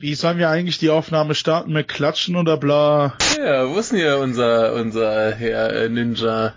[0.00, 1.72] Wie sollen wir eigentlich die Aufnahme starten?
[1.72, 3.16] Mit Klatschen oder bla?
[3.36, 6.54] Ja, wo ist denn hier unser, unser Herr äh, Ninja?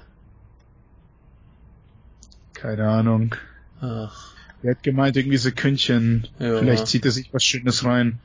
[2.54, 3.35] Keine Ahnung.
[3.82, 6.27] Ach, Er hat gemeint, irgendwie Sekündchen.
[6.38, 6.59] Ja.
[6.59, 8.20] Vielleicht zieht er sich was Schönes rein.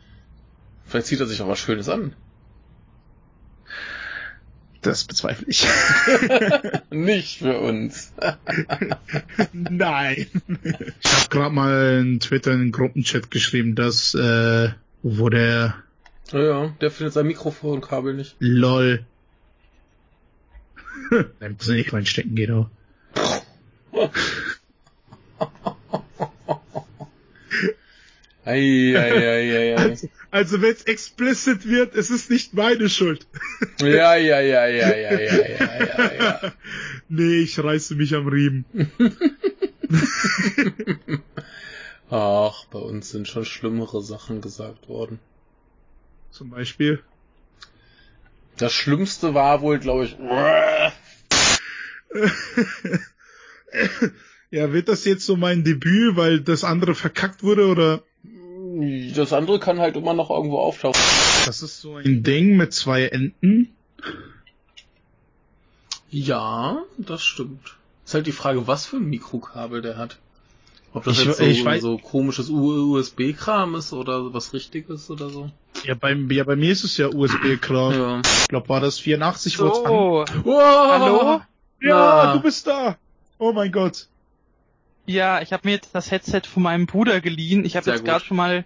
[0.85, 2.13] vielleicht zieht er sich auch was Schönes an.
[4.83, 5.67] Das bezweifle ich.
[6.91, 8.13] Nicht für uns.
[9.55, 10.27] Nein.
[11.01, 14.69] Ich habe gerade mal in Twitter in den Gruppenchat geschrieben, dass äh,
[15.09, 15.77] wo der.
[16.33, 18.35] Naja, der findet sein Mikrofonkabel nicht.
[18.41, 19.07] LOL.
[21.39, 22.69] Dann muss ich nicht reinstecken, gehen, auch.
[28.45, 33.29] ei, Also, also wenn es explicit wird, es ist nicht meine Schuld.
[33.79, 36.53] ja, ja, ja, ja, ja, ja, ja, ja.
[37.09, 38.65] Nee, ich reiße mich am Riemen.
[42.11, 45.19] Ach, bei uns sind schon schlimmere Sachen gesagt worden.
[46.31, 47.03] Zum Beispiel.
[48.57, 50.17] Das Schlimmste war wohl, glaube ich,
[54.51, 58.03] Ja, wird das jetzt so mein Debüt, weil das andere verkackt wurde oder?
[59.15, 61.01] das andere kann halt immer noch irgendwo auftauchen.
[61.47, 63.75] Das ist so ein Ding mit zwei Enden.
[66.11, 67.77] Ja, das stimmt.
[68.05, 70.19] Ist halt die Frage, was für ein Mikrokabel der hat.
[70.97, 75.29] Ob das Ich- jetzt so, ich weiß- so komisches USB-Kram ist oder was richtiges oder
[75.29, 75.51] so.
[75.85, 77.93] Ja, bei, ja, bei mir ist es ja USB-Kram.
[77.93, 78.23] Ja.
[78.43, 79.77] Ich glaube, war das 84 Watt.
[79.77, 80.91] an- So, Wow.
[80.91, 81.41] hallo?
[81.83, 82.33] Ja, Na.
[82.35, 82.97] du bist da.
[83.39, 84.07] Oh mein Gott.
[85.05, 87.65] Ja, ich habe mir jetzt das Headset von meinem Bruder geliehen.
[87.65, 88.65] Ich habe jetzt gerade schon mal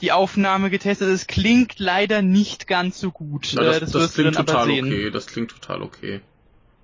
[0.00, 1.08] die Aufnahme getestet.
[1.08, 3.52] Es klingt leider nicht ganz so gut.
[3.52, 5.10] Ja, Äh, das, das, das, du klingt total okay.
[5.10, 6.20] Das klingt total okay.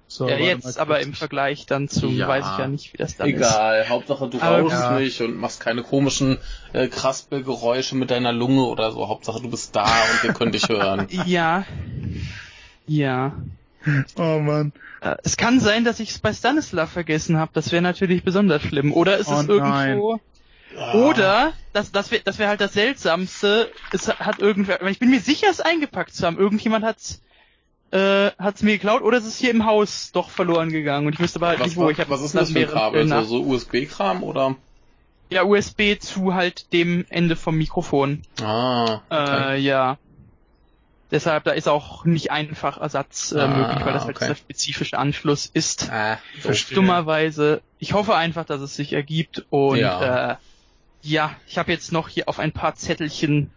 [0.08, 2.28] So, Ja, jetzt aber im Vergleich dann zum, Ja.
[2.28, 3.36] weiß ich ja nicht, wie das dann ist.
[3.36, 4.98] Egal, Hauptsache du Aber- rauchst Ja.
[5.00, 6.38] nicht und machst keine komischen
[6.72, 9.08] äh, Kraspelgeräusche mit deiner Lunge oder so.
[9.08, 11.08] Hauptsache du bist da und wir können dich hören.
[11.26, 11.64] Ja.
[12.86, 13.32] Ja.
[14.16, 14.72] Oh Mann.
[15.00, 17.50] Äh, es kann sein, dass ich es bei Stanislav vergessen habe.
[17.54, 18.92] Das wäre natürlich besonders schlimm.
[18.92, 20.20] Oder ist Oh es irgendwo...
[20.94, 25.20] Oder, das, das wäre das wär halt das Seltsamste, es hat irgendwer, ich bin mir
[25.20, 26.36] sicher, es eingepackt zu haben.
[26.36, 27.22] Irgendjemand hat's,
[27.90, 31.20] äh, hat's mir geklaut oder es ist hier im Haus doch verloren gegangen und ich
[31.20, 31.88] wüsste aber halt Was, nicht wo.
[31.90, 33.06] Ich hab was ist das für ein Kabel?
[33.06, 34.56] Stellen So, so USB-Kram oder?
[35.30, 38.22] Ja, USB zu halt dem Ende vom Mikrofon.
[38.42, 39.54] Ah, okay.
[39.54, 39.98] Äh, ja.
[41.10, 44.24] Deshalb, da ist auch nicht einfach Ersatz äh, Ah, möglich, weil das halt okay.
[44.26, 45.88] dieser spezifische Anschluss ist.
[45.90, 46.18] Ah.
[46.40, 46.74] Verstehe.
[46.74, 47.60] Dummerweise.
[47.78, 50.32] Ich hoffe einfach, dass es sich ergibt und Ja.
[50.32, 50.36] äh,
[51.02, 53.50] ja, ich habe jetzt noch hier auf ein paar Zettelchen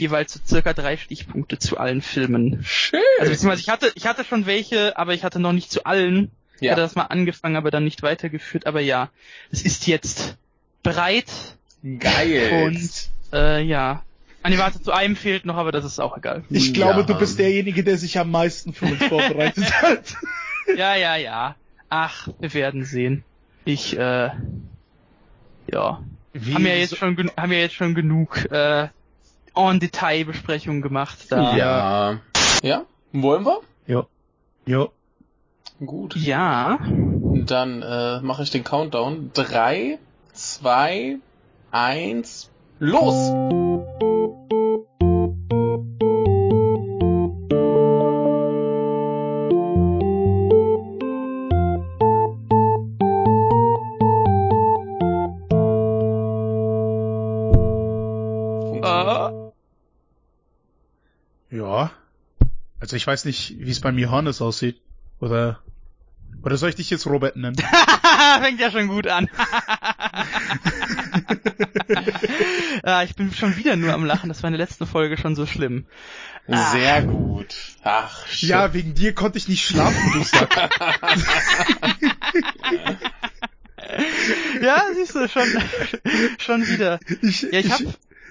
[0.00, 2.60] jeweils so circa drei Stichpunkte zu allen Filmen.
[2.64, 3.00] Schön.
[3.18, 6.30] Also beziehungsweise ich hatte, ich hatte schon welche, aber ich hatte noch nicht zu allen.
[6.56, 8.66] Ich ja, hatte das mal angefangen, aber dann nicht weitergeführt.
[8.66, 9.10] Aber ja,
[9.50, 10.36] es ist jetzt
[10.82, 11.26] breit
[11.98, 12.64] geil.
[12.66, 12.90] und
[13.32, 14.02] äh, ja.
[14.46, 16.44] Nee, warte, zu einem fehlt noch, aber das ist auch egal.
[16.48, 17.06] Ich glaube, Ja.
[17.06, 20.14] du bist derjenige, der sich am meisten für uns vorbereitet hat.
[20.76, 21.56] Ja, ja, ja.
[21.90, 23.22] Ach, wir werden sehen.
[23.64, 24.30] Ich, äh,
[25.70, 26.02] ja.
[26.32, 28.88] Wie haben ja jetzt schon, haben ja jetzt schon genug äh,
[29.54, 31.30] en Detail Besprechungen gemacht.
[31.30, 31.56] Da.
[31.56, 32.18] ja.
[32.62, 32.84] Ja?
[33.12, 33.60] Wollen wir?
[33.86, 34.06] Jo.
[34.66, 34.92] Jo.
[35.84, 36.14] Gut.
[36.16, 36.78] Ja.
[36.82, 39.30] Dann äh, mache ich den Countdown.
[39.32, 39.98] Drei,
[40.32, 41.18] zwei,
[41.70, 43.30] eins, los!
[62.90, 64.80] Also ich weiß nicht, wie es beim Johannes aussieht.
[65.20, 65.60] Oder
[66.42, 67.54] oder soll ich dich jetzt Robert nennen?
[68.42, 69.30] fängt ja schon gut an.
[72.82, 74.28] ah, ich bin schon wieder nur am Lachen.
[74.28, 75.86] Das war in der letzten Folge schon so schlimm.
[76.48, 76.72] Ah.
[76.72, 77.54] Sehr gut.
[77.84, 78.48] Ach, shit.
[78.48, 80.52] ja, wegen dir konnte ich nicht schlafen, du Sack.
[84.62, 85.46] Ja, siehst du, schon,
[86.38, 86.98] schon wieder.
[87.22, 87.82] Ich, Ja, ich ich, hab-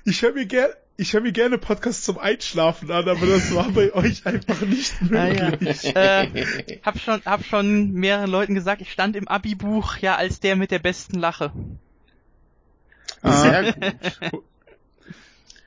[0.03, 3.69] ich höre mir gerne ich höre mir gerne Podcasts zum Einschlafen an, aber das war
[3.72, 5.50] bei euch einfach nicht Ah, ja.
[5.51, 5.96] möglich.
[5.96, 10.56] äh, hab schon, hab schon mehreren Leuten gesagt, ich stand im Abi-Buch ja als der
[10.56, 11.51] mit der besten Lache.
[13.24, 13.84] Sehr gut.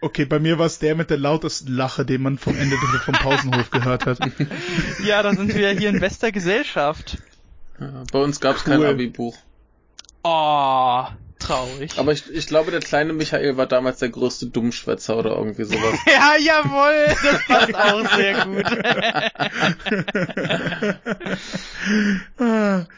[0.00, 3.14] Okay, bei mir war es der mit der lautesten Lache, den man vom Ende vom
[3.14, 4.19] Pausenhof gehört hat.
[5.05, 7.19] Ja, da sind wir hier in bester Gesellschaft.
[8.12, 8.87] Bei uns gab's kein Cool.
[8.87, 9.37] Abi-Buch.
[10.25, 11.05] Oh,
[11.42, 11.98] traurig.
[11.98, 15.98] Aber ich, ich glaube, der kleine Michael war damals der größte Dummschwätzer oder irgendwie sowas.
[16.06, 18.64] ja, jawohl, das passt auch sehr gut.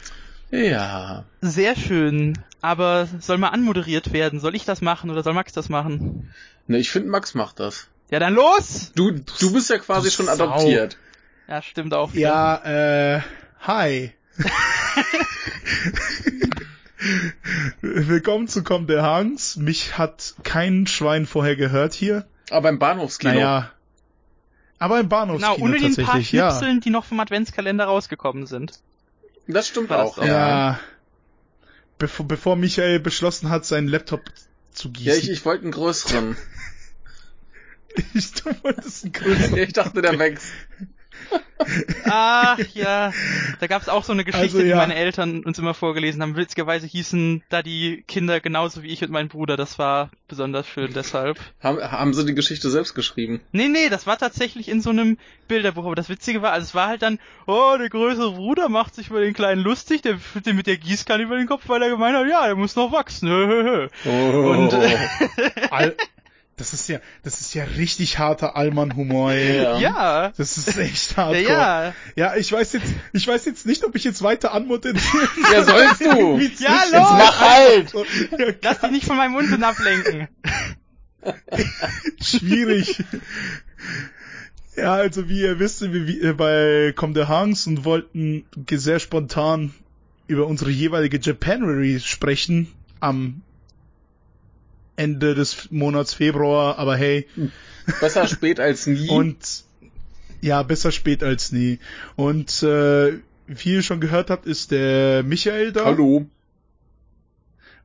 [0.51, 1.25] Ja.
[1.41, 2.39] sehr schön.
[2.61, 4.39] Aber soll mal anmoderiert werden?
[4.41, 6.33] Soll ich das machen oder soll Max das machen?
[6.69, 7.89] Ne, ich finde, Max macht das.
[8.11, 8.93] Ja, dann los!
[8.95, 10.33] Du, du bist ja quasi schon Sau.
[10.33, 10.97] adoptiert.
[11.49, 12.15] Ja, stimmt auch.
[12.15, 12.63] wieder.
[12.65, 13.21] Ja, äh,
[13.61, 14.13] hi.
[17.81, 19.57] Willkommen zu Kommt der Hans.
[19.57, 22.27] Mich hat kein Schwein vorher gehört hier.
[22.51, 23.35] Aber im Bahnhofskino.
[23.35, 23.71] Naja.
[24.79, 26.51] Aber im Bahnhofskino Genau, ohne den paar tatsächlich, ja.
[26.51, 28.81] Schnipseln, die noch vom Adventskalender rausgekommen sind.
[29.47, 30.25] Das stimmt das auch.
[30.25, 30.81] Ja.
[31.99, 34.23] Bevor, bevor Michael beschlossen hat, seinen Laptop
[34.73, 35.13] zu gießen.
[35.13, 36.37] Ja, ich, ich wollte einen größeren.
[38.15, 39.59] ich, du wolltest einen größeren.
[39.59, 40.47] ich dachte, der wächst.
[42.05, 43.13] Ach ja,
[43.61, 44.65] da gab's auch so eine Geschichte, Also, ja.
[44.65, 46.37] die meine Eltern uns immer vorgelesen haben.
[46.37, 49.57] Witzigerweise hießen da die Kinder genauso wie ich und mein Bruder.
[49.57, 51.39] Das war besonders schön deshalb.
[51.61, 53.41] Haben, haben sie die Geschichte selbst geschrieben?
[53.53, 55.17] Nee, nee, das war tatsächlich in so einem
[55.49, 55.87] Bilderbuch.
[55.87, 59.09] Aber das Witzige war, also es war halt dann, oh, der größere Bruder macht sich
[59.09, 61.91] über den Kleinen lustig, der führt den mit der Gießkanne über den Kopf, weil er
[61.91, 63.25] gemeint hat, ja, der muss noch wachsen.
[64.07, 64.51] Oh.
[64.51, 64.75] Und,
[65.71, 65.97] Al
[66.57, 69.57] das ist ja, das ist ja richtig harter Allmann-Humor, ey.
[69.57, 69.79] Ja.
[69.79, 71.43] Ja, Das ist echt ja, hardcore.
[71.43, 71.95] ja.
[72.17, 75.01] Ja, ich weiß jetzt, ich weiß jetzt nicht, ob ich jetzt weiter anmoderieren
[75.53, 76.39] Ja, sollst du.
[76.59, 77.11] Ja, los.
[77.11, 77.91] Mach halt.
[77.91, 80.29] So, ja, Lass dich nicht von meinem Unsinn ablenken.
[82.21, 83.03] schwierig.
[84.77, 89.73] Ja, also wie ihr wisst, wir äh, bei Com de Hangs und wollten sehr spontan
[90.27, 93.43] über unsere jeweilige Japanery sprechen am
[94.97, 97.27] Ende des Monats Februar, aber hey,
[98.01, 99.09] Besser spät als nie.
[99.09, 99.37] und
[100.41, 101.79] ja, besser spät als nie.
[102.17, 103.15] Und äh,
[103.47, 105.85] wie ihr schon gehört habt, ist der Michael da.
[105.87, 106.27] Hallo.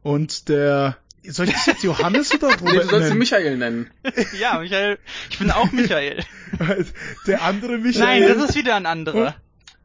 [0.02, 0.98] Und der
[1.28, 3.20] soll ich das jetzt Johannes oder Robert Nee, du sollst ihn nennen?
[3.20, 3.90] Michael nennen.
[4.40, 4.98] Ja, Michael,
[5.30, 6.24] ich bin auch Michael.
[7.28, 8.36] Der andere Nein, Michael.
[8.36, 9.36] das ist wieder ein anderer.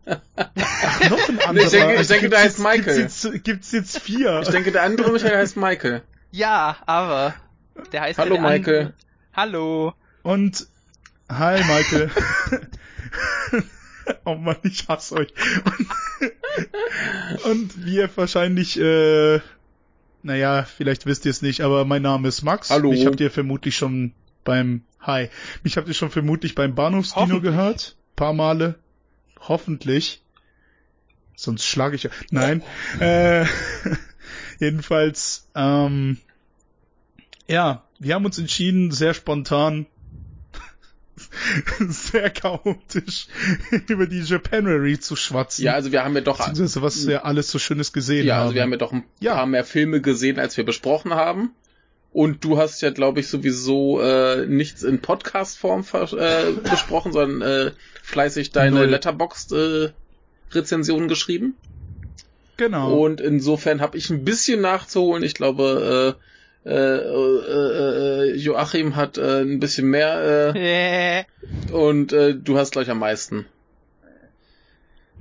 [0.06, 1.64] Ach, noch ein anderer.
[1.66, 2.96] Ich denke- ich denke, der heißt jetzt- Michael.
[2.98, 4.40] Gibt's jetzt, gibt's jetzt vier?
[4.42, 6.02] Ich denke, der andere Michael heißt Michael.
[6.34, 7.32] Ja, aber
[7.92, 8.78] der heißt Hallo, ja Michael.
[8.78, 8.94] andere.
[9.34, 9.94] Hallo.
[10.24, 10.66] Und
[11.30, 12.10] hi Michael.
[14.24, 15.32] oh Mann, ich hasse euch.
[15.64, 19.38] Und, und wie ihr wahrscheinlich, äh,
[20.24, 22.68] naja, vielleicht wisst ihr es nicht, aber mein Name ist Max.
[22.70, 22.90] Hallo.
[22.90, 25.30] Mich habt ihr vermutlich schon beim Hi.
[25.62, 27.96] Mich habt ihr schon vermutlich beim Bahnhofskino gehört.
[28.16, 28.74] Paar Male.
[29.38, 30.20] Hoffentlich.
[31.36, 32.10] Sonst schlage ich ja.
[32.32, 32.64] Nein.
[32.98, 33.46] Äh,
[34.58, 36.18] jedenfalls, ähm,
[37.48, 39.86] ja, wir haben uns entschieden, sehr spontan,
[41.88, 43.26] sehr chaotisch
[43.88, 45.64] über die Japanery zu schwatzen.
[45.64, 48.42] Ja, also wir haben ja doch, was wir alles so Schönes gesehen ja, haben.
[48.44, 49.34] also wir haben ja doch ein Ja.
[49.34, 51.50] paar mehr Filme gesehen, als wir besprochen haben.
[52.12, 57.72] Und du hast ja, glaube ich, sowieso äh, nichts in Podcast-Form äh, besprochen, sondern äh,
[58.02, 58.86] fleißig deine Null.
[58.86, 61.56] Letterboxd-Rezensionen geschrieben.
[62.56, 62.96] genau.
[63.00, 65.24] Und insofern habe ich ein bisschen nachzuholen.
[65.24, 66.20] Ich glaube, äh,
[66.64, 71.24] äh, äh, äh, Joachim hat äh, ein bisschen mehr äh,
[71.72, 73.46] und äh, du hast gleich am meisten.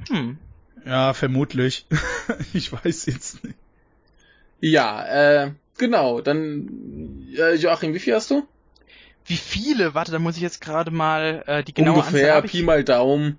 [0.10, 0.38] hm.
[0.86, 1.86] ja, vermutlich.
[2.54, 3.56] ich weiß jetzt nicht.
[4.62, 6.22] Ja, äh, genau.
[6.22, 8.48] Dann äh, Joachim, wie viel hast du?
[9.26, 9.94] Wie viele?
[9.94, 13.38] Warte, da muss ich jetzt gerade mal äh, die genaue Anzahl Ungefähr, Pi mal Daumen.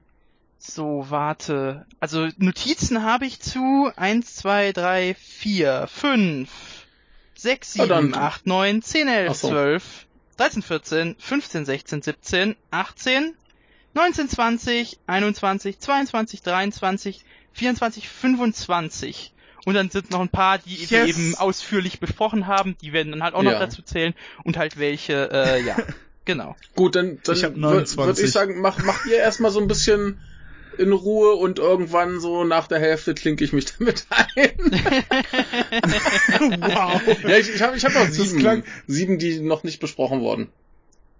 [0.58, 1.84] So, warte.
[2.00, 6.50] Also Notizen habe ich zu 1, 2, 3, 4, 5,
[7.36, 9.48] 6, Ah, 7, dann- 8, 9, 10, 11, Ach so.
[9.48, 13.34] 12, 13, 14, 15, 16, 17, 18,
[13.94, 19.32] 19, 20, 21, 22, 23, 24, 25.
[19.66, 20.90] Und dann sind noch ein paar, die Yes.
[20.90, 22.76] wir eben ausführlich besprochen haben.
[22.82, 23.58] Die werden dann halt auch noch Ja.
[23.60, 24.14] dazu zählen.
[24.42, 25.76] Und halt welche, äh, ja.
[26.26, 26.56] Genau.
[26.74, 28.24] Gut, dann, dann Ich hab würde 29.
[28.24, 30.20] ich sagen, mach, macht ihr erstmal so ein bisschen
[30.78, 34.26] in Ruhe und irgendwann so nach der Hälfte klinke ich mich damit ein.
[36.60, 37.00] wow.
[37.22, 40.48] ja, ich, ich habe ich hab noch sieben, klang- sieben, die noch nicht besprochen wurden.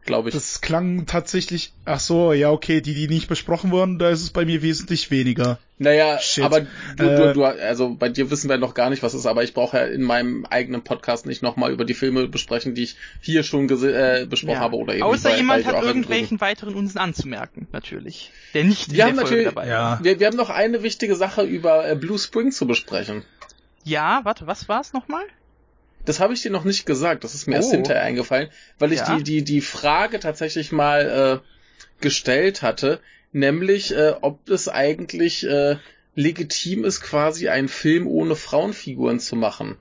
[0.07, 0.35] Glaube ich.
[0.35, 4.31] Das klang tatsächlich, ach so, ja, okay, die, die nicht besprochen wurden, da ist es
[4.31, 5.59] bei mir wesentlich weniger.
[5.79, 6.45] Naja, Shit.
[6.45, 9.21] aber du, Äh, du, du, also bei dir wissen wir noch gar nicht, was es
[9.21, 12.75] ist, aber ich brauche ja in meinem eigenen Podcast nicht nochmal über die Filme besprechen,
[12.75, 14.61] die ich hier schon äh, besprochen Ja.
[14.61, 18.31] habe oder eben Außer bei, jemand bei hat Joachim irgendwelchen weiteren Unsinn anzumerken, natürlich.
[18.53, 19.99] Der nicht in Wir der haben Folge natürlich- dabei Ja.
[20.03, 23.23] Wir, wir haben noch eine wichtige Sache über äh, Blue Spring zu besprechen.
[23.85, 25.25] Ja, warte, was war's nochmal?
[26.05, 27.77] Das habe ich dir noch nicht gesagt, das ist mir erst Oh.
[27.77, 29.17] hinterher eingefallen, weil ich Ja.
[29.17, 33.01] die, die, die Frage tatsächlich mal äh, gestellt hatte,
[33.33, 35.77] nämlich äh, ob es eigentlich äh,
[36.15, 39.77] legitim ist, quasi einen Film ohne Frauenfiguren zu machen.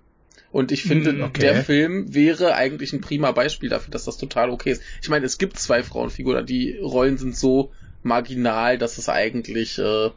[0.51, 1.41] Und ich finde, Hm, okay.
[1.41, 4.81] der Film wäre eigentlich ein prima Beispiel dafür, dass das total okay ist.
[5.01, 7.71] Ich meine, es gibt zwei Frauenfiguren, die Rollen sind so
[8.03, 10.09] marginal, dass es eigentlich äh,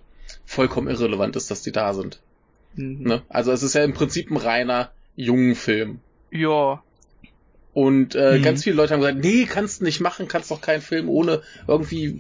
[0.44, 2.20] vollkommen irrelevant ist, dass die da sind.
[2.74, 3.02] Mhm.
[3.02, 3.22] Ne?
[3.28, 6.00] Also es ist ja im Prinzip ein reiner jungen Film.
[6.30, 6.82] Ja.
[7.72, 8.42] Und äh, Mhm.
[8.42, 11.42] ganz viele Leute haben gesagt, nee, kannst du nicht machen, kannst doch keinen Film ohne
[11.66, 12.16] irgendwie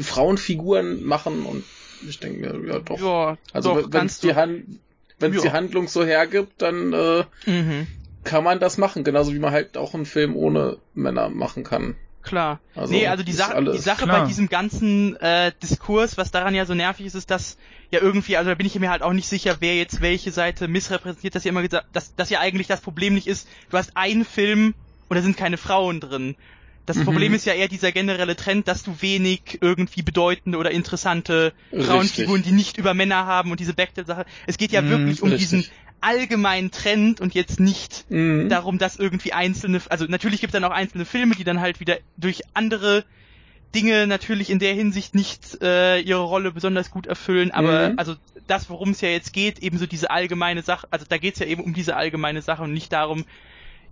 [0.00, 1.44] Frauenfiguren machen.
[1.44, 1.64] Und
[2.06, 2.98] ich denke mir, ja doch.
[3.00, 4.34] Ja, also wenn es die.
[4.34, 4.80] Han
[5.18, 5.42] wenn's Ja.
[5.42, 7.86] die Handlung so hergibt, dann äh, Mhm,
[8.24, 9.04] kann man das machen.
[9.04, 11.96] Genauso wie man halt auch einen Film ohne Männer machen kann.
[12.26, 12.60] Klar.
[12.74, 14.20] Also, nee, also die, Sache, die Sache klar.
[14.20, 17.56] bei diesem ganzen äh, Diskurs, was daran ja so nervig ist, ist, dass
[17.90, 20.68] ja irgendwie, also da bin ich mir halt auch nicht sicher, wer jetzt welche Seite
[20.68, 23.96] missrepräsentiert, dass ja immer gesagt, dass, dass ja eigentlich das Problem nicht ist, du hast
[23.96, 24.74] einen Film
[25.08, 26.36] und da sind keine Frauen drin.
[26.86, 27.04] Das Mhm.
[27.04, 31.52] Problem ist ja eher dieser generelle Trend, dass du wenig irgendwie bedeutende oder interessante.
[31.72, 34.24] Frauenfiguren, die nicht über Männer haben und diese Backtel-Sache.
[34.46, 35.50] Es geht ja Mhm, wirklich um richtig.
[35.50, 38.48] diesen allgemeinen Trend und jetzt nicht Mhm.
[38.48, 41.80] darum, dass irgendwie einzelne, also natürlich gibt es dann auch einzelne Filme, die dann halt
[41.80, 43.04] wieder durch andere
[43.74, 47.98] Dinge natürlich in der Hinsicht nicht äh, ihre Rolle besonders gut erfüllen, aber Mhm.
[47.98, 48.14] also
[48.46, 51.40] das, worum es ja jetzt geht, eben so diese allgemeine Sache, also da geht es
[51.40, 53.24] ja eben um diese allgemeine Sache und nicht darum,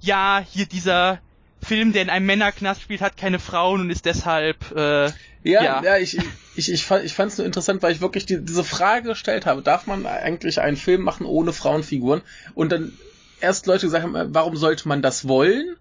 [0.00, 1.20] ja, hier dieser
[1.64, 5.82] Film, der in einem Männerknast spielt, hat keine Frauen und ist deshalb äh, Ja, Ja.
[5.82, 6.18] ja, ich,
[6.54, 9.46] ich, ich, fand, ich fand es nur interessant, weil ich wirklich die, diese Frage gestellt
[9.46, 12.22] habe, darf man eigentlich einen Film machen ohne Frauenfiguren?
[12.54, 12.98] Und dann
[13.40, 15.76] erst Leute gesagt haben, äh, warum sollte man das wollen?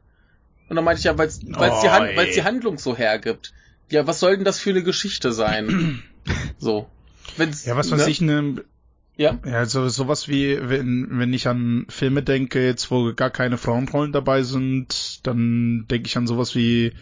[0.70, 2.18] Und dann meinte ich ja, weil es die, Oh, Han ey.
[2.18, 3.54] weil's die Handlung so hergibt.
[3.90, 6.04] Ja, was soll denn das für eine Geschichte sein?
[6.58, 6.90] so.
[7.38, 8.12] Wenn's, Ja, was weiß ne?
[8.12, 8.64] ich, ne,
[9.16, 13.58] Ja, ja, so, sowas wie, wenn, wenn ich an Filme denke, jetzt wo gar keine
[13.58, 16.94] Frauenrollen dabei sind, dann denke ich an sowas wie,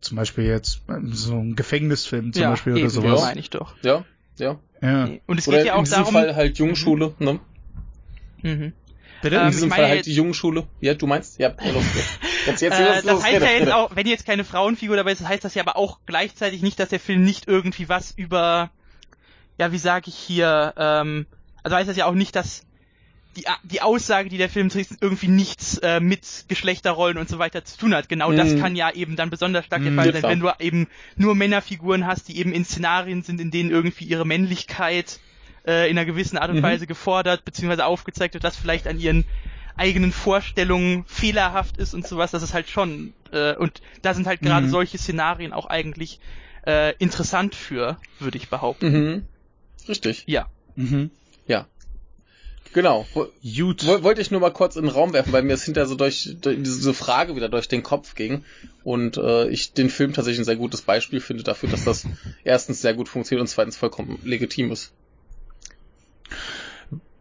[0.00, 3.22] zum Beispiel jetzt, so ein Gefängnisfilm zum ja, Beispiel oder eben, sowas.
[3.22, 3.74] meine ich doch.
[3.82, 4.04] ja,
[4.38, 4.58] ja.
[4.82, 5.08] Ja.
[5.26, 7.40] Und es Oder geht ja in auch diesem darum, Fall halt Jungschule, ne?
[8.42, 8.72] mhm.
[9.22, 9.36] Bitte?
[9.36, 10.66] In Ähm, diesem ich Fall halt die Jungschule.
[10.80, 11.38] Ja, du meinst?
[11.38, 14.26] Ja, ja los, jetzt, jetzt, jetzt, Äh, los, das heißt ja jetzt auch, wenn jetzt
[14.26, 17.48] keine Frauenfigur dabei ist, heißt das ja aber auch gleichzeitig nicht, dass der Film nicht
[17.48, 18.70] irgendwie was über,
[19.58, 21.26] ja, wie sage ich hier, ähm,
[21.62, 22.62] also heißt das ja auch nicht, dass
[23.36, 27.64] die, die Aussage, die der Film trägt, irgendwie nichts äh, mit Geschlechterrollen und so weiter
[27.64, 28.08] zu tun hat.
[28.08, 28.58] Genau das Mhm.
[28.60, 30.32] kann ja eben dann besonders stark der Mhm, Fall sein, klar.
[30.32, 34.24] wenn du eben nur Männerfiguren hast, die eben in Szenarien sind, in denen irgendwie ihre
[34.26, 35.20] Männlichkeit
[35.66, 36.62] äh, in einer gewissen Art und Mhm.
[36.62, 37.82] Weise gefordert bzw.
[37.82, 39.24] aufgezeigt wird, das vielleicht an ihren
[39.76, 44.40] eigenen Vorstellungen fehlerhaft ist und sowas, das ist halt schon äh, und da sind halt
[44.40, 44.70] gerade Mhm.
[44.70, 46.20] solche Szenarien auch eigentlich
[46.66, 48.86] äh, interessant für, würde ich behaupten.
[48.92, 49.26] Mhm.
[49.88, 50.24] Richtig.
[50.26, 50.48] Ja.
[50.74, 51.10] Mhm.
[51.46, 51.66] Ja.
[52.72, 53.06] Genau.
[53.14, 53.86] Gut.
[53.86, 55.94] Woll- Wollte ich nur mal kurz in den Raum werfen, weil mir es hinterher so
[55.94, 58.44] durch, durch diese Frage wieder durch den Kopf ging
[58.84, 62.06] und äh, ich den Film tatsächlich ein sehr gutes Beispiel finde dafür, dass das
[62.44, 64.92] erstens sehr gut funktioniert und zweitens vollkommen legitim ist.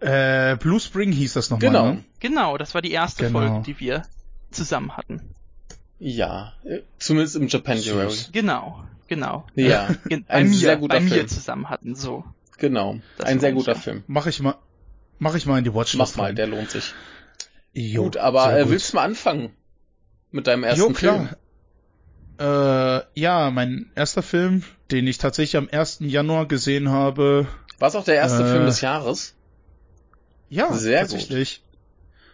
[0.02, 1.92] Äh, Blue Spring hieß das nochmal, Genau.
[1.94, 2.04] ne?
[2.20, 3.40] Genau, das war die erste Genau.
[3.40, 4.04] Folge, die wir
[4.52, 5.22] zusammen hatten.
[6.00, 8.10] Ja, äh, zumindest im Japanuary.
[8.12, 8.30] Süß.
[8.34, 9.48] Genau, genau.
[9.56, 9.88] Ja,
[10.28, 11.28] ein mir, sehr guter bei mir Film.
[11.30, 12.26] zusammen hatten, so.
[12.58, 13.00] Genau.
[13.18, 13.76] Das ein sehr ich, guter.
[13.76, 14.04] Film.
[14.08, 14.56] Mach ich mal,
[15.20, 15.98] mach ich mal in die Watchlist.
[15.98, 16.36] Mach mal, rein.
[16.36, 16.94] der lohnt sich.
[17.74, 18.72] Jo, gut, aber äh, gut.
[18.72, 19.54] willst du mal anfangen
[20.32, 21.30] mit deinem ersten Jo, Film?
[22.38, 23.02] klar.
[23.08, 26.00] Äh, ja, mein erster Film, den ich tatsächlich am 1.
[26.02, 27.48] Januar gesehen habe.
[27.80, 29.36] War es auch der erste Äh, Film des Jahres?
[30.50, 31.64] Ja, Sehr tatsächlich.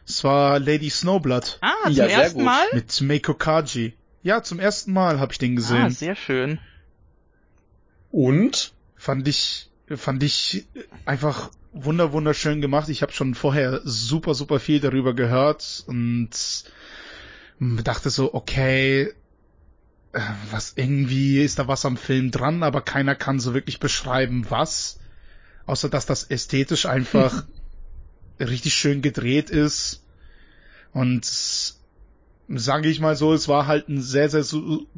[0.08, 2.46] Es war Lady Snowblood Ah, zum Ja, sehr ersten gut.
[2.46, 2.66] Mal?
[2.74, 3.94] mit Meiko Kaji.
[4.24, 5.90] Ja, zum ersten Mal habe ich den Ah, gesehen.
[5.92, 6.60] sehr schön.
[8.12, 8.74] Und?
[8.96, 10.68] fand ich, fand ich
[11.06, 12.90] einfach wunder wunderschön gemacht.
[12.90, 16.30] Ich habe schon vorher super super viel darüber gehört und
[17.60, 19.14] dachte so, okay,
[20.14, 24.46] äh, was irgendwie ist da was am Film dran, aber keiner kann so wirklich beschreiben,
[24.50, 25.00] was,
[25.66, 27.44] außer dass das ästhetisch einfach
[28.40, 30.04] richtig schön gedreht ist
[30.92, 31.81] und
[32.58, 34.44] sage ich mal so, es war halt ein sehr sehr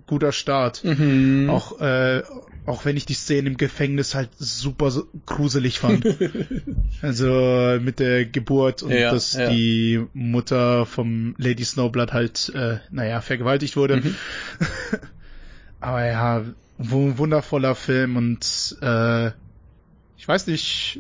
[0.08, 0.84] guter Start.
[0.84, 1.50] Mhm.
[1.50, 2.22] Auch, äh,
[2.66, 4.92] auch wenn ich die Szene im Gefängnis halt super
[5.26, 6.06] gruselig fand.
[7.02, 9.50] also mit der Geburt und Ja, dass ja.
[9.50, 13.98] die Mutter vom Lady Snowblood halt, äh, naja, vergewaltigt wurde.
[13.98, 14.16] Mhm.
[15.80, 16.46] Aber ja,
[16.78, 19.28] wu- wundervoller Film und äh,
[20.18, 21.00] ich weiß nicht,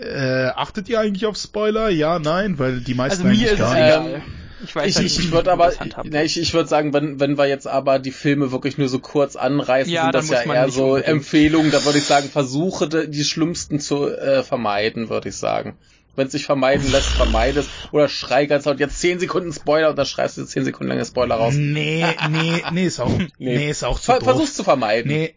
[0.00, 1.90] äh, achtet ihr eigentlich auf Spoiler?
[1.90, 3.84] Ja, nein, weil die meisten Also mir eigentlich ist gar nicht.
[4.14, 4.22] egal.
[4.64, 5.72] Ich weiß Ich, halt ich, nicht, ich würde aber,
[6.04, 8.98] ne, ich, ich würde sagen, wenn, wenn wir jetzt aber die Filme wirklich nur so
[8.98, 11.08] kurz anreißen, Ja, sind das ja eher so unbedingt.
[11.08, 15.76] Empfehlungen, da würde ich sagen, versuche die schlimmsten zu äh, vermeiden, würde ich sagen.
[16.16, 17.68] Wenn es sich vermeiden lässt, vermeide es.
[17.90, 21.04] Oder schrei ganz laut, jetzt 10 Sekunden Spoiler und dann schreist du 10 Sekunden lange
[21.04, 21.54] Spoiler raus.
[21.56, 23.70] Nee, nee, nee, ist auch, nee, Nee.
[23.70, 24.24] ist auch zu Ver doof.
[24.28, 25.10] versuch's zu vermeiden.
[25.10, 25.34] Nee.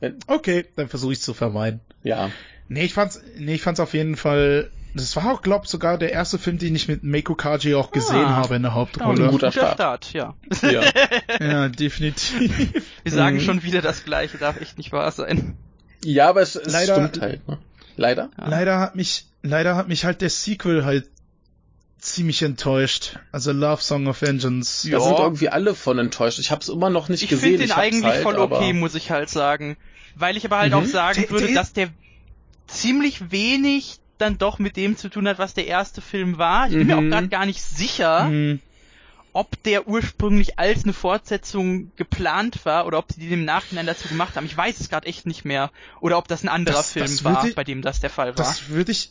[0.00, 1.80] Wenn- Okay, dann versuche ich zu vermeiden.
[2.02, 2.30] Ja.
[2.66, 6.12] Nee, ich fand's, nee, ich fand's auf jeden Fall, das war auch, glaub sogar der
[6.12, 9.24] erste Film, den ich mit Meiko Kaji auch gesehen Ah, habe in der Hauptrolle.
[9.24, 10.12] ein guter Start.
[10.12, 10.34] ja.
[10.62, 10.82] ja.
[11.40, 12.84] Ja, definitiv.
[13.02, 13.40] Wir sagen Mhm.
[13.40, 15.56] schon wieder das Gleiche, darf echt nicht wahr sein.
[16.04, 17.48] Ja, aber es, es Leider- stimmt halt.
[17.48, 17.58] Ne?
[17.96, 18.30] Leider?
[18.38, 18.48] Ja.
[18.48, 21.08] Leider hat mich, leider hat mich halt der Sequel halt
[21.98, 23.18] ziemlich enttäuscht.
[23.30, 24.90] Also Love Song of Vengeance.
[24.90, 25.00] Da Ja.
[25.04, 26.38] sind irgendwie alle von enttäuscht.
[26.40, 27.50] Ich habe es immer noch nicht Ich gesehen.
[27.58, 29.76] finde den eigentlich halt, voll aber- okay, muss ich halt sagen.
[30.16, 30.78] Weil ich aber halt Mhm.
[30.78, 31.88] auch sagen Der- würde, der- dass der
[32.66, 36.66] ziemlich wenig dann doch mit dem zu tun hat, was der erste Film war.
[36.68, 37.06] Ich bin mir Mhm.
[37.08, 38.60] auch gerade gar nicht sicher, Hm.
[39.34, 44.08] ob der ursprünglich als eine Fortsetzung geplant war oder ob sie den im Nachhinein dazu
[44.08, 44.44] gemacht haben.
[44.46, 45.70] Ich weiß es gerade echt nicht mehr.
[46.00, 48.28] Oder ob das ein anderer Das- Film das war, ich- bei dem das der Fall
[48.28, 48.34] war.
[48.34, 49.10] Das würde ich,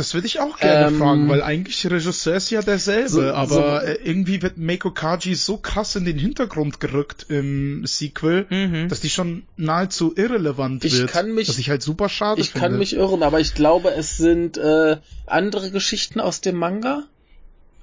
[0.00, 3.80] das würde ich auch gerne Ähm, fragen, weil eigentlich Regisseur ist ja derselbe, so- aber
[3.82, 8.88] so- äh, irgendwie wird Meiko Kaji so krass in den Hintergrund gerückt im Sequel, Mhm.
[8.88, 11.10] dass die schon nahezu irrelevant Ich wird.
[11.10, 12.66] kann mich- was ich halt super schade Ich finde.
[12.68, 17.04] kann mich irren, aber ich glaube, es sind äh, andere Geschichten aus dem Manga.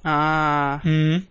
[0.02, 1.26] Ah, Mhm.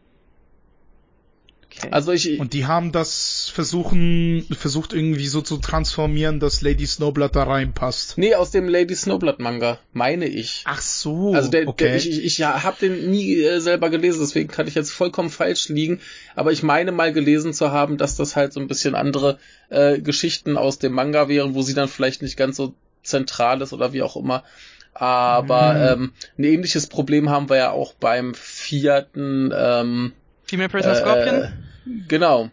[1.78, 1.90] Okay.
[1.92, 7.36] Also ich, Und die haben das versuchen, versucht irgendwie so zu transformieren, dass Lady Snowblood
[7.36, 8.18] da reinpasst.
[8.18, 10.64] nee, aus dem Lady Snowblood Manga, meine ich.
[10.66, 11.86] Ach so, Also der, okay.
[11.86, 14.92] der ich, ich, ich ja, habe den nie äh, selber gelesen, deswegen kann ich jetzt
[14.92, 16.00] vollkommen falsch liegen.
[16.36, 20.00] Aber ich meine mal gelesen zu haben, dass das halt so ein bisschen andere äh,
[20.00, 23.94] Geschichten aus dem Manga wären, wo sie dann vielleicht nicht ganz so zentral ist oder
[23.94, 24.44] wie auch immer.
[24.94, 26.04] Aber Mhm.
[26.04, 29.54] ähm, ein ähnliches Problem haben wir ja auch beim vierten.
[29.56, 30.14] Ähm,
[30.46, 31.54] Female Prisoner Scorpion?
[32.08, 32.50] Genau.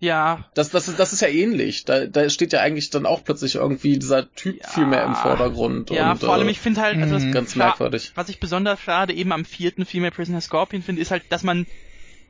[0.00, 1.84] Ja, Das, das, ist, das ist ja ähnlich.
[1.84, 4.68] Da, da steht ja eigentlich dann auch plötzlich irgendwie dieser Typ Ja.
[4.68, 5.90] viel mehr im Vordergrund.
[5.90, 7.32] ja, und, vor allem äh, ich finde halt, also das Mhm.
[7.32, 8.12] ganz Schla- merkwürdig.
[8.14, 11.66] was ich besonders schade eben am vierten Female Prisoner Scorpion finde, ist halt, dass man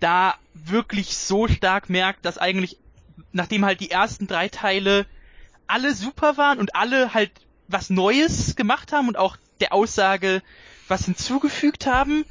[0.01, 2.79] da wirklich so stark merkt, dass eigentlich,
[3.33, 5.05] nachdem halt die ersten drei Teile
[5.67, 7.33] alle super waren und alle halt
[7.67, 10.41] was Neues gemacht haben und auch der Aussage
[10.89, 12.25] was hinzugefügt haben,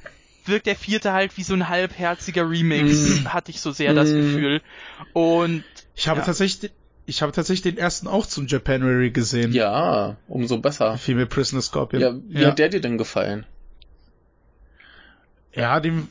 [0.47, 3.27] wirkt der vierte halt wie so ein halbherziger Remix, Mm.
[3.33, 4.15] hatte ich so sehr das Mm.
[4.15, 4.61] Gefühl.
[5.13, 5.63] Und
[5.95, 6.25] ich habe ja.
[6.25, 6.71] tatsächlich,
[7.05, 9.53] ich habe tatsächlich den ersten auch zum Japanuary gesehen.
[9.53, 10.97] Ja, umso besser.
[10.97, 12.01] Female Prisoner Scorpion.
[12.01, 13.45] Ja, wie hat der dir denn gefallen?
[15.53, 16.07] Ja, den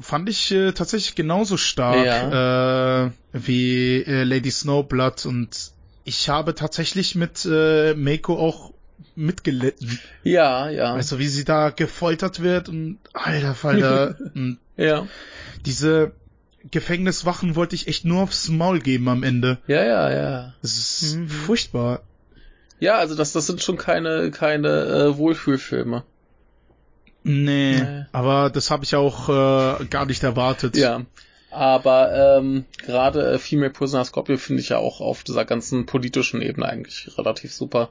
[0.00, 5.72] fand ich äh, tatsächlich genauso stark äh, wie äh, Lady Snowblood und
[6.04, 8.72] ich habe tatsächlich mit äh, Meiko auch
[9.14, 9.98] mitgelitten.
[10.22, 10.94] Ja, ja.
[10.94, 14.16] Also wie sie da gefoltert wird und alter Falter.
[14.34, 15.06] und ja.
[15.64, 16.12] diese
[16.70, 19.58] Gefängniswachen wollte ich echt nur aufs Maul geben am Ende.
[19.66, 20.54] Ja, ja, ja.
[20.62, 21.28] Das ist Mhm.
[21.28, 22.02] furchtbar.
[22.78, 26.02] Ja, also das, das sind schon keine, keine äh, Wohlfühlfilme.
[27.22, 28.04] Nee, Nee.
[28.12, 30.76] aber das habe ich auch äh, gar nicht erwartet.
[30.76, 31.02] Ja.
[31.50, 36.42] Aber ähm, gerade äh, Female Prisoner Scorpio finde ich ja auch auf dieser ganzen politischen
[36.42, 37.88] Ebene eigentlich relativ super.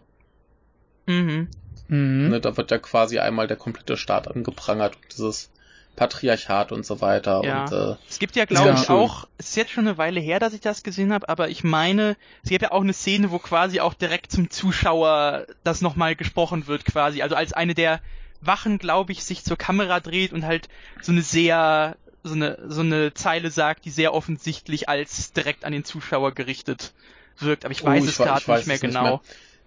[1.06, 1.48] Mhm.
[1.88, 2.30] Mhm.
[2.30, 5.52] Ne, da wird ja quasi einmal der komplette Staat angeprangert und dieses
[5.96, 7.42] Patriarchat und so weiter.
[7.44, 7.64] Ja.
[7.64, 10.40] Und äh, Es gibt ja, glaube ich, auch, es ist jetzt schon eine Weile her,
[10.40, 13.40] dass ich das gesehen habe, aber ich meine, es gibt ja auch eine Szene, wo
[13.40, 17.22] quasi auch direkt zum Zuschauer das nochmal gesprochen wird, quasi.
[17.22, 18.02] Also als eine der
[18.42, 20.68] Wachen, glaube ich, sich zur Kamera dreht und halt
[21.02, 25.72] so eine sehr, so eine, so eine Zeile sagt, die sehr offensichtlich als direkt an
[25.72, 26.94] den Zuschauer gerichtet
[27.40, 27.64] wirkt.
[27.66, 29.04] Aber ich Oh, weiß ich es gerade nicht mehr es nicht genau.
[29.04, 29.22] mehr.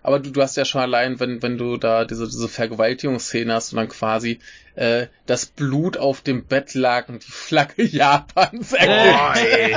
[0.09, 3.75] Aber du, du hast ja schon allein, wenn, wenn du da diese, diese Vergewaltigungsszene hast
[3.75, 4.38] und dann quasi
[4.75, 9.77] äh, das Blut auf dem Bettlaken, die Flagge Japans ey.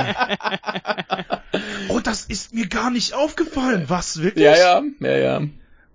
[1.90, 3.84] oh, das ist mir gar nicht aufgefallen.
[3.88, 4.42] Was, wirklich?
[4.42, 5.42] Ja, ja, ja, ja.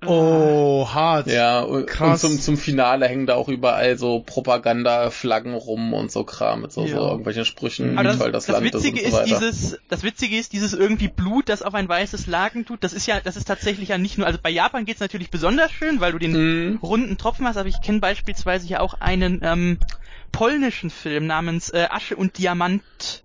[0.06, 1.26] Oh, hart.
[1.28, 2.24] Ja, und, Krass.
[2.24, 6.72] und zum, zum Finale hängen da auch überall so Propagandaflaggen rum und so Kram mit
[6.72, 7.10] so, so Ja.
[7.10, 9.80] irgendwelchen Sprüchen, Aber wie das, toll das, das Land Witzige ist und so ist dieses,
[9.90, 12.84] das Witzige ist dieses irgendwie Blut, das auf ein weißes Laken tut.
[12.84, 15.72] Das ist ja, das ist tatsächlich ja nicht nur, also bei Japan geht's natürlich besonders
[15.72, 16.32] schön, weil du den
[16.72, 16.78] Mhm.
[16.84, 19.80] runden Tropfen hast, aber ich kenne beispielsweise ja auch einen ähm,
[20.32, 23.24] polnischen Film namens äh, Asche und Diamant.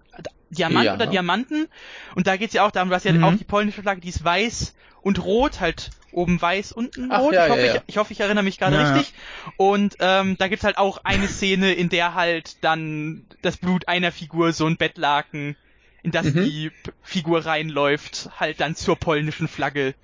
[0.48, 0.94] Diamant Ja.
[0.94, 1.66] oder Diamanten.
[2.14, 3.24] Und da geht's ja auch darum, du hast ja Mhm.
[3.24, 7.32] auch die polnische Flagge, die ist weiß und rot, halt oben weiß, unten Ach, rot.
[7.34, 7.74] ja, ich, hoffe, ja, ja.
[7.76, 9.14] Ich, ich hoffe, ich erinnere mich gerade richtig.
[9.56, 14.12] Und ähm, da gibt's halt auch eine Szene, in der halt dann das Blut einer
[14.12, 15.56] Figur so ein Bettlaken,
[16.02, 16.44] in das Mhm.
[16.44, 19.94] die P Figur reinläuft, halt dann zur polnischen Flagge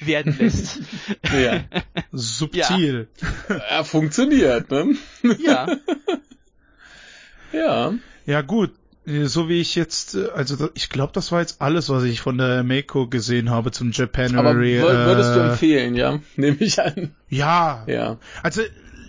[0.00, 0.80] werden lässt.
[1.32, 1.64] Ja.
[2.12, 3.08] Subtil.
[3.48, 4.94] ja, funktioniert, ne?
[5.38, 5.66] ja.
[7.52, 7.94] Ja.
[8.26, 8.42] Ja.
[8.42, 8.72] gut.
[9.06, 12.20] Äh, So wie ich jetzt, äh, also ich glaube, das war jetzt alles, was ich
[12.20, 14.80] von der Meiko gesehen habe zum Aber Japanuary.
[14.82, 16.20] wür- würdest du äh, empfehlen, ja?
[16.36, 17.14] Nehme ich an.
[17.28, 17.84] Ja.
[17.86, 18.18] Ja.
[18.42, 18.62] Also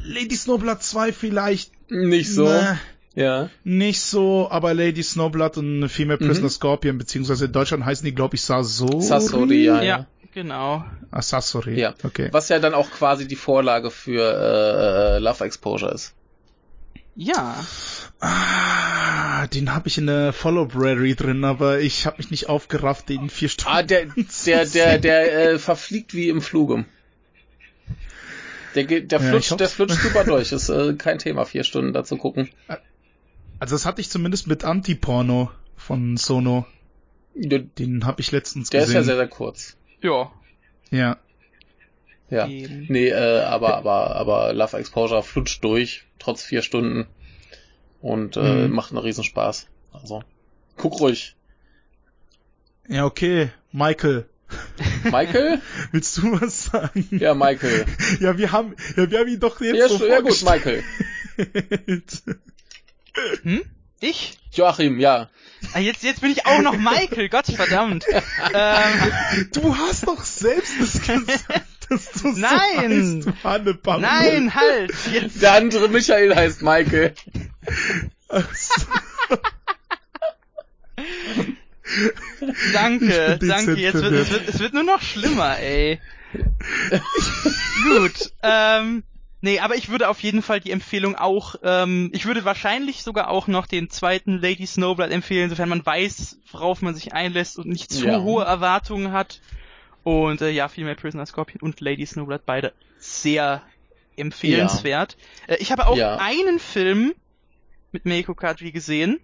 [0.05, 2.45] Lady Snowblood 2 vielleicht Nicht so.
[2.45, 2.79] ne,
[3.15, 3.49] Ja.
[3.63, 6.27] nicht so, aber Lady Snowblood und Female Mhm.
[6.27, 9.01] Prisoner Scorpion, beziehungsweise in Deutschland heißen die, glaube ich, Sasori.
[9.01, 10.07] Sasori, ja, Ja, ja.
[10.33, 10.85] genau.
[11.11, 11.79] Ah, Sasori.
[11.79, 11.93] Ja.
[12.03, 12.29] Okay.
[12.31, 16.13] Was ja dann auch quasi die Vorlage für äh, Love Exposure ist.
[17.15, 17.55] Ja.
[18.19, 23.29] Ah, den habe ich in der Follow-Brary drin, aber ich habe mich nicht aufgerafft, den
[23.29, 23.71] vier Stunden.
[23.77, 24.07] Ah, der,
[24.45, 26.85] der, der, der äh, verfliegt wie im Fluge.
[28.75, 29.57] Der, geht, der, Ja, flutscht, hoff's.
[29.59, 30.51] der flutscht super durch.
[30.51, 32.49] Ist äh, kein Thema, vier Stunden da zu gucken.
[33.59, 36.65] Also das hatte ich zumindest mit Anti-Porno von Sono.
[37.33, 38.97] Der, Den habe ich letztens der ist gesehen.
[39.01, 39.77] ja sehr, sehr kurz.
[40.01, 40.31] Ja.
[40.91, 41.17] ja.
[42.29, 42.45] Ja.
[42.47, 47.07] Nee, äh, aber, aber, aber Love Exposure flutscht durch, trotz vier Stunden.
[48.01, 48.73] Und äh, Mhm.
[48.75, 49.67] macht einen Riesenspaß.
[49.91, 50.23] Also,
[50.75, 51.35] guck ruhig.
[52.87, 53.49] Ja, okay.
[53.71, 54.29] Michael,
[55.03, 55.61] Michael?
[55.91, 57.07] willst du was sagen?
[57.11, 57.85] Ja, Michael.
[58.21, 60.41] Ja, wir haben, ja, wir haben ihn doch jetzt Ja, so ja gut.
[60.43, 60.83] Michael.
[63.43, 63.63] Hm?
[63.99, 64.37] Ich?
[64.51, 65.29] Joachim, ja.
[65.73, 68.05] Ah, jetzt, jetzt bin ich auch noch Michael, Gott verdammt.
[68.53, 73.21] ähm, Du hast doch selbst das gesagt, dass du Nein.
[73.23, 74.93] so heißt, nein, halt.
[75.11, 77.15] Jetzt, Der andere Michael heißt Michael.
[82.73, 83.75] Danke, danke.
[83.75, 85.99] Jetzt wird, es, wird, es wird nur noch schlimmer, ey.
[87.83, 88.31] Gut.
[88.43, 89.03] Ähm,
[89.41, 93.29] nee, aber ich würde auf jeden Fall die Empfehlung auch, ähm, ich würde wahrscheinlich sogar
[93.29, 97.67] auch noch den zweiten Lady Snowblood empfehlen, sofern man weiß, worauf man sich einlässt und
[97.67, 98.21] nicht zu Ja.
[98.21, 99.39] hohe Erwartungen hat.
[100.03, 103.61] Und äh, ja, Female Prisoner Scorpion und Lady Snowblood beide sehr
[104.17, 105.17] empfehlenswert.
[105.47, 106.17] Äh, ich habe auch Ja.
[106.17, 107.13] einen Film
[107.91, 109.19] mit Meiko Kaji gesehen,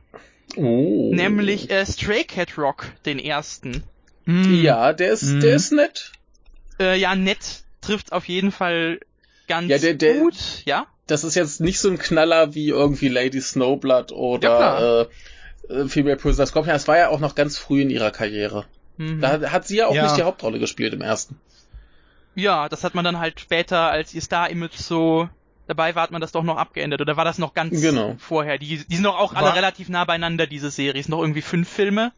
[0.58, 1.12] Oh.
[1.14, 3.84] nämlich äh, Stray Cat Rock, den ersten.
[4.26, 4.62] Hm.
[4.62, 5.40] Ja, der ist, Mhm.
[5.42, 6.12] der ist nett.
[6.80, 9.00] Äh, ja, nett trifft auf jeden Fall
[9.48, 10.88] ganz Ja, der- der- gut, ja.
[11.08, 15.08] Das ist jetzt nicht so ein Knaller wie irgendwie Lady Snowblood Ja, oder klar.
[15.70, 16.74] äh, äh, Female Prisoner Scorpion.
[16.74, 18.66] Das war ja auch noch ganz früh in ihrer Karriere.
[18.98, 19.20] Mhm.
[19.20, 20.04] Da hat sie ja auch Ja.
[20.04, 21.38] nicht die Hauptrolle gespielt im ersten.
[22.36, 25.30] ja, das hat man dann halt später, als ihr Star-Image so
[25.68, 27.02] dabei war, hat man das doch noch abgeändert.
[27.02, 28.16] Oder war das noch ganz Genau.
[28.20, 28.58] vorher?
[28.58, 31.08] Die, die sind doch auch alle War- relativ nah beieinander, diese Series.
[31.10, 32.12] Noch irgendwie fünf Filme.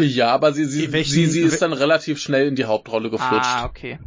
[0.00, 3.46] Ja, aber sie, sie, Welchen- sie, sie ist dann relativ schnell in die Hauptrolle geflutscht.
[3.46, 3.98] Ah, okay.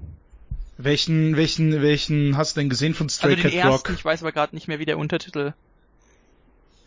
[0.77, 3.97] Welchen, welchen, welchen hast du denn gesehen von Stray Also den Cat ersten, Rock?
[3.97, 5.53] ich weiß aber gerade nicht mehr, wie der Untertitel.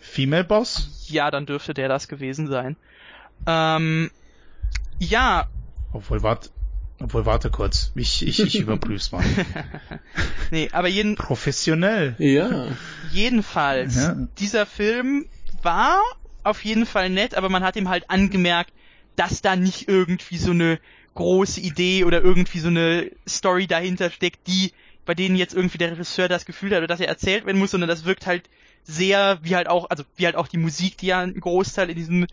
[0.00, 1.06] Female Boss?
[1.08, 2.76] Ja, dann dürfte der das gewesen sein.
[3.46, 4.10] Ähm,
[4.98, 5.46] ja,
[5.92, 6.50] Obwohl, warte,
[7.00, 7.92] obwohl, warte kurz.
[7.94, 9.24] Ich, ich, ich überprüf's mal.
[10.50, 12.14] nee, aber jeden, Professionell.
[12.18, 12.68] Ja.
[13.12, 14.16] Jedenfalls, Ja.
[14.38, 15.26] dieser Film
[15.62, 16.00] war
[16.42, 18.72] auf jeden Fall nett, aber man hat ihm halt angemerkt,
[19.16, 20.78] dass da nicht irgendwie so eine
[21.14, 24.72] große Idee oder irgendwie so eine Story dahinter steckt, die
[25.06, 27.70] bei denen jetzt irgendwie der Regisseur das Gefühl hat oder dass er erzählt werden muss,
[27.70, 28.48] sondern das wirkt halt
[28.84, 31.96] sehr, wie halt auch, also wie halt auch die Musik, die ja ein Großteil in
[31.96, 32.26] diesem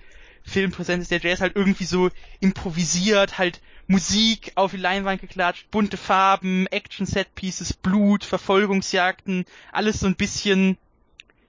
[0.43, 2.09] Film präsent ist, der Jazz halt irgendwie so
[2.41, 10.15] improvisiert, halt Musik auf die Leinwand geklatscht, bunte Farben, Action-Set-Pieces, Blut, Verfolgungsjagden, alles so ein
[10.15, 10.77] bisschen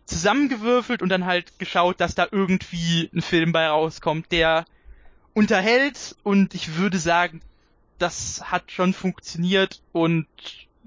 [0.07, 4.67] zusammengewürfelt und dann halt geschaut, dass da irgendwie ein Film bei rauskommt, der
[5.33, 7.41] unterhält und ich würde sagen,
[7.99, 10.27] das hat schon funktioniert und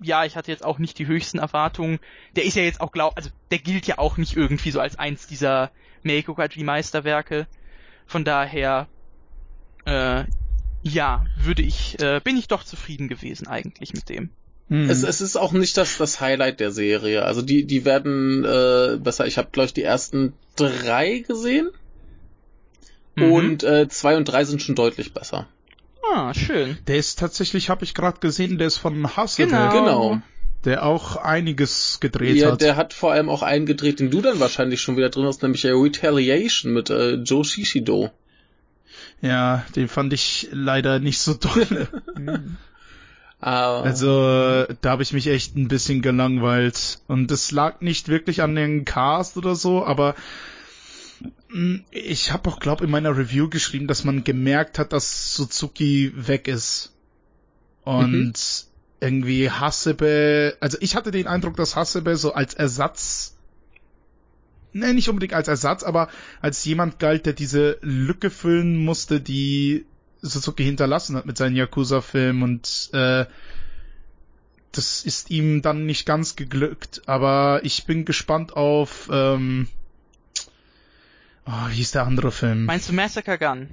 [0.01, 1.99] ja, ich hatte jetzt auch nicht die höchsten Erwartungen.
[2.35, 4.99] Der ist ja jetzt auch glaub, also der gilt ja auch nicht irgendwie so als
[4.99, 5.71] eins dieser
[6.03, 7.47] Meiko Meisterwerke.
[8.05, 8.87] Von daher,
[9.85, 10.25] äh,
[10.83, 14.29] ja, würde ich, äh, bin ich doch zufrieden gewesen eigentlich mit dem.
[14.69, 14.89] Hm.
[14.89, 17.23] Es, es ist auch nicht das, das Highlight der Serie.
[17.23, 19.25] Also die, die werden äh, besser.
[19.25, 21.69] Ich habe, glaube ich, die ersten drei gesehen.
[23.15, 23.31] Mhm.
[23.31, 25.47] Und äh, zwei und drei sind schon deutlich besser.
[26.13, 26.77] ah, schön.
[26.87, 29.71] der ist tatsächlich, habe ich gerade gesehen, der ist von Hasselhoff, Genau.
[29.71, 30.21] Genau.
[30.65, 32.61] der auch einiges gedreht Ja, hat.
[32.61, 35.41] der hat vor allem auch einen gedreht, den du dann wahrscheinlich schon wieder drin hast,
[35.41, 38.11] nämlich Retaliation mit äh, Joe Shishido.
[39.21, 41.87] Ja, den fand ich leider nicht so toll.
[43.39, 46.99] Ah, Also, da habe ich mich echt ein bisschen gelangweilt.
[47.07, 50.15] Und es lag nicht wirklich an den Cast oder so, aber
[51.49, 56.11] mh, ich habe auch, glaube in meiner Review geschrieben, dass man gemerkt hat, dass Suzuki
[56.15, 56.93] weg ist.
[57.83, 58.65] Und
[58.99, 63.36] irgendwie Hasebe, also ich hatte den Eindruck, dass Hasebe so als Ersatz,
[64.77, 66.09] ne, nicht unbedingt als Ersatz, aber
[66.41, 69.85] als jemand galt, der diese Lücke füllen musste, die
[70.21, 73.25] Suzuki hinterlassen hat mit seinen Yakuza-Filmen und äh,
[74.71, 79.67] das ist ihm dann nicht ganz geglückt, aber ich bin gespannt auf ähm,
[81.45, 82.65] oh, wie hieß der andere Film?
[82.65, 83.69] Meinst du Massacre Gun?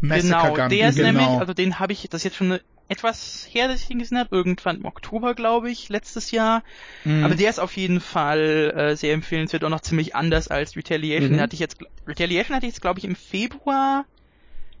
[0.00, 1.08] Massacre genau, Gun, der ist genau.
[1.08, 4.18] nämlich, also den habe ich, das jetzt schon eine, etwas her, dass ich den gesehen
[4.18, 6.64] habe, irgendwann im Oktober, glaube ich, letztes Jahr.
[7.04, 7.24] Mhm.
[7.24, 11.28] Aber der ist auf jeden Fall äh, sehr empfehlenswert und noch ziemlich anders als Retaliation.
[11.30, 11.34] Mhm.
[11.34, 14.06] Den hatte ich jetzt, Retaliation hatte ich jetzt, glaube ich, im Februar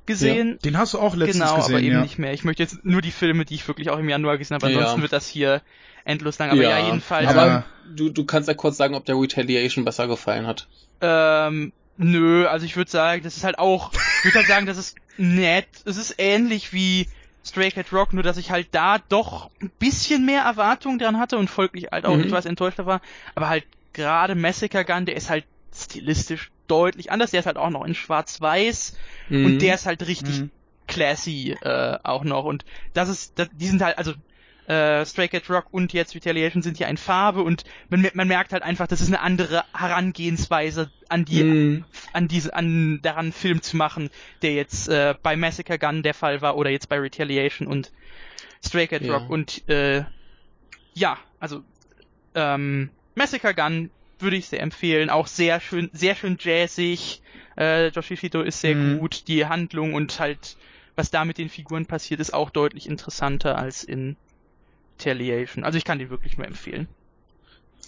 [0.06, 0.58] gesehen.
[0.64, 2.02] den hast du auch letztens genau, gesehen, aber eben ja.
[2.02, 2.32] nicht mehr.
[2.32, 4.68] Ich möchte jetzt nur die Filme, die ich wirklich auch im Januar gesehen habe.
[4.72, 4.78] Ja.
[4.78, 5.62] Ansonsten wird das hier
[6.04, 6.50] endlos lang.
[6.50, 7.28] Aber ja, jedenfalls.
[7.28, 7.64] Aber Ja.
[7.94, 10.66] du, du kannst ja kurz sagen, ob der Retaliation besser gefallen hat.
[11.00, 14.78] Ähm, nö, also ich würde sagen, das ist halt auch, ich würde halt sagen, das
[14.78, 15.68] ist nett.
[15.84, 17.06] Es ist ähnlich wie
[17.44, 21.38] Stray Cat Rock, nur dass ich halt da doch ein bisschen mehr Erwartungen dran hatte
[21.38, 22.24] und folglich halt auch Mhm.
[22.24, 23.00] etwas enttäuschter war.
[23.34, 27.30] Aber halt gerade Massacre Gun, der ist halt stilistisch deutlich anders.
[27.30, 28.96] Der ist halt auch noch in Schwarz-Weiß
[29.28, 29.44] Mhm.
[29.46, 30.50] und der ist halt richtig Mhm.
[30.86, 32.44] classy äh, auch noch.
[32.44, 34.12] Und das ist, das, die sind halt, also
[34.70, 38.52] äh, Stray Cat Rock und jetzt Retaliation sind ja in Farbe und man, man merkt
[38.52, 41.84] halt einfach, das ist eine andere Herangehensweise an die Mhm.
[42.12, 44.10] an diese, an daran Film zu machen,
[44.42, 47.90] der jetzt äh, bei Massacre Gun der Fall war oder jetzt bei Retaliation und
[48.64, 49.16] Stray Cat Ja.
[49.16, 50.04] Rock und äh,
[50.94, 51.62] ja, also
[52.34, 57.22] ähm, Massacre Gun würde ich sehr empfehlen, auch sehr schön, sehr schön jazzig.
[57.56, 58.98] Äh, Josh Ishito ist sehr Mhm.
[59.00, 60.56] gut, die Handlung und halt
[60.96, 64.16] was da mit den Figuren passiert, ist auch deutlich interessanter als in
[65.06, 65.64] Retaliation.
[65.64, 66.88] Also ich kann den wirklich nur empfehlen.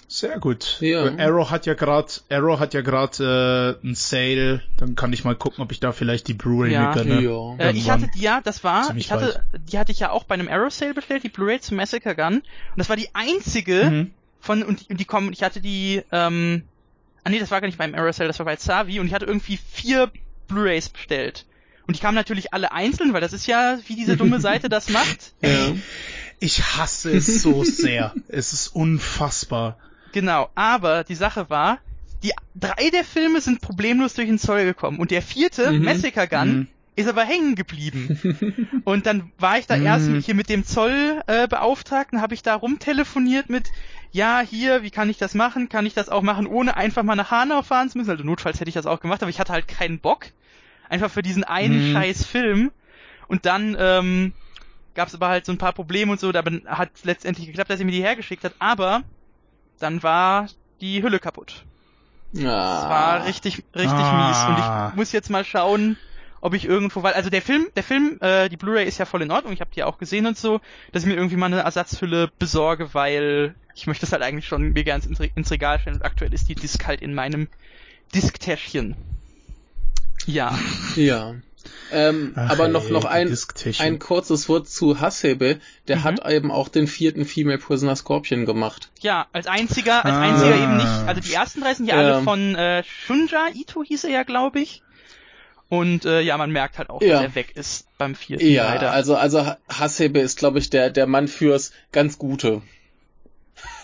[0.09, 0.77] Sehr gut.
[0.81, 1.05] Ja.
[1.19, 4.63] Arrow hat ja gerade, Arrow hat ja gerade äh, ein Sale.
[4.77, 6.89] Dann kann ich mal gucken, ob ich da vielleicht die Blu-ray Ja.
[6.89, 7.21] mit gönne.
[7.23, 7.57] Ja.
[7.57, 10.35] Äh, ich hatte die ja, das war, ich hatte, die hatte ich ja auch bei
[10.35, 12.35] einem Arrow Sale bestellt, die Blu-ray zu Massacre Gun.
[12.37, 12.45] Und
[12.77, 14.11] das war die einzige Mhm.
[14.39, 16.63] von, und, und die kommen, ich hatte die, ähm,
[17.25, 19.15] ah nee, das war gar nicht beim Arrow Sale, das war bei Savi und ich
[19.15, 20.11] hatte irgendwie vier
[20.49, 21.47] Blu-rays bestellt.
[21.87, 24.91] Und die kamen natürlich alle einzeln, weil das ist ja, wie diese dumme Seite das
[24.91, 25.33] macht.
[25.41, 25.73] Ja.
[26.43, 28.15] Ich hasse es so sehr.
[28.29, 29.79] es ist unfassbar.
[30.13, 31.79] Genau, aber die Sache war,
[32.23, 35.85] die drei der Filme sind problemlos durch den Zoll gekommen und der vierte, Mhm.
[35.85, 36.69] Massacre Gun, Mhm.
[36.97, 38.19] ist aber hängen geblieben.
[38.85, 39.83] und dann war ich da Mhm.
[39.87, 43.71] erst hier mit dem Zollbeauftragten, äh, Beauftragten, habe ich da rumtelefoniert mit,
[44.11, 45.69] ja, hier, wie kann ich das machen?
[45.69, 48.11] Kann ich das auch machen, ohne einfach mal nach Hanau fahren zu müssen?
[48.11, 50.27] Also notfalls hätte ich das auch gemacht, aber ich hatte halt keinen Bock.
[50.91, 51.93] Einfach für diesen einen Mhm.
[51.95, 52.71] scheiß Film.
[53.29, 54.33] Und dann ähm,
[54.95, 57.81] gab es aber halt so ein paar Probleme und so, da hat letztendlich geklappt, dass
[57.81, 59.03] er mir die hergeschickt hat, aber
[59.79, 60.49] dann war
[60.81, 61.65] die Hülle kaputt.
[62.33, 62.81] Ja.
[62.81, 64.29] Das war richtig, richtig Ah.
[64.29, 64.89] mies.
[64.89, 65.97] Und ich muss jetzt mal schauen,
[66.41, 69.23] ob ich irgendwo, weil, also der Film, der Film, äh, die Blu-ray ist ja voll
[69.23, 70.61] in Ordnung, ich habe die ja auch gesehen und so,
[70.93, 74.73] dass ich mir irgendwie mal eine Ersatzhülle besorge, weil ich möchte das halt eigentlich schon
[74.73, 77.49] mir ganz ins Regal stellen und aktuell ist die Disk halt in meinem
[78.15, 78.97] Disktäschchen.
[80.27, 80.59] Ja.
[80.97, 81.35] Ja.
[81.93, 83.37] Ähm, Ach, aber noch, ey, noch ein,
[83.79, 85.59] ein kurzes Wort zu Hasebe.
[85.89, 86.05] Der Mhm.
[86.05, 88.91] hat eben auch den vierten Female Prisoner Scorpion gemacht.
[89.01, 90.21] Ja, als einziger, als Ah.
[90.21, 90.87] einziger eben nicht.
[90.87, 92.15] Also die ersten drei sind ja Ja.
[92.15, 94.83] alle von äh, Shunja Ito hieß er ja, glaube ich.
[95.69, 97.15] Und äh, ja, man merkt halt auch, Ja.
[97.15, 98.93] dass er weg ist beim vierten Ja, leider.
[98.93, 102.63] also, also Ha- Hasebe ist, glaube ich, der, der Mann fürs ganz Gute.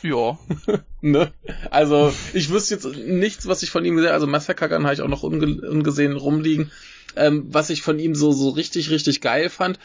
[0.03, 0.39] ja.
[1.01, 1.33] Ne?
[1.71, 5.07] Also, ich wüsste jetzt nichts, was ich von ihm gesehen Also, Massacre habe ich auch
[5.07, 6.73] noch unge ungesehen rumliegen.
[7.19, 9.79] Ähm, was ich von ihm so, so richtig, richtig geil fand.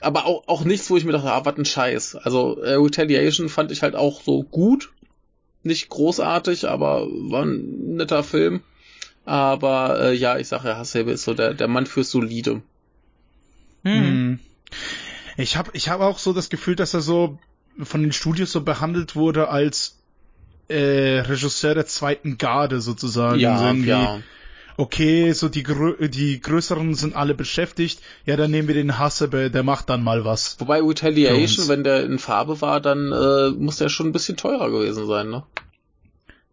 [0.00, 2.16] Aber auch, auch nichts, wo ich mir dachte, ah, was ein Scheiß.
[2.16, 4.92] Also, äh, Retaliation fand ich halt auch so gut.
[5.62, 8.60] Nicht großartig, aber war ein netter Film.
[9.24, 12.62] Aber äh, ja, ich sage ja, Hasebe ist so der, der Mann fürs Solide.
[13.82, 14.00] Hm.
[14.00, 14.40] Mhm.
[15.36, 17.38] Ich habe ich hab auch so das Gefühl, dass er so
[17.82, 19.98] von den Studios so behandelt wurde als
[20.68, 23.38] äh, Regisseur der zweiten Garde sozusagen.
[23.38, 24.20] So Ja, irgendwie, ja.
[24.78, 28.00] Okay, so die, grö die größeren sind alle beschäftigt.
[28.26, 30.56] Ja, dann nehmen wir den Hasebe, der macht dann mal was.
[30.60, 34.70] Wobei Retaliation, wenn der in Farbe war, dann äh, muss der schon ein bisschen teurer
[34.70, 35.44] gewesen sein, ne?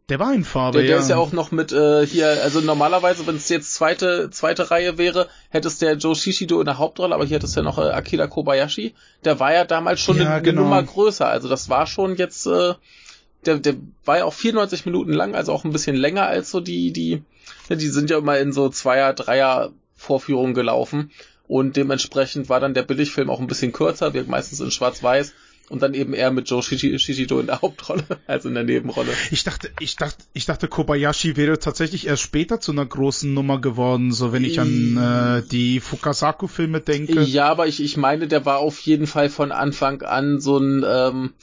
[0.10, 1.02] Der war in Farbe, Der, der ja.
[1.02, 4.98] ist ja auch noch mit äh, hier, also normalerweise, wenn es jetzt zweite zweite Reihe
[4.98, 7.90] wäre, hättest der Joe Shishido in der Hauptrolle, aber hier hättest du ja noch äh,
[7.90, 8.94] Akira Kobayashi.
[9.24, 10.64] Der war ja damals schon Ja, eine, eine genau.
[10.64, 12.74] Nummer größer, also das war schon jetzt, äh,
[13.46, 16.60] der, der war ja auch 94 Minuten lang, also auch ein bisschen länger als so
[16.60, 17.24] die die,
[17.69, 21.12] die sind ja immer in so Zweier, Dreier Vorführungen gelaufen
[21.47, 25.34] und dementsprechend war dann der Billigfilm auch ein bisschen kürzer, wirkt meistens in Schwarz-Weiß.
[25.69, 29.12] Und dann eben eher mit Joe Shishi- Shishido in der Hauptrolle, als in der Nebenrolle.
[29.32, 33.62] Ich dachte, ich dachte, ich dachte, Kobayashi wäre tatsächlich erst später zu einer großen Nummer
[33.62, 37.21] geworden, so wenn ich an äh, die Fukasaku-Filme denke.
[37.21, 40.84] Ja, aber ich, ich meine, der war auf jeden Fall von Anfang an so ein
[40.86, 41.34] ähm,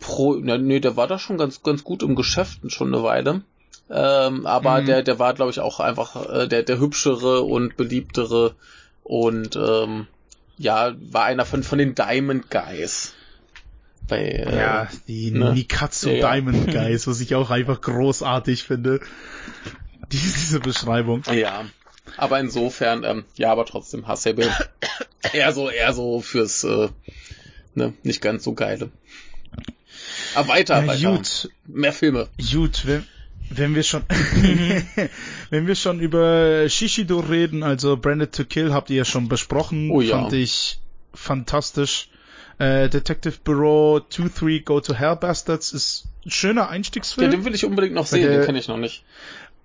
[0.00, 0.36] Pro.
[0.40, 3.42] Na, nee, der war da schon ganz, ganz gut im Geschäft schon eine Weile.
[3.90, 4.86] Ähm, aber Mhm.
[4.86, 8.54] der, der war, glaube ich, auch einfach äh, der, der hübschere und beliebtere
[9.02, 10.06] und ähm,
[10.58, 13.14] ja, war einer von, von den Diamond Guys.
[14.08, 15.52] Bei, äh, Ja, die ne?
[15.54, 16.30] Nikatsu Ja, ja.
[16.32, 19.00] Diamond Guys, was ich auch einfach großartig finde.
[20.12, 21.22] Diese, diese Beschreibung.
[21.32, 21.64] Ja.
[22.16, 24.50] Aber insofern, ähm, ja, aber trotzdem Hasebe
[25.32, 26.88] eher so, eher so fürs, äh,
[27.74, 28.90] ne, nicht ganz so geile.
[30.34, 31.16] Aber weiter, Ja, weiter.
[31.16, 32.28] gut, Mehr Filme.
[32.52, 33.06] gut, wenn,
[33.50, 34.02] wenn wir schon,
[35.50, 39.90] wenn wir schon über Shishido reden, also Branded to Kill habt ihr ja schon besprochen,
[39.90, 40.18] Oh ja.
[40.20, 40.78] fand ich
[41.14, 42.08] fantastisch.
[42.58, 47.30] Äh, Detective Bureau 2-3 Go to Hell Bastards ist ein schöner Ja, Einstiegsfilm.
[47.30, 49.04] den will ich unbedingt noch sehen, der- den kenne ich noch nicht.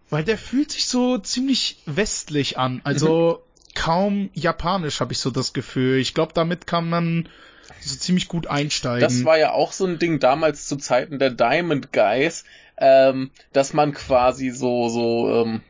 [0.10, 2.82] Weil der fühlt sich so ziemlich westlich an.
[2.84, 3.42] Also
[3.74, 5.98] kaum Japanisch, habe ich so das Gefühl.
[5.98, 7.28] Ich glaube, damit kann man
[7.82, 9.02] so ziemlich gut einsteigen.
[9.02, 12.44] Das war ja auch so ein Ding damals zu Zeiten der Diamond Guys,
[12.78, 15.62] ähm, dass man quasi so, so, ähm,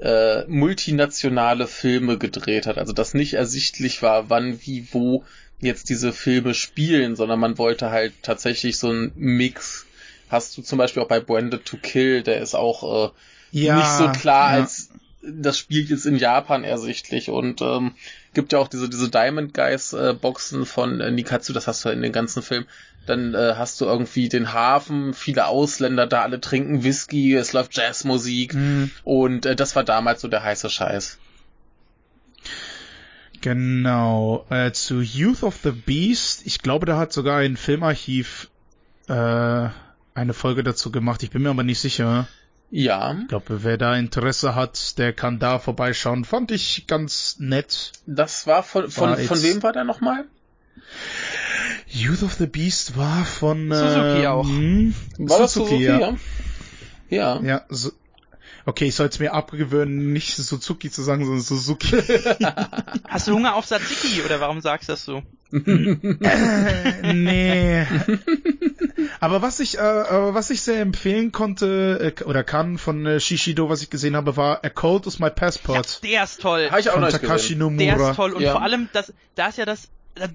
[0.00, 2.78] äh, multinationale Filme gedreht hat.
[2.78, 5.24] Also dass nicht ersichtlich war, wann, wie, wo
[5.60, 9.86] jetzt diese Filme spielen, sondern man wollte halt tatsächlich so einen Mix.
[10.28, 13.12] Hast du zum Beispiel auch bei Branded to Kill, der ist auch äh,
[13.52, 14.62] ja, nicht so klar ja.
[14.62, 14.90] als
[15.26, 17.92] das spielt jetzt in Japan ersichtlich und ähm,
[18.34, 21.88] gibt ja auch diese diese Diamond Guys äh, Boxen von äh, Nikatsu, das hast du
[21.88, 22.66] ja in den ganzen Film.
[23.06, 27.76] Dann äh, hast du irgendwie den Hafen, viele Ausländer da, alle trinken Whisky, es läuft
[27.76, 28.90] Jazzmusik Mhm.
[29.04, 31.18] und äh, das war damals so der heiße Scheiß.
[33.40, 34.46] Genau.
[34.48, 36.42] Äh, zu Youth of the Beast.
[36.46, 38.48] Ich glaube, da hat sogar ein Filmarchiv
[39.08, 41.22] äh, eine Folge dazu gemacht.
[41.22, 42.26] Ich bin mir aber nicht sicher.
[42.76, 46.24] Ja, Ich glaube, wer da Interesse hat, der kann da vorbeischauen.
[46.24, 47.92] Fand ich ganz nett.
[48.04, 50.24] das war von von, War von wem war der nochmal?
[51.86, 54.48] Youth of the Beast war von Suzuki ähm, auch.
[55.18, 56.00] War das Suzuki, Suzuki, ja.
[56.00, 56.16] ja?
[57.10, 57.40] Ja.
[57.44, 57.92] Ja, so,
[58.66, 61.96] okay, ich soll es mir abgewöhnen, nicht Suzuki zu sagen, sondern Suzuki.
[63.08, 65.22] Hast du Hunger auf Tzatziki oder warum sagst du das so?
[65.52, 67.86] Äh, nee.
[69.20, 73.20] Aber was ich, äh, aber was ich sehr empfehlen konnte äh, oder kann von äh,
[73.20, 76.68] Shishido, was ich gesehen habe, war A Cold is My Passport Der ist toll.
[76.70, 77.78] Habe ich auch von noch nicht Takashi gesehen.
[77.78, 78.10] Der Nomura.
[78.10, 78.52] ist toll und Ja.
[78.52, 79.88] vor allem das, da ist ja das,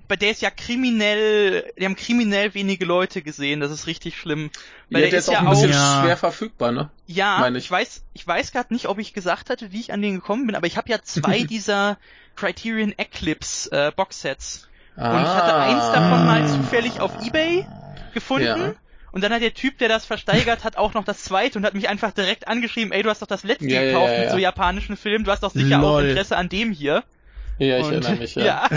[0.07, 4.49] bei der ist ja kriminell, die haben kriminell wenige Leute gesehen, das ist richtig schlimm.
[4.89, 6.01] Weil Ja, der, der ist ist auch ja ein auch, bisschen Ja.
[6.01, 6.89] schwer verfügbar, ne?
[7.05, 7.65] ja, meine ich.
[7.65, 7.71] ich.
[7.71, 10.55] weiß, ich weiß gerade nicht, ob ich gesagt hatte, wie ich an den gekommen bin,
[10.55, 11.97] aber ich habe ja zwei dieser
[12.35, 17.65] Criterion Eclipse äh, Boxsets und ich hatte eins davon mal zufällig auf Ebay
[18.13, 18.47] gefunden.
[18.47, 18.57] Ah.
[18.67, 18.73] Ja.
[19.11, 21.73] Und dann hat der Typ, der das versteigert hat, auch noch das zweite und hat
[21.73, 24.97] mich einfach direkt angeschrieben, ey, du hast doch das letzte Ja, gekauft mit so japanischen
[24.97, 26.09] Filmen, du hast doch sicher auch Lol.
[26.09, 27.03] Interesse an dem hier.
[27.59, 28.69] Ja, ich und, erinnere mich, ja.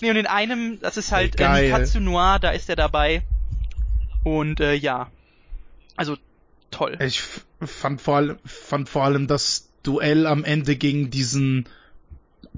[0.00, 1.62] nee, und in einem, das ist halt äh.
[1.62, 3.22] Nikatsu Noir, da ist er dabei.
[4.22, 5.10] Und äh, ja.
[5.96, 6.16] Also
[6.70, 6.98] toll.
[7.00, 7.22] Ich
[7.60, 11.66] fand vor allem, fand vor allem das Duell am Ende gegen diesen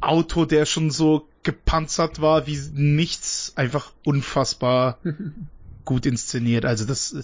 [0.00, 4.98] Auto, der schon so gepanzert war wie nichts, einfach unfassbar
[5.84, 6.64] gut inszeniert.
[6.64, 7.16] Also das,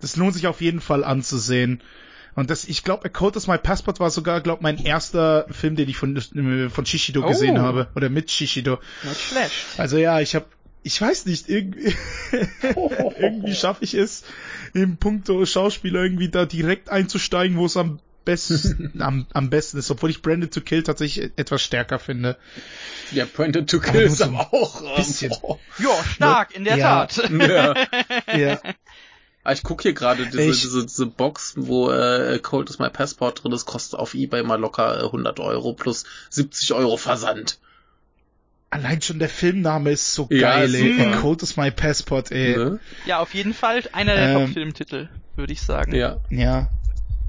[0.00, 1.82] das lohnt sich auf jeden Fall anzusehen.
[2.34, 5.76] Und das, ich glaube, A Code is My Passport war sogar, glaube mein erster Film,
[5.76, 6.18] den ich von,
[6.70, 7.28] von Shishido Oh.
[7.28, 7.88] gesehen habe.
[7.94, 8.78] Oder mit Shishido.
[9.02, 9.52] Not schlecht.
[9.76, 10.46] Also ja, ich habe,
[10.82, 11.94] ich weiß nicht, irgendwie,
[13.18, 14.24] irgendwie schaffe ich es,
[14.74, 19.90] im Punkto Schauspieler irgendwie da direkt einzusteigen, wo es am besten, am, am besten ist,
[19.90, 22.36] obwohl ich Branded to Kill tatsächlich etwas stärker finde.
[23.10, 24.96] Ja, Branded to Aber Kill nur ist aber ein auch.
[24.96, 25.32] Bisschen.
[25.42, 25.58] oh.
[25.78, 27.06] Ja, stark, in der Ja.
[27.06, 27.30] Tat.
[27.30, 27.74] ja.
[28.38, 28.60] Ja.
[29.44, 33.42] Ah, Ich gucke hier gerade diese, diese, diese Box, wo äh, Cold is My Passport
[33.42, 37.58] drin ist, kostet auf Ebay mal locker äh, 100 Euro plus 70 Euro Versand.
[38.70, 40.96] Allein schon der Filmname ist so Ja, geil, ey.
[40.96, 41.16] super.
[41.20, 42.56] Code is My Passport, ey.
[42.56, 42.80] Ne?
[43.04, 45.94] Ja, auf jeden Fall einer der Ähm, Top-Filmtitel, würde ich sagen.
[45.94, 46.16] Ja.
[46.30, 46.68] Ja.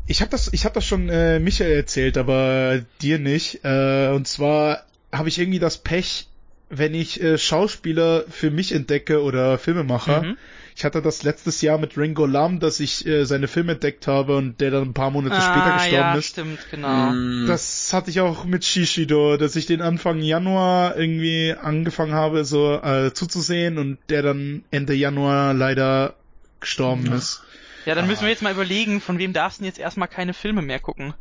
[0.06, 3.62] Ich habe das, ich habe das schon äh, Michael erzählt, aber dir nicht.
[3.66, 6.28] Äh, und zwar habe ich irgendwie das Pech,
[6.70, 10.22] wenn ich äh, Schauspieler für mich entdecke oder Filmemacher.
[10.24, 10.38] Mhm.
[10.76, 14.38] Ich hatte das letztes Jahr mit Ringo Lam, dass ich äh, seine Filme entdeckt habe
[14.38, 16.26] und der dann ein paar Monate später Ah, gestorben ja, ist.
[16.28, 17.12] stimmt, genau.
[17.12, 22.44] Mm, Das hatte ich auch mit Shishido, dass ich den Anfang Januar irgendwie angefangen habe,
[22.46, 26.16] so äh, zuzusehen und der dann Ende Januar leider
[26.60, 27.42] gestorben ist.
[27.86, 30.34] Ja, dann müssen wir jetzt mal überlegen, von wem darfst du denn jetzt erstmal keine
[30.34, 31.14] Filme mehr gucken?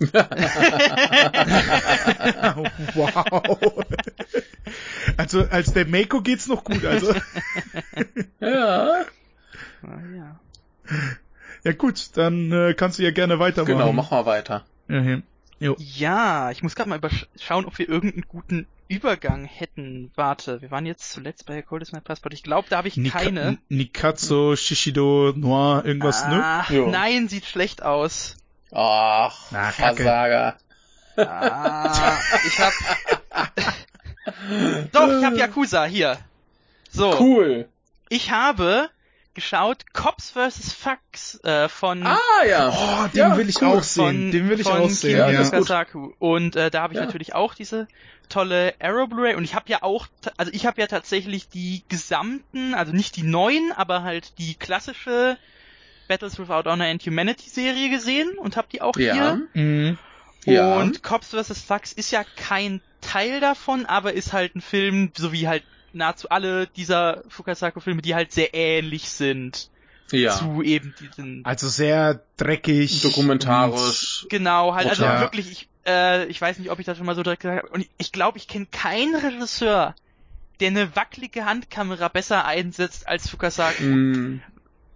[2.94, 3.84] wow.
[5.16, 7.12] Also als der Mako geht's noch gut, also.
[8.40, 9.04] ja.
[9.82, 10.40] Ja.
[11.62, 13.78] Ja gut, dann äh, kannst du ja gerne weitermachen.
[13.78, 14.64] Genau, mach mal weiter.
[14.88, 15.20] Ja, ja.
[15.58, 15.76] Jo.
[15.78, 16.98] Ja, ich muss gerade mal
[17.38, 20.10] schauen, ob wir irgendeinen guten Übergang hätten.
[20.14, 22.32] Warte, wir waren jetzt zuletzt bei Cold is My Passport.
[22.32, 23.58] Ich glaube, da habe ich Nika keine.
[23.68, 26.42] Nikatsu, Shishido, Noir, irgendwas, ne?
[26.42, 26.88] ah, Jo.
[26.90, 28.38] Nein, sieht schlecht aus.
[28.72, 29.96] Ach, Na, Kacke.
[30.02, 30.56] Versager.
[31.16, 32.72] Ah, ich hab.
[34.92, 36.18] Doch, ich hab Yakuza hier.
[36.90, 37.68] So, Cool.
[38.08, 38.88] ich habe
[39.34, 40.72] geschaut Cops vs.
[40.72, 42.16] Fucks äh, von Ah,
[42.48, 42.68] ja.
[42.70, 43.78] Oh, den Ja, will ich cool.
[43.78, 44.30] auch sehen.
[44.30, 45.86] Den will ich von auch sehen, Ja, ja.
[46.18, 47.06] Und äh, da habe ich Ja.
[47.06, 47.86] natürlich auch diese
[48.28, 50.06] tolle Arrow Blu-ray und ich habe ja auch,
[50.36, 55.36] also ich habe ja tatsächlich die gesamten, also nicht die neuen, aber halt die klassische
[56.10, 59.14] Battles Without Honor and Humanity Serie gesehen und habe die auch Ja.
[59.14, 59.48] hier.
[59.54, 59.98] Mhm.
[60.44, 60.76] Ja.
[60.76, 61.62] Und Cops vs.
[61.62, 66.28] Fucks ist ja kein Teil davon, aber ist halt ein Film, so wie halt nahezu
[66.30, 69.70] alle dieser Fukasaku-Filme, die halt sehr ähnlich sind
[70.10, 70.32] Ja.
[70.36, 73.02] zu eben diesen Also sehr dreckig.
[73.02, 74.26] Dokumentarisch.
[74.30, 75.20] Genau, halt, also Ja.
[75.20, 77.72] wirklich, ich, äh, ich weiß nicht, ob ich das schon mal so direkt gesagt habe,
[77.72, 79.94] und ich glaube, ich kenne keinen Regisseur,
[80.60, 83.82] der eine wackelige Handkamera besser einsetzt als Fukasaku.
[83.84, 84.42] Mm.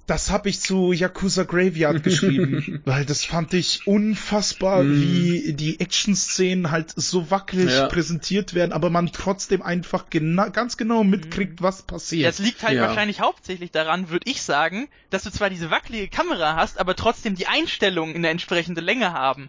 [0.07, 5.01] Das habe ich zu Yakuza Graveyard geschrieben, weil das fand ich unfassbar, Mm.
[5.01, 7.87] wie die Action-Szenen halt so wackelig Ja.
[7.87, 12.29] präsentiert werden, aber man trotzdem einfach gena ganz genau mitkriegt, was passiert.
[12.29, 12.83] Das liegt halt Ja.
[12.83, 17.35] wahrscheinlich hauptsächlich daran, würde ich sagen, dass du zwar diese wackelige Kamera hast, aber trotzdem
[17.35, 19.49] die Einstellungen in der entsprechende Länge haben.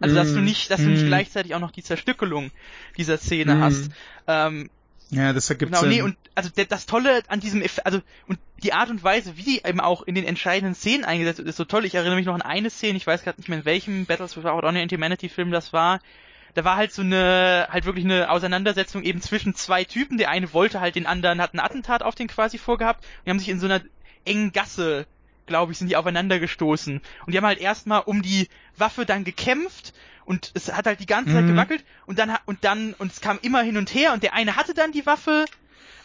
[0.00, 0.44] Also dass du Mm.
[0.44, 1.06] nicht, dass du nicht Mm.
[1.06, 2.50] gleichzeitig auch noch die Zerstückelung
[2.98, 3.60] dieser Szene Mm.
[3.62, 3.90] hast.
[4.26, 4.68] Ähm,
[5.10, 5.90] ja, das ergibt genau, Sinn.
[5.90, 9.42] nee, und also das Tolle an diesem Eff also und die Art und Weise, wie
[9.42, 11.84] die eben auch in den entscheidenden Szenen eingesetzt wird, ist so toll.
[11.84, 14.36] Ich erinnere mich noch an eine Szene, ich weiß gerade nicht mehr in welchem Battles
[14.36, 16.00] Without Honor Anti-Humanity Film das war.
[16.54, 20.18] Da war halt so eine, halt wirklich eine Auseinandersetzung eben zwischen zwei Typen.
[20.18, 23.04] Der eine wollte halt den anderen, hat ein Attentat auf den quasi vorgehabt.
[23.04, 23.80] Und die haben sich in so einer
[24.24, 25.06] engen Gasse,
[25.46, 27.00] glaube ich, sind die aufeinander gestoßen.
[27.26, 29.92] Und die haben halt erstmal um die Waffe dann gekämpft
[30.24, 31.48] und es hat halt die ganze Zeit Mhm.
[31.48, 34.56] gewackelt und dann und dann und es kam immer hin und her und der eine
[34.56, 35.44] hatte dann die Waffe,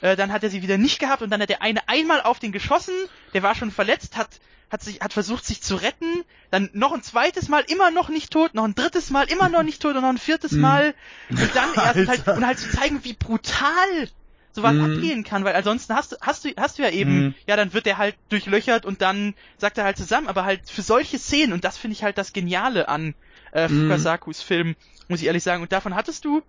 [0.01, 2.39] äh, dann hat er sie wieder nicht gehabt und dann hat der eine einmal auf
[2.39, 2.93] den geschossen,
[3.33, 4.39] der war schon verletzt, hat
[4.71, 8.31] hat sich hat versucht sich zu retten, dann noch ein zweites Mal immer noch nicht
[8.31, 10.61] tot, noch ein drittes Mal immer noch nicht tot und noch ein viertes Mhm.
[10.61, 10.95] Mal
[11.29, 14.09] und dann erst halt und halt zu zeigen, wie brutal
[14.51, 14.83] sowas Mhm.
[14.83, 17.35] abgehen kann, weil ansonsten hast du hast du hast du ja eben Mhm.
[17.47, 20.81] ja, dann wird der halt durchlöchert und dann sagt er halt zusammen, aber halt für
[20.81, 23.15] solche Szenen und das finde ich halt das Geniale an
[23.51, 23.81] äh, Mhm.
[23.81, 24.75] Fukasakus Film,
[25.07, 25.63] muss ich ehrlich sagen.
[25.63, 26.43] Und davon hattest du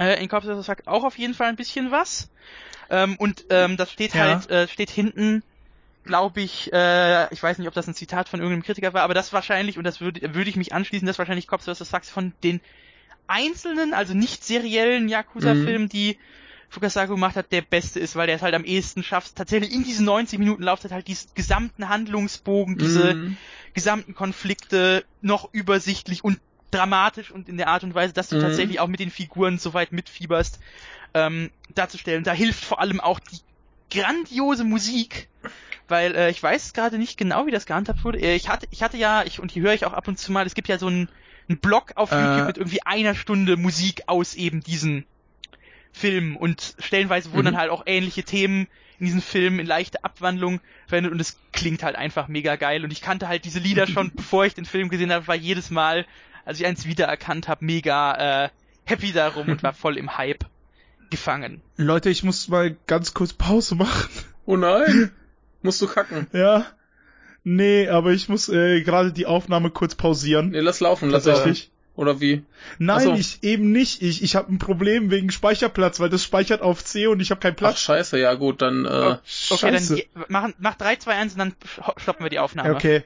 [0.00, 0.66] äh, in Cops vs.
[0.66, 2.30] Fuck auch auf jeden Fall ein bisschen was.
[2.88, 4.20] Ähm, und ähm, das steht Ja.
[4.22, 5.44] halt, äh, steht hinten,
[6.04, 9.14] glaube ich, äh, ich weiß nicht, ob das ein Zitat von irgendeinem Kritiker war, aber
[9.14, 11.88] das wahrscheinlich, und das würde würde ich mich anschließen, das wahrscheinlich Cops vs.
[11.88, 12.60] Fuck von den
[13.26, 16.18] einzelnen, also nicht seriellen Yakuza-Filmen, die
[16.70, 19.84] Fukasaku gemacht hat, der beste ist, weil der es halt am ehesten schafft, tatsächlich in
[19.84, 23.36] diesen 90 Minuten Laufzeit halt diesen gesamten Handlungsbogen, diese Mm.
[23.74, 26.40] gesamten Konflikte noch übersichtlich und
[26.70, 28.40] dramatisch und in der Art und Weise, dass du Mhm.
[28.42, 30.58] tatsächlich auch mit den Figuren so weit mitfieberst,
[31.14, 32.24] ähm, darzustellen.
[32.24, 33.40] Da hilft vor allem auch die
[33.90, 35.28] grandiose Musik,
[35.88, 38.20] weil äh, ich weiß gerade nicht genau, wie das gehandhabt wurde.
[38.20, 40.30] Äh, ich hatte, ich hatte ja, ich und die höre ich auch ab und zu
[40.32, 40.46] mal.
[40.46, 41.08] Es gibt ja so einen,
[41.48, 42.22] einen Blog auf Äh.
[42.22, 45.06] YouTube mit irgendwie einer Stunde Musik aus eben diesen
[45.92, 47.52] Filmen und stellenweise wurden Mhm.
[47.52, 48.68] dann halt auch ähnliche Themen
[49.00, 52.92] in diesen Filmen in leichte Abwandlung verwendet und es klingt halt einfach mega geil und
[52.92, 56.06] ich kannte halt diese Lieder schon, bevor ich den Film gesehen habe, war jedes Mal,
[56.44, 58.48] als ich eins wiedererkannt habe, mega äh,
[58.84, 60.44] happy darum und war voll im Hype
[61.10, 61.60] gefangen.
[61.76, 64.08] Leute, ich muss mal ganz kurz Pause machen.
[64.46, 65.10] Oh nein.
[65.62, 66.26] Musst du kacken.
[66.32, 66.66] Ja.
[67.44, 70.50] Nee, aber ich muss äh, gerade die Aufnahme kurz pausieren.
[70.50, 71.38] Nee, lass laufen, lass laufen.
[71.38, 71.70] Tatsächlich.
[71.96, 72.44] Oder wie?
[72.78, 73.14] Nein, Ach so.
[73.14, 74.00] ich eben nicht.
[74.00, 77.40] Ich, ich habe ein Problem wegen Speicherplatz, weil das speichert auf C und ich habe
[77.40, 77.80] keinen Ach, Platz.
[77.80, 80.02] scheiße, ja gut, dann, äh, Okay, Scheiße.
[80.14, 81.54] dann machen, mach 3, 2, 1 und dann
[81.98, 82.74] stoppen wir die Aufnahme.
[82.74, 83.04] Okay.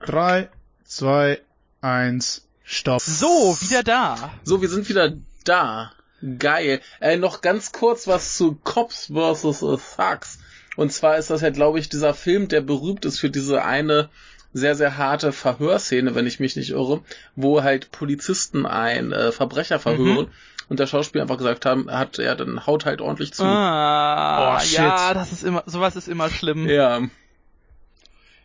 [0.00, 0.48] Drei,
[0.84, 1.40] zwei,
[1.80, 3.00] eins, stopp.
[3.00, 4.32] So, wieder da.
[4.44, 5.12] so, wir sind wieder
[5.44, 5.92] da.
[6.38, 6.80] Geil.
[7.00, 9.60] Äh, noch ganz kurz was zu Cops vs.
[9.96, 10.38] Thugs.
[10.76, 14.08] Und zwar ist das ja, glaube ich, dieser Film, der berühmt ist für diese eine
[14.52, 17.02] sehr, sehr harte Verhörszene, wenn ich mich nicht irre,
[17.34, 20.28] wo halt Polizisten ein äh, Verbrecher verhören
[20.68, 23.44] und der Schauspieler einfach gesagt haben, hat er dann haut halt ordentlich zu.
[23.44, 24.78] Ah, Oh, shit.
[24.78, 26.66] ja, das ist immer, sowas ist immer schlimm.
[26.68, 27.02] Ja.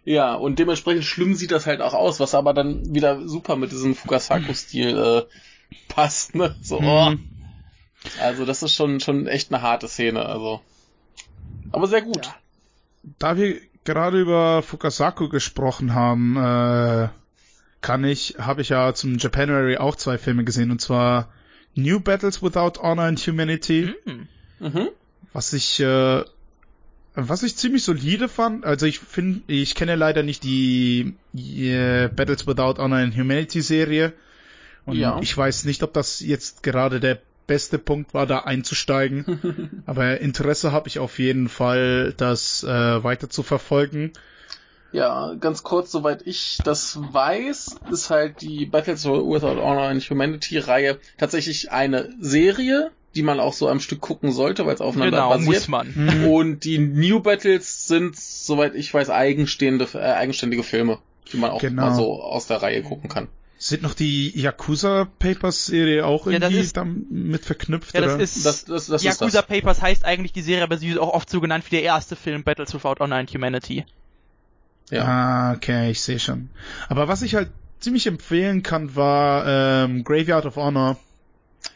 [0.04, 3.72] Ja, und dementsprechend schlimm sieht das halt auch aus, was aber dann wieder super mit
[3.72, 6.56] diesem Fukasaku-Stil äh, passt, ne?
[6.62, 7.10] So, oh.
[7.12, 7.28] Mhm.
[8.20, 10.62] Also das ist schon, schon echt eine harte Szene, also.
[11.72, 12.26] Aber sehr gut.
[12.26, 12.36] Ja.
[13.20, 17.10] Da wir gerade über Fukasaku gesprochen haben, äh,
[17.82, 21.30] kann ich, habe ich ja zum Japanuary auch zwei Filme gesehen und zwar
[21.76, 24.28] New Battles Without Honor and Humanity, Hm.
[24.60, 24.90] Mhm.
[25.34, 26.24] was ich äh,
[27.14, 28.66] was ich ziemlich solide fand.
[28.66, 34.14] Also ich finde, ich kenne leider nicht die äh, Battles Without Honor and Humanity Serie
[34.86, 35.20] und Ja.
[35.22, 39.84] ich weiß nicht, ob das jetzt gerade der beste Punkt war, da einzusteigen.
[39.86, 44.14] Aber Interesse habe ich auf jeden Fall, das äh, weiter zu verfolgen.
[44.94, 50.58] Ja, ganz kurz, soweit ich das weiß, ist halt die Battles Without Honor and Humanity
[50.60, 55.18] Reihe tatsächlich eine Serie, die man auch so am Stück gucken sollte, weil es aufeinander
[55.18, 55.48] Genau, basiert.
[55.56, 55.94] muss man.
[55.96, 56.28] Mhm.
[56.28, 61.00] Und die New Battles sind, soweit ich weiß, eigenstehende, äh, eigenständige Filme,
[61.32, 61.84] die man auch Genau.
[61.88, 63.28] mal so aus der Reihe gucken kann.
[63.58, 67.94] Sind noch die Yakuza Papers Serie auch Ja, irgendwie ist- damit verknüpft?
[67.94, 68.24] Ja, das oder?
[68.24, 69.48] ist, Das, das, das ist Yakuza das.
[69.48, 72.16] Papers heißt eigentlich die Serie, aber sie ist auch oft so genannt wie der erste
[72.16, 73.86] Film Battles Without Honor and Humanity.
[74.90, 75.04] Ja.
[75.06, 76.50] Ah, okay, ich sehe schon.
[76.90, 77.50] Aber was ich halt
[77.80, 79.46] ziemlich empfehlen kann, war
[79.86, 80.98] ähm, Graveyard of Honor.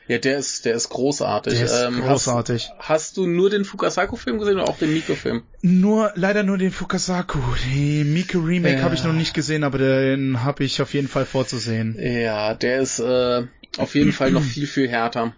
[0.07, 1.53] Ja, der ist, der ist großartig.
[1.55, 2.69] Der ist Ähm, großartig.
[2.77, 5.43] Hast, hast du nur den Fukasaku-Film gesehen oder auch den Miko-Film?
[5.61, 7.39] Nur, leider nur den Fukasaku.
[7.73, 8.83] Die Miku Remake Ja.
[8.83, 11.97] habe ich noch nicht gesehen, aber den habe ich auf jeden Fall vorzusehen.
[11.99, 13.43] Ja, der ist, äh,
[13.77, 15.35] auf jeden Fall noch viel, viel härter.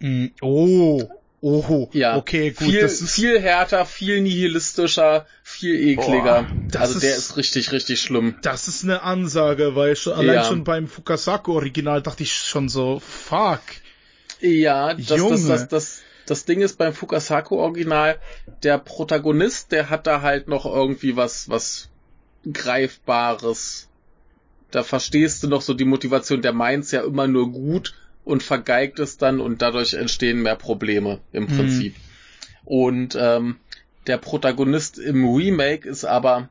[0.00, 1.02] Mm, Oh,
[1.40, 6.46] oh, Ja, okay, gut, viel, das ist viel härter, viel nihilistischer, viel ekliger.
[6.70, 8.36] Boah, also der ist- ist richtig, richtig schlimm.
[8.42, 10.44] Das ist eine Ansage, weil schon, allein Ja.
[10.44, 13.62] schon beim Fukasaku-Original dachte ich schon so, fuck.
[14.40, 15.48] Ja, das, das, Junge.
[15.48, 18.18] das, das, das Ding ist beim Fukasaku-Original,
[18.62, 21.88] der Protagonist, der hat da halt noch irgendwie was, was
[22.52, 23.88] Greifbares.
[24.70, 28.98] Da verstehst du noch so die Motivation, der meint's ja immer nur gut und vergeigt
[28.98, 31.56] es dann und dadurch entstehen mehr Probleme im Mhm.
[31.56, 31.94] Prinzip.
[32.64, 33.56] Und ähm,
[34.06, 36.48] der Protagonist im Remake ist aber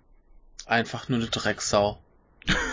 [0.66, 2.00] einfach nur eine Drecksau.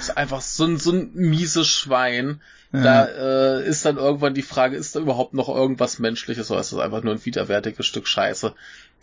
[0.00, 2.40] Ist einfach so ein, so ein mieses Schwein.
[2.72, 6.72] Da äh, ist dann irgendwann die Frage, ist da überhaupt noch irgendwas Menschliches oder ist
[6.72, 8.54] das einfach nur ein widerwärtiges Stück Scheiße?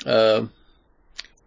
[0.05, 0.41] Äh,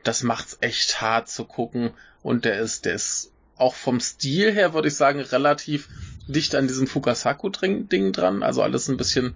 [0.04, 1.90] das macht's echt hart zu gucken
[2.22, 5.88] und der ist, der ist auch vom Stil her, würde ich sagen, relativ
[6.28, 8.44] dicht an diesem Fukasaku-Ding dran.
[8.44, 9.34] Also alles ein bisschen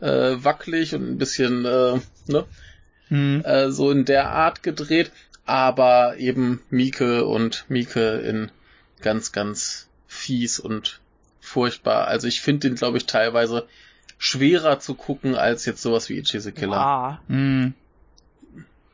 [0.00, 2.46] äh, wackelig und ein bisschen äh, ne,
[3.08, 3.42] Hm.
[3.44, 5.12] äh, so in der Art gedreht,
[5.44, 8.50] aber eben Mieke und Mieke in
[9.02, 11.00] ganz, ganz fies und
[11.40, 12.06] furchtbar.
[12.08, 13.66] Also ich finde den, glaube ich, teilweise
[14.18, 17.20] schwerer zu gucken als jetzt sowas wie Ichi the Killer, Ah.
[17.28, 17.74] Hm.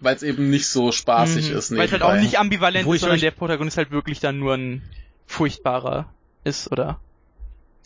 [0.00, 1.56] weil es eben nicht so spaßig Mhm.
[1.56, 1.70] ist.
[1.76, 4.54] Weil es halt auch nicht ambivalent Wo ist, sondern der Protagonist halt wirklich dann nur
[4.54, 4.82] ein
[5.26, 6.12] furchtbarer
[6.44, 6.98] ist, oder?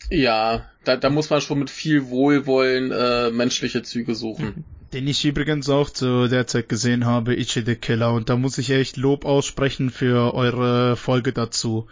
[0.09, 4.63] Ja, da, da muss man schon mit viel Wohlwollen äh, menschliche Züge suchen.
[4.93, 8.57] Den ich übrigens auch zu der Zeit gesehen habe, Ichi the Killer, und da muss
[8.57, 11.87] ich echt Lob aussprechen für eure Folge dazu.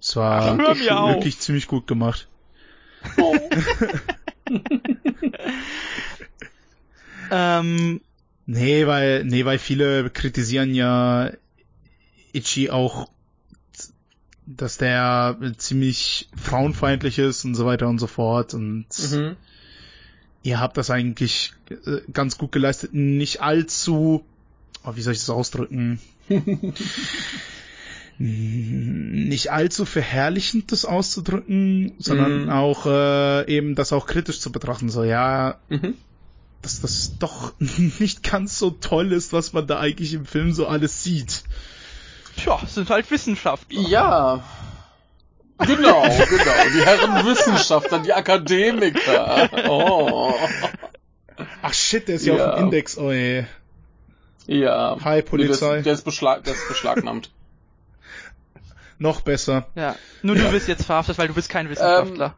[0.00, 1.08] Es war Ach, mir auf.
[1.16, 2.28] wirklich ziemlich gut gemacht.
[7.30, 8.00] Ähm,
[8.44, 11.30] Nee, weil, nee, weil viele kritisieren ja
[12.32, 13.08] Ichi auch,
[14.46, 19.36] dass der ziemlich frauenfeindlich ist und so weiter und so fort und Mhm.
[20.42, 24.24] Ihr habt das eigentlich äh, ganz gut geleistet, nicht allzu,
[24.84, 26.00] oh, wie soll ich das ausdrücken?
[28.18, 32.50] nicht allzu verherrlichend das auszudrücken, sondern Mhm.
[32.50, 34.90] auch äh, eben das auch kritisch zu betrachten.
[34.90, 35.94] So, ja, Mhm.
[36.60, 37.54] dass das doch
[37.98, 41.42] nicht ganz so toll ist, was man da eigentlich im Film so alles sieht.
[42.36, 43.80] tja, es sind halt Wissenschaftler.
[43.88, 44.44] Ja.
[45.66, 46.52] Genau, genau.
[46.74, 49.48] Die Herren Wissenschaftler, die Akademiker.
[49.68, 50.34] Oh.
[51.62, 52.50] Ach shit, der ist ja, Ja.
[52.50, 53.46] auf dem Index, oh ey.
[54.46, 54.96] Ja.
[55.04, 55.66] Hi, Nee, Polizei.
[55.68, 57.30] der, ist, der, ist beschlag, der ist beschlagnahmt.
[58.98, 59.66] Noch besser.
[59.74, 62.36] Ja, nur du bist jetzt verhaftet, weil du bist kein Wissenschaftler.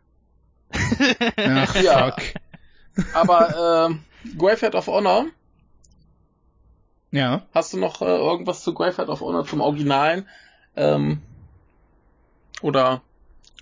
[1.36, 2.12] Ach, Ja.
[2.12, 2.22] fuck.
[3.12, 4.04] Aber ähm,
[4.38, 5.26] Graveyard of Honor,
[7.10, 7.42] Ja.
[7.54, 10.26] hast du noch äh, irgendwas zu Graveyard of Honor zum Originalen?
[10.76, 11.20] Ähm,
[12.62, 13.02] oder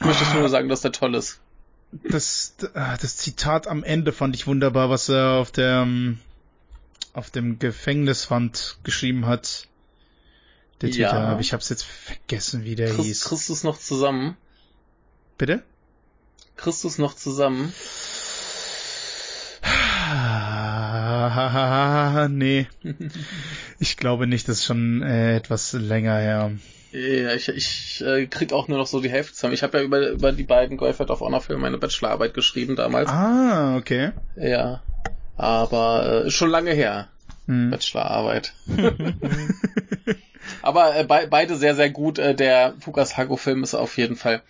[0.04, 1.40] möchtest du nur sagen, dass der toll ist?
[2.08, 5.86] Das, ah, das Zitat am Ende fand ich wunderbar, was er auf der,
[7.12, 9.68] auf dem Gefängniswand geschrieben hat.
[10.80, 11.10] Der Ja.
[11.10, 13.24] Titel, aber ich hab's jetzt vergessen, wie der Christ, hieß.
[13.24, 14.36] Christus noch zusammen?
[15.38, 15.62] Bitte?
[16.56, 17.72] Christus noch zusammen?
[22.28, 22.66] nee.
[23.78, 26.52] Ich glaube nicht, das ist schon äh, etwas länger her.
[26.92, 29.54] Ja, ich, ich äh, krieg auch nur noch so die Hälfte zusammen.
[29.54, 33.08] Ich habe ja über, über die beiden Graveyard of Honor Filme meine Bachelorarbeit geschrieben damals.
[33.08, 34.12] Ah, okay.
[34.36, 34.82] Ja.
[35.36, 37.08] Aber äh, schon lange her.
[37.46, 37.70] Hm.
[37.70, 38.52] Bachelorarbeit.
[40.62, 42.18] Aber äh, be beide sehr, sehr gut.
[42.18, 44.42] Äh, der Fukas Hago-Film ist auf jeden Fall,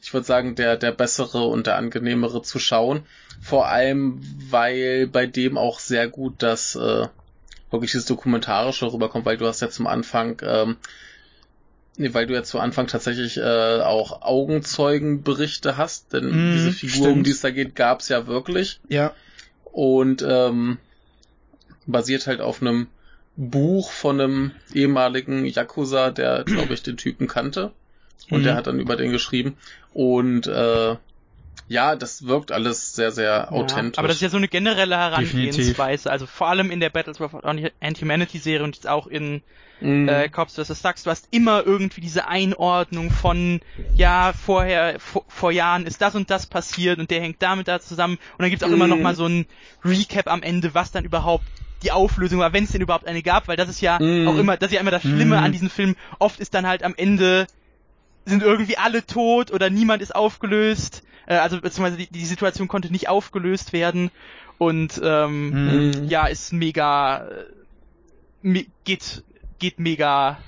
[0.00, 3.02] ich würde sagen, der, der bessere und der angenehmere zu schauen.
[3.42, 7.08] Vor allem, weil bei dem auch sehr gut das äh,
[7.70, 10.76] wirklich dieses Dokumentarische rüberkommt, weil du hast ja zum Anfang, ähm,
[12.00, 17.08] nee, weil du ja zu Anfang tatsächlich äh, auch Augenzeugenberichte hast, denn Mhm, diese Figur,
[17.10, 17.26] um stimmt.
[17.26, 19.14] die es da geht, gab's ja wirklich Ja.
[19.64, 20.78] und ähm,
[21.86, 22.88] basiert halt auf einem
[23.36, 27.72] Buch von einem ehemaligen Yakuza, der, glaube ich, den Typen kannte.
[28.30, 28.44] Und Mhm.
[28.44, 29.56] der hat dann über den geschrieben.
[29.92, 30.96] Und äh,
[31.70, 33.96] ja, das wirkt alles sehr, sehr authentisch.
[33.96, 35.76] Ja, aber das ist ja so eine generelle Definitiv.
[35.76, 36.10] Herangehensweise.
[36.10, 39.42] Also vor allem in der Battles of Anti-Humanity-Serie und jetzt auch in
[39.80, 40.08] Mhm.
[40.08, 40.82] äh, Cops vs.
[40.82, 43.60] Ducks, du hast immer irgendwie diese Einordnung von,
[43.94, 47.80] ja, vorher, vor, vor Jahren ist das und das passiert und der hängt damit da
[47.80, 48.90] zusammen und dann gibt's auch immer Mhm.
[48.90, 49.46] noch mal so ein
[49.84, 51.48] Recap am Ende, was dann überhaupt
[51.82, 54.28] die Auflösung war, wenn es denn überhaupt eine gab, weil das ist ja Mhm.
[54.28, 55.44] auch immer, das ist ja immer das Schlimme Mhm.
[55.44, 55.96] an diesen Filmen.
[56.18, 57.46] Oft ist dann halt am Ende
[58.30, 62.90] sind irgendwie alle tot oder niemand ist aufgelöst, äh, also beziehungsweise die, die Situation konnte
[62.90, 64.10] nicht aufgelöst werden
[64.58, 66.08] und ähm, Mhm.
[66.08, 67.44] ja, ist mega, äh,
[68.42, 69.24] me geht,
[69.58, 70.38] geht mega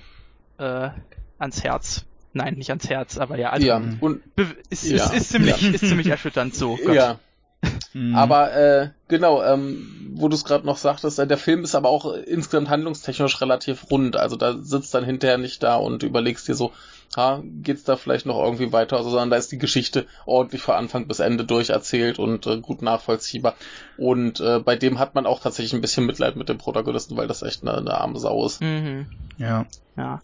[0.59, 0.91] äh,
[1.39, 2.07] ans Herz.
[2.33, 4.23] nein, nicht ans Herz, aber ja, also ja, und
[4.71, 5.05] ist, Ja.
[5.05, 5.71] ist, ist ziemlich, Ja.
[5.71, 6.77] ist ziemlich erschütternd so.
[6.77, 6.95] Gott.
[6.95, 7.19] ja,
[7.95, 8.15] Mhm.
[8.17, 11.91] aber äh, genau, ähm, wo du es gerade noch sagtest, äh, der Film ist aber
[11.91, 14.17] auch insgesamt handlungstechnisch relativ rund.
[14.17, 16.73] Also da sitzt dann hinterher nicht da und überlegst dir so,
[17.17, 20.75] ha, geht's da vielleicht noch irgendwie weiter, also, sondern da ist die Geschichte ordentlich von
[20.75, 23.55] Anfang bis Ende durcherzählt und äh, gut nachvollziehbar.
[23.97, 27.29] Und äh, bei dem hat man auch tatsächlich ein bisschen Mitleid mit dem Protagonisten, weil
[27.29, 28.61] das echt eine, eine arme Sau ist.
[28.61, 29.07] Mhm.
[29.39, 29.67] ja.
[29.97, 30.21] Ja.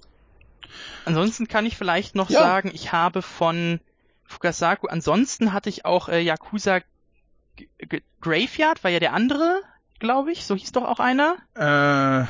[1.04, 2.40] Ansonsten kann ich vielleicht noch Ja.
[2.40, 3.80] sagen, ich habe von
[4.24, 6.80] Fukasaku, ansonsten hatte ich auch äh, Yakuza
[7.56, 9.60] G G Graveyard, war ja der andere,
[9.98, 11.36] glaube ich, so hieß doch auch einer.
[11.54, 12.26] Äh,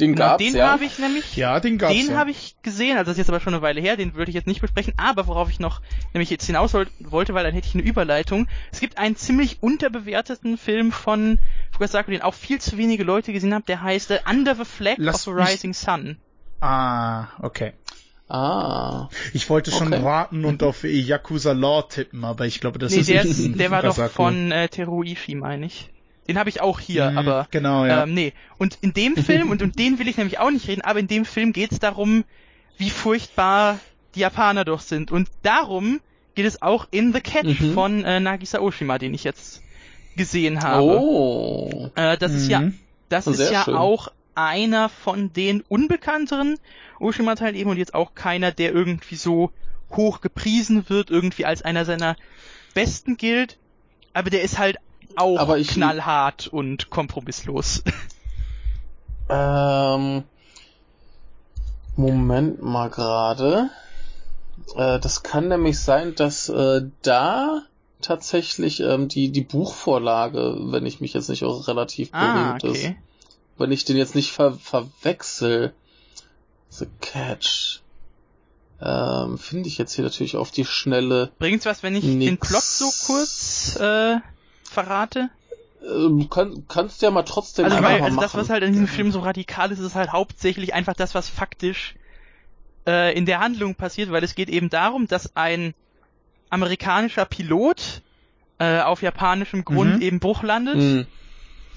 [0.00, 0.72] Den Genau, gab's, den ja.
[0.72, 1.94] habe ich nämlich, ja, den gab's.
[1.94, 2.16] den ja.
[2.16, 4.34] habe ich gesehen, also das ist jetzt aber schon eine Weile her, den würde ich
[4.34, 5.80] jetzt nicht besprechen, aber worauf ich noch
[6.12, 8.48] nämlich jetzt hinaus woll- wollte, weil dann hätte ich eine Überleitung.
[8.72, 11.38] Es gibt einen ziemlich unterbewerteten Film von
[11.70, 14.96] Fukasaku, den auch viel zu wenige Leute gesehen haben, der heißt äh, Under the Flag
[14.98, 16.16] Lass of mich- Rising Sun.
[16.60, 17.72] Ah, okay.
[18.28, 19.08] Ah.
[19.32, 20.02] Ich wollte schon Okay.
[20.02, 23.60] raten und auf Yakuza Law tippen, aber ich glaube, das nee, ist der, nicht ist,
[23.60, 25.90] der war doch von äh, Teruishi, meine ich.
[26.28, 28.04] Den habe ich auch hier, Mhm, aber Genau, ja.
[28.04, 28.32] ähm, nee.
[28.58, 31.06] Und in dem Film, und um den will ich nämlich auch nicht reden, aber in
[31.08, 32.24] dem Film geht es darum,
[32.78, 33.78] wie furchtbar
[34.14, 35.10] die Japaner doch sind.
[35.12, 36.00] Und darum
[36.34, 37.74] geht es auch in The Catch Mhm.
[37.74, 39.62] von äh, Nagisa Oshima, den ich jetzt
[40.16, 40.82] gesehen habe.
[41.00, 41.90] Oh.
[41.94, 42.78] Äh, das ist ja, Mhm.
[43.08, 43.74] das ist Sehr ja schön.
[43.74, 46.58] auch einer von den unbekannteren
[46.98, 49.50] Oshima-Teilen eben und jetzt auch keiner, der irgendwie so
[49.90, 52.16] hoch gepriesen wird, irgendwie als einer seiner
[52.74, 53.58] besten gilt.
[54.12, 54.76] Aber der ist halt
[55.16, 57.82] auch Aber ich- knallhart und kompromisslos.
[59.28, 60.24] Ähm,
[61.96, 63.70] Moment mal gerade.
[64.76, 67.62] Äh, das kann nämlich sein, dass äh, da
[68.00, 72.84] tatsächlich ähm, die, die Buchvorlage, wenn ich mich jetzt nicht auch relativ ah, berühmt ist.
[72.84, 72.96] okay.
[73.56, 75.72] Wenn ich den jetzt nicht ver verwechsel.
[76.70, 77.80] The Catch.
[78.82, 81.30] Ähm, Finde ich jetzt hier natürlich auf die Schnelle.
[81.38, 82.48] Bringt's was, wenn ich den Nix.
[82.48, 84.16] Plot so kurz äh,
[84.74, 85.30] verrate?
[85.82, 88.24] Ähm, kann, kannst du ja mal trotzdem Also, einfach weil, mal also machen.
[88.24, 91.28] das, was halt in diesem Film so radikal ist, ist halt hauptsächlich einfach das, was
[91.28, 91.94] faktisch
[92.86, 95.74] äh, in der Handlung passiert, weil es geht eben darum, dass ein
[96.50, 98.02] amerikanischer Pilot
[98.58, 100.02] äh, auf japanischem Grund Mhm.
[100.02, 101.06] eben Bruch landet Hm,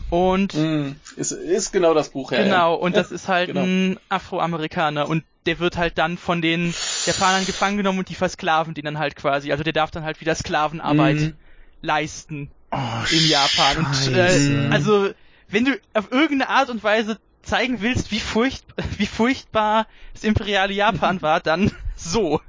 [0.10, 0.96] und hm.
[1.16, 2.44] Ist, ist genau das Buch, ja.
[2.44, 2.80] genau, ja.
[2.80, 3.64] und das ist halt genau.
[3.64, 6.74] ein Afroamerikaner und der wird halt dann von den
[7.06, 9.52] Japanern gefangen genommen und die versklaven den dann halt quasi.
[9.52, 11.34] Also der darf dann halt wieder Sklavenarbeit Mhm.
[11.82, 13.86] leisten Oh, in Japan.
[13.86, 15.10] Und äh, also
[15.50, 18.66] wenn du auf irgendeine Art und Weise zeigen willst, wie, furcht,
[18.98, 22.40] wie furchtbar das imperiale Japan war, dann so.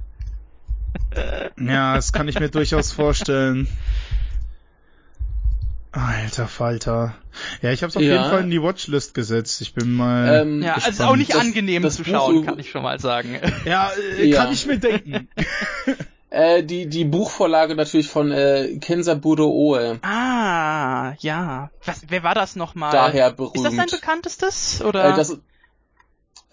[1.59, 3.67] Ja, das kann ich mir durchaus vorstellen.
[5.91, 7.15] Alter Falter.
[7.63, 8.11] Ja, ich habe es auf Ja.
[8.13, 9.59] jeden Fall in die Watchlist gesetzt.
[9.61, 10.41] Ich bin mal.
[10.43, 10.93] Ähm, Ja, also gespannt.
[10.99, 13.39] ist auch nicht Das- angenehm das zu Buch schauen, über- kann ich schon mal sagen.
[13.65, 14.43] ja, äh, Ja.
[14.43, 15.27] kann ich mir denken.
[16.31, 19.99] Äh, die, die Buchvorlage natürlich von äh, Kensaburo Oe.
[20.03, 21.71] ah, ja.
[21.85, 22.91] Was, wer war das nochmal?
[22.91, 23.55] Daher berühmt.
[23.55, 24.81] Ist das sein bekanntestes?
[24.83, 25.37] Oder Äh, das,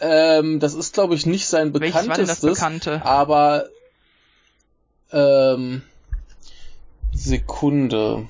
[0.00, 2.50] ähm, das ist, glaube ich, nicht sein welches war das bekanntestes.
[2.52, 3.02] Bekannte?
[3.04, 3.66] Aber
[5.12, 5.82] ähm,
[7.12, 8.28] Sekunde.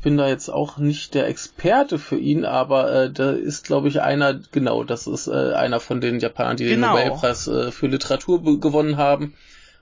[0.00, 3.88] Ich bin da jetzt auch nicht der Experte für ihn, aber äh, da ist, glaube
[3.88, 6.96] ich, einer, genau, das ist äh, einer von den Japanern, die Genau.
[6.96, 9.34] den Nobelpreis äh, für Literatur gewonnen haben.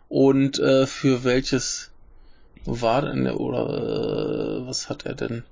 [0.09, 1.93] Und äh, für welches
[2.65, 5.45] war denn, oder äh, was hat er denn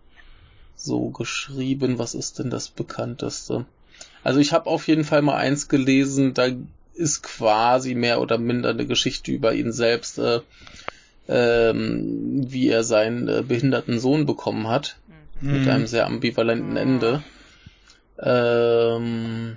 [0.75, 2.01] so geschrieben?
[2.01, 3.67] Was ist denn das bekannteste?
[4.25, 6.49] Also ich habe auf jeden Fall mal eins gelesen, da
[6.93, 10.41] ist quasi mehr oder minder eine Geschichte über ihn selbst, äh,
[11.29, 14.97] ähm, wie er seinen äh, behinderten Sohn bekommen hat,
[15.41, 15.69] mit Mhm.
[15.69, 17.23] einem sehr ambivalenten Ende.
[18.19, 19.57] Ähm,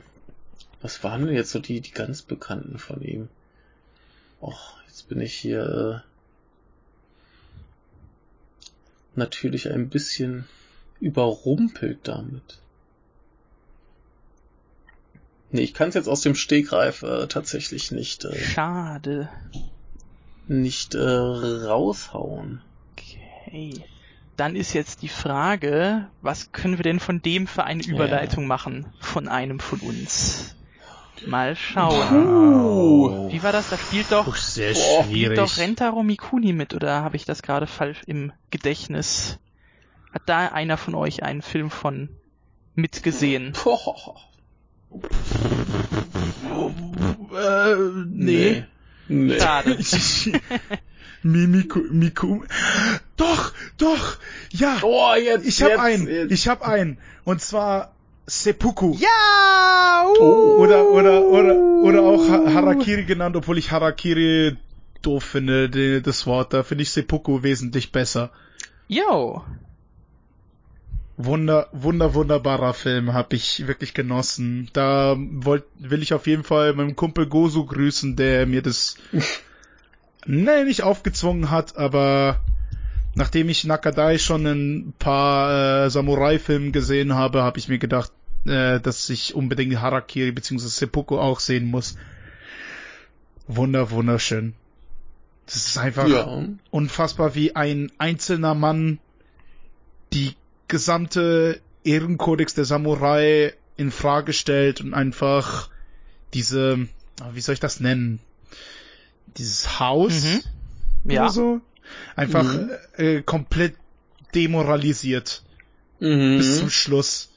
[0.82, 3.30] was waren denn jetzt so die, die ganz bekannten von ihm?
[4.42, 6.10] Och, jetzt bin ich hier äh,
[9.16, 10.46] natürlich ein bisschen
[11.00, 12.60] überrumpelt damit.
[15.52, 19.30] Nee, ich kann es jetzt aus dem Stegreif äh, tatsächlich nicht, äh, Schade.
[20.50, 22.62] Nicht äh, raushauen.
[22.94, 23.84] Okay.
[24.36, 27.94] Dann ist jetzt die Frage, was können wir denn von dem für eine Ja.
[27.94, 28.88] Überleitung machen?
[29.00, 30.56] Von einem von uns.
[31.28, 32.08] Mal schauen.
[32.08, 33.30] Puh.
[33.30, 33.70] Wie war das?
[33.70, 37.42] Da spielt doch, Puh, sehr Boah, spielt doch Rentaro Mikuni mit, oder habe ich das
[37.42, 39.38] gerade falsch im Gedächtnis?
[40.14, 42.10] Hat da einer von euch einen Film von
[42.76, 43.54] mitgesehen?
[43.64, 44.16] Boah,
[47.34, 47.76] äh,
[48.08, 48.52] nee.
[48.52, 48.66] Nee.
[49.10, 49.78] Schade.
[51.24, 52.44] Mimiku, Miku.
[53.18, 54.18] Doch, doch,
[54.52, 54.78] ja.
[54.84, 56.32] Oh, jetzt, Ich habe einen, jetzt.
[56.32, 56.98] ich habe einen.
[57.26, 57.94] Und zwar
[58.26, 58.96] Seppuku.
[58.98, 60.06] Ja!
[60.20, 60.24] Uh!
[60.60, 64.56] Oder, oder, oder, oder auch Ha- Harakiri genannt, obwohl ich Harakiri
[65.02, 66.54] doof finde, das Wort.
[66.54, 68.32] Da finde ich Seppuku wesentlich besser.
[68.88, 69.44] Yo!
[71.22, 74.70] Wunder, wunder, wunderbarer Film, hab ich wirklich genossen.
[74.72, 78.96] Da wollt, will ich auf jeden Fall meinem Kumpel Gozu grüßen, der mir das,
[80.26, 82.40] nee, nicht aufgezwungen hat, aber
[83.16, 88.14] nachdem ich Nakadai schon ein paar äh, Samurai-Filmen gesehen habe, habe ich mir gedacht,
[88.46, 90.68] äh, dass ich unbedingt Harakiri bzw.
[90.68, 91.98] Seppuku auch sehen muss.
[93.46, 94.54] Wunder, wunderschön.
[95.48, 96.46] Das ist einfach Ja.
[96.72, 99.00] unfassbar, wie ein einzelner Mann
[100.14, 100.36] die
[100.70, 105.70] gesamte Ehrenkodex der Samurai in Frage stellt und einfach
[106.34, 106.88] diese,
[107.22, 108.20] ah, wie soll ich das nennen?
[109.38, 111.12] Dieses Haus Mhm.
[111.12, 111.24] Ja.
[111.24, 111.62] oder so
[112.16, 112.70] einfach Mhm.
[112.98, 113.76] äh, komplett
[114.36, 115.44] demoralisiert
[116.00, 116.70] bis zum Mhm.
[116.70, 117.30] Schluss.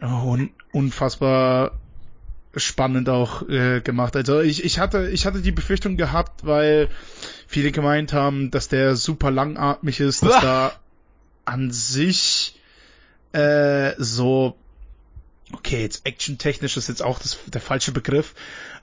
[0.00, 1.72] Oh, un unfassbar
[2.56, 4.16] spannend auch äh, gemacht.
[4.16, 6.88] Also ich, ich hatte ich hatte die Befürchtung gehabt, weil
[7.46, 10.72] viele gemeint haben, dass der super langatmig ist, dass da
[11.50, 12.54] an sich
[13.32, 14.56] äh, so
[15.52, 18.34] okay, jetzt actiontechnisch ist jetzt auch das, der falsche Begriff,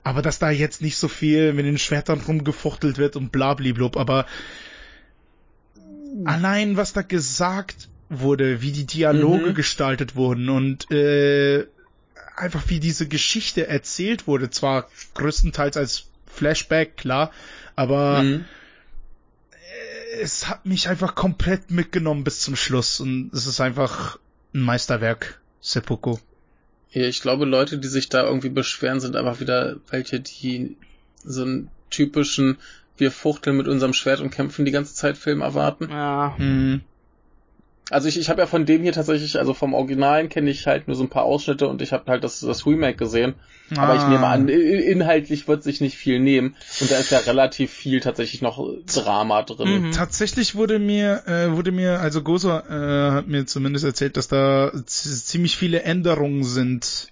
[0.04, 4.26] aber dass da jetzt nicht so viel mit den Schwertern rumgefuchtelt wird und blabliblub, aber
[6.26, 9.54] allein was da gesagt wurde, wie die Dialoge Mhm.
[9.54, 11.66] gestaltet wurden und äh,
[12.36, 17.32] einfach wie diese Geschichte erzählt wurde, zwar größtenteils als Flashback, klar,
[17.76, 18.44] aber Mhm.
[20.20, 24.18] Es hat mich einfach komplett mitgenommen bis zum Schluss und es ist einfach
[24.54, 26.16] ein Meisterwerk, Seppuku.
[26.90, 30.76] Ja, ich glaube, Leute, die sich da irgendwie beschweren, sind einfach wieder welche, die
[31.24, 32.58] so einen typischen
[32.96, 35.88] wir fuchteln mit unserem Schwert und kämpfen die ganze Zeit Film erwarten.
[35.90, 36.34] Ja.
[36.38, 36.82] Mhm.
[37.90, 40.88] Also ich, ich habe ja von dem hier tatsächlich, also vom Originalen kenne ich halt
[40.88, 43.34] nur so ein paar Ausschnitte und ich habe halt das, das Remake gesehen.
[43.76, 44.08] Aber ich Ah.
[44.08, 46.56] nehme an, i- inhaltlich wird sich nicht viel nehmen.
[46.80, 49.88] Und da ist ja relativ viel tatsächlich noch Drama drin.
[49.88, 49.90] Mhm.
[49.92, 54.72] Tatsächlich wurde mir, äh, wurde mir, also Gozo äh, hat mir zumindest erzählt, dass da
[54.86, 57.08] ziemlich viele Änderungen sind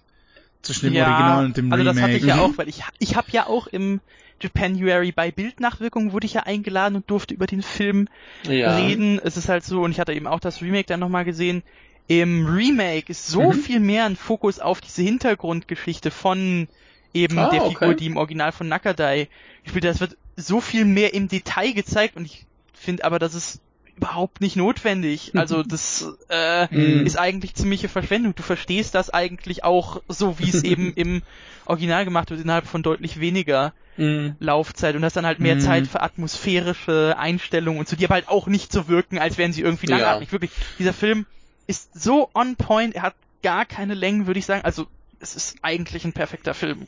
[0.63, 1.95] zwischen dem Original und dem also Remake.
[2.01, 2.41] das hatte ich ja Mhm.
[2.41, 4.01] auch, weil ich, ich habe ja auch im
[4.41, 8.09] Japanuary bei Bildnachwirkung wurde ich ja eingeladen und durfte über den Film
[8.49, 8.77] Ja.
[8.77, 9.19] reden.
[9.23, 11.63] Es ist halt so, und ich hatte eben auch das Remake dann nochmal gesehen.
[12.09, 13.53] Im Remake ist so Mhm.
[13.53, 16.69] viel mehr ein Fokus auf diese Hintergrundgeschichte von
[17.15, 17.71] eben Ah, der okay.
[17.75, 19.29] Figur, die im Original von Nakadai
[19.65, 19.95] gespielt hat.
[19.95, 23.61] Es wird so viel mehr im Detail gezeigt und ich finde aber, das ist
[23.97, 25.33] überhaupt nicht notwendig.
[25.35, 27.07] Also das äh, Mhm.
[27.07, 28.35] ist eigentlich ziemliche Verschwendung.
[28.35, 31.23] Du verstehst das eigentlich auch so, wie es eben im
[31.65, 34.37] Original gemacht wird, innerhalb von deutlich weniger Mhm.
[34.39, 35.61] Laufzeit und hast dann halt mehr Mhm.
[35.61, 39.53] Zeit für atmosphärische Einstellungen und so, die aber halt auch nicht so wirken, als wären
[39.55, 39.97] sie irgendwie Ja.
[39.97, 40.33] langatmig.
[40.33, 41.25] Wirklich, dieser Film
[41.67, 44.65] ist so on point, er hat gar keine Längen, würde ich sagen.
[44.65, 44.87] Also,
[45.19, 46.87] es ist eigentlich ein perfekter Film.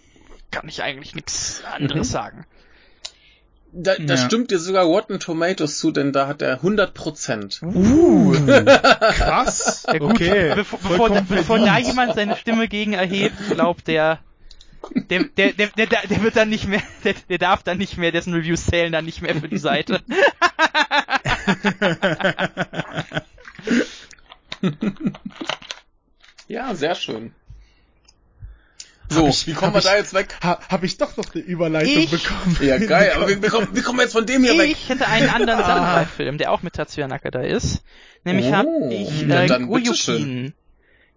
[0.51, 2.13] Kann ich eigentlich nichts anderes Mhm.
[2.13, 2.47] sagen.
[3.73, 4.17] Da, da Ja.
[4.17, 7.61] stimmt dir sogar Rotten Tomatoes zu, denn da hat er 100 Prozent.
[7.63, 9.85] Uh, krass.
[9.87, 10.55] Ja, gut, okay.
[10.55, 14.21] bevor, bevor, Vollkommen bevor da jemand seine Stimme gegen erhebt, glaubt der,
[15.11, 18.11] der, der, der, der, der wird dann nicht mehr, der, der darf dann nicht mehr,
[18.11, 20.01] dessen Reviews zählen dann nicht mehr für die Seite.
[26.49, 27.35] Ja, sehr schön.
[29.29, 30.37] Ich- wie kommen wir ich- da jetzt weg?
[30.43, 32.57] Ha, hab ich doch noch eine Überleitung Ich- bekommen.
[32.61, 34.71] Ja, geil, aber wie, wie, kommen, wie kommen wir jetzt von dem hier weg?
[34.73, 35.67] Ich hätte einen anderen Ah.
[35.67, 37.83] Samurai-Film, der auch mit Tatsuya Nakada ist.
[38.25, 39.69] Nämlich Oh, habe ich äh, dann.
[39.69, 40.53] Goyukin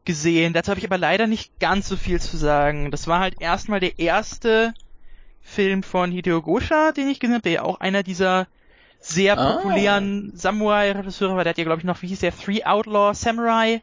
[0.05, 0.53] gesehen.
[0.53, 2.89] Dazu habe ich aber leider nicht ganz so viel zu sagen.
[2.91, 4.73] Das war halt erstmal der erste
[5.41, 8.47] Film von Hideo Gosha, den ich gesehen habe, der ja auch einer dieser
[8.99, 9.53] sehr Ah.
[9.57, 11.43] populären Samurai-Regisseure war.
[11.43, 13.81] Der hat ja, glaube ich, noch, wie hieß der, Three Outlaw Samurai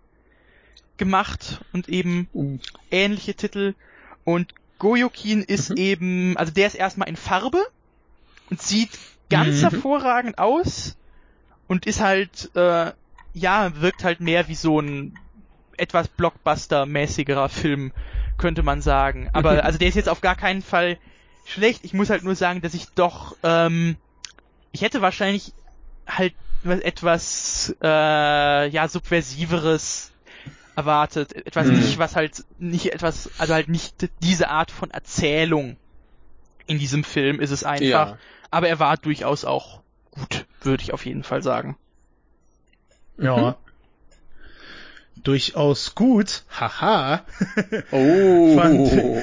[0.96, 2.58] gemacht und eben Uh,
[2.90, 3.74] ähnliche Titel.
[4.28, 5.76] Und Goyokin ist Mhm.
[5.78, 7.64] eben, also der ist erstmal in Farbe
[8.50, 8.90] und sieht
[9.30, 9.62] ganz Mhm.
[9.62, 10.98] hervorragend aus
[11.66, 12.92] und ist halt, äh,
[13.32, 15.18] ja, wirkt halt mehr wie so ein
[15.78, 17.94] etwas Blockbuster-mäßigerer Film,
[18.36, 19.30] könnte man sagen.
[19.32, 20.98] Aber, also der ist jetzt auf gar keinen Fall
[21.46, 21.82] schlecht.
[21.84, 23.96] Ich muss halt nur sagen, dass ich doch, ähm,
[24.72, 25.54] ich hätte wahrscheinlich
[26.06, 26.34] halt
[26.66, 30.12] etwas, äh, ja, subversiveres
[30.78, 31.34] erwartet.
[31.34, 31.74] Etwas Mhm.
[31.80, 35.76] nicht, was halt nicht etwas, also halt nicht diese Art von Erzählung
[36.66, 37.82] in diesem Film ist es einfach.
[38.10, 38.18] ja.
[38.50, 39.80] Aber er war durchaus auch
[40.12, 41.76] gut, würde ich auf jeden Fall sagen.
[43.18, 43.56] Ja.
[45.24, 46.42] Durchaus gut.
[46.58, 47.22] Haha.
[47.90, 48.56] Oh.
[48.58, 49.22] Fand-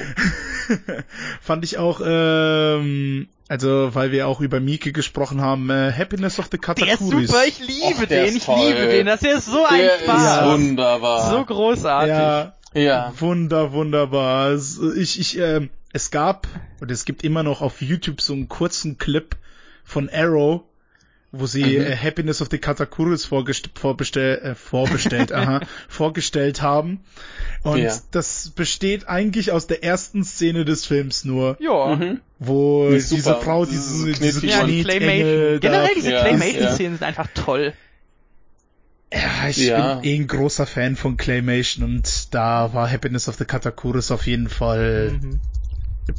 [1.40, 6.46] fand ich auch, ähm, also weil wir auch über Mieke gesprochen haben, äh, Happiness of
[6.50, 7.30] the Der ist Katakuris.
[7.30, 8.58] super, ich liebe Och, den, ist ich toll.
[8.66, 10.44] liebe den, das ist so ein Der ist Spaß.
[10.52, 11.30] wunderbar.
[11.30, 12.08] So großartig.
[12.10, 13.12] Ja, ja.
[13.18, 14.56] wunder, wunderbar.
[14.96, 16.46] Ich, ich, ähm, es gab,
[16.80, 19.36] und es gibt immer noch auf YouTube so einen kurzen Clip
[19.84, 20.62] von Arrow,
[21.38, 21.86] wo sie Mhm.
[21.86, 27.00] äh, Happiness of the Katakuris vorgest vorbestell, äh, vorbestellt, aha, vorgestellt haben.
[27.62, 27.96] Und Ja.
[28.10, 31.96] das besteht eigentlich aus der ersten Szene des Films nur, Ja.
[31.96, 32.20] Mhm.
[32.38, 33.40] wo Die diese super.
[33.40, 34.46] Frau Diese diese.
[34.46, 37.72] Ja, da Generell diese Ja, Claymation-Szenen sind einfach toll.
[39.12, 39.94] Ja, ich Ja.
[39.96, 44.26] bin eh ein großer Fan von Claymation und da war Happiness of the Katakuris auf
[44.26, 45.40] jeden Fall Mhm.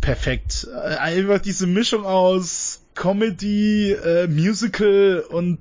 [0.02, 0.68] perfekt.
[0.74, 5.60] Äh, Einfach diese Mischung aus Comedy, äh, Musical und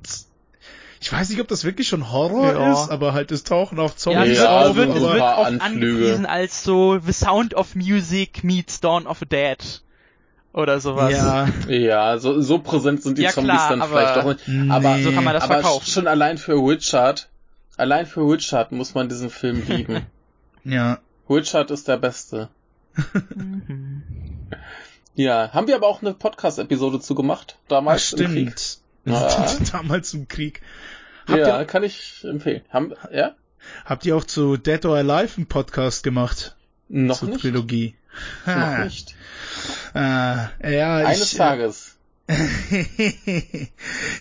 [1.01, 2.73] ich weiß nicht, ob das wirklich schon Horror Ja.
[2.73, 5.61] ist, aber halt es tauchen auch Zombies Ja, es wird, so es ein wird oft
[5.63, 9.83] angepriesen als so The Sound of Music meets Dawn of the Dead.
[10.55, 11.13] Oder sowas.
[11.13, 14.71] Ja, Ja, so, so präsent sind die Ja, Zombies klar, dann aber- vielleicht doch nicht.
[14.71, 15.03] Aber, Nee.
[15.03, 15.87] So kann man das aber verkaufen.
[15.91, 17.29] schon allein für Witchard,
[17.77, 20.07] allein für Witchard muss man diesen Film lieben.
[20.65, 20.99] ja.
[21.29, 22.49] Witchard ist der Beste.
[25.17, 28.59] Ja, haben wir aber auch eine Podcast-Episode zu gemacht, Ach, damals im Krieg.
[28.59, 28.79] stimmt.
[29.07, 29.57] Ja.
[29.73, 30.61] Damals im Krieg.
[31.27, 32.63] Habt, Ja, ihr, kann ich empfehlen.
[32.71, 33.35] Haben, ja?
[33.85, 36.57] habt ihr auch zu Dead or Alive einen Podcast gemacht?
[36.89, 37.41] Noch Zur nicht.
[37.41, 37.95] Trilogie.
[38.47, 38.85] Noch Ha.
[38.85, 39.15] nicht.
[39.95, 41.97] Äh, ja, Eines ich, Tages.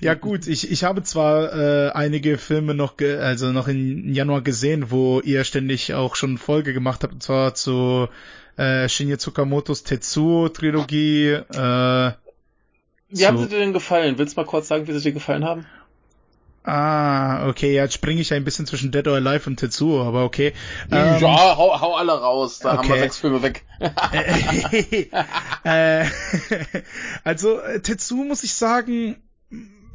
[0.01, 4.41] ja gut, ich, ich habe zwar äh, einige Filme noch, ge also noch im Januar
[4.41, 8.07] gesehen, wo ihr ständig auch schon Folge gemacht habt, und zwar zu
[8.57, 11.29] äh, Shinya Tsukamotos Tetsuo Trilogie.
[11.29, 12.11] Äh,
[13.09, 14.17] Wie haben so- sie dir denn gefallen?
[14.17, 15.65] Willst du mal kurz sagen, wie sie dir gefallen haben?
[16.65, 20.23] ah, okay, ja, jetzt springe ich ein bisschen zwischen Dead or Alive und Tetsuo, aber
[20.23, 20.53] okay.
[20.91, 22.59] Ähm, ja, hau, hau alle raus.
[22.59, 23.03] Da haben wir okay.
[23.03, 23.63] sechs Filme weg.
[25.63, 26.05] äh,
[27.23, 29.17] also äh, Tetsu muss ich sagen,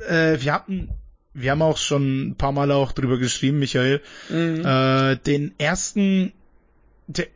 [0.09, 0.91] äh, wir hatten,
[1.35, 4.01] wir haben auch schon ein paar Mal auch drüber geschrieben, Michael.
[4.29, 4.65] Mhm.
[4.65, 6.33] Äh, den ersten,
[7.09, 7.27] der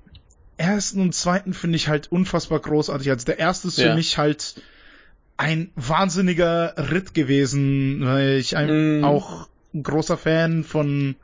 [0.56, 3.10] ersten und zweiten finde ich halt unfassbar großartig.
[3.10, 3.94] Also der erste ist für Ja.
[3.94, 4.56] mich halt
[5.36, 9.04] ein wahnsinniger Ritt gewesen, weil ich ein, Mhm.
[9.04, 11.16] auch ein großer Fan von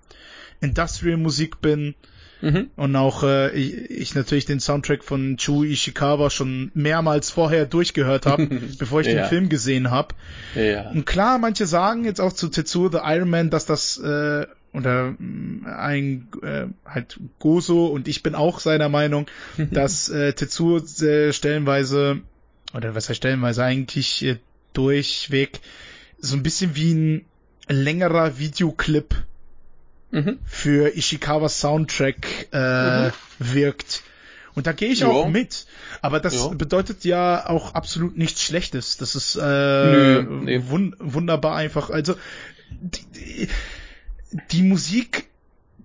[0.61, 1.95] Industrial Musik bin.
[2.43, 2.70] Mhm.
[2.74, 8.24] Und auch äh, ich, ich natürlich den Soundtrack von Chu Ishikawa schon mehrmals vorher durchgehört
[8.26, 8.47] habe,
[8.78, 9.14] bevor ich Ja.
[9.22, 10.14] den Film gesehen habe.
[10.55, 10.91] Ja.
[10.91, 15.14] Und klar, manche sagen jetzt auch zu Tetsuo the Iron Man, dass das äh, oder
[15.18, 19.27] mh, ein äh, halt Gozo und ich bin auch seiner Meinung,
[19.71, 22.21] dass äh, Tetsuo äh, stellenweise
[22.75, 24.37] oder was heißt stellenweise eigentlich äh,
[24.73, 25.61] durchweg
[26.18, 27.25] so ein bisschen wie ein
[27.68, 29.14] längerer Videoclip
[30.12, 30.39] Mhm.
[30.45, 33.12] für Ishikawas Soundtrack äh, Mhm.
[33.39, 34.03] wirkt.
[34.57, 35.07] Und da gehe ich Ja.
[35.07, 35.66] auch mit.
[36.03, 36.49] Aber das Ja.
[36.49, 38.97] bedeutet ja auch absolut nichts Schlechtes.
[38.97, 40.62] Das ist äh, Nö, nee.
[40.66, 41.91] wun wunderbar einfach.
[41.91, 42.16] Also
[42.71, 43.49] die, die,
[44.51, 45.28] die Musik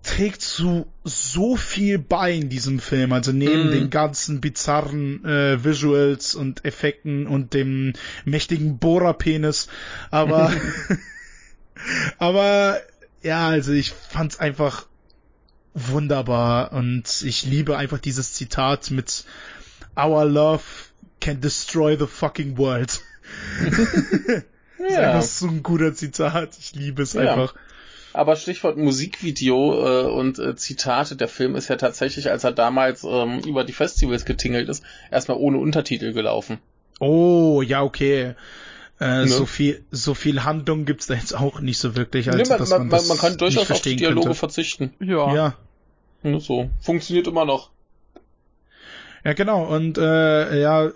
[0.03, 3.11] trägt zu so viel bei in diesem Film.
[3.11, 3.71] Also neben Mhm.
[3.71, 7.93] den ganzen bizarren äh, Visuals und Effekten und dem
[8.23, 9.67] mächtigen Bohrerpenis.
[10.11, 10.51] Aber
[12.19, 12.79] aber
[13.23, 14.85] ja, also ich fand's einfach
[15.73, 19.25] wunderbar und ich liebe einfach dieses Zitat mit
[19.97, 20.63] Our love
[21.19, 23.01] can destroy the fucking world.
[24.77, 25.13] Das ist Ja.
[25.13, 26.57] einfach so ein guter Zitat.
[26.59, 27.21] Ich liebe es Ja.
[27.21, 27.55] einfach.
[28.15, 33.03] Aber Stichwort Musikvideo äh, und äh, Zitate, der Film ist ja tatsächlich, als er damals
[33.03, 36.59] ähm, über die Festivals getingelt ist, erstmal ohne Untertitel gelaufen.
[36.99, 38.35] Oh, ja, okay.
[39.01, 39.27] Äh, Ne?
[39.27, 42.59] so viel, so viel Handlung gibt's da jetzt auch nicht so wirklich, als Nee, man,
[42.59, 44.39] dass man, man, man, das man kann durchaus auf die Dialoge könnte.
[44.39, 44.93] verzichten.
[45.01, 45.35] Ja.
[45.35, 45.55] Ja.
[46.23, 46.69] Ne, So.
[46.79, 47.71] Funktioniert immer noch.
[49.25, 49.65] Ja, genau.
[49.65, 50.89] Und äh, ja,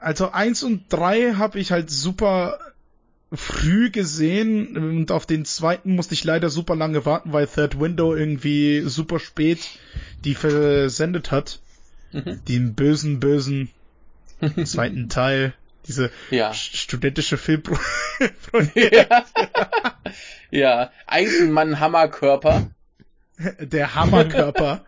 [0.00, 2.58] also eins und drei habe ich halt super
[3.32, 8.14] früh gesehen und auf den zweiten musste ich leider super lange warten, weil Third Window
[8.14, 9.68] irgendwie super spät
[10.24, 11.60] die versendet hat.
[12.12, 12.40] Mhm.
[12.48, 13.70] Den bösen, bösen
[14.64, 15.52] zweiten Teil.
[15.86, 16.50] Diese Ja.
[16.52, 17.76] st- studentische Filmpro
[18.74, 19.24] ja.
[20.50, 20.90] ja.
[21.06, 22.70] Eisenmann Hammerkörper.
[23.60, 24.84] der Hammerkörper.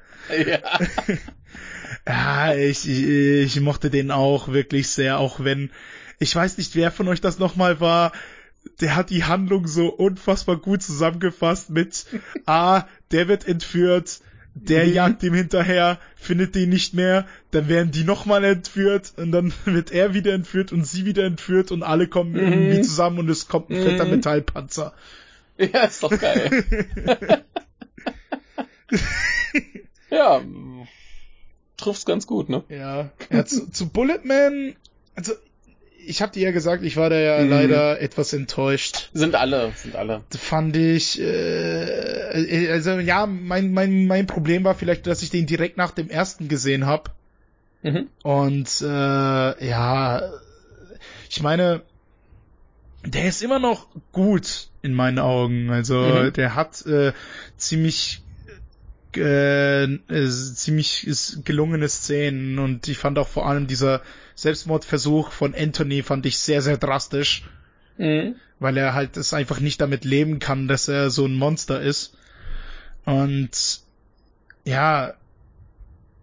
[0.47, 0.59] Ja.
[2.07, 3.07] Ja, ich, ich,
[3.57, 5.71] ich mochte den auch wirklich sehr, auch wenn,
[6.21, 8.13] ich weiß nicht, wer von euch das nochmal war,
[8.81, 12.07] der hat die Handlung so unfassbar gut zusammengefasst mit,
[12.47, 14.21] ah, der wird entführt,
[14.55, 14.93] der Mhm.
[14.93, 19.93] jagt ihm hinterher, findet den nicht mehr, dann werden die nochmal entführt und dann wird
[19.93, 23.71] er wieder entführt und sie wieder entführt und alle kommen irgendwie zusammen und es kommt
[23.71, 24.11] ein fetter Mhm.
[24.11, 24.93] Metallpanzer.
[25.57, 26.65] Ja, ist doch geil.
[30.11, 30.43] ja.
[31.77, 32.65] trifft's ganz gut, ne?
[32.69, 33.11] Ja.
[33.31, 34.75] ja zu, zu Bulletman,
[35.15, 35.33] also
[36.07, 37.51] ich habe dir ja gesagt, ich war da ja Mhm.
[37.51, 39.11] leider etwas enttäuscht.
[39.13, 40.23] Sind alle, sind alle.
[40.37, 45.77] Fand ich, äh, also ja, mein, mein, mein Problem war vielleicht, dass ich den direkt
[45.77, 47.11] nach dem ersten gesehen habe.
[47.83, 48.09] Mhm.
[48.23, 50.23] Und äh, ja,
[51.29, 51.83] ich meine,
[53.05, 55.71] der ist immer noch gut in meinen Augen.
[55.71, 56.33] Also Mhm.
[56.33, 57.13] der hat äh,
[57.57, 58.23] ziemlich
[59.17, 61.09] äh, äh, ziemlich
[61.45, 64.03] gelungene Szenen und ich fand auch vor allem dieser
[64.41, 67.45] Selbstmordversuch von Anthony fand ich sehr sehr drastisch,
[67.99, 68.37] Mhm.
[68.59, 72.17] weil er halt es einfach nicht damit leben kann, dass er so ein Monster ist.
[73.05, 73.81] Und
[74.65, 75.15] ja,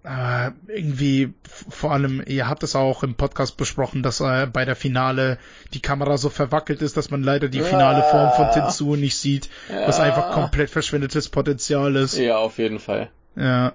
[0.03, 1.33] aber irgendwie
[1.69, 5.37] vor allem, ihr habt es auch im Podcast besprochen, dass äh, bei der Finale
[5.73, 9.49] die Kamera so verwackelt ist, dass man leider die finale Form von Tetsuo nicht sieht,
[9.85, 10.05] was Ja.
[10.05, 12.17] einfach komplett verschwendetes Potenzial ist.
[12.17, 13.09] Ja, auf jeden Fall.
[13.35, 13.73] Ja.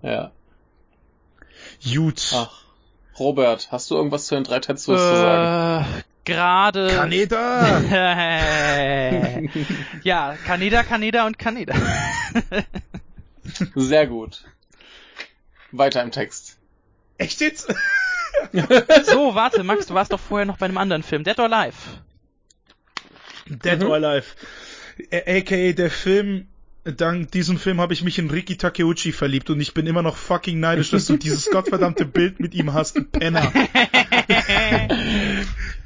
[0.00, 0.30] Ja.
[1.84, 2.32] Gut.
[2.34, 2.62] Ach.
[3.22, 5.84] Robert, hast du irgendwas zu den drei Tetsuos zu sagen?
[5.84, 6.88] Äh, gerade.
[6.88, 7.80] Kaneda!
[10.02, 11.74] ja, Kaneda, Kaneda und Kaneda.
[13.74, 14.44] Sehr gut.
[15.70, 16.58] Weiter im Text.
[17.18, 17.68] Echt jetzt?
[18.52, 21.24] so, warte, Max, du warst doch vorher noch bei einem anderen Film.
[21.24, 21.76] Dead or Alive.
[23.46, 23.86] Dead Mhm.
[23.86, 24.26] or Alive.
[25.10, 26.48] AKA der Film,
[26.84, 30.16] dank diesem Film habe ich mich in Riki Takeuchi verliebt und ich bin immer noch
[30.16, 33.52] fucking neidisch, dass du dieses gottverdammte Bild mit ihm hast, Penner.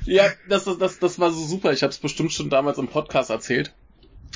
[0.04, 1.72] Ja, das, das, das war so super.
[1.72, 3.72] Ich habe es bestimmt schon damals im Podcast erzählt.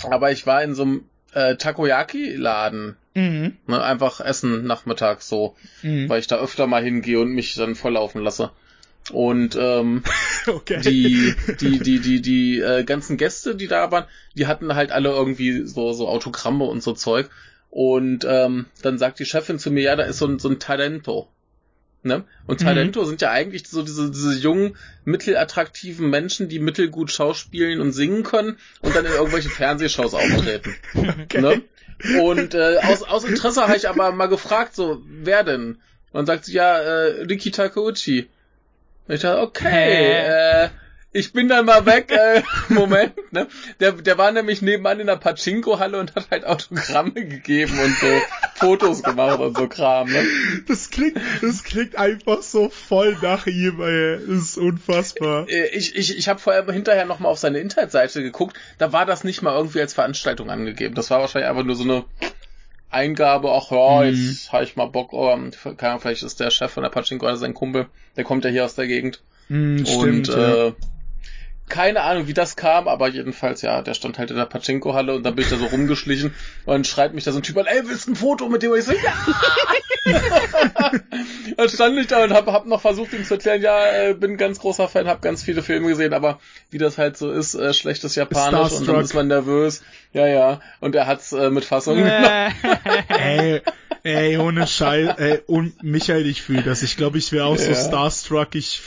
[0.03, 2.97] Aber ich war in so einem äh, Takoyaki-Laden.
[3.15, 3.57] Mhm.
[3.69, 6.09] Ne, einfach essen nachmittags so, Mhm.
[6.09, 8.51] weil ich da öfter mal hingehe und mich dann volllaufen lasse.
[9.13, 10.03] Und ähm,
[10.47, 10.81] Okay.
[10.81, 15.11] die, die, die, die, die äh, ganzen Gäste, die da waren, die hatten halt alle
[15.11, 17.29] irgendwie so, so Autogramme und so Zeug.
[17.69, 20.59] Und ähm, dann sagt die Chefin zu mir, ja, da ist so ein, so ein
[20.59, 21.29] Talento.
[22.03, 22.25] Ne?
[22.47, 22.65] Und Mhm.
[22.65, 28.23] Talento sind ja eigentlich so diese, diese jungen, mittelattraktiven Menschen, die mittelgut schauspielen und singen
[28.23, 30.75] können und dann in irgendwelchen Fernsehshows auftreten.
[30.95, 31.41] okay.
[31.41, 31.63] Ne?
[32.19, 35.83] Und äh, aus, aus Interesse habe ich aber mal gefragt, so, wer denn?
[36.13, 38.29] Und sagt sie, ja, äh, Riki Takeuchi.
[39.11, 40.69] Und ich dachte, okay, äh,
[41.11, 42.43] ich bin dann mal weg, äh,
[42.73, 43.49] Moment, ne?
[43.81, 48.07] Der, der war nämlich nebenan in der Pachinko-Halle und hat halt Autogramme gegeben und so
[48.55, 50.25] Fotos gemacht und so Kram, ne?
[50.69, 54.19] Das klingt, das klingt einfach so voll nach ihm, ey.
[54.29, 55.49] Das ist unfassbar.
[55.49, 59.25] Äh, Ich, ich, ich habe vorher hinterher nochmal auf seine Internetseite geguckt, da war das
[59.25, 60.95] nicht mal irgendwie als Veranstaltung angegeben.
[60.95, 62.05] Das war wahrscheinlich einfach nur so eine
[62.91, 64.07] Eingabe, ach ja, Mhm.
[64.09, 65.29] jetzt habe ich mal Bock, oh,
[65.77, 67.87] keine Ahnung, vielleicht ist der Chef von der Pachinko oder sein Kumpel,
[68.17, 69.23] der kommt ja hier aus der Gegend.
[69.49, 70.67] Mhm, und stimmt, ja.
[70.69, 70.73] äh,
[71.69, 75.23] keine Ahnung, wie das kam, aber jedenfalls, ja, der stand halt in der Pachinko-Halle und
[75.23, 76.35] dann bin ich da so rumgeschlichen
[76.67, 78.63] und dann schreit mich da so ein Typ an, ey, willst du ein Foto mit
[78.63, 78.73] dem?
[78.73, 78.99] Und ich so, ja!
[81.57, 84.37] dann stand ich da und hab, hab noch versucht, ihm zu erklären, ja, äh, bin
[84.37, 87.73] ganz großer Fan, hab ganz viele Filme gesehen, aber wie das halt so ist, äh,
[87.73, 88.87] schlechtes Japanisch und Starstruck.
[88.87, 89.83] dann ist man nervös.
[90.13, 90.61] Ja, ja.
[90.81, 92.53] Und er hat's äh, mit Fassung genommen.
[93.09, 93.61] Ey,
[94.03, 96.83] ey, ohne Scheiß, ey, und Michael, ich fühle das.
[96.83, 97.75] Ich glaube, ich wäre auch so Ja.
[97.77, 98.55] starstruck.
[98.57, 98.83] Ich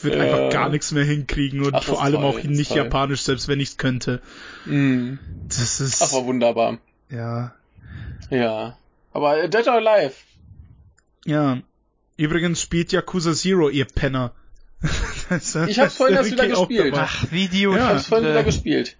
[0.00, 0.24] würde Ja.
[0.24, 2.78] einfach gar nichts mehr hinkriegen und Ach, vor allem toll, auch nicht toll.
[2.78, 4.20] japanisch, selbst wenn ich es könnte.
[4.64, 5.14] Mm.
[5.48, 6.78] Das ist, Ach, war wunderbar.
[7.10, 7.52] ja,
[8.30, 8.76] Ja.
[9.12, 10.14] Aber äh, Dead or Alive.
[11.26, 11.58] ja.
[12.16, 14.32] Übrigens spielt Yakuza Zero, ihr Penner.
[15.28, 16.94] Das Ich hab's vorhin das erst wieder gespielt.
[16.96, 17.72] Ach, Video.
[17.74, 17.78] Ja.
[17.78, 18.96] Ich hab's vorhin wieder gespielt.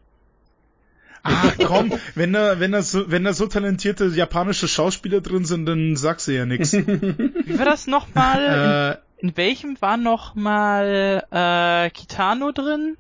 [1.23, 5.67] Ah, komm, wenn da, wenn da so, wenn da so talentierte japanische Schauspieler drin sind,
[5.67, 6.73] dann sagst du ja nix.
[6.73, 8.99] Wie war das nochmal?
[8.99, 12.97] äh, in, in welchem war nochmal äh, Kitano drin?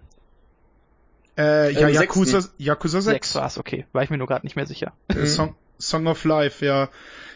[1.36, 3.04] äh, ja, Im Yakuza, Yakuza 6.
[3.04, 3.86] Sechs war's, okay.
[3.92, 4.92] War ich mir nur gerade nicht mehr sicher.
[5.08, 6.88] Äh, Song, Song of Life, ja.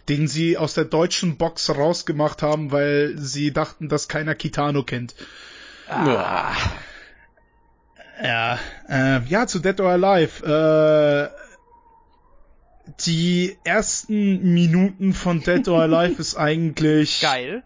[0.08, 5.16] Den sie aus der deutschen Box rausgemacht haben, weil sie dachten, dass keiner Kitano kennt.
[5.88, 6.54] Ja.
[8.22, 8.58] Ja,
[8.88, 11.30] äh, ja, zu Dead or Alive.
[11.32, 11.46] Äh,
[13.04, 17.62] die ersten Minuten von Dead or Alive ist eigentlich Geil.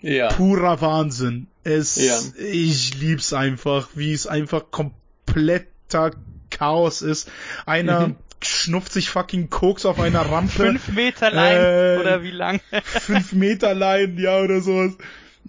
[0.00, 0.28] Ja.
[0.28, 1.46] purer Wahnsinn.
[1.62, 2.18] Es, Ja.
[2.38, 6.12] ich lieb's einfach, wie es einfach kompletter
[6.48, 7.30] Chaos ist.
[7.66, 8.16] Einer Mhm.
[8.42, 10.50] schnupft sich fucking Koks auf einer Rampe.
[10.52, 12.60] Fünf Meter lang Äh, oder wie lang?
[12.82, 14.94] fünf Meter Leinen, ja, oder sowas.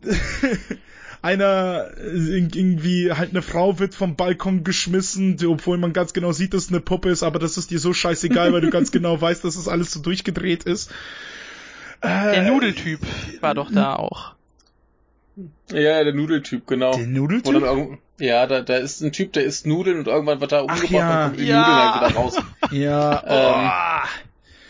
[1.24, 6.32] Einer, äh, irgendwie, halt eine Frau wird vom Balkon geschmissen, die- obwohl man ganz genau
[6.32, 8.92] sieht, dass es eine Puppe ist, aber das ist dir so scheißegal, weil du ganz
[8.92, 10.90] genau weißt, dass es das alles so durchgedreht ist.
[12.04, 13.00] Der Äh, Nudeltyp
[13.42, 14.34] war doch da auch.
[15.72, 16.96] Ja, der Nudeltyp, genau.
[16.98, 18.00] Der Nudeltyp?
[18.20, 20.92] ja, da, da ist ein Typ, der isst Nudeln und irgendwann wird er Ach umgebracht
[20.92, 21.24] ja.
[21.26, 21.60] und kommt die Ja.
[21.60, 22.38] Nudeln halt wieder raus.
[22.72, 23.70] Ja, Ähm,
[24.06, 24.08] oh.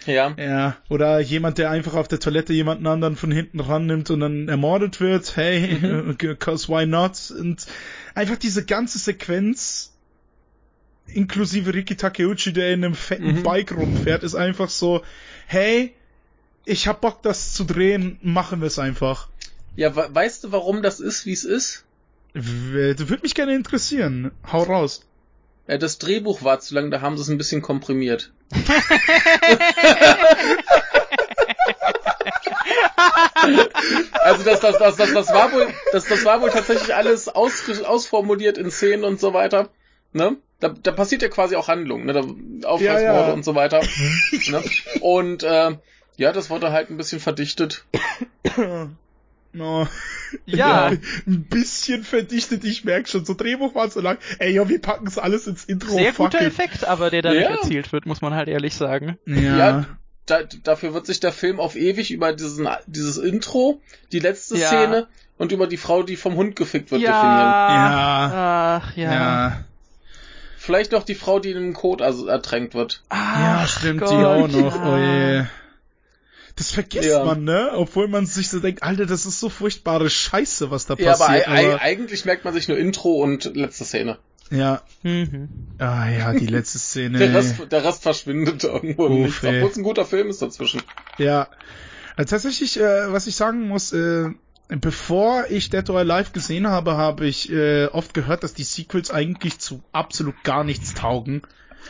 [0.06, 0.34] Ja.
[0.38, 4.48] Ja, oder jemand, der einfach auf der Toilette jemanden anderen von hinten rannimmt und dann
[4.50, 5.36] ermordet wird.
[5.36, 6.18] Hey, Mhm.
[6.40, 7.32] cause why not?
[7.38, 7.66] Und
[8.16, 9.94] einfach diese ganze Sequenz,
[11.08, 13.44] inklusive Riki Takeuchi, der in einem fetten Mhm.
[13.44, 15.04] Bike rumfährt, ist einfach so,
[15.48, 15.94] hey,
[16.66, 19.28] ich hab Bock, das zu drehen, machen wir es einfach.
[19.76, 21.86] Ja, we weißt du, warum das ist, wie es ist?
[22.34, 24.32] W- würde mich gerne interessieren.
[24.52, 25.06] Hau raus.
[25.68, 28.32] Ja, das Drehbuch war zu lang, da haben sie es ein bisschen komprimiert.
[34.24, 37.70] also das, das, das, das, das war wohl, das, das war wohl tatsächlich alles aus,
[37.84, 39.70] ausformuliert in Szenen und so weiter.
[40.14, 40.38] Ne?
[40.60, 42.14] Da, da passiert ja quasi auch Handlung, ne?
[42.14, 42.20] Da,
[42.68, 43.34] Auftragsmorde Ja, ja.
[43.34, 43.82] und so weiter.
[44.50, 44.64] ne?
[45.00, 45.78] Und äh,
[46.18, 47.86] ja, das wurde halt ein bisschen verdichtet.
[49.54, 49.88] No.
[50.46, 50.88] Ja.
[51.28, 53.26] Ein bisschen verdichtet, ich merk schon.
[53.26, 54.18] So Drehbuch war zu lang.
[54.40, 55.92] Ey, ja, wir packen es alles ins Intro.
[55.94, 56.48] Sehr guter it.
[56.48, 57.50] Effekt, aber der dadurch Ja.
[57.52, 59.18] erzielt wird, muss man halt ehrlich sagen.
[59.26, 59.58] Ja.
[59.58, 59.86] Ja.
[60.26, 63.82] Da, dafür wird sich der Film auf ewig über diesen, dieses Intro,
[64.14, 64.68] die letzte Ja.
[64.68, 67.12] Szene und über die Frau, die vom Hund gefickt wird, ja.
[67.12, 67.52] definieren.
[67.52, 68.82] Ja.
[68.84, 69.12] Ach, ja.
[69.14, 69.64] Ja.
[70.58, 73.02] Vielleicht noch die Frau, die in einem Kot also ertränkt wird.
[73.12, 74.76] Ja, Ach stimmt, Gott, die auch noch.
[74.76, 74.94] ja.
[74.94, 75.44] Oh je.
[76.62, 77.26] Das vergisst Ja.
[77.26, 77.72] man, ne?
[77.74, 81.26] Obwohl man sich so denkt, Alter, das ist so furchtbare Scheiße, was da Ja, aber,
[81.26, 81.48] passiert.
[81.48, 84.20] ei- ei- eigentlich merkt man sich nur Intro und letzte Szene.
[84.52, 84.84] ja.
[85.02, 85.50] Mhm.
[85.80, 87.18] Ah ja, die letzte Szene.
[87.18, 90.44] Der Rest, der Rest verschwindet irgendwo im Uff, Nichts, obwohl es ein guter Film ist
[90.44, 90.84] dazwischen.
[91.18, 91.48] Ja.
[92.18, 94.30] Äh, tatsächlich, äh, was ich sagen muss, äh,
[94.68, 99.10] bevor ich Dead or Alive gesehen habe, habe ich äh, oft gehört, dass die Sequels
[99.10, 101.42] eigentlich zu absolut gar nichts taugen.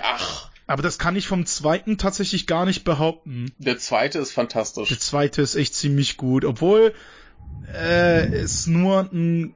[0.01, 3.51] Ach, Aber das kann ich vom zweiten tatsächlich gar nicht behaupten.
[3.57, 4.89] der zweite ist fantastisch.
[4.89, 6.93] Der zweite ist echt ziemlich gut, obwohl
[7.73, 9.55] äh, es nur ein,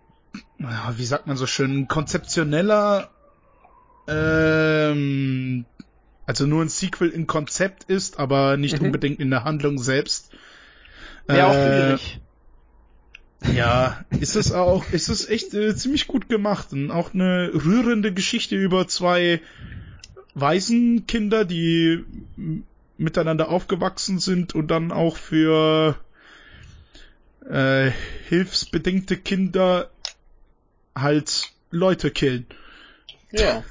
[0.59, 3.11] ja, wie sagt man so schön, ein konzeptioneller,
[4.07, 5.65] ähm,
[6.25, 8.85] also nur ein Sequel in Konzept ist, aber nicht Mhm.
[8.87, 10.31] unbedingt in der Handlung selbst.
[11.27, 12.19] Auch Äh, schwierig.
[13.55, 18.11] Ja, ist es auch, ist es echt äh, ziemlich gut gemacht und auch eine rührende
[18.13, 19.41] Geschichte über zwei
[20.35, 22.03] Waisenkinder, die
[22.97, 25.97] miteinander aufgewachsen sind und dann auch für
[27.49, 27.91] äh,
[28.27, 29.89] hilfsbedingte Kinder
[30.95, 32.45] halt Leute killen.
[33.31, 33.63] Ja.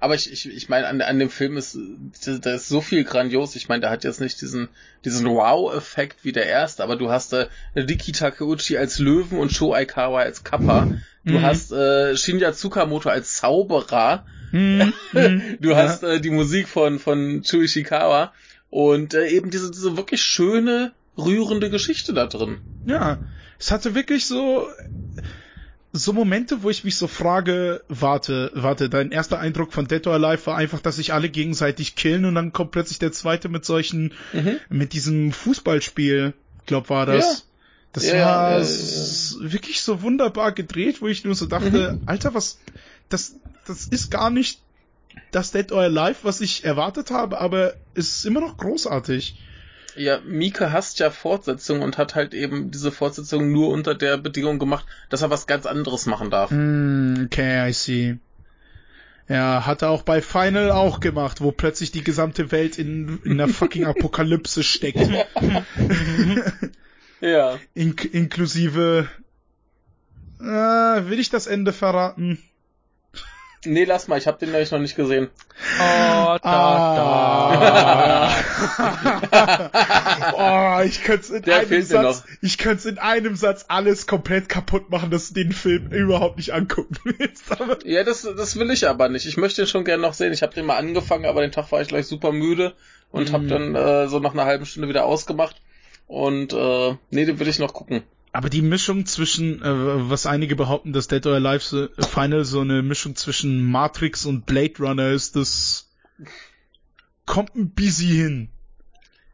[0.00, 1.78] Aber ich, ich, ich meine, an, an dem Film ist,
[2.24, 3.56] da ist so viel grandios.
[3.56, 4.68] Ich meine, der hat jetzt nicht diesen,
[5.04, 9.72] diesen Wow-Effekt wie der erste, aber du hast äh, Riki Takeuchi als Löwen und Sho
[9.72, 10.90] Aikawa als Kappa.
[11.24, 11.42] Du Mhm.
[11.42, 14.24] hast äh, Shinya Tsukamoto als Zauberer.
[14.50, 15.76] Hm, hm, Du ja.
[15.76, 18.32] hast äh, die Musik von, von Chu Ishikawa
[18.70, 22.60] und äh, eben diese, diese wirklich schöne, rührende Geschichte da drin.
[22.84, 23.18] Ja,
[23.58, 24.68] es hatte wirklich so
[25.98, 30.14] so Momente, wo ich mich so frage, warte, warte, dein erster Eindruck von Dead or
[30.14, 33.64] Alive war einfach, dass sich alle gegenseitig killen und dann kommt plötzlich der zweite mit
[33.64, 34.58] solchen, Mhm.
[34.68, 36.34] mit diesem Fußballspiel,
[36.66, 37.24] glaub war das.
[37.24, 37.42] Ja.
[37.92, 42.02] Das Ja, war ja, ja, wirklich so wunderbar gedreht, wo ich nur so dachte, Mhm.
[42.04, 42.58] Alter, was,
[43.08, 43.36] das,
[43.66, 44.60] das ist gar nicht
[45.30, 49.40] das Dead or Alive, was ich erwartet habe, aber es ist immer noch großartig.
[49.96, 54.58] Ja, Mika hasst ja Fortsetzung und hat halt eben diese Fortsetzung nur unter der Bedingung
[54.58, 56.50] gemacht, dass er was ganz anderes machen darf.
[56.50, 58.18] Mm, okay, I see.
[59.28, 63.32] Ja, hat er auch bei Final auch gemacht, wo plötzlich die gesamte Welt in, in
[63.32, 65.00] einer fucking Apokalypse steckt.
[67.20, 67.58] Ja.
[67.74, 69.08] In, inklusive.
[70.38, 72.38] Äh, will ich das Ende verraten?
[73.64, 75.28] Nee, lass mal, ich habe den nämlich noch nicht gesehen.
[75.80, 76.42] Oh, da,
[80.36, 84.90] oh, ich könnte in Der einem Satz, ich könnte in einem Satz alles komplett kaputt
[84.90, 87.50] machen, dass du den Film überhaupt nicht angucken willst.
[87.60, 89.26] Aber Ja, das, das will ich aber nicht.
[89.26, 90.32] Ich möchte den schon gerne noch sehen.
[90.32, 92.74] Ich habe den mal angefangen, aber den Tag war ich gleich super müde
[93.10, 93.32] und Mhm.
[93.32, 95.56] habe dann äh, so nach einer halben Stunde wieder ausgemacht.
[96.06, 98.02] Und äh, nee, den will ich noch gucken.
[98.36, 102.60] Aber die Mischung zwischen, äh, was einige behaupten, dass Dead or Alive äh, Final so
[102.60, 105.90] eine Mischung zwischen Matrix und Blade Runner ist, das
[107.24, 108.48] kommt ein bisschen hin.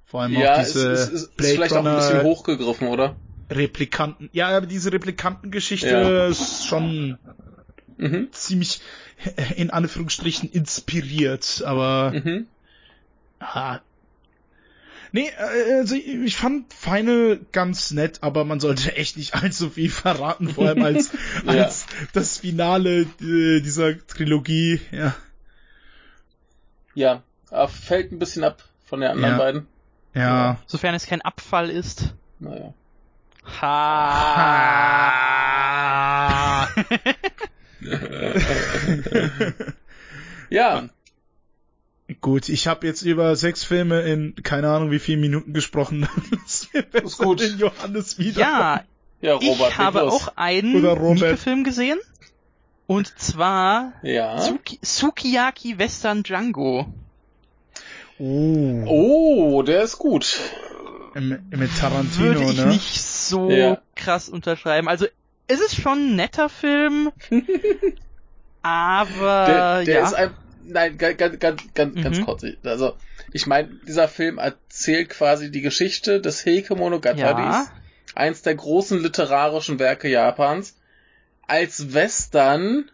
[0.05, 2.23] Vor allem ja, auch es, diese es, es ist Blade vielleicht auch ein Runner bisschen
[2.23, 3.17] hochgegriffen, oder?
[3.51, 4.31] Replikanten.
[4.33, 6.27] Ja, aber diese Replikantengeschichte Ja.
[6.29, 7.19] ist schon
[7.97, 8.29] Mhm.
[8.31, 8.83] ziemlich
[9.37, 12.47] äh, in Anführungsstrichen inspiriert, aber Mhm.
[13.41, 13.81] ah.
[15.13, 19.91] Nee, äh, also ich fand Final ganz nett, aber man sollte echt nicht allzu viel
[19.91, 21.11] verraten, vor allem als,
[21.45, 21.53] Ja.
[21.53, 24.81] als das Finale äh, dieser Trilogie.
[24.91, 25.15] Ja,
[26.95, 27.23] Ja,
[27.69, 29.39] fällt ein bisschen ab von den anderen Ja.
[29.39, 29.67] beiden.
[30.15, 30.59] ja.
[30.67, 32.15] Sofern es kein Abfall ist.
[32.41, 32.73] Naja.
[33.61, 35.09] Ha.
[40.51, 40.89] Ja,
[42.23, 46.09] Gut, ich habe jetzt über sechs Filme in keine Ahnung wie vielen Minuten gesprochen.
[46.31, 46.69] das
[47.05, 47.41] ist gut.
[47.41, 48.41] Den Johannes wieder.
[48.41, 48.85] Ja,
[49.21, 50.13] Ja, Robert, ich habe los.
[50.29, 50.81] auch einen.
[50.83, 51.99] Mieke-Film gesehen.
[52.87, 54.39] Und zwar Ja.
[54.41, 56.87] Suki Sukiyaki Western Django.
[58.19, 58.85] Oh.
[58.87, 60.39] Oh, der ist gut.
[61.15, 62.67] Mit Tarantino, Würde ich ne?
[62.67, 63.79] nicht so Ja.
[63.97, 64.89] krass unterschreiben.
[64.89, 65.07] Also,
[65.49, 67.11] es ist schon ein netter Film.
[68.63, 70.05] aber, Der, der ja.
[70.07, 70.31] ist ein,
[70.65, 72.25] nein, ganz, ganz, ganz, ganz, ganz Mhm.
[72.25, 72.45] kurz.
[72.65, 72.97] Also,
[73.33, 77.73] ich meine, dieser Film erzählt quasi die Geschichte des Heike Monogataris, ja.
[78.15, 80.77] eins der großen literarischen Werke Japans,
[81.47, 82.91] als Western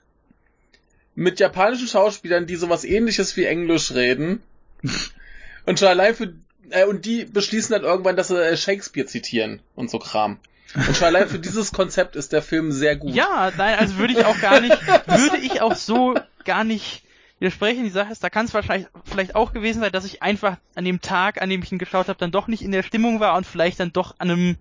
[1.14, 4.42] mit japanischen Schauspielern, die sowas ähnliches wie Englisch reden.
[5.66, 6.32] und schon allein für,
[6.70, 10.38] äh, und die beschließen dann irgendwann, dass sie äh, Shakespeare zitieren und so Kram.
[10.74, 13.14] Und schon allein für dieses Konzept ist der Film sehr gut.
[13.14, 14.76] Ja, nein, also würde ich auch gar nicht,
[15.06, 16.14] würde ich auch so
[16.44, 17.02] gar nicht
[17.38, 17.84] widersprechen.
[17.84, 20.84] Die Sache ist, da kann es wahrscheinlich vielleicht auch gewesen sein, dass ich einfach an
[20.84, 23.36] dem Tag, an dem ich ihn geschaut habe, dann doch nicht in der Stimmung war
[23.36, 24.56] und vielleicht dann doch an einem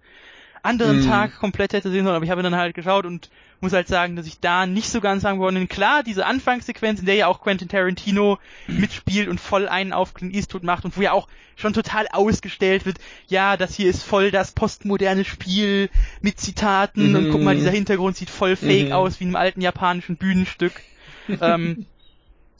[0.63, 1.03] anderen Mhm.
[1.05, 2.15] Tag komplett hätte sehen sollen.
[2.15, 3.29] Aber ich habe dann halt geschaut und
[3.61, 5.65] muss halt sagen, dass ich da nicht so ganz sagen wollte.
[5.67, 8.37] Klar, diese Anfangssequenz, in der ja auch Quentin Tarantino
[8.67, 12.85] mitspielt und voll einen auf Clint Eastwood macht und wo ja auch schon total ausgestellt
[12.85, 15.89] wird, ja, das hier ist voll das postmoderne Spiel
[16.21, 17.31] mit Zitaten und Mhm.
[17.31, 18.91] guck mal, dieser Hintergrund sieht voll fake Mhm.
[18.91, 20.83] aus wie in einem alten japanischen Bühnenstück.
[21.41, 21.77] ähm,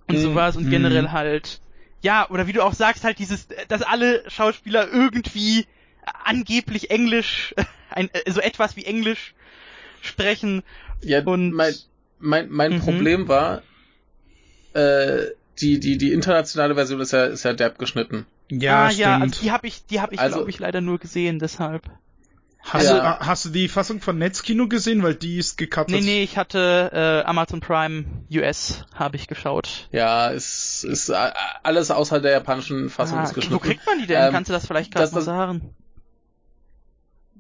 [0.08, 0.22] und Mhm.
[0.22, 0.70] sowas und Mhm.
[0.72, 1.60] generell halt,
[2.02, 5.66] ja, oder wie du auch sagst, halt dieses, dass alle Schauspieler irgendwie
[6.24, 7.54] angeblich Englisch,
[7.90, 9.34] ein, äh, so etwas wie Englisch
[10.02, 10.64] sprechen.
[11.02, 11.74] Ja, Und- mein,
[12.20, 12.80] mein, mein Mhm.
[12.80, 13.64] Problem war,
[14.74, 15.26] äh,
[15.60, 18.26] die, die, die internationale Version ist ja, ist ja derb geschnitten.
[18.50, 19.00] Ja, ah, stimmt.
[19.00, 21.90] ja, also die habe ich, die habe ich, Also- glaube ich, leider nur gesehen, deshalb.
[22.74, 23.18] Hast, Ja.
[23.20, 25.04] du, hast du die Fassung von Netzkino gesehen?
[25.04, 25.90] Weil die ist gecuttet.
[25.96, 29.88] Nee, nee, ich hatte äh, Amazon Prime US habe ich geschaut.
[29.92, 31.32] Ja, ist, ist äh,
[31.64, 33.60] alles außer der japanischen Fassung Ah, ist wo geschnitten.
[33.62, 34.28] kriegt man die denn?
[34.28, 35.74] Ähm, Kannst du das vielleicht gerade mal sagen?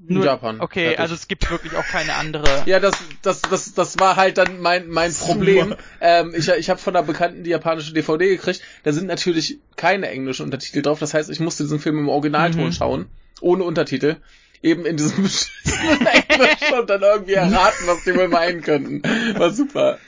[0.09, 0.61] In Japan.
[0.61, 0.99] Okay, fertig.
[0.99, 2.45] also es gibt wirklich auch keine andere.
[2.65, 5.33] Ja, das, das, das, das war halt dann mein, mein Super.
[5.33, 5.75] Problem.
[5.99, 8.61] Ähm, ich ich habe von einer Bekannten die japanische DVD gekriegt.
[8.83, 10.99] Da sind natürlich keine englischen Untertitel drauf.
[10.99, 12.71] Das heißt, ich musste diesen Film im Originalton Mhm.
[12.71, 13.09] schauen,
[13.41, 14.17] ohne Untertitel.
[14.63, 19.01] Eben in diesem beschissenen Englisch und dann irgendwie erraten, was die wohl meinen könnten.
[19.37, 19.99] War super.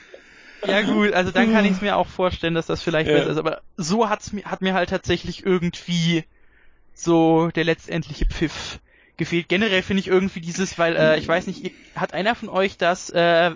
[0.66, 3.16] Ja gut, also dann kann ich es mir auch vorstellen, dass das vielleicht Ja.
[3.18, 3.36] besser ist.
[3.38, 6.24] Aber so hat's mir, hat mir halt tatsächlich irgendwie
[6.94, 8.78] so der letztendliche Pfiff
[9.16, 9.48] gefehlt.
[9.48, 12.76] Generell finde ich irgendwie dieses, weil äh, ich weiß nicht, ihr- hat einer von euch
[12.76, 13.52] das äh,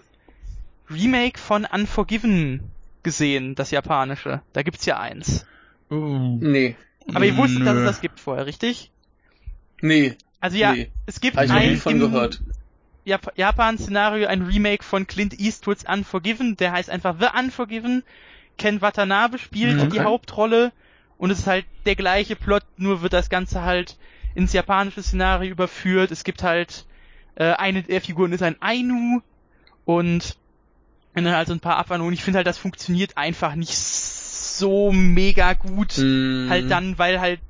[0.91, 2.61] Remake von Unforgiven
[3.03, 4.41] gesehen, das japanische?
[4.55, 5.45] Da gibt's ja eins.
[5.91, 6.39] Oh.
[6.41, 6.77] Nee.
[7.13, 8.91] Aber ihr wusstet, dass es das gibt vorher, richtig?
[9.83, 10.17] Nee.
[10.45, 10.91] Also ja, nee.
[11.07, 12.43] es gibt ich nie ein von gehört.
[13.07, 18.03] Jap Japan-Szenario, ein Remake von Clint Eastwoods Unforgiven, der heißt einfach The Unforgiven.
[18.59, 19.89] Ken Watanabe spielt Mhm.
[19.89, 20.05] die Okay.
[20.05, 20.73] Hauptrolle
[21.17, 23.97] und es ist halt der gleiche Plot, nur wird das Ganze halt
[24.35, 26.11] ins japanische Szenario überführt.
[26.11, 26.85] Es gibt halt
[27.37, 29.23] äh, eine der Figuren ist ein Ainu
[29.87, 30.37] und
[31.15, 32.09] dann halt so ein paar Abwandlungen.
[32.09, 35.97] Und ich finde halt, das funktioniert einfach nicht so mega gut.
[35.97, 36.49] Mhm.
[36.51, 37.41] Halt dann, weil halt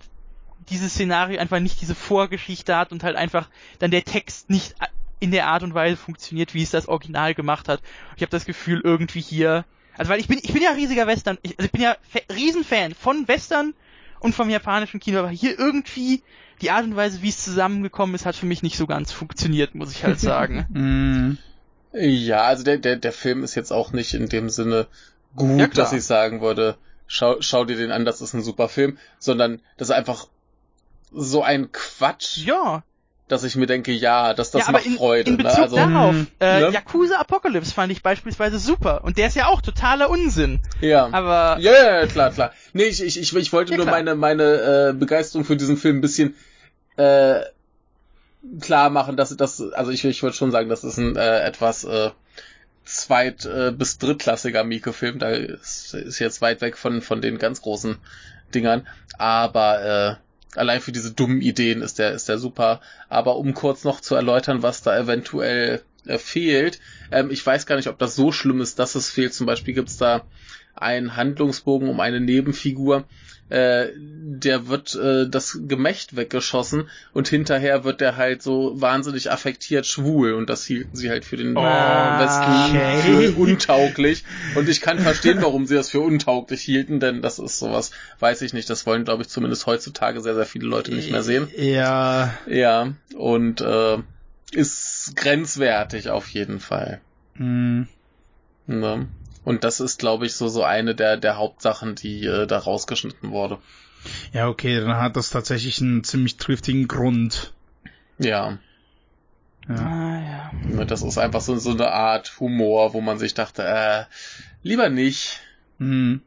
[0.70, 4.74] dieses Szenario einfach nicht diese Vorgeschichte hat und halt einfach dann der Text nicht
[5.20, 7.80] in der Art und Weise funktioniert, wie es das Original gemacht hat.
[8.16, 9.64] Ich habe das Gefühl irgendwie hier,
[9.96, 12.20] also weil ich bin ich bin ja riesiger Western, ich, also ich bin ja Fa
[12.32, 13.74] Riesenfan von Western
[14.20, 16.22] und vom japanischen Kino, aber hier irgendwie
[16.60, 19.74] die Art und Weise, wie es zusammengekommen ist, hat für mich nicht so ganz funktioniert,
[19.74, 20.66] muss ich halt sagen.
[20.70, 21.38] Mm.
[21.96, 24.88] Ja, also der, der, der Film ist jetzt auch nicht in dem Sinne
[25.36, 26.76] gut, Ja, dass ich sagen würde,
[27.06, 30.26] schau, schau dir den an, das ist ein super Film, sondern das ist einfach
[31.14, 32.82] so ein Quatsch, ja,
[33.28, 35.30] dass ich mir denke, ja, das, das ja, macht in, Freude.
[35.30, 35.44] in ne?
[35.44, 36.26] Bezug Also, darauf, Mhm.
[36.40, 36.70] äh, Ne?
[36.72, 41.08] Yakuza Apocalypse fand ich beispielsweise super und der ist ja auch totaler Unsinn, ja.
[41.10, 42.52] aber Ja, ja, ja, klar, klar.
[42.74, 43.96] Nee, ich, ich, ich, ich wollte Ja, nur klar.
[43.96, 46.36] meine, meine äh, Begeisterung für diesen Film ein bisschen
[46.96, 47.40] äh,
[48.60, 51.84] klar machen, dass das, also ich, ich würde schon sagen, das ist ein äh, etwas
[51.84, 52.10] äh,
[52.84, 55.18] zweit- äh, bis drittklassiger Mieke-Film.
[55.18, 57.96] Da ist, ist jetzt weit weg von, von den ganz großen
[58.54, 58.86] Dingern.
[59.16, 60.23] Aber äh,
[60.56, 62.80] allein für diese dummen Ideen ist der, ist der super.
[63.08, 67.76] Aber um kurz noch zu erläutern, was da eventuell äh, fehlt, ähm, ich weiß gar
[67.76, 69.34] nicht, ob das so schlimm ist, dass es fehlt.
[69.34, 70.22] Zum Beispiel gibt's da
[70.74, 73.04] einen Handlungsbogen um eine Nebenfigur,
[73.50, 79.86] äh, der wird äh, das Gemächt weggeschossen und hinterher wird der halt so wahnsinnig affektiert
[79.86, 83.02] schwul und das hielten sie halt für den Oh, Westen okay.
[83.02, 87.58] für untauglich und ich kann verstehen, warum sie das für untauglich hielten, denn das ist
[87.58, 91.10] sowas, weiß ich nicht, das wollen glaube ich zumindest heutzutage sehr, sehr viele Leute nicht
[91.10, 91.48] mehr sehen.
[91.56, 92.34] Ja.
[92.46, 93.98] Ja, und äh,
[94.52, 97.00] ist grenzwertig auf jeden Fall.
[97.36, 97.82] Mm.
[98.66, 99.08] Ne?
[99.44, 103.30] Und das ist, glaube ich, so, so eine der, der Hauptsachen, die äh, da rausgeschnitten
[103.30, 103.58] wurde.
[104.32, 107.52] Ja, okay, dann hat das tatsächlich einen ziemlich triftigen Grund.
[108.18, 108.58] Ja.
[109.68, 109.74] Ja.
[109.76, 110.84] Ah, ja.
[110.84, 114.04] Das ist einfach so, so eine Art Humor, wo man sich dachte, äh,
[114.62, 115.40] lieber nicht.
[115.78, 116.20] Hm.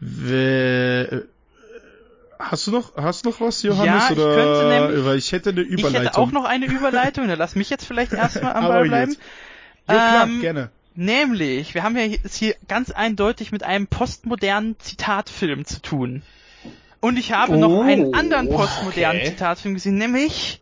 [0.00, 1.26] We
[2.38, 3.86] hast du noch, hast du noch was, Johannes?
[3.86, 6.02] Ja, ich oder, könnte nämlich- weil ich hätte eine Ich Überleitung.
[6.06, 9.12] hätte auch noch eine Überleitung, dann lass mich jetzt vielleicht erstmal am Ball bleiben.
[9.12, 9.18] Jo,
[9.86, 10.70] klar, Ähm, gerne.
[10.94, 16.22] Nämlich, wir haben ja es hier ganz eindeutig mit einem postmodernen Zitatfilm zu tun.
[17.00, 19.30] Und ich habe noch Oh, einen anderen postmodernen okay.
[19.30, 20.60] Zitatfilm gesehen, nämlich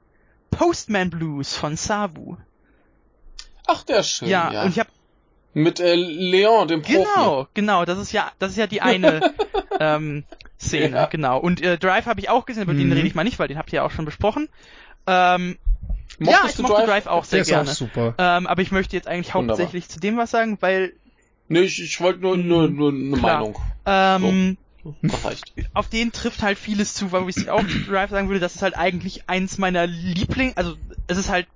[0.50, 2.36] Postman Blues von Savu.
[3.66, 4.28] Ach, der ist schön.
[4.28, 4.90] Ja, Ja, und ich habe
[5.52, 6.94] Mit äh, Leon, dem Profi.
[6.98, 9.20] genau, genau, das ist ja, das ist ja die eine
[9.80, 10.24] ähm,
[10.58, 11.06] Szene, Ja.
[11.06, 11.38] genau.
[11.38, 12.92] Und äh, Drive habe ich auch gesehen, über den Mhm.
[12.92, 14.48] rede ich mal nicht, weil den habt ihr ja auch schon besprochen.
[15.06, 15.58] Ähm,
[16.18, 16.86] ja, Mochtest ich du mochte Drive?
[16.86, 17.70] Drive, auch sehr gerne.
[18.18, 19.58] Ähm, aber ich möchte jetzt eigentlich Wunderbar.
[19.58, 20.92] hauptsächlich zu dem was sagen, weil
[21.48, 23.16] Nee, ich, ich wollte nur, nur, nur eine.
[23.16, 23.58] Meinung.
[23.86, 24.56] ähm,
[25.02, 25.52] Das reicht.
[25.74, 28.76] auf den trifft halt vieles zu, weil ich auch Drive sagen würde, das ist halt
[28.76, 30.76] eigentlich eins meiner Liebling, also
[31.06, 31.46] es ist halt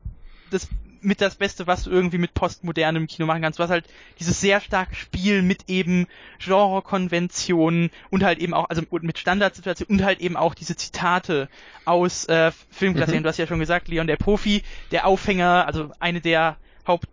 [0.50, 0.68] das
[1.04, 3.84] mit das Beste, was du irgendwie mit postmodernem Kino machen kannst, was halt
[4.18, 6.06] dieses sehr starke Spiel mit eben
[6.38, 11.48] Genrekonventionen und halt eben auch, also mit Standardsituationen und halt eben auch diese Zitate
[11.84, 13.20] aus äh, Filmklassiken.
[13.20, 13.24] Mhm.
[13.24, 16.56] Du hast ja schon gesagt, Leon der Profi, der Aufhänger, also eine der
[16.86, 17.06] Haupt,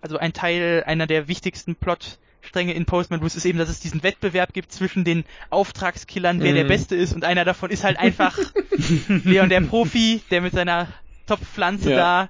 [0.00, 4.02] also ein Teil einer der wichtigsten Plotstränge in Postman Blues ist eben, dass es diesen
[4.02, 6.68] Wettbewerb gibt zwischen den Auftragskillern, wer der Mhm.
[6.68, 8.38] Beste ist und einer davon ist halt einfach
[9.08, 10.88] Leon der Profi, der mit seiner
[11.26, 11.96] Top-Pflanze Ja.
[11.96, 12.28] da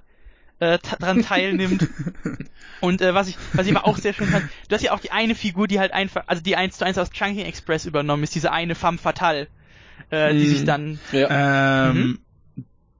[0.60, 1.88] äh, dran teilnimmt.
[2.80, 5.00] Und äh, was ich, was ich aber auch sehr schön fand, du hast ja auch
[5.00, 8.22] die eine Figur, die halt einfach, also die eins zu eins aus Chunking Express übernommen
[8.22, 9.48] ist, diese eine femme fatale,
[10.10, 10.46] äh, die Mhm.
[10.46, 11.90] sich dann, Ja.
[11.90, 12.18] Ähm,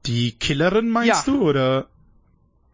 [0.07, 1.33] die Killerin meinst Ja.
[1.33, 1.87] du, oder?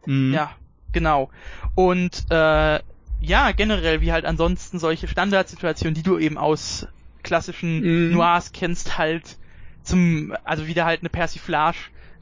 [0.07, 0.33] Mhm.
[0.35, 0.53] ja,
[0.93, 1.31] genau.
[1.75, 2.81] Und äh,
[3.23, 6.87] ja, generell, wie halt ansonsten solche Standardsituationen, die du eben aus
[7.23, 8.15] klassischen Mhm.
[8.15, 9.37] Noirs kennst, halt
[9.83, 11.77] zum, also wieder halt eine Persiflage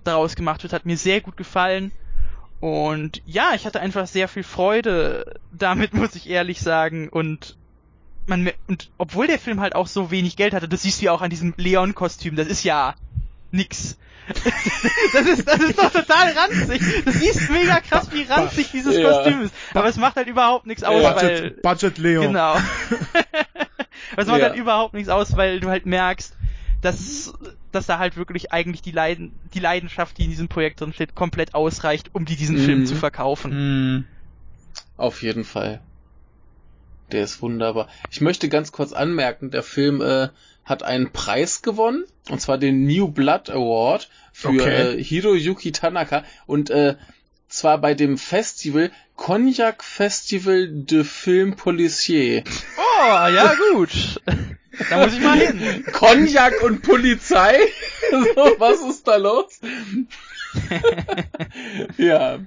[0.05, 1.93] daraus gemacht wird, hat mir sehr gut gefallen.
[2.61, 7.09] Und ja, ich hatte einfach sehr viel Freude damit, muss ich ehrlich sagen.
[7.09, 7.57] Und
[8.27, 11.13] man, und obwohl der Film halt auch so wenig Geld hatte, das siehst du ja
[11.13, 12.95] auch an diesem Leon-Kostüm, das ist ja
[13.53, 13.97] nix.
[15.15, 16.83] das ist, das ist doch total ranzig.
[17.05, 19.11] Du siehst mega krass, wie ranzig dieses Ja.
[19.11, 19.55] Kostüm ist.
[19.73, 21.17] Aber es macht halt überhaupt nichts aus, Ja.
[21.17, 22.27] weil, Budget, Budget Leon.
[22.27, 22.53] Genau.
[24.13, 24.49] Aber es macht Ja.
[24.49, 26.37] halt überhaupt nichts aus, weil du halt merkst,
[26.83, 27.33] dass,
[27.73, 31.15] dass da halt wirklich eigentlich die, Leiden, die Leidenschaft, die in diesem Projekt drin steht,
[31.15, 32.65] komplett ausreicht, um die diesen Mhm.
[32.65, 33.51] Film zu verkaufen.
[33.97, 34.05] Mhm.
[34.97, 35.81] Auf jeden Fall.
[37.13, 37.89] Der ist wunderbar.
[38.11, 40.29] Ich möchte ganz kurz anmerken, der Film äh,
[40.65, 44.99] hat einen Preis gewonnen, und zwar den New Blood Award für Okay.
[44.99, 46.97] äh, Hiroyuki Tanaka und äh,
[47.49, 52.45] zwar bei dem Festival Cognac Festival de Film Policier.
[52.77, 54.21] Oh, ja gut.
[54.91, 55.85] da muss ich mal hin.
[55.93, 57.59] Cognac und Polizei?
[58.11, 59.61] so, was ist da los?
[61.99, 62.39] ja.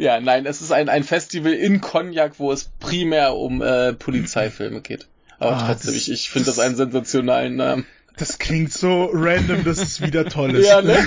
[0.00, 4.80] Ja, nein, es ist ein, ein Festival in Cognac, wo es primär um äh, Polizeifilme
[4.80, 5.08] geht.
[5.40, 7.86] Aber Ah, trotzdem, das- ich, ich finde das einen sensationalen Namen.
[8.16, 10.66] Das klingt so random, dass es wieder toll ist.
[10.68, 11.06] Ja, ne?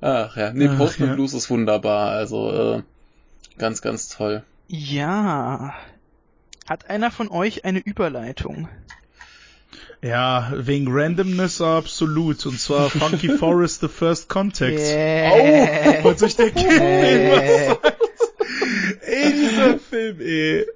[0.00, 1.14] Ach ja, nee, Postman ja.
[1.14, 2.82] Blues ist wunderbar, also äh,
[3.58, 4.42] ganz, ganz toll.
[4.68, 5.74] Ja.
[6.70, 8.68] Hat einer von euch eine Überleitung?
[10.02, 12.46] Ja, wegen Randomness absolut.
[12.46, 14.78] Und zwar Funky Forest The First Contact.
[14.78, 16.04] Yeah.
[16.04, 19.00] Und ich denke, ey, was soll's?
[19.02, 20.66] Ey, dieser Film, ey.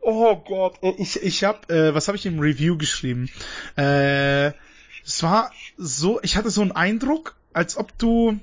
[0.00, 3.30] Oh Gott, ich, ich hab, äh, was habe ich im Review geschrieben?
[3.76, 4.48] Äh,
[5.04, 8.40] es war so, ich hatte so einen Eindruck, als ob du,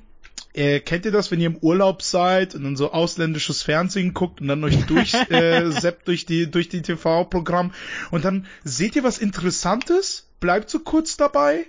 [0.54, 4.42] äh, kennt ihr das, wenn ihr im Urlaub seid und dann so ausländisches Fernsehen guckt
[4.42, 7.74] und dann euch durch, äh, seppt durch die, durch die TV-Programm
[8.12, 11.66] und dann seht ihr was Interessantes, bleibt so kurz dabei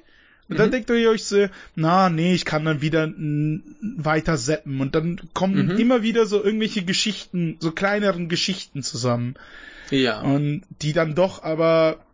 [0.48, 0.72] und dann Mhm.
[0.72, 4.80] denkt ihr euch so, na, nee, ich kann dann wieder weiter seppen.
[4.82, 5.78] Und dann kommen Mhm.
[5.78, 9.36] immer wieder so irgendwelche Geschichten, so kleineren Geschichten zusammen.
[9.90, 10.20] Ja.
[10.20, 12.04] Und die dann doch aber,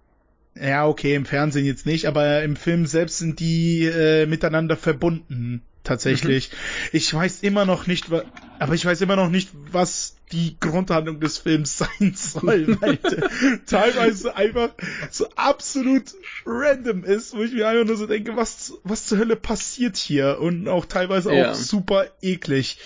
[0.55, 5.63] ja, okay, im Fernsehen jetzt nicht, aber im Film selbst sind die äh, miteinander verbunden.
[5.85, 6.51] Tatsächlich.
[6.93, 8.07] Ich weiß immer noch nicht,
[8.59, 12.99] aber ich weiß immer noch nicht, was die Grundhandlung des Films sein soll, weil
[13.67, 14.71] teilweise einfach
[15.11, 16.05] so absolut
[16.47, 20.39] random ist, wo ich mir einfach nur so denke, was, was zur Hölle passiert hier?
[20.41, 21.51] Und auch teilweise Ja.
[21.51, 22.79] auch super eklig.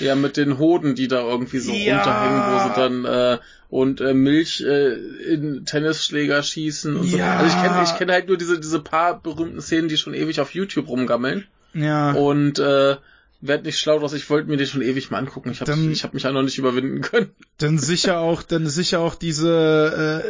[0.00, 1.98] Ja, mit den Hoden, die da irgendwie so Ja.
[1.98, 3.38] runterhängen, wo sie dann äh,
[3.68, 7.16] und äh, Milch äh, in Tennisschläger schießen und so.
[7.18, 7.36] Ja.
[7.36, 10.40] Also ich kenne ich kenn halt nur diese diese paar berühmten Szenen, die schon ewig
[10.40, 11.46] auf YouTube rumgammeln.
[11.74, 12.12] Ja.
[12.12, 12.96] Und äh,
[13.40, 15.50] werd nicht schlau draus, ich wollte mir den schon ewig mal angucken.
[15.50, 17.30] Ich habe ich hab mich ja noch nicht überwinden können.
[17.58, 20.24] Dann sicher auch, dann sicher auch diese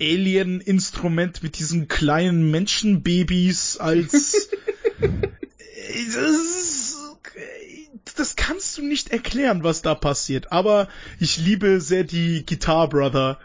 [0.00, 4.48] äh, äh, Alien-Instrument mit diesen kleinen Menschenbabys als
[5.00, 6.96] das, ist-
[8.16, 10.52] das kannst du nicht erklären, was da passiert.
[10.52, 10.88] Aber
[11.18, 13.38] ich liebe sehr die Guitar Brother.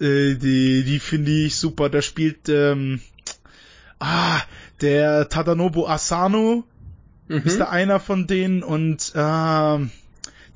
[0.00, 1.88] Äh, die, die finde ich super.
[1.88, 3.00] Da spielt ähm,
[4.02, 4.40] ah
[4.80, 6.64] der Tadanobu Asano
[7.28, 7.58] ist Mhm.
[7.60, 9.90] da einer von denen und ähm,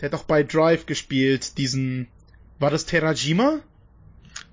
[0.01, 2.09] der hat doch bei Drive gespielt, diesen
[2.59, 3.61] war das Terajima?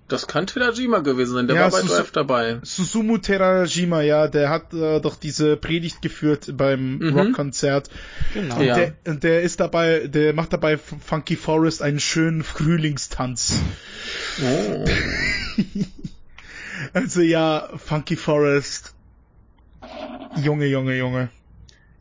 [0.10, 2.60] Das kann Terajima gewesen sein, der Ja, war bei ist- Drive dabei.
[2.62, 7.18] Susumu Terajima, ja, der hat äh, doch diese Predigt geführt beim Mhm.
[7.18, 7.90] Rockkonzert.
[8.34, 8.58] Genau.
[8.58, 8.76] Und Ja.
[8.76, 13.60] der, und der ist dabei, der macht dabei Funky Forest einen schönen Frühlingstanz.
[14.44, 14.86] Oh.
[16.94, 18.94] Also ja, Funky Forest.
[20.38, 21.30] Junge, Junge, Junge.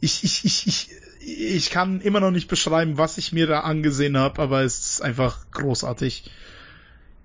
[0.01, 0.91] Ich, ich, ich, ich,
[1.21, 5.01] ich kann immer noch nicht beschreiben, was ich mir da angesehen habe, aber es ist
[5.03, 6.31] einfach großartig.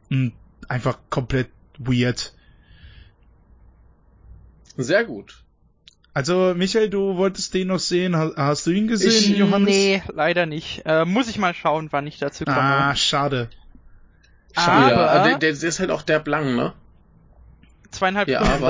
[0.09, 0.33] Und
[0.67, 2.33] einfach komplett weird.
[4.77, 5.43] Sehr gut.
[6.13, 8.15] Also, Michael, du wolltest den noch sehen.
[8.15, 9.69] Ha- Hast du ihn gesehen, Ich- Johannes?
[9.69, 10.81] Nee, leider nicht.
[10.85, 12.57] Äh, muss ich mal schauen, wann ich dazu komme.
[12.57, 13.49] Ah, schade.
[14.55, 16.73] Aber- ja, der, der, der ist halt auch der Blang, ne?
[17.97, 18.67] Zweieinhalb Ja, Stunden, aber-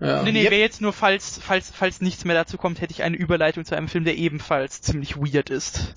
[0.00, 0.06] oder?
[0.08, 0.22] Ja.
[0.22, 0.50] Nee, nee, Yep.
[0.52, 3.76] wäre jetzt nur, falls, falls, falls nichts mehr dazu kommt, hätte ich eine Überleitung zu
[3.76, 5.94] einem Film, der ebenfalls ziemlich weird ist.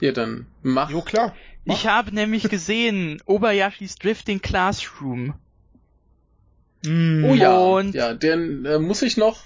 [0.00, 0.90] Hier dann mach.
[0.90, 1.32] Jo, klar.
[1.64, 1.74] Mach.
[1.76, 5.34] Ich habe nämlich gesehen, Obayashis Drifting Classroom.
[6.84, 7.24] Mm.
[7.24, 9.38] Oh ja, Und- ja, den äh, muss ich noch.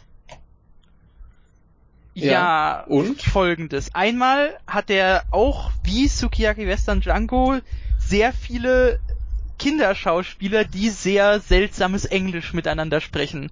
[2.15, 3.21] Ja, Ja, und?
[3.23, 3.95] folgendes.
[3.95, 7.59] Einmal hat er auch, wie Sukiyaki Western Django,
[7.99, 8.99] sehr viele
[9.61, 13.51] Kinderschauspieler, die sehr seltsames Englisch miteinander sprechen.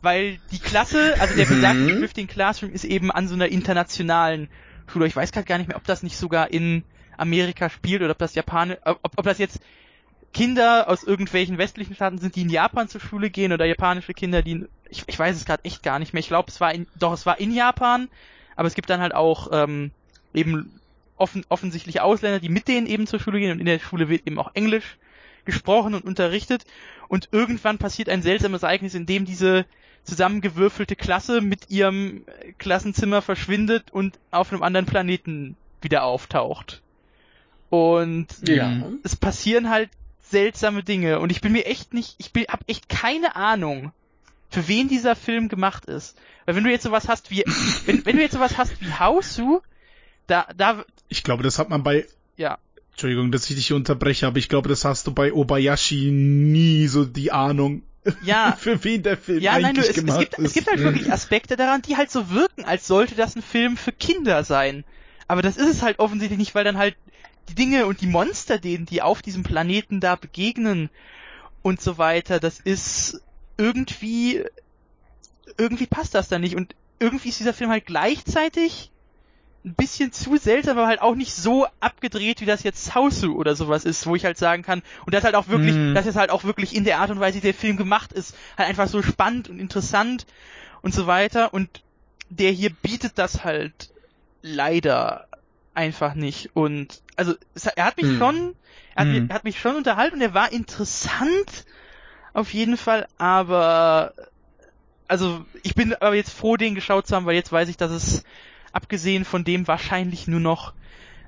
[0.00, 1.98] Weil die Klasse, also der besagte Mhm.
[2.00, 4.48] Drifting Classroom ist eben an so einer internationalen
[4.86, 5.06] Schule.
[5.06, 6.82] Ich weiß gerade gar nicht mehr, ob das nicht sogar in
[7.18, 9.60] Amerika spielt oder ob das Japan, ob, ob das jetzt
[10.32, 14.40] Kinder aus irgendwelchen westlichen Staaten sind, die in Japan zur Schule gehen oder japanische Kinder,
[14.40, 16.20] die in, ich, ich weiß es gerade echt gar nicht mehr.
[16.20, 18.08] Ich glaube, es war in, doch, es war in Japan,
[18.56, 19.90] aber es gibt dann halt auch ähm,
[20.32, 20.80] eben
[21.16, 24.26] offen, offensichtlich Ausländer, die mit denen eben zur Schule gehen und in der Schule wird
[24.26, 24.96] eben auch Englisch
[25.50, 26.64] gesprochen und unterrichtet
[27.08, 29.66] und irgendwann passiert ein seltsames Ereignis, in dem diese
[30.04, 36.82] zusammengewürfelte Klasse mit ihrem äh, Klassenzimmer verschwindet und auf einem anderen Planeten wieder auftaucht.
[37.68, 38.72] Und Ja.
[39.02, 39.90] es passieren halt
[40.22, 43.92] seltsame Dinge und ich bin mir echt nicht, ich bin, hab echt keine Ahnung,
[44.48, 46.16] für wen dieser Film gemacht ist.
[46.44, 47.44] Weil wenn du jetzt sowas hast wie,
[47.86, 49.60] wenn, wenn du jetzt sowas hast wie Hausu,
[50.26, 52.06] da, da, Ich glaube, das hat man bei
[52.36, 52.58] ja,
[52.92, 57.04] Entschuldigung, dass ich dich unterbreche, aber ich glaube, das hast du bei Obayashi nie so
[57.04, 57.82] die Ahnung,
[58.22, 60.46] ja, für wen der Film Ja, nein, eigentlich du, es, es, gemacht gibt, ist.
[60.46, 63.76] es gibt halt wirklich Aspekte daran, die halt so wirken, als sollte das ein Film
[63.76, 64.84] für Kinder sein.
[65.28, 66.96] Aber das ist es halt offensichtlich nicht, weil dann halt
[67.48, 70.90] die Dinge und die Monster, denen die auf diesem Planeten da begegnen
[71.62, 73.22] und so weiter, das ist
[73.56, 74.42] irgendwie,
[75.58, 78.90] irgendwie passt das da nicht und irgendwie ist dieser Film halt gleichzeitig
[79.64, 83.54] ein bisschen zu seltsam, aber halt auch nicht so abgedreht, wie das jetzt Hausu oder
[83.54, 85.94] sowas ist, wo ich halt sagen kann, und das halt auch wirklich, Mhm.
[85.94, 88.34] das ist halt auch wirklich in der Art und Weise, wie der Film gemacht ist,
[88.56, 90.26] halt einfach so spannend und interessant
[90.82, 91.82] und so weiter und
[92.30, 93.90] der hier bietet das halt
[94.40, 95.28] leider
[95.74, 98.18] einfach nicht und also es, er hat mich Hm.
[98.18, 98.54] schon
[98.94, 101.64] er hat, mich- er hat mich schon unterhalten und er war interessant
[102.32, 104.14] auf jeden Fall, aber
[105.08, 107.90] also ich bin aber jetzt froh, den geschaut zu haben, weil jetzt weiß ich, dass
[107.90, 108.22] es
[108.72, 110.74] abgesehen von dem wahrscheinlich nur noch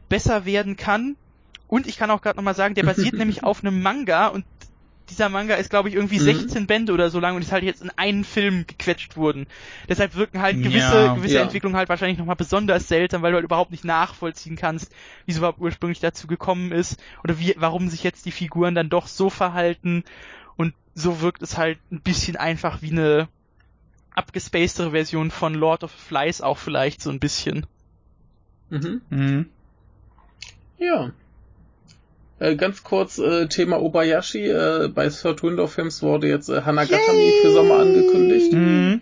[0.09, 1.17] besser werden kann.
[1.67, 4.45] Und ich kann auch gerade nochmal sagen, der basiert nämlich auf einem Manga und
[5.11, 6.25] dieser Manga ist, glaube ich, irgendwie Mhm.
[6.25, 9.47] 16 Bände oder so lang und ist halt jetzt in einen Film gequetscht worden.
[9.89, 11.15] Deshalb wirken halt gewisse, Ja.
[11.15, 11.43] gewisse Ja.
[11.43, 14.93] Entwicklungen halt wahrscheinlich nochmal besonders seltsam, weil du halt überhaupt nicht nachvollziehen kannst,
[15.27, 18.89] wie es überhaupt ursprünglich dazu gekommen ist oder wie, warum sich jetzt die Figuren dann
[18.91, 20.05] doch so verhalten.
[20.57, 23.29] Und so wirkt es halt ein bisschen einfach wie eine
[24.15, 27.67] abgespacedere Version von Lord of the Flies auch vielleicht so ein bisschen.
[28.71, 29.01] Mhm.
[29.11, 29.47] Mhm.
[30.79, 31.13] Ja.
[32.39, 34.49] Äh, ganz kurz äh, Thema Obayashi.
[34.49, 38.53] Äh, bei Third Window Films wurde jetzt äh, Hanagatami für Sommer angekündigt.
[38.53, 39.01] Mhm.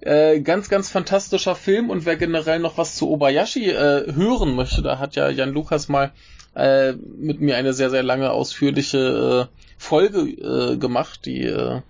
[0.00, 4.80] Äh, ganz, ganz fantastischer Film und wer generell noch was zu Obayashi äh, hören möchte,
[4.80, 6.12] da hat ja Jan Lukas mal
[6.54, 11.82] äh, mit mir eine sehr, sehr lange ausführliche äh, Folge äh, gemacht, die äh,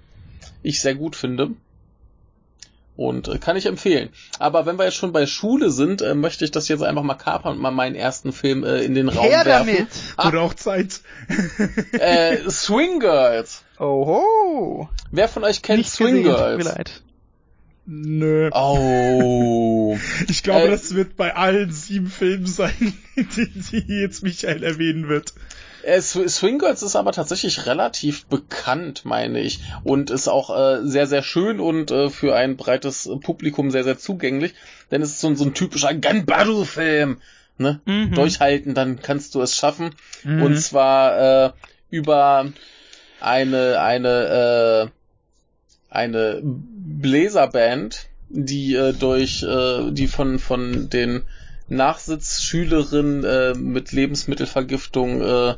[0.63, 1.53] ich sehr gut finde.
[2.99, 4.09] Und äh, kann ich empfehlen.
[4.41, 7.15] Aber wenn wir jetzt schon bei Schule sind, äh, möchte ich das jetzt einfach mal
[7.15, 9.69] kapern und mal meinen ersten Film äh, in den Raum Her werfen.
[9.69, 9.89] damit!
[10.17, 10.27] Ah.
[10.29, 11.01] Oder auch Zeit.
[11.93, 13.63] Äh, Swing Girls.
[13.79, 14.89] Oho!
[15.13, 16.65] Wer von euch kennt Nicht Swing gesehen, tut mir Girls?
[16.77, 17.03] leid.
[17.91, 18.51] Nö.
[18.53, 19.97] Oh.
[20.29, 25.09] Ich glaube, Äh, das wird bei allen sieben Filmen sein, die, die jetzt Michael erwähnen
[25.09, 25.33] wird.
[25.83, 29.61] Äh, Sw- Swing Girls ist aber tatsächlich relativ bekannt, meine ich.
[29.85, 33.99] Und ist auch äh, sehr, sehr schön und äh, für ein breites Publikum sehr, sehr
[33.99, 34.53] zugänglich.
[34.91, 37.23] Denn es ist so, ein- so ein typischer Gunbattle-Film.
[37.57, 37.81] Ne?
[37.87, 38.13] Mhm.
[38.15, 39.95] Durchhalten, dann kannst du es schaffen.
[40.25, 40.43] Mhm.
[40.43, 41.53] Und zwar äh,
[41.91, 42.53] über
[43.21, 44.98] eine, eine, äh,
[45.91, 51.23] eine Bläserband, die äh, durch, äh, die von, von den
[51.69, 55.55] Nachsitzschülerinnen äh, mit Lebensmittelvergiftung äh,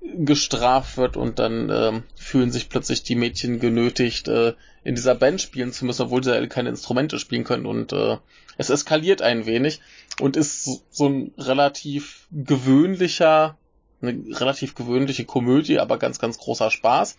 [0.00, 4.54] gestraft wird und dann ähm, fühlen sich plötzlich die Mädchen genötigt, äh,
[4.84, 8.16] in dieser Band spielen zu müssen, obwohl sie ja keine Instrumente spielen können und äh,
[8.56, 9.80] es eskaliert ein wenig
[10.20, 13.56] und ist so ein relativ gewöhnlicher,
[14.00, 17.18] eine relativ gewöhnliche Komödie, aber ganz, ganz großer Spaß.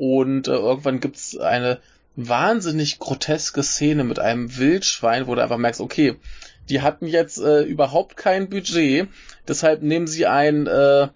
[0.00, 1.78] Und äh, irgendwann gibt's eine
[2.16, 6.16] wahnsinnig groteske Szene mit einem Wildschwein, wo du einfach merkst, okay,
[6.70, 9.08] die hatten jetzt äh, überhaupt kein Budget,
[9.46, 11.08] deshalb nehmen sie ein äh,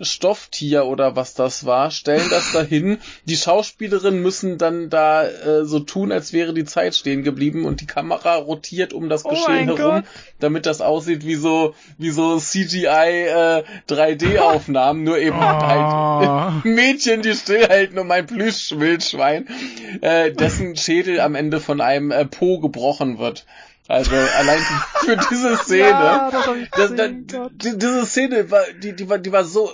[0.00, 2.98] Stofftier oder was das war, stellen das dahin.
[3.24, 7.80] Die Schauspielerinnen müssen dann da äh, so tun, als wäre die Zeit stehen geblieben und
[7.80, 10.04] die Kamera rotiert um das Oh Geschehen herum, Gott.
[10.38, 16.68] damit das aussieht wie so wie so CGI äh, 3D-Aufnahmen, nur eben halt Oh.
[16.68, 19.46] Mädchen, die stillhalten um ein Plüschwildschwein,
[20.00, 23.46] äh, dessen Schädel am Ende von einem äh, Po gebrochen wird.
[23.88, 24.58] Also allein
[25.04, 25.88] für diese Szene.
[25.88, 26.46] Ja, das
[26.76, 29.70] Das, das, diese Szene war, die, die war, die war so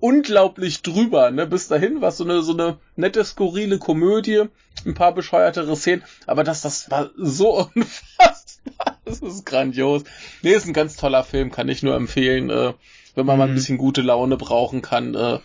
[0.00, 1.46] unglaublich drüber, ne?
[1.46, 4.44] Bis dahin war so eine, so eine nette, skurrile Komödie,
[4.84, 9.00] ein paar bescheuertere Szenen, aber das, das war so unfassbar.
[9.04, 10.04] Das ist grandios.
[10.42, 12.74] Nee, ist ein ganz toller Film, kann ich nur empfehlen, äh,
[13.14, 13.54] wenn man mal ein Mhm.
[13.56, 15.14] bisschen gute Laune brauchen kann.
[15.14, 15.38] Äh,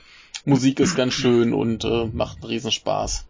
[0.45, 3.25] Musik ist ganz schön und äh, macht einen Riesenspaß.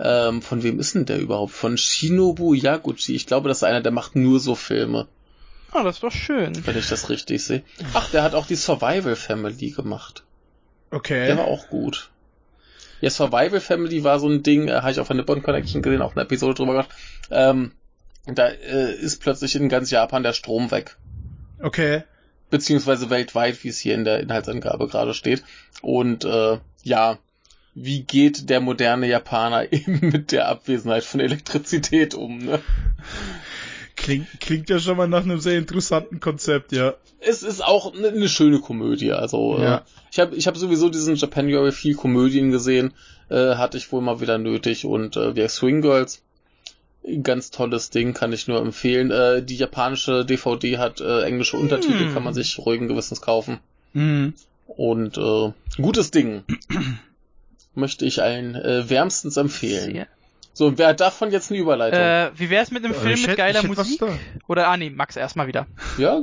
[0.00, 1.52] Ähm, von wem ist denn der überhaupt?
[1.52, 3.14] Von Shinobu Yaguchi.
[3.14, 5.08] Ich glaube, das ist einer, der macht nur so Filme
[5.72, 6.66] Ah, das ist doch schön.
[6.66, 7.62] wenn ich das richtig sehe.
[7.94, 10.24] Ach, der hat auch die Survival Family gemacht.
[10.90, 11.32] Der war Okay.
[11.38, 12.10] auch gut.
[13.00, 16.02] Ja, Survival Family war so ein Ding, äh, habe ich auf der Nippon Connection gesehen,
[16.02, 16.90] auch eine Episode drüber gemacht.
[17.30, 17.72] Ähm,
[18.26, 20.96] da äh, ist plötzlich in ganz Japan der Strom weg.
[21.60, 22.02] Okay.
[22.50, 25.42] Beziehungsweise weltweit, wie es hier in der Inhaltsangabe gerade steht.
[25.80, 27.18] Und äh, ja,
[27.74, 32.38] wie geht der moderne Japaner eben mit der Abwesenheit von Elektrizität um?
[32.38, 32.60] Ne?
[34.02, 36.94] Klingt, klingt ja schon mal nach einem sehr interessanten Konzept, ja.
[37.20, 39.12] es ist auch eine ne schöne Komödie.
[39.12, 39.76] Also Ja.
[39.76, 39.80] äh,
[40.10, 42.92] ich habe ich hab sowieso diesen Japanuary viel Komödien gesehen,
[43.30, 46.20] äh, hatte ich wohl mal wieder nötig und äh, wir Swing Girls,
[47.22, 49.10] ganz tolles Ding, kann ich nur empfehlen.
[49.10, 52.14] Äh, die japanische DVD hat äh, englische Untertitel, Hm.
[52.14, 53.58] kann man sich ruhigen Gewissens kaufen
[53.92, 54.34] Mhm.
[54.66, 56.42] und äh, gutes Ding.
[57.74, 59.92] Möchte ich allen äh, wärmstens empfehlen.
[59.92, 60.06] Sehr.
[60.54, 61.98] So, wer hat davon jetzt eine Überleitung?
[61.98, 63.98] Äh, wie wär's mit einem Äh, Film ich mit hätt- geiler Musik?
[64.00, 64.18] da.
[64.48, 65.66] Oder, ah nee, Max erstmal wieder.
[65.98, 66.20] ja,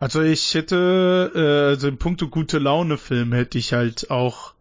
[0.00, 4.52] Also ich hätte, äh, also in puncto gute Laune Film hätte ich halt auch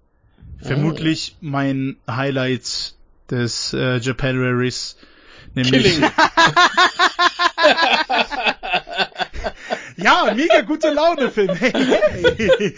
[0.61, 2.93] vermutlich mein Highlight
[3.29, 4.97] des äh, Japanuaries,
[5.53, 6.11] nämlich Killing.
[9.97, 11.55] Ja, mega gute Laune Film.
[11.55, 12.75] Hey, hey.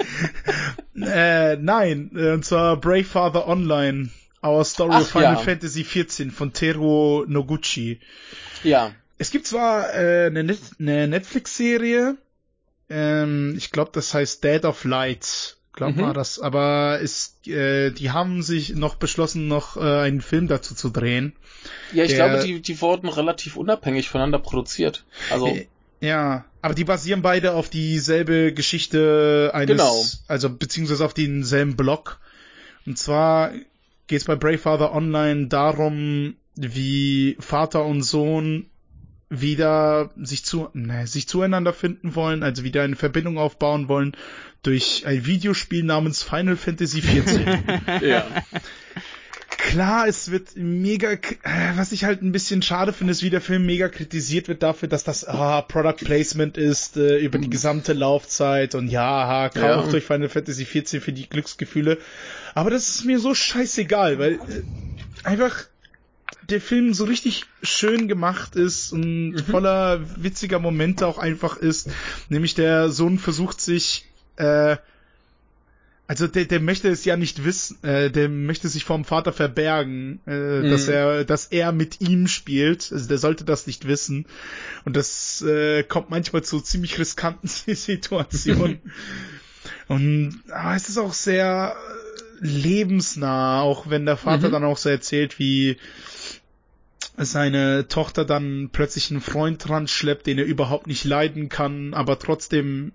[1.01, 4.09] äh, nein, äh, und zwar Brave Father Online,
[4.43, 5.37] Our Story Ach, of Final ja.
[5.37, 7.99] Fantasy XIV von Teru Noguchi.
[8.63, 8.91] ja.
[9.19, 12.17] Es gibt zwar äh, eine, Net eine Netflix-Serie,
[12.89, 16.01] ähm, ich glaube, das heißt Dead of Light, glaub Mhm.
[16.01, 20.75] mal das, aber ist, äh, die haben sich noch beschlossen, noch äh, einen Film dazu
[20.75, 21.35] zu drehen.
[21.91, 25.03] Ja, ich Der- glaube, die, die wurden relativ unabhängig voneinander produziert.
[25.31, 25.67] Also, Äh,
[25.99, 30.03] Ja, aber die basieren beide auf dieselbe Geschichte eines, Genau.
[30.27, 32.19] also beziehungsweise auf denselben Blog.
[32.85, 33.51] Und zwar
[34.07, 38.67] geht es bei Brave Father Online darum, wie Vater und Sohn
[39.29, 44.15] wieder sich zu, ne, sich zueinander finden wollen, also wieder eine Verbindung aufbauen wollen
[44.63, 48.01] durch ein Videospiel namens Final Fantasy XIV.
[48.01, 48.25] ja.
[49.49, 51.19] Klar, es wird mega, äh,
[51.75, 54.89] was ich halt ein bisschen schade finde, ist, wie der Film mega kritisiert wird dafür,
[54.89, 59.85] dass das ah, Product Placement ist äh, über die gesamte Laufzeit und ja, aha, kauft
[59.85, 59.91] Ja.
[59.91, 61.97] durch Final Fantasy 14 für die Glücksgefühle.
[62.55, 64.39] Aber das ist mir so scheißegal, weil äh,
[65.23, 65.65] einfach
[66.49, 71.89] der Film so richtig schön gemacht ist und voller witziger Momente auch einfach ist.
[72.29, 74.05] Nämlich der Sohn versucht sich
[74.37, 74.77] äh,
[76.07, 80.21] also der, der möchte es ja nicht wissen, äh, der möchte sich vom Vater verbergen,
[80.25, 80.93] äh, dass Mhm.
[80.93, 82.91] er, dass er mit ihm spielt.
[82.93, 84.25] Also der sollte das nicht wissen.
[84.85, 88.79] Und das äh, kommt manchmal zu ziemlich riskanten Situationen.
[89.89, 91.75] Und aber es ist auch sehr
[92.39, 94.51] lebensnah, auch wenn der Vater Mhm.
[94.53, 95.77] dann auch so erzählt, wie
[97.17, 102.19] seine Tochter dann plötzlich einen Freund dran schleppt, den er überhaupt nicht leiden kann, aber
[102.19, 102.91] trotzdem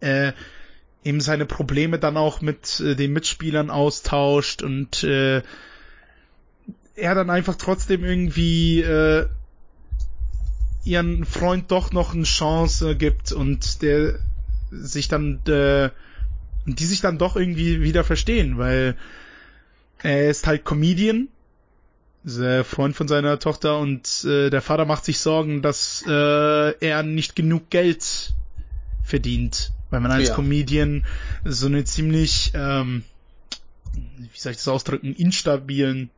[0.00, 0.32] äh,
[1.04, 5.42] eben seine Probleme dann auch mit äh, den Mitspielern austauscht und äh,
[6.96, 9.26] er dann einfach trotzdem irgendwie äh,
[10.84, 14.18] ihren Freund doch noch eine Chance gibt und der
[14.70, 15.90] sich dann äh,
[16.66, 18.96] die sich dann doch irgendwie wieder verstehen, weil
[20.02, 21.28] er ist halt Comedian,
[22.22, 27.02] der Freund von seiner Tochter und äh, der Vater macht sich Sorgen, dass äh, er
[27.02, 28.32] nicht genug Geld
[29.04, 30.34] verdient, weil man als Ja.
[30.34, 31.04] Comedian
[31.44, 33.04] so eine ziemlich, ähm,
[33.92, 36.10] wie soll ich das ausdrücken, instabilen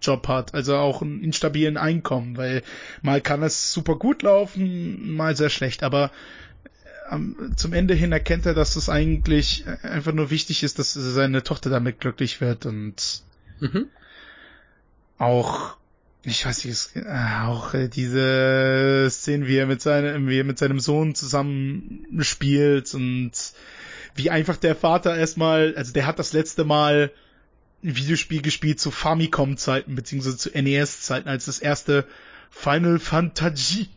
[0.00, 2.62] Job hat, also auch einen instabilen Einkommen, weil
[3.02, 6.12] mal kann es super gut laufen, mal sehr schlecht, aber
[7.08, 11.42] am, zum Ende hin erkennt er, dass es eigentlich einfach nur wichtig ist, dass seine
[11.42, 12.66] Tochter damit glücklich wird.
[12.66, 13.22] Und
[13.60, 13.86] Mhm.
[15.16, 15.76] auch
[16.24, 17.04] ich weiß nicht, äh,
[17.44, 22.92] auch äh, diese Szenen, wie er mit seinem, wie er mit seinem Sohn zusammen spielt
[22.94, 23.32] und
[24.14, 27.12] wie einfach der Vater erstmal, also der hat das letzte Mal
[27.84, 32.04] ein Videospiel gespielt zu Famicom-Zeiten, beziehungsweise zu NES-Zeiten, als das erste
[32.50, 33.88] Final Fantasy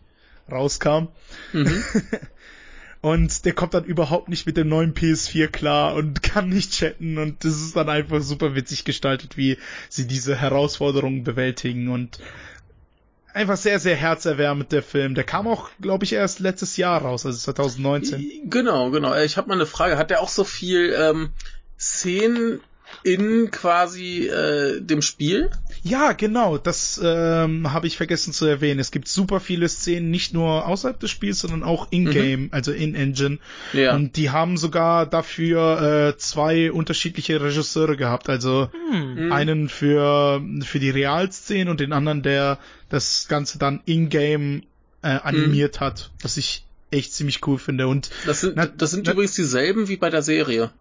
[0.50, 1.08] rauskam.
[1.54, 1.84] Mhm.
[3.02, 7.18] Und der kommt dann überhaupt nicht mit dem neuen PS4 klar und kann nicht chatten
[7.18, 9.58] und das ist dann einfach super witzig gestaltet, wie
[9.90, 12.20] sie diese Herausforderungen bewältigen und
[13.34, 15.16] einfach sehr, sehr herzerwärmend der Film.
[15.16, 18.50] Der kam auch, glaube ich, erst letztes Jahr raus, also 2019.
[18.50, 19.14] Genau, genau.
[19.14, 19.98] Äh, Ich habe mal eine Frage.
[19.98, 21.30] Hat der auch so viel ähm,
[21.80, 22.60] Szenen
[23.04, 25.50] in quasi äh, dem Spiel?
[25.84, 28.80] Ja, genau, das ähm, habe ich vergessen zu erwähnen.
[28.80, 33.40] Es gibt super viele Szenen, nicht nur außerhalb des Spiels, sondern auch in-game, also in-engine.
[33.74, 33.96] Ja.
[33.96, 38.30] Und die haben sogar dafür äh, zwei unterschiedliche Regisseure gehabt.
[38.30, 39.26] Also Hm.
[39.26, 39.32] Mhm.
[39.32, 42.60] einen für für die Realszenen und den anderen, der
[42.90, 44.64] das Ganze dann in-game
[45.02, 47.88] äh, animiert hat, was ich echt ziemlich cool finde.
[47.88, 50.72] Und Das sind, Na- das sind na- übrigens dieselben wie bei der Serie.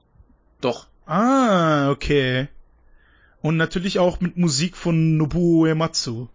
[0.61, 0.89] Doch.
[1.07, 2.49] Ah, okay.
[3.43, 6.29] Und natürlich auch mit Musik von Nobuo Uematsu.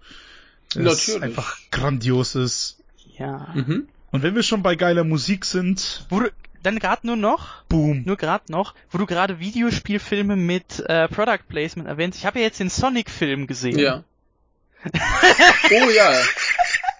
[0.73, 1.23] Das Natürlich.
[1.23, 2.79] einfach grandios ist.
[3.17, 3.49] Ja.
[3.53, 3.87] Mhm.
[4.11, 6.31] Und wenn wir schon bei geiler Musik sind, Wo du,
[6.63, 8.03] dann gerade nur noch, boom.
[8.05, 12.17] nur gerade noch, wo du gerade Videospielfilme mit äh, Product Placement erwähnst.
[12.17, 13.77] Ich habe ja jetzt den Sonic-Film gesehen.
[13.77, 14.03] Ja.
[14.85, 16.13] oh ja.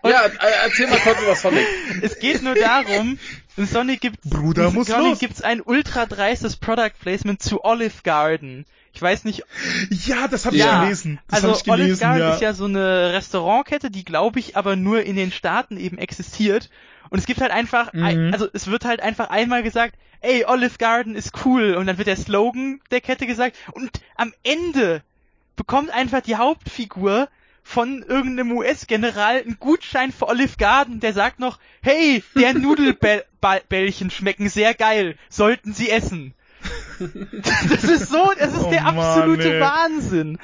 [0.03, 0.31] Ja, äh,
[0.65, 1.65] erzähl mal kurz über Sonic.
[2.03, 3.17] Es geht nur darum,
[3.57, 5.19] in Sonic gibt Bruder in muss Sonic los.
[5.19, 8.65] gibt's ein ultra dreistes Product Placement zu Olive Garden.
[8.93, 9.43] Ich weiß nicht,
[9.89, 11.19] Ja, das habe Ja, ich gelesen.
[11.27, 12.33] Das also ich gelesen, Olive Garden ja.
[12.33, 16.69] ist ja so eine Restaurantkette, die glaube ich aber nur in den Staaten eben existiert.
[17.09, 18.31] Und es gibt halt einfach, Mhm.
[18.33, 21.75] also es wird halt einfach einmal gesagt, ey, Olive Garden ist cool.
[21.75, 23.55] Und dann wird der Slogan der Kette gesagt.
[23.73, 25.01] Und am Ende
[25.55, 27.27] bekommt einfach die Hauptfigur
[27.67, 34.49] von irgendeinem US-General einen Gutschein für Olive Garden, der sagt noch, hey, der Nudelbällchen schmecken
[34.49, 36.33] sehr geil, sollten Sie essen.
[37.69, 39.59] Das ist so, das ist Oh der Mann, absolute ey.
[39.61, 40.37] Wahnsinn.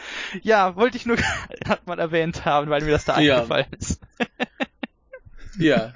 [0.44, 1.18] Ja, wollte ich nur
[1.68, 3.38] hat mal erwähnt haben, weil mir das da Ja.
[3.38, 4.02] eingefallen ist.
[5.58, 5.94] Ja.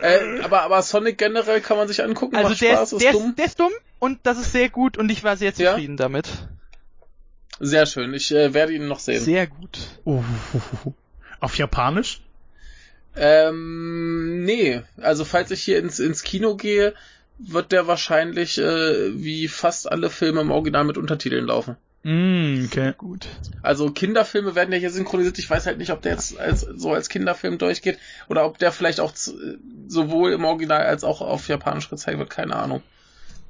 [0.00, 3.12] Äh, aber, aber Sonic generell kann man sich angucken, Also der Spaß, ist, ist der,
[3.12, 3.28] dumm.
[3.30, 5.72] ist, der ist dumm und das ist sehr gut und ich war sehr Ja?
[5.72, 6.48] zufrieden damit.
[7.60, 9.20] Sehr schön, ich äh, werde ihn noch sehen.
[9.20, 9.78] Sehr gut.
[10.04, 10.22] Oh,
[11.40, 12.22] auf Japanisch?
[13.14, 16.94] Ähm, nee, also falls ich hier ins, ins Kino gehe,
[17.38, 21.76] wird der wahrscheinlich äh, wie fast alle Filme im Original mit Untertiteln laufen.
[22.04, 22.94] Mm, okay.
[22.98, 23.28] Gut.
[23.62, 25.38] Also Kinderfilme werden ja hier synchronisiert.
[25.38, 27.98] Ich weiß halt nicht, ob der jetzt als, so als Kinderfilm durchgeht
[28.28, 29.12] oder ob der vielleicht auch
[29.86, 32.30] sowohl im Original als auch auf Japanisch gezeigt wird.
[32.30, 32.82] Keine Ahnung.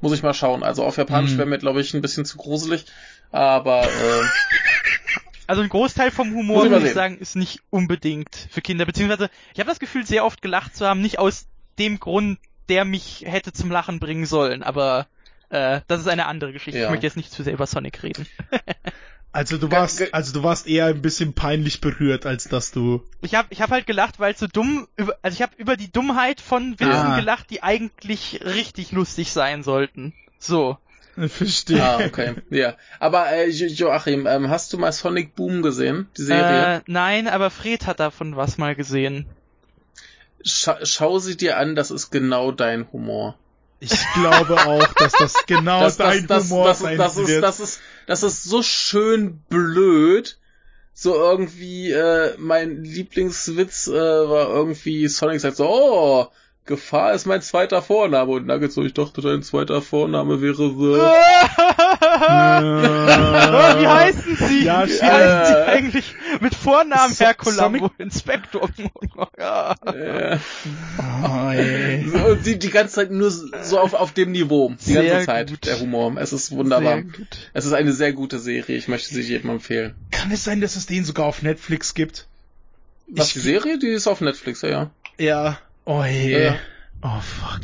[0.00, 0.62] Muss ich mal schauen.
[0.62, 1.38] Also auf Japanisch Hm.
[1.38, 2.84] wäre mir, glaube ich, ein bisschen zu gruselig.
[3.32, 3.88] Aber äh,
[5.48, 8.86] Also ein Großteil vom Humor, muss ich sagen, ist nicht unbedingt für Kinder.
[8.86, 11.46] Beziehungsweise, ich habe das Gefühl, sehr oft gelacht zu haben, nicht aus
[11.78, 12.38] dem Grund,
[12.68, 14.62] der mich hätte zum Lachen bringen sollen.
[14.62, 15.08] Aber
[15.50, 16.78] äh, das ist eine andere Geschichte.
[16.78, 16.84] Ja.
[16.86, 18.26] Ich möchte jetzt nicht zu sehr über Sonic reden.
[19.34, 23.02] Also du warst, also du warst eher ein bisschen peinlich berührt, als dass du.
[23.22, 25.78] Ich habe ich hab halt gelacht, weil es so dumm, über, also ich habe über
[25.78, 27.16] die Dummheit von Witzen Ah.
[27.16, 30.12] gelacht, die eigentlich richtig lustig sein sollten.
[30.38, 30.76] So.
[31.28, 31.82] Verstehe.
[31.82, 32.34] ah, okay.
[32.50, 32.74] Ja.
[32.98, 36.08] Aber äh, Jo- Joachim, ähm, hast du mal Sonic Boom gesehen?
[36.16, 36.76] Die Serie?
[36.76, 39.26] Äh, nein, aber Fred hat davon was mal gesehen.
[40.44, 43.38] Scha schau sie dir an, das ist genau dein Humor.
[43.78, 47.28] Ich glaube auch, dass das genau das, das, dein das, Humor das, sein das, ist,
[47.28, 47.42] wird.
[47.42, 50.38] das ist, das ist so schön blöd.
[50.94, 56.28] So irgendwie, äh, mein Lieblingswitz äh, war irgendwie, Sonic sagt so, oh,
[56.64, 58.30] Gefahr ist mein zweiter Vorname.
[58.30, 60.96] Und Nuggets so, ich dachte, dein zweiter Vorname wäre The.
[63.80, 64.64] Wie heißen sie?
[64.64, 67.90] Ja, Wie heißen sie eigentlich mit Vornamen So- Herr Columbo?
[67.98, 68.68] Inspektor.
[69.38, 69.74] ja.
[69.84, 72.06] Oh, ey.
[72.08, 74.72] so, die, die ganze Zeit nur so auf, auf dem Niveau.
[74.86, 75.50] Die Sehr ganze Zeit.
[75.50, 75.66] gut.
[75.66, 76.14] Der Humor.
[76.18, 77.02] Es ist wunderbar.
[77.54, 78.76] Es ist eine sehr gute Serie.
[78.76, 79.94] Ich möchte sie jedem empfehlen.
[80.10, 82.26] Kann es sein, dass es den sogar auf Netflix gibt?
[83.08, 83.78] Was, Ich- die Serie?
[83.78, 84.90] Die ist auf Netflix, ja, ja.
[85.18, 85.58] Ja.
[85.84, 86.44] Oh, ey.
[86.44, 86.54] Ja.
[87.02, 87.60] Oh, fuck.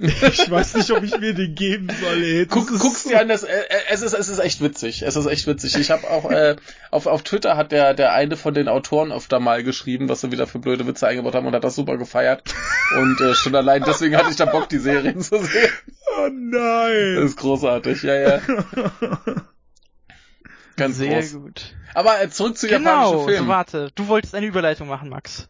[0.00, 2.46] Ich weiß nicht, ob ich mir den geben soll, ey.
[2.46, 5.02] Das Guck, ist guck's so- dir an, das, äh, es ist, es ist echt witzig.
[5.02, 5.76] Es ist echt witzig.
[5.76, 6.56] Ich habe auch, äh,
[6.90, 10.32] auf, auf Twitter hat der, der eine von den Autoren öfter mal geschrieben, was sie
[10.32, 12.42] wieder für blöde Witze eingebaut haben und hat das super gefeiert.
[12.98, 15.70] Und äh, schon allein deswegen hatte ich da Bock, die Serien zu sehen.
[16.18, 17.24] Oh Das nein.
[17.24, 18.40] ist großartig, ja, ja.
[20.76, 21.32] Ganz Sehr groß.
[21.34, 21.74] gut.
[21.94, 23.48] Aber äh, zurück zu Genau, japanischen so Filmen.
[23.48, 23.90] warte.
[23.94, 25.48] Du wolltest eine Überleitung machen, Max.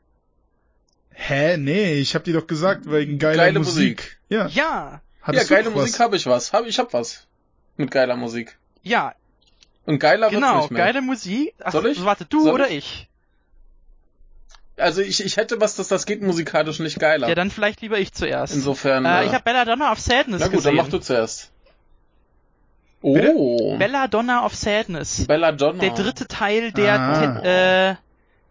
[1.15, 1.57] Hä?
[1.57, 3.75] Nee, ich hab dir doch gesagt, wegen geiler Geile Musik.
[3.75, 4.19] Musik.
[4.29, 4.47] Ja.
[4.49, 6.01] Ja, ja, Hattest geile Musik was?
[6.01, 6.53] habe ich was.
[6.53, 7.27] Hab, ich hab was.
[7.77, 8.57] Mit geiler Musik.
[8.83, 9.15] ja,
[9.87, 10.85] Und geiler wird's genau, nicht mehr.
[10.85, 11.55] geile Musik.
[11.63, 12.05] Ach, Soll ich?
[12.05, 12.77] Warte, du Soll oder ich?
[12.77, 13.09] ich?
[14.77, 17.29] Also ich, ich hätte was, das, das geht musikalisch nicht geiler.
[17.29, 18.55] Ja, dann vielleicht lieber ich zuerst.
[18.55, 19.05] Insofern.
[19.05, 20.77] äh, äh, ich habe Belladonna of Sadness Na gut, gesehen.
[20.77, 21.51] dann mach du zuerst.
[23.03, 23.35] Bitte?
[23.37, 23.77] Oh.
[23.79, 25.27] Belladonna of Sadness.
[25.27, 25.79] Belladonna.
[25.79, 27.41] Der dritte Teil der Ah.
[27.41, 28.04] Te äh,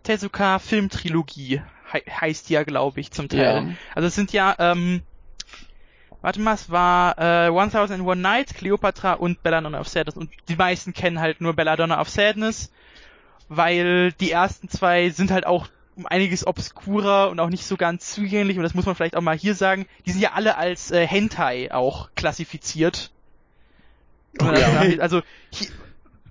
[0.04, 1.62] Tezuka Filmtrilogie
[1.92, 3.40] he heißt ja, glaube ich, zum Teil.
[3.40, 3.66] Ja.
[3.96, 5.02] Also es sind ja, ähm,
[6.22, 10.16] warte mal, es war äh, 1001 Nights, Cleopatra und Belladonna of Sadness.
[10.18, 12.72] Und die meisten kennen halt nur Belladonna of Sadness,
[13.50, 18.12] weil die ersten zwei sind halt auch um einiges obskurer und auch nicht so ganz
[18.12, 18.58] zugänglich.
[18.58, 19.86] Und das muss man vielleicht auch mal hier sagen.
[20.08, 23.12] Die sind ja alle als äh, Hentai auch klassifiziert.
[24.40, 24.96] Okay.
[24.96, 25.22] das- Also
[25.52, 25.68] hier,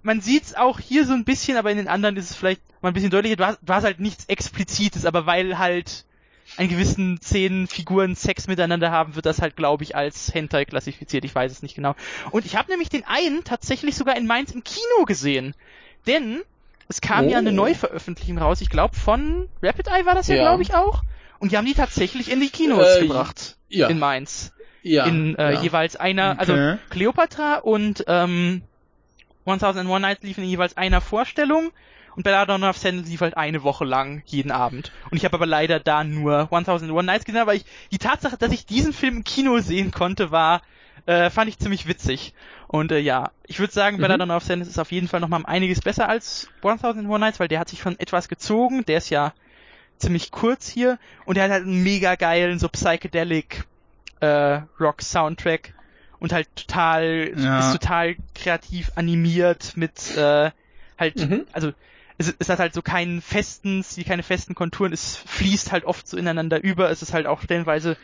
[0.03, 2.89] man sieht's auch hier so ein bisschen, aber in den anderen ist es vielleicht mal
[2.91, 3.37] ein bisschen deutlicher.
[3.37, 6.05] Du hast, du hast halt nichts Explizites, aber weil halt
[6.57, 11.25] an gewissen Szenen Figuren Sex miteinander haben, wird das halt, glaube ich, als Hentai klassifiziert.
[11.25, 11.95] Ich weiß es nicht genau.
[12.31, 15.55] Und ich habe nämlich den einen tatsächlich sogar in Mainz im Kino gesehen.
[16.07, 16.43] Denn
[16.89, 17.55] es kam ja eine Oh.
[17.55, 20.43] Neuveröffentlichung raus, ich glaube von Rapid Eye war das ja, Ja.
[20.43, 21.03] glaube ich auch.
[21.39, 23.57] Und die haben die tatsächlich in die Kinos Äh, gebracht.
[23.69, 23.87] ja.
[23.89, 24.53] In Mainz.
[24.83, 25.07] ja.
[25.07, 25.61] in äh, ja.
[25.63, 26.77] jeweils einer, also Okay.
[26.91, 28.63] Cleopatra und ähm,
[29.47, 31.71] 1001 Nights liefen in jeweils einer Vorstellung
[32.15, 34.93] und Belladonna of Sadness lief halt eine Woche lang jeden Abend.
[35.11, 38.53] Und ich habe aber leider da nur 1001 Nights gesehen, aber ich, die Tatsache, dass
[38.53, 40.63] ich diesen Film im Kino sehen konnte, war,
[41.07, 42.35] äh, fand ich ziemlich witzig.
[42.69, 44.03] Und äh, ja, ich würde sagen, Mhm.
[44.03, 47.49] Belladonna of Sadness ist auf jeden Fall nochmal um einiges besser als 1001 Nights, weil
[47.49, 49.33] der hat sich schon etwas gezogen, der ist ja
[49.99, 53.65] ziemlich kurz hier und der hat halt einen mega geilen, so psychedelic
[54.21, 55.75] äh, Rock-Soundtrack
[56.23, 57.59] und halt total, Ja.
[57.59, 60.51] ist total kreativ animiert mit äh,
[60.97, 61.47] halt, Mhm.
[61.53, 61.73] also
[62.17, 66.07] es, es hat halt so keinen festen, wie keine festen Konturen, es fließt halt oft
[66.07, 67.97] so ineinander über, es ist halt auch stellenweise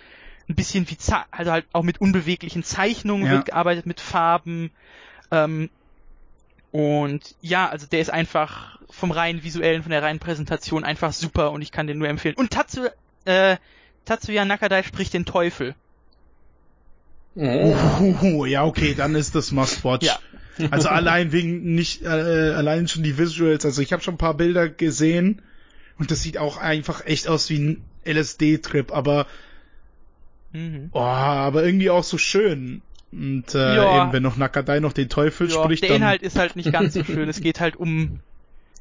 [0.48, 0.96] ein bisschen wie,
[1.30, 3.32] also halt auch mit unbeweglichen Zeichnungen Ja.
[3.32, 4.72] wird gearbeitet, mit Farben,
[5.30, 5.70] ähm,
[6.70, 11.50] und ja, also der ist einfach vom rein visuellen, von der reinen Präsentation einfach super
[11.52, 12.34] und ich kann den nur empfehlen.
[12.36, 12.88] Und Tatsu,
[13.24, 13.56] äh,
[14.04, 15.74] Tatsuya Nakadai spricht den Teufel.
[17.40, 17.76] Oh.
[18.22, 20.06] Uh, ja, okay, dann ist das Must-Watch.
[20.06, 20.18] Ja.
[20.72, 23.64] Also allein wegen nicht, äh, allein schon die Visuals.
[23.64, 25.40] Also ich habe schon ein paar Bilder gesehen
[26.00, 29.26] und das sieht auch einfach echt aus wie ein LSD-Trip, aber
[30.52, 30.88] Mhm.
[30.92, 32.82] oh, aber irgendwie auch so schön.
[33.12, 34.02] Und äh, Ja.
[34.02, 36.72] eben wenn noch Nakadai noch den Teufel Ja, spricht, der dann Inhalt ist halt nicht
[36.72, 37.28] ganz so schön.
[37.28, 38.18] Es geht halt um,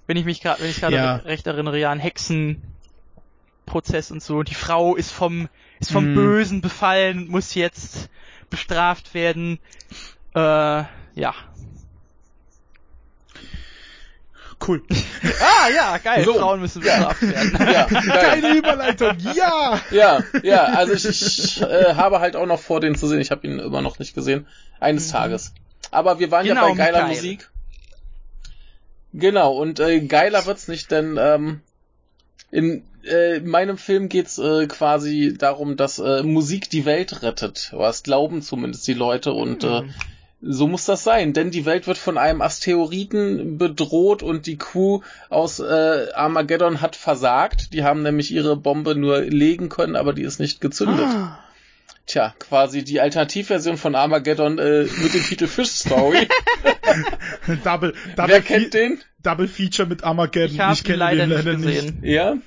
[0.08, 1.16] wenn ich mich gerade, wenn ich gerade Ja.
[1.18, 4.42] recht erinnere, ja, ein Hexenprozess und so.
[4.44, 5.48] Die Frau ist vom,
[5.80, 6.16] ist vom Mhm.
[6.16, 8.10] Bösen befallen und muss jetzt
[8.50, 9.60] bestraft werden.
[10.36, 10.40] Äh,
[11.16, 11.34] ja.
[14.68, 14.84] cool.
[15.40, 16.24] Ah, ja, geil.
[16.24, 16.34] So.
[16.36, 17.58] Frauen müssen bestraft werden.
[17.72, 17.84] Ja.
[17.86, 19.18] Keine Überleitung.
[19.34, 19.80] Ja.
[19.92, 23.20] Ja, ja, also ich, ich äh, habe halt auch noch vor, den zu sehen.
[23.20, 24.48] Ich habe ihn immer noch nicht gesehen.
[24.80, 25.54] Eines Tages.
[25.92, 27.16] Aber wir waren Genau, ja bei geiler Michael.
[27.16, 27.50] Musik.
[29.14, 31.62] Genau, und äh, geiler wird's nicht, denn ähm,
[32.52, 37.72] in äh, meinem Film geht's äh, quasi darum, dass äh, Musik die Welt rettet.
[37.74, 39.94] Oder das glauben zumindest die Leute und äh, Mhm.
[40.42, 45.02] so muss das sein, denn die Welt wird von einem Asteroiden bedroht und die Crew
[45.30, 47.74] aus äh, Armageddon hat versagt.
[47.74, 51.06] Die haben nämlich ihre Bombe nur legen können, aber die ist nicht gezündet.
[51.08, 51.40] Ah.
[52.06, 56.28] Tja, quasi die Alternativversion von Armageddon äh, mit dem Titel Fish Story.
[57.66, 59.00] Double, double, Wer kennt den?
[59.24, 60.56] Double Feature mit Armageddon.
[60.56, 62.00] Ich habe ihn kenne leider den nicht gesehen.
[62.04, 62.38] Ja.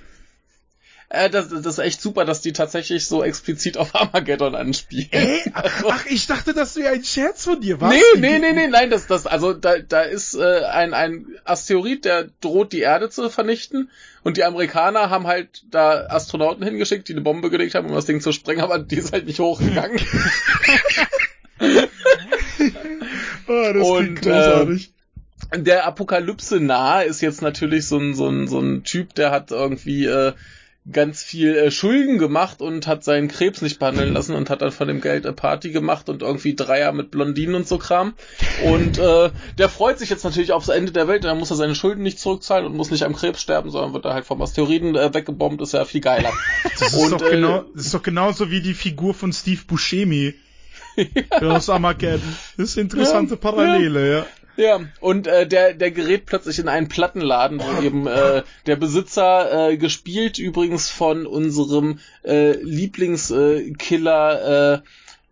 [1.13, 5.09] Äh, das, das ist echt super, dass die tatsächlich so explizit auf Armageddon anspielen.
[5.11, 7.93] Ey, ach, ich dachte, das wäre ein Scherz von dir, was?
[7.93, 12.05] Nee, nee, nee, nee, nein, das, das, also da, da ist äh, ein, ein Asteroid,
[12.05, 13.91] der droht die Erde zu vernichten
[14.23, 18.07] und die Amerikaner haben halt da Astronauten hingeschickt, die eine Bombe gelegt haben, um das
[18.07, 19.99] Ding zu sprengen, aber die ist halt nicht hochgegangen.
[23.49, 24.93] oh, das Und, klingt großartig.
[25.57, 29.51] der Apokalypse nahe ist jetzt natürlich so ein, so ein, so ein Typ, der hat
[29.51, 30.35] irgendwie äh,
[30.93, 34.73] ganz viel äh, Schulden gemacht und hat seinen Krebs nicht behandeln lassen und hat dann
[34.73, 38.15] von dem Geld eine Party gemacht und irgendwie Dreier mit Blondinen und so Kram.
[38.65, 41.75] Und äh, der freut sich jetzt natürlich aufs Ende der Welt, dann muss er seine
[41.75, 44.97] Schulden nicht zurückzahlen und muss nicht am Krebs sterben, sondern wird er halt vom Asteroiden
[44.97, 46.33] äh, weggebombt, ist ja viel geiler.
[46.79, 49.61] Das ist, und, doch äh, genau, das ist doch genauso wie die Figur von Steve
[49.67, 50.35] Buscemi.
[51.31, 52.37] Aus Armageddon.
[52.57, 54.27] Das ist eine interessante Ja, Parallele, ja.
[54.61, 59.71] Ja, und äh, der, der gerät plötzlich in einen Plattenladen, wo eben äh, der Besitzer,
[59.71, 64.81] äh, gespielt übrigens von unserem äh, Lieblingskiller äh,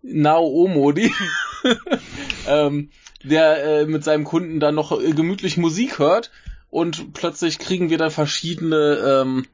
[0.00, 1.12] Nao Omodi,
[2.48, 2.88] ähm,
[3.22, 6.30] der äh, mit seinem Kunden dann noch äh, gemütlich Musik hört.
[6.70, 9.44] Und plötzlich kriegen wir dann verschiedene ähm,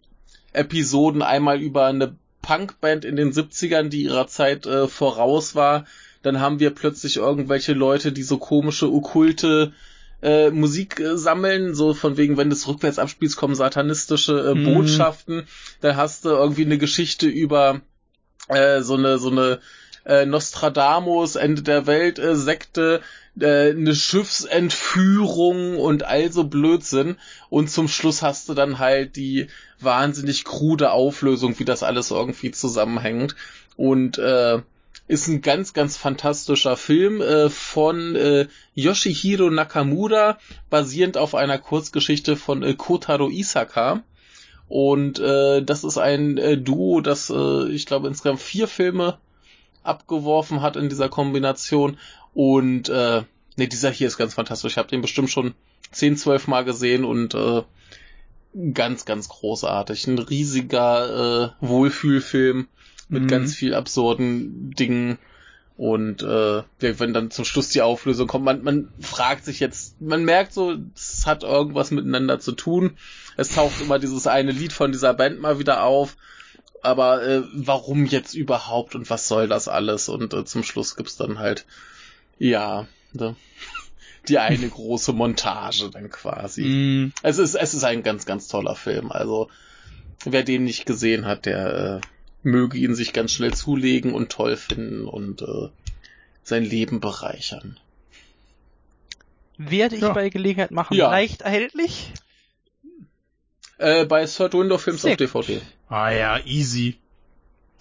[0.52, 5.84] Episoden, einmal über eine Punkband in den 70ern, die ihrer Zeit äh, voraus war,
[6.24, 9.72] dann haben wir plötzlich irgendwelche Leute, die so komische, okkulte
[10.22, 14.55] äh, Musik äh, sammeln, so von wegen, wenn du es rückwärts abspielst, kommen satanistische äh,
[14.55, 14.64] Mhm.
[14.64, 15.46] Botschaften.
[15.82, 17.82] Dann hast du irgendwie eine Geschichte über
[18.48, 19.60] äh, so eine, so eine
[20.06, 23.02] äh, Nostradamus, Ende der Welt, äh, Sekte,
[23.38, 27.16] äh, eine Schiffsentführung und all so Blödsinn.
[27.51, 29.48] Und zum Schluss hast du dann halt die
[29.78, 33.36] wahnsinnig krude Auflösung, wie das alles irgendwie zusammenhängt.
[33.76, 34.62] Und äh,
[35.06, 40.39] ist ein ganz, ganz fantastischer Film äh, von äh, Yoshihiro Nakamura,
[40.70, 44.02] basierend auf einer Kurzgeschichte von äh, Kotaro Isaka.
[44.66, 49.18] Und äh, das ist ein äh, Duo, das, äh, ich glaube, insgesamt vier Filme
[49.82, 51.98] abgeworfen hat in dieser Kombination.
[52.32, 53.22] Und äh,
[53.56, 54.72] ne, dieser hier ist ganz fantastisch.
[54.72, 55.55] Ich habe den bestimmt schon
[55.90, 57.62] zehn, zwölf Mal gesehen und äh,
[58.72, 60.06] ganz, ganz großartig.
[60.06, 62.68] Ein riesiger äh, Wohlfühlfilm
[63.09, 63.28] mit Mhm.
[63.28, 65.18] ganz viel absurden Dingen.
[65.76, 70.24] Und äh, wenn dann zum Schluss die Auflösung kommt, man, man fragt sich jetzt, man
[70.24, 72.97] merkt so, es hat irgendwas miteinander zu tun.
[73.36, 76.16] Es taucht immer dieses eine Lied von dieser Band mal wieder auf.
[76.82, 80.09] Aber äh, warum jetzt überhaupt und was soll das alles?
[80.09, 81.66] Und äh, zum Schluss gibt's dann halt,
[82.39, 83.35] ja, ne,
[84.28, 86.62] die eine große Montage dann quasi.
[86.62, 89.10] Mm, Es ist, es ist ein ganz, ganz toller Film.
[89.10, 89.48] Also,
[90.24, 92.06] wer den nicht gesehen hat, der äh,
[92.44, 95.68] möge ihn sich ganz schnell zulegen und toll finden und äh,
[96.42, 97.78] sein Leben bereichern.
[99.56, 100.12] Werde ich Ja.
[100.12, 100.94] bei Gelegenheit machen.
[100.96, 101.10] Ja.
[101.10, 102.12] Leicht erhältlich?
[103.78, 105.60] Äh, bei Third Window Films Sehr auf DVD.
[105.88, 106.96] ah ja, easy.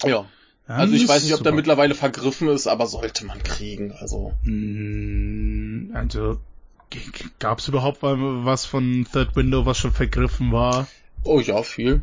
[0.03, 0.25] Ja.
[0.65, 3.91] Also ich weiß nicht, ob der mittlerweile vergriffen ist, aber sollte man kriegen.
[3.91, 4.33] Also.
[4.43, 6.39] Mm, Also,
[6.89, 10.87] g- g- gab's überhaupt was von Third Window, was schon vergriffen war?
[11.23, 12.01] Oh ja, viel.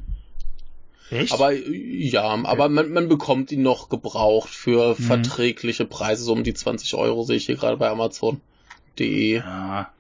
[1.11, 1.33] Echt?
[1.33, 5.03] Aber ja, aber man, man bekommt ihn noch gebraucht für Mhm.
[5.03, 9.39] verträgliche Preise, so um die 20 Euro sehe ich hier gerade bei Amazon.de.
[9.39, 9.93] ja.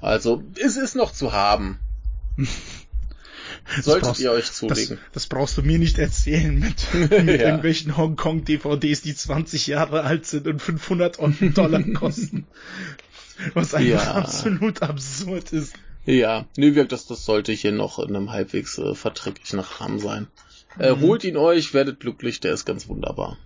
[0.00, 1.78] Also, es ist noch zu haben.
[3.82, 4.98] Solltet brauchst- ihr euch Das, zulegen.
[5.12, 7.46] das brauchst du mir nicht erzählen mit, mit Ja.
[7.46, 11.18] irgendwelchen Hongkong-DVDs, die 20 Jahre alt sind und 500
[11.56, 12.46] Dollar kosten.
[13.54, 14.14] Was einfach Ja.
[14.14, 15.74] absolut absurd ist.
[16.06, 20.26] Ja, nö, wirkt das, das sollte hier noch in einem halbwegs äh, verträglichen Rahmen sein.
[20.78, 21.00] Äh, Mhm.
[21.00, 23.36] Holt ihn euch, werdet glücklich, der ist ganz wunderbar.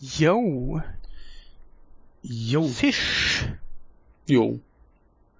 [0.00, 0.80] Yo.
[2.22, 2.66] Jo.
[2.68, 3.44] Fisch.
[4.26, 4.60] Jo.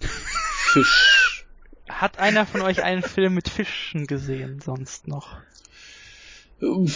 [0.01, 1.47] Fisch.
[1.89, 5.37] Hat einer von euch einen Film mit Fischen gesehen sonst noch?
[6.61, 6.87] Mm,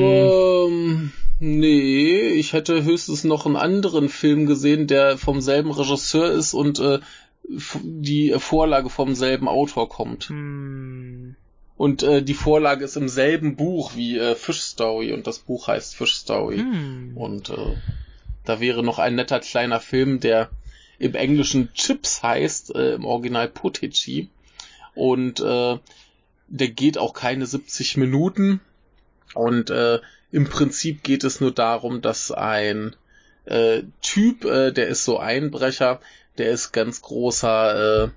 [0.00, 6.54] Ähm, nee, ich hätte höchstens noch einen anderen Film gesehen, der vom selben Regisseur ist
[6.54, 7.00] und äh,
[7.82, 10.24] die Vorlage vom selben Autor kommt.
[10.30, 11.36] Hm.
[11.76, 15.68] Und äh, die Vorlage ist im selben Buch wie äh, Fish Story und das Buch
[15.68, 16.58] heißt Fish Story.
[16.58, 17.12] Hm.
[17.16, 17.76] Und äh,
[18.44, 20.50] da wäre noch ein netter kleiner Film, der
[20.98, 24.30] im Englischen Chips heißt, äh, im Original Potici.
[24.94, 25.78] Und äh,
[26.48, 28.60] der geht auch keine 70 Minuten.
[29.34, 30.00] Und äh,
[30.32, 32.96] im Prinzip geht es nur darum, dass ein
[33.44, 36.00] äh, Typ, äh, der ist so Einbrecher,
[36.38, 38.08] der ist ganz großer äh,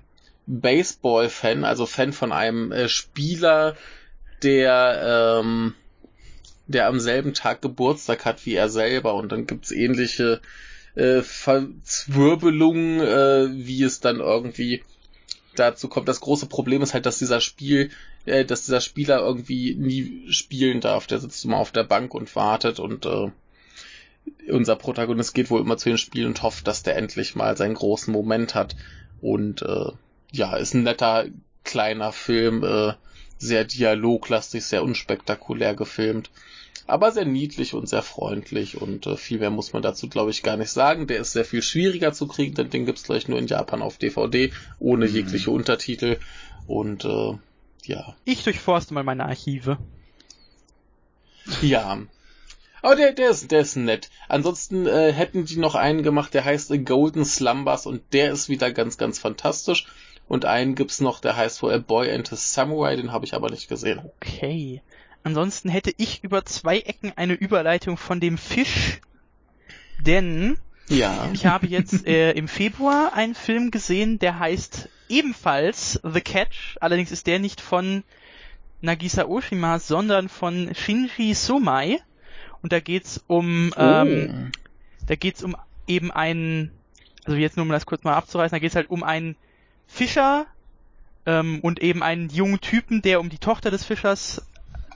[0.50, 3.76] Baseball-Fan, also Fan von einem äh, Spieler,
[4.42, 5.74] der ähm,
[6.66, 10.40] der am selben Tag Geburtstag hat wie er selber und dann gibt's ähnliche
[10.94, 14.82] äh, Verzwirbelungen, äh, wie es dann irgendwie
[15.56, 16.08] dazu kommt.
[16.08, 17.90] Das große Problem ist halt, dass dieser Spiel,
[18.24, 21.06] äh, dass dieser Spieler irgendwie nie spielen darf.
[21.06, 23.30] Der sitzt immer auf der Bank und wartet und äh,
[24.48, 27.74] unser Protagonist geht wohl immer zu den Spielen und hofft, dass der endlich mal seinen
[27.74, 28.76] großen Moment hat.
[29.20, 29.90] Und äh,
[30.32, 31.26] ja, ist ein netter
[31.64, 32.94] kleiner Film, äh,
[33.38, 36.30] sehr dialoglastig, sehr unspektakulär gefilmt.
[36.86, 40.42] Aber sehr niedlich und sehr freundlich und äh, viel mehr muss man dazu, glaube ich,
[40.42, 41.06] gar nicht sagen.
[41.06, 43.96] Der ist sehr viel schwieriger zu kriegen, denn den gibt's gleich nur in Japan auf
[43.96, 45.14] DVD, ohne mhm.
[45.14, 46.18] jegliche Untertitel.
[46.66, 47.38] Und äh,
[47.84, 48.16] ja.
[48.24, 49.78] Ich durchforste mal meine Archive.
[51.62, 51.98] Ja.
[52.82, 54.10] Aber der, der ist, der ist nett.
[54.28, 58.72] Ansonsten äh, hätten die noch einen gemacht, der heißt Golden Slumbers und der ist wieder
[58.72, 59.86] ganz, ganz fantastisch.
[60.30, 63.34] Und einen gibt's noch, der heißt wohl A Boy and His Samurai, den habe ich
[63.34, 63.98] aber nicht gesehen.
[63.98, 64.80] Okay.
[65.24, 69.00] Ansonsten hätte ich über zwei Ecken eine Überleitung von dem Fisch,
[69.98, 70.56] denn
[70.88, 71.28] ja.
[71.32, 76.76] ich habe jetzt äh, im Februar einen Film gesehen, der heißt ebenfalls The Catch.
[76.80, 78.04] Allerdings ist der nicht von
[78.82, 81.98] Nagisa Oshima, sondern von Shinji Somai.
[82.62, 83.80] Und da geht's um, oh.
[83.80, 84.52] ähm,
[85.08, 85.56] da geht's um
[85.88, 86.70] eben einen,
[87.24, 89.34] also jetzt nur um das kurz mal abzureißen, da geht's halt um einen
[89.90, 90.46] Fischer
[91.26, 94.46] ähm, und eben einen jungen Typen, der um die Tochter des Fischers,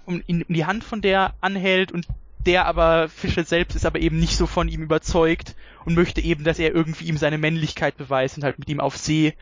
[0.07, 2.07] um, ihn, um die Hand von der anhält und
[2.47, 6.45] der aber Fischer selbst ist aber eben nicht so von ihm überzeugt und möchte eben,
[6.45, 9.35] dass er irgendwie ihm seine Männlichkeit beweist und halt mit ihm auf See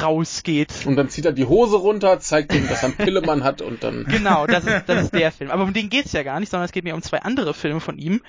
[0.00, 0.86] rausgeht.
[0.86, 3.82] Und dann zieht er die Hose runter, zeigt ihm, dass er einen Pillemann hat und
[3.82, 4.04] dann.
[4.04, 5.50] Genau, das ist, das ist der Film.
[5.50, 7.80] Aber um den geht's ja gar nicht, sondern es geht mir um zwei andere Filme
[7.80, 8.20] von ihm,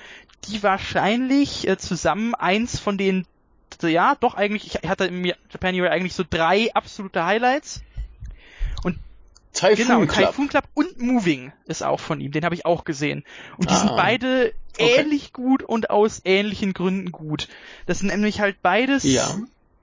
[0.48, 3.26] die wahrscheinlich äh, zusammen eins von den,
[3.82, 7.82] ja, doch eigentlich, ich hatte im Japanuary eigentlich so drei absolute Highlights.
[8.82, 8.98] Und
[9.52, 10.30] Typhoon genau, Club.
[10.30, 13.24] Typhoon Club und Moving ist auch von ihm, den habe ich auch gesehen.
[13.58, 15.00] Und die ah, sind beide okay.
[15.00, 17.48] ähnlich gut und aus ähnlichen Gründen gut.
[17.86, 19.36] Das sind nämlich halt beides ja.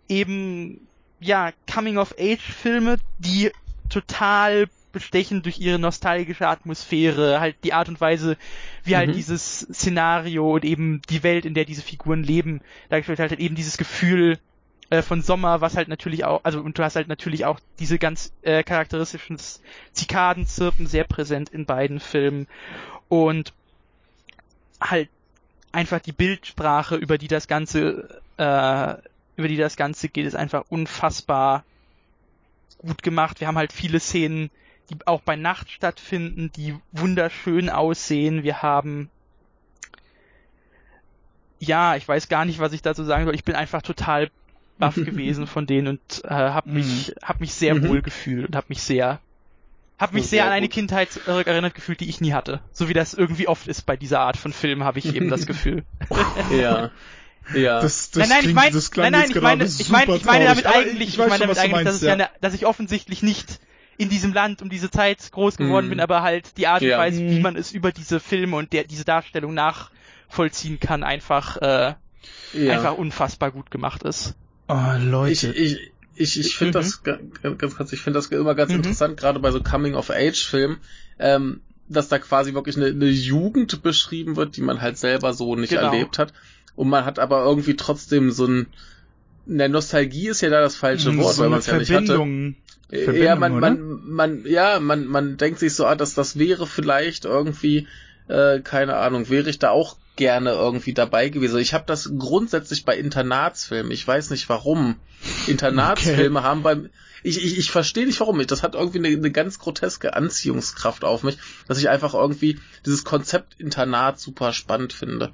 [0.07, 0.87] eben
[1.19, 3.51] ja, Coming-of-Age-Filme, die
[3.89, 8.37] total bestechen durch ihre nostalgische Atmosphäre, halt die Art und Weise,
[8.83, 9.13] wie halt mhm.
[9.13, 13.55] dieses Szenario und eben die Welt, in der diese Figuren leben, dargestellt halt, halt eben
[13.55, 14.39] dieses Gefühl
[14.89, 17.99] äh, von Sommer, was halt natürlich auch, also und du hast halt natürlich auch diese
[17.99, 19.37] ganz äh, charakteristischen
[19.91, 22.47] Zikadenzirpen sehr präsent in beiden Filmen
[23.09, 23.53] und
[24.79, 25.09] halt
[25.73, 28.95] einfach die Bildsprache, über die das Ganze äh,
[29.35, 31.63] über die das Ganze geht, ist einfach unfassbar
[32.79, 33.39] gut gemacht.
[33.39, 34.51] Wir haben halt viele Szenen,
[34.89, 38.43] die auch bei Nacht stattfinden, die wunderschön aussehen.
[38.43, 39.09] Wir haben
[41.59, 43.35] ja, ich weiß gar nicht, was ich dazu sagen soll.
[43.35, 44.29] Ich bin einfach total
[44.77, 47.27] baff gewesen von denen und äh, habe mich mhm.
[47.27, 47.87] hab mich sehr mhm.
[47.87, 49.19] wohl gefühlt und habe mich sehr
[49.99, 50.73] habe mich sehr, sehr an eine gut.
[50.73, 52.61] Kindheit erinnert gefühlt, die ich nie hatte.
[52.71, 55.45] So wie das irgendwie oft ist bei dieser Art von Film, habe ich eben das
[55.47, 55.83] Gefühl.
[56.51, 56.89] ja.
[57.53, 57.81] Ja.
[57.81, 60.65] Das, das nein, nein, ich meine, nein, nein, ich meine, ich meine, ich meine damit
[60.65, 62.13] eigentlich, ich, ich meine damit eigentlich, dass, ja.
[62.13, 63.59] eine, dass ich offensichtlich nicht
[63.97, 65.89] in diesem Land um diese Zeit groß geworden mm.
[65.89, 66.97] bin, aber halt die Art und ja.
[66.97, 71.93] Weise, wie man es über diese Filme und der, diese Darstellung nachvollziehen kann, einfach, äh,
[72.53, 72.73] ja.
[72.73, 74.35] einfach unfassbar gut gemacht ist.
[74.67, 75.51] Oh, Leute.
[75.51, 76.83] Ich, ich, ich, ich finde mhm.
[76.83, 77.03] das
[77.57, 78.77] ganz kurz, ich finde das immer ganz mhm.
[78.77, 80.77] interessant, gerade bei so Coming-of-Age-Filmen,
[81.19, 85.55] ähm, dass da quasi wirklich eine, eine Jugend beschrieben wird, die man halt selber so
[85.55, 85.91] nicht genau.
[85.91, 86.33] erlebt hat.
[86.75, 88.67] Und man hat aber irgendwie trotzdem so ein,
[89.45, 91.93] ne, Nostalgie ist ja da das falsche hm, Wort, so weil man es ja nicht
[91.93, 92.17] hatte.
[92.93, 97.25] Ja, man, man, man, ja, man, man denkt sich so, ah, dass das wäre vielleicht
[97.25, 97.87] irgendwie,
[98.27, 101.59] äh, keine Ahnung, wäre ich da auch gerne irgendwie dabei gewesen.
[101.59, 103.91] Ich habe das grundsätzlich bei Internatsfilmen.
[103.91, 104.97] Ich weiß nicht warum.
[105.47, 106.47] Internatsfilme okay.
[106.47, 106.89] haben beim
[107.23, 108.45] ich, ich, ich verstehe nicht warum.
[108.45, 111.37] Das hat irgendwie eine, eine ganz groteske Anziehungskraft auf mich,
[111.67, 115.31] dass ich einfach irgendwie dieses Konzept Internat super spannend finde.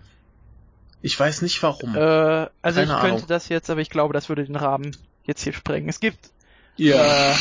[1.01, 1.95] Ich weiß nicht warum.
[1.95, 3.23] Äh, also Keine ich könnte Ahnung.
[3.27, 5.89] das jetzt, aber ich glaube, das würde den Rahmen jetzt hier sprengen.
[5.89, 6.31] Es gibt.
[6.79, 7.31] Ja.
[7.31, 7.35] Äh,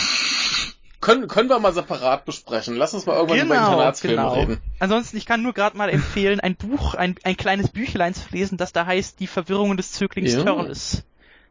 [1.00, 2.76] können, können wir mal separat besprechen.
[2.76, 4.34] Lass uns mal irgendwann genau, über Internatsfilme genau.
[4.34, 4.58] reden.
[4.78, 8.58] Ansonsten, ich kann nur gerade mal empfehlen, ein Buch, ein, ein kleines Büchlein zu lesen,
[8.58, 10.42] das da heißt Die Verwirrungen des Zöglings ja.
[10.42, 11.04] Turles.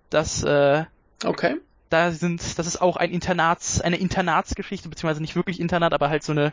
[0.09, 0.84] Das, äh,
[1.23, 1.55] okay.
[1.89, 6.23] Da sind, das ist auch ein Internats, eine Internatsgeschichte, beziehungsweise nicht wirklich Internat, aber halt
[6.23, 6.51] so eine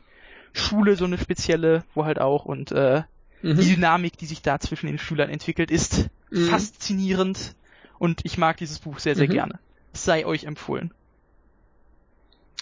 [0.52, 3.02] Schule, so eine spezielle, wo halt auch und äh,
[3.44, 3.58] Mhm.
[3.58, 6.46] Die Dynamik, die sich da zwischen den Schülern entwickelt, ist mhm.
[6.48, 7.54] faszinierend
[7.98, 9.32] und ich mag dieses Buch sehr, sehr mhm.
[9.32, 9.58] gerne.
[9.92, 10.92] Sei euch empfohlen.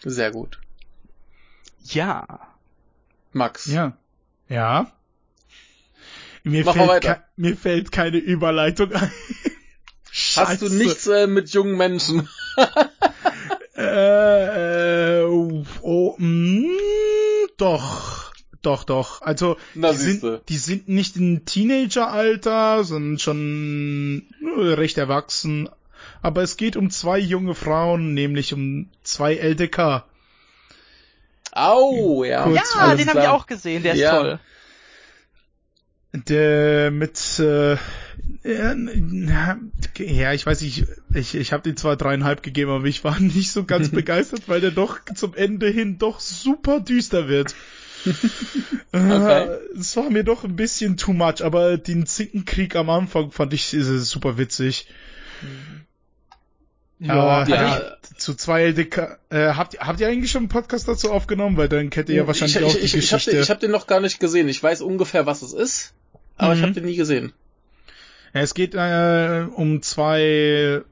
[0.05, 0.59] Sehr gut.
[1.85, 2.41] Ja.
[3.33, 3.67] Max.
[3.67, 3.97] Ja.
[4.49, 4.91] Ja.
[6.45, 9.13] Mir, fällt, mir fällt keine Überleitung ein.
[10.37, 12.29] Hast du nichts äh, mit jungen Menschen?
[13.77, 16.67] äh, äh, oh, mh, mm,
[17.57, 18.33] doch.
[18.61, 19.23] Doch, doch.
[19.23, 24.27] Also die sind, die sind nicht im Teenageralter, sondern schon
[24.57, 25.69] recht erwachsen.
[26.23, 30.05] Aber es geht um zwei junge Frauen, nämlich um zwei LDK.
[31.53, 32.45] Au, ja.
[32.45, 34.19] Kurz, Ja, den habe ich auch gesehen, der ist Ja.
[34.19, 34.41] toll.
[36.15, 37.77] Der mit äh,
[38.45, 40.85] ja, ich weiß nicht,
[41.15, 44.61] ich, ich habe den zwar dreieinhalb gegeben, aber ich war nicht so ganz begeistert, weil
[44.61, 47.55] der doch zum Ende hin doch super düster wird.
[48.95, 49.45] Okay.
[49.47, 53.55] Äh, Es war mir doch ein bisschen too much, aber den Zinkenkrieg am Anfang fand
[53.55, 54.87] ich äh, super witzig.
[57.05, 57.83] Ja, ja.
[58.17, 61.57] Zu zwei Deka äh, habt, ihr- habt ihr eigentlich schon einen Podcast dazu aufgenommen?
[61.57, 63.31] Weil dann kennt ihr ja wahrscheinlich ich, auch ich, die ich, ich, hab Geschichte.
[63.33, 64.49] den, ich hab den noch gar nicht gesehen.
[64.49, 65.95] Ich weiß ungefähr, was es ist,
[66.37, 66.63] aber ich Mhm.
[66.65, 67.33] habe den nie gesehen.
[68.35, 70.83] Ja, es geht äh, um zwei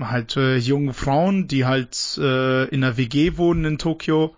[0.00, 4.34] halt äh, junge Frauen, die halt äh, in einer WG wohnen in Tokio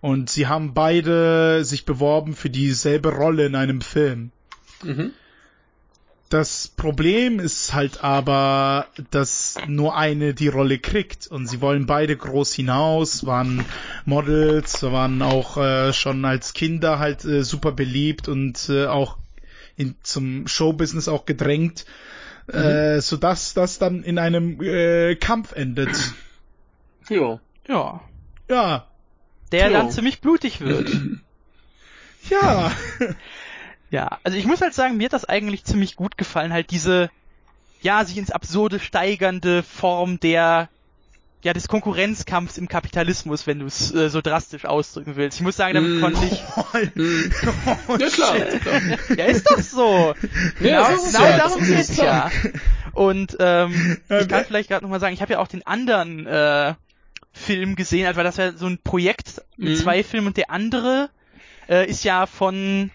[0.00, 4.30] und sie haben beide sich beworben für dieselbe Rolle in einem Film.
[4.82, 5.10] Mhm.
[6.28, 12.16] Das Problem ist halt aber, dass nur eine die Rolle kriegt und sie wollen beide
[12.16, 13.64] groß hinaus, waren
[14.06, 19.18] Models, waren auch äh, schon als Kinder halt äh, super beliebt und äh, auch
[19.76, 21.86] in, zum Showbusiness auch gedrängt,
[22.48, 25.96] äh, so dass das dann in einem äh, Kampf endet.
[27.08, 27.38] Jo.
[27.68, 28.00] ja.
[28.48, 28.88] Ja,
[29.52, 29.72] Der Jo.
[29.74, 30.90] dann ziemlich blutig wird.
[32.30, 32.72] ja.
[33.90, 37.10] Ja, also ich muss halt sagen, mir hat das eigentlich ziemlich gut gefallen, halt diese,
[37.80, 40.68] ja, sich ins Absurde steigernde Form der,
[41.44, 45.38] ja, des Konkurrenzkampfs im Kapitalismus, wenn du es äh, so drastisch ausdrücken willst.
[45.38, 46.00] Ich muss sagen, damit Mm.
[46.00, 46.42] konnte ich,
[46.96, 47.30] Hm.
[48.00, 48.36] Ja klar.
[49.16, 50.14] ja, ist doch so.
[50.58, 52.30] Genau, das ist genau ja, darum geht's ja.
[52.92, 56.26] Und ähm, Ja, ich kann vielleicht gerade nochmal sagen, ich habe ja auch den anderen
[56.26, 56.74] äh,
[57.32, 59.76] Film gesehen, also das war so ein Projekt mit Mhm.
[59.76, 61.10] zwei Filmen und der andere
[61.68, 62.90] äh, ist ja von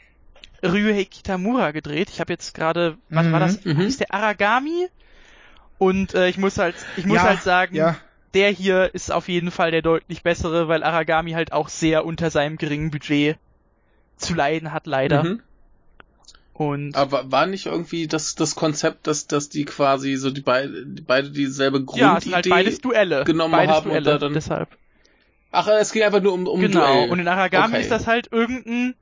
[0.63, 2.09] Ryuhei Kitamura gedreht.
[2.09, 3.63] Ich habe jetzt gerade, was war das?
[3.65, 3.81] Mhm.
[3.81, 4.87] Ist der Aragami?
[5.77, 7.97] Und äh, ich muss halt, ich muss ja, halt sagen, ja.
[8.33, 12.29] der hier ist auf jeden Fall der deutlich bessere, weil Aragami halt auch sehr unter
[12.29, 13.37] seinem geringen Budget
[14.17, 15.23] zu leiden hat, leider.
[15.23, 15.41] Mhm.
[16.53, 20.85] Und Aber war nicht irgendwie das, das Konzept, dass, dass die quasi so die, beide
[20.85, 22.01] die beide dieselbe Grundidee...
[22.05, 23.23] ja, es sind halt beides Duelle.
[23.23, 24.69] genommen beides haben und Duelle, da dann- deshalb.
[25.53, 26.85] Ach, es ging einfach nur um, um genau.
[26.85, 27.09] Duell.
[27.09, 27.81] Und in Aragami Okay.
[27.81, 28.93] ist das halt irgendein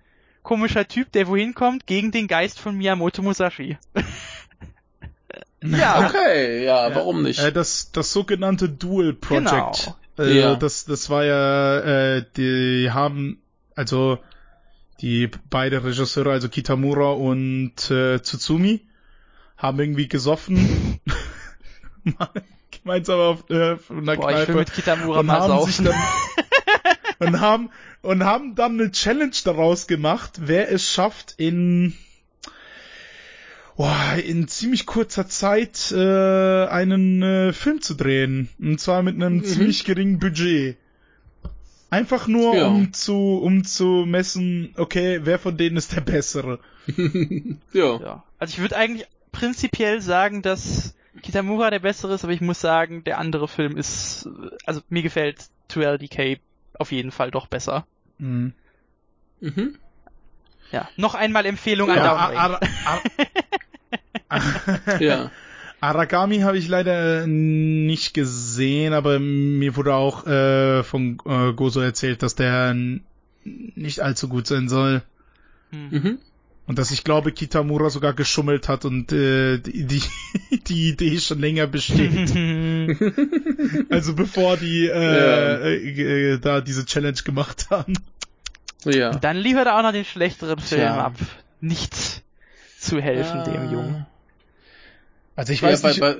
[0.49, 3.77] komischer Typ, der wohin kommt, gegen den Geist von Miyamoto Musashi.
[5.63, 6.07] ja.
[6.07, 6.95] Okay, ja, Ja.
[6.95, 7.39] warum nicht?
[7.39, 9.93] Äh, das, das sogenannte Dual Project.
[10.17, 10.55] Äh, Ja.
[10.55, 11.79] das, das war ja,
[12.17, 13.43] äh, die haben,
[13.75, 14.17] also
[15.01, 18.81] die beide Regisseure, also Kitamura und äh, Tsutsumi,
[19.55, 20.99] haben irgendwie gesoffen.
[22.71, 24.59] Gemeinsam auf äh, von der Boah, ich will Kneipe.
[24.59, 25.85] mit Kitamura und mal haben sich saufen.
[25.85, 25.95] dann
[27.19, 27.69] und haben
[28.01, 31.93] und haben dann eine Challenge daraus gemacht, wer es schafft in
[33.77, 39.37] boah, in ziemlich kurzer Zeit äh, einen äh, Film zu drehen und zwar mit einem
[39.37, 39.43] Mhm.
[39.45, 40.77] ziemlich geringen Budget.
[41.91, 42.67] Einfach nur Ja.
[42.67, 46.59] um zu um zu messen, okay, wer von denen ist der bessere.
[47.73, 47.99] ja.
[47.99, 48.23] Ja.
[48.37, 53.03] Also ich würde eigentlich prinzipiell sagen, dass Kitamura der bessere ist, aber ich muss sagen,
[53.03, 54.29] der andere Film ist,
[54.65, 56.39] also mir gefällt 2LDK
[56.79, 57.85] auf jeden Fall doch besser.
[58.17, 58.53] Mhm.
[59.39, 59.75] Mhm.
[60.71, 60.89] Ja.
[60.97, 62.37] Noch einmal Empfehlung an Ja, Downway.
[62.37, 62.59] Ar
[64.29, 65.31] Ar Ja.
[65.81, 72.21] Aragami habe ich leider nicht gesehen, aber mir wurde auch äh, von äh, Gozo erzählt,
[72.21, 72.75] dass der
[73.43, 75.01] nicht allzu gut sein soll.
[75.71, 75.89] Hm.
[75.89, 76.19] Mhm.
[76.69, 80.03] Und dass ich glaube, Kitamura sogar geschummelt hat und äh, die, die,
[80.67, 82.29] die Idee schon länger besteht.
[83.89, 85.57] also bevor die äh, Ja.
[85.65, 87.95] äh, äh, da diese Challenge gemacht haben.
[88.85, 89.15] Ja.
[89.15, 91.05] Dann liefert er auch noch den schlechteren Film Tja.
[91.05, 91.15] ab.
[91.59, 92.21] Nichts
[92.79, 94.05] zu helfen dem Jungen.
[95.35, 96.17] Also ich Ja, weiß bei, nicht, bei,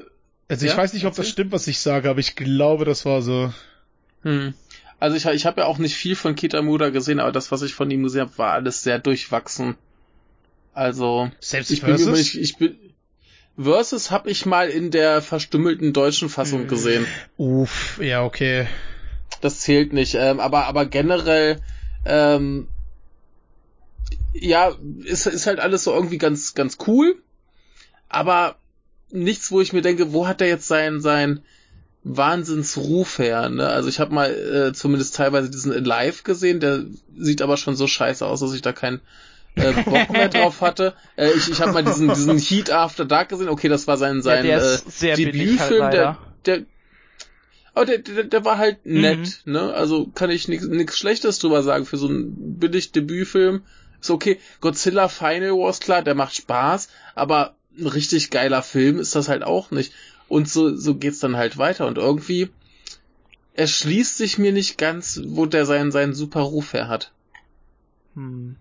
[0.48, 3.06] also ich ja, weiß nicht, ob das stimmt, was ich sage, aber ich glaube, das
[3.06, 3.54] war so.
[4.24, 4.56] hm.
[5.00, 7.76] Also ich, ich habe ja auch nicht viel von Kitamura gesehen, aber das, was ich
[7.76, 9.76] von ihm gesehen habe, war alles sehr durchwachsen.
[10.80, 12.78] Also Selbst ich bin, mir nicht, ich bin
[13.62, 16.68] Versus habe ich mal in der verstümmelten deutschen Fassung Hm.
[16.70, 17.06] gesehen.
[17.36, 18.66] Uff, ja, okay.
[19.42, 20.16] Das zählt nicht.
[20.16, 21.60] Ähm, aber aber generell
[22.06, 22.70] ähm,
[24.34, 24.74] ja
[25.04, 27.22] ist ist halt alles so irgendwie ganz ganz cool.
[28.08, 28.56] Aber
[29.12, 31.42] nichts, wo ich mir denke, wo hat er jetzt sein sein
[32.06, 33.50] Wahnsinnsruf her?
[33.50, 33.68] Ne?
[33.68, 36.62] Also ich habe mal äh, zumindest teilweise diesen Alive gesehen.
[36.62, 36.86] Der
[37.18, 39.02] sieht aber schon so scheiße aus, dass ich da keinen
[39.56, 40.94] äh, Bock mehr drauf hatte.
[41.16, 43.50] Äh, ich ich habe mal diesen diesen Heat After Dark gesehen.
[43.50, 45.80] Okay, das war sein sein der äh, halt Debütfilm.
[45.80, 46.18] der leider.
[46.46, 46.62] der
[47.74, 49.02] aber der, der, der war halt Mhm.
[49.02, 49.74] nett, ne?
[49.74, 53.62] Also kann ich nichts Schlechtes drüber sagen für so einen billig Debütfilm.
[54.02, 54.40] Ist okay.
[54.62, 59.44] Godzilla Final Wars, klar, der macht Spaß, aber ein richtig geiler Film ist das halt
[59.44, 59.94] auch nicht.
[60.28, 61.86] Und so, so geht's dann halt weiter.
[61.88, 62.50] Und irgendwie
[63.56, 67.12] erschließt sich mir nicht ganz, wo der seinen, seinen super Ruf her hat.
[68.16, 68.56] Hm.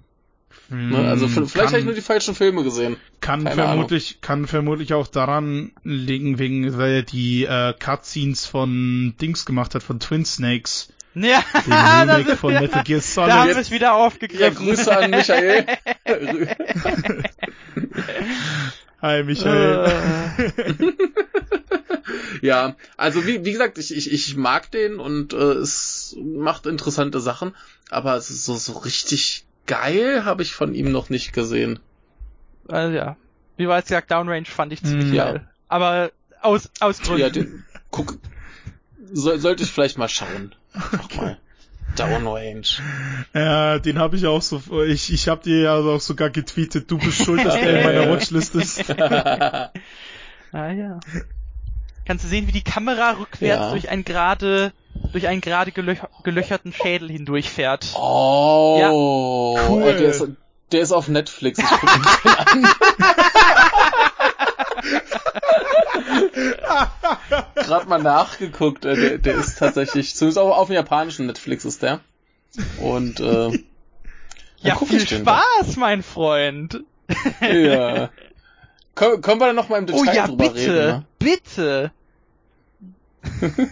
[0.89, 1.07] Ne?
[1.07, 2.97] Also Hm, vielleicht kann, habe ich nur die falschen Filme gesehen.
[3.21, 9.15] kann keine vermutlich, kann vermutlich auch daran liegen, wegen, weil er die äh, Cutscenes von
[9.21, 13.33] Dings gemacht hat, von Twin Snakes, Ja, das Remake ist von ja, Metal Gear da
[13.39, 13.55] haben Solid.
[13.55, 14.55] wir es wieder Ja, aufgegriffen.
[14.55, 15.67] Grüße an Michael.
[19.01, 20.95] Hi Michael.
[22.41, 27.21] Ja, also wie, wie gesagt, ich, ich, ich mag den und äh, es macht interessante
[27.21, 27.55] Sachen,
[27.91, 31.79] aber es ist so, so richtig geil habe ich von ihm noch nicht gesehen.
[32.69, 33.17] also ja.
[33.57, 35.15] Wie bereits gesagt, Downrange fand ich ziemlich Hm.
[35.17, 35.49] geil.
[35.69, 36.11] Aber
[36.43, 37.21] aus, aus Gründen.
[37.21, 38.19] Ja, den, guck,
[39.13, 40.55] soll, sollte ich vielleicht mal schauen.
[40.73, 41.39] Einfach mal.
[41.97, 42.63] Downrange.
[43.35, 46.99] Ja, den habe ich auch so, ich, ich habe dir ja auch sogar getweetet, du
[46.99, 48.89] bist schuld, dass der in meiner Watchlist ist.
[48.91, 49.71] Ah
[50.53, 51.01] ja.
[52.07, 53.71] Kannst du sehen, wie die Kamera rückwärts Ja.
[53.71, 54.73] durch einen gerade,
[55.13, 57.95] durch einen gerade gelöch gelöcherten Schädel hindurchfährt.
[57.99, 58.91] Oh, Ja.
[58.93, 59.83] Cool.
[59.85, 60.27] Ey, der, ist,
[60.73, 61.59] der ist auf Netflix.
[61.59, 62.69] Ich guck den an.
[67.55, 68.85] Gerade mal nachgeguckt.
[68.85, 72.01] äh, Der, der ist tatsächlich, zumindest auch auf dem japanischen Netflix ist der.
[72.81, 73.51] Und äh,
[74.59, 76.81] Ja, viel Spaß, mein Freund.
[77.41, 78.11] ja.
[78.95, 80.87] Komm, können wir da noch mal im Detail Oh ja, drüber bitte, reden?
[80.87, 81.05] Ne?
[81.19, 81.93] bitte.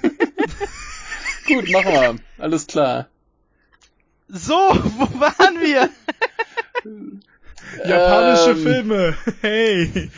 [1.46, 2.18] Gut, machen wir.
[2.38, 3.08] Alles klar.
[4.28, 5.88] So, wo waren wir?
[7.86, 10.10] Japanische Ähm, Filme, hey.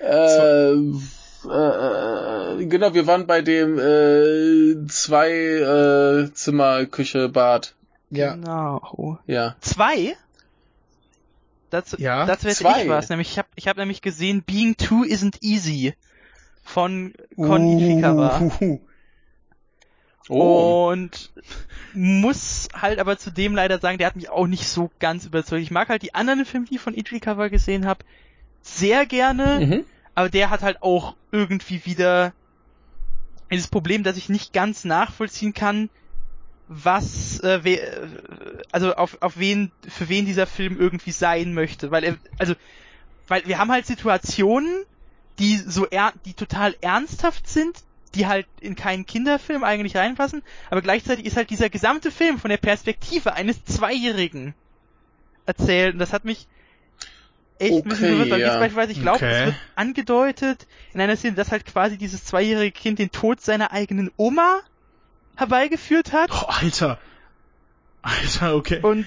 [0.00, 7.74] Äh, äh, genau, wir waren bei dem äh, zwei äh, Zimmer, Küche, Bad.
[8.10, 9.18] Genau.
[9.26, 9.56] Ja.
[9.60, 10.16] Zwei?
[11.70, 12.82] Das, Ja, das wäre zwei.
[12.82, 13.08] ich was.
[13.08, 15.94] Nämlich, ich habe ich hab nämlich gesehen, Being Two Isn't Easy
[16.64, 18.38] von Kon Uh, Ichikawa.
[18.40, 18.80] Uhuhu.
[20.28, 20.88] Oh.
[20.90, 21.32] Und
[21.94, 25.62] muss halt aber zudem leider sagen, der hat mich auch nicht so ganz überzeugt.
[25.62, 28.04] Ich mag halt die anderen Filme, die ich von Ichikawa gesehen habe,
[28.62, 29.84] sehr gerne, Mhm.
[30.14, 32.32] aber der hat halt auch irgendwie wieder
[33.50, 35.90] dieses Problem, dass ich nicht ganz nachvollziehen kann,
[36.68, 37.80] was, äh, we,
[38.70, 42.54] also auf, auf wen, für wen dieser Film irgendwie sein möchte, weil er, also,
[43.28, 44.84] weil wir haben halt Situationen,
[45.38, 47.82] die so er, die total ernsthaft sind,
[48.14, 52.50] die halt in keinen Kinderfilm eigentlich reinpassen, aber gleichzeitig ist halt dieser gesamte Film von
[52.50, 54.54] der Perspektive eines Zweijährigen
[55.46, 56.46] erzählt und das hat mich
[57.58, 58.58] echt ein bisschen Okay, verwirrt, weil ja.
[58.58, 59.40] beispielsweise ich glaube, Okay.
[59.40, 63.72] es wird angedeutet in einer Szene, dass halt quasi dieses zweijährige Kind den Tod seiner
[63.72, 64.60] eigenen Oma
[65.36, 66.98] herbeigeführt hat Oh, Alter.
[68.02, 68.80] Alter, okay.
[68.82, 69.06] und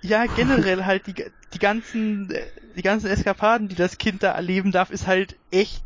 [0.00, 1.14] ja, generell halt die,
[1.52, 2.42] die ganzen, äh,
[2.76, 5.82] die ganzen Eskapaden, die das Kind da erleben darf, ist halt echt,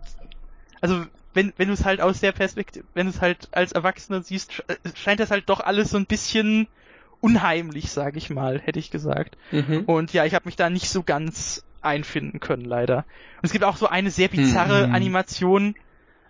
[0.80, 1.04] also
[1.34, 4.64] wenn, wenn du es halt aus der Perspektive, wenn du es halt als Erwachsener siehst,
[4.68, 6.66] äh, scheint das halt doch alles so ein bisschen
[7.20, 9.36] unheimlich, sag ich mal, hätte ich gesagt.
[9.52, 9.84] Mhm.
[9.86, 12.98] Und ja, ich habe mich da nicht so ganz einfinden können, leider.
[13.36, 14.94] Und es gibt auch so eine sehr bizarre Mhm.
[14.94, 15.74] Animation,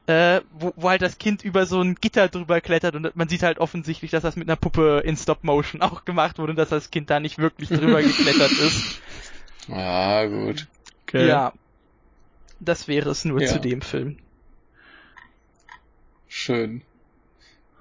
[0.07, 3.43] äh, wo, wo halt das Kind über so ein Gitter drüber klettert und man sieht
[3.43, 6.69] halt offensichtlich, dass das mit einer Puppe in Stop Motion auch gemacht wurde und dass
[6.71, 9.01] das Kind da nicht wirklich drüber geklettert ist.
[9.71, 10.67] Ah, gut.
[11.07, 11.29] okay.
[11.29, 11.53] Ja.
[12.59, 13.47] Das wäre es nur Ja.
[13.49, 14.19] zu dem Film.
[16.33, 16.83] Schön.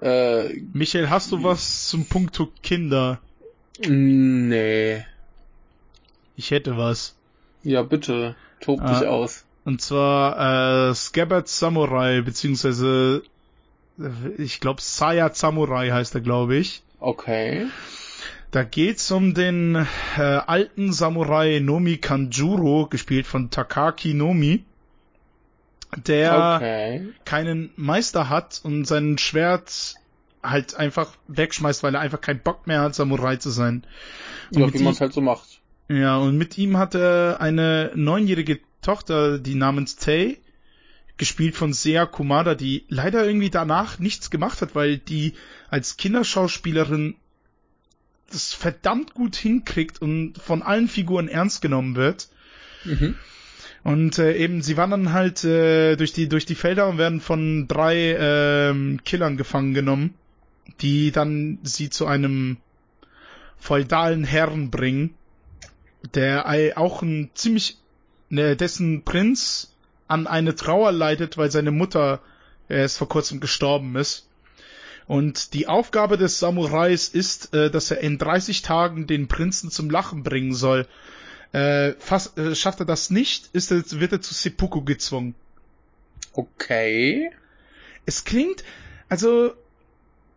[0.02, 3.20] Äh, Michael, hast du was zum Punkto Kinder?
[3.86, 5.04] nee.
[6.36, 7.14] Ich hätte was.
[7.62, 8.34] Ja, bitte.
[8.60, 9.44] Tob dich aus.
[9.64, 13.22] Und zwar äh, Scabbard Samurai, beziehungsweise
[14.00, 16.82] äh, ich glaube Saya Samurai heißt er, glaube ich.
[16.98, 17.68] Okay.
[18.50, 19.76] Da geht's um den
[20.16, 24.64] äh, alten Samurai Nomi Kanjuro, gespielt von Takaki Nomi,
[25.96, 27.08] der Okay.
[27.24, 29.94] keinen Meister hat und sein Schwert
[30.42, 33.84] halt einfach wegschmeißt, weil er einfach keinen Bock mehr hat, Samurai zu sein.
[34.50, 35.60] Und Ja, mit wie man ihm- es halt so macht.
[35.88, 40.38] Ja, und mit ihm hat er eine neunjährige Tochter, die namens Tay,
[41.18, 45.34] gespielt von Sea Kumada, die leider irgendwie danach nichts gemacht hat, weil die
[45.68, 47.16] als Kinderschauspielerin
[48.30, 52.28] das verdammt gut hinkriegt und von allen Figuren ernst genommen wird.
[52.84, 53.16] Mhm.
[53.82, 57.66] Und äh, eben, sie wandern halt äh, durch die durch die Felder und werden von
[57.66, 60.14] drei ähm, Killern gefangen genommen,
[60.80, 62.58] die dann sie zu einem
[63.58, 65.14] feudalen Herrn bringen,
[66.14, 66.46] der
[66.76, 67.78] auch ein ziemlich
[68.28, 69.74] ne, dessen Prinz
[70.08, 72.20] an eine Trauer leidet, weil seine Mutter
[72.68, 74.26] äh, erst vor kurzem gestorben ist.
[75.06, 79.90] Und die Aufgabe des Samurais ist, äh, dass er in 30 Tagen den Prinzen zum
[79.90, 80.86] Lachen bringen soll.
[81.52, 85.34] Äh, fast, äh, schafft er das nicht, ist er, wird er zu Seppuku gezwungen.
[86.32, 87.30] Okay.
[88.06, 88.64] Es klingt,
[89.08, 89.52] also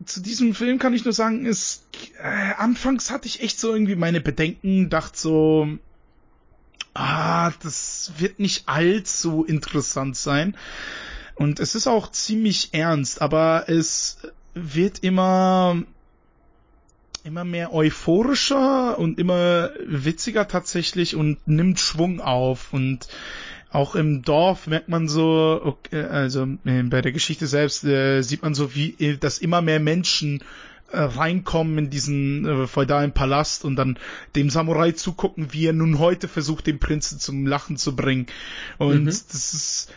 [0.05, 1.83] zu diesem Film kann ich nur sagen, ist,
[2.21, 5.67] äh, anfangs hatte ich echt so irgendwie meine Bedenken, dachte so,
[6.93, 10.57] ah, das wird nicht allzu interessant sein.
[11.35, 14.19] Und es ist auch ziemlich ernst, aber es
[14.53, 15.83] wird immer,
[17.23, 23.07] immer mehr euphorischer und immer witziger tatsächlich und nimmt Schwung auf und
[23.71, 28.43] auch im Dorf merkt man so, okay, also äh, bei der Geschichte selbst äh, sieht
[28.43, 30.43] man so, wie äh, dass immer mehr Menschen
[30.91, 33.97] äh, reinkommen in diesen äh, feudalen Palast und dann
[34.35, 38.27] dem Samurai zugucken, wie er nun heute versucht, den Prinzen zum Lachen zu bringen.
[38.77, 39.05] Und mhm.
[39.05, 39.91] das ist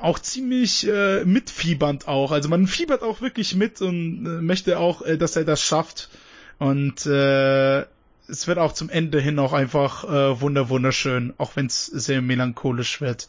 [0.00, 2.30] auch ziemlich äh, mitfiebernd auch.
[2.30, 6.08] Also man fiebert auch wirklich mit und äh, möchte auch, äh, dass er das schafft.
[6.62, 7.80] Und äh,
[8.28, 12.22] es wird auch zum Ende hin auch einfach äh, wunder wunderschön, auch wenn es sehr
[12.22, 13.28] melancholisch wird.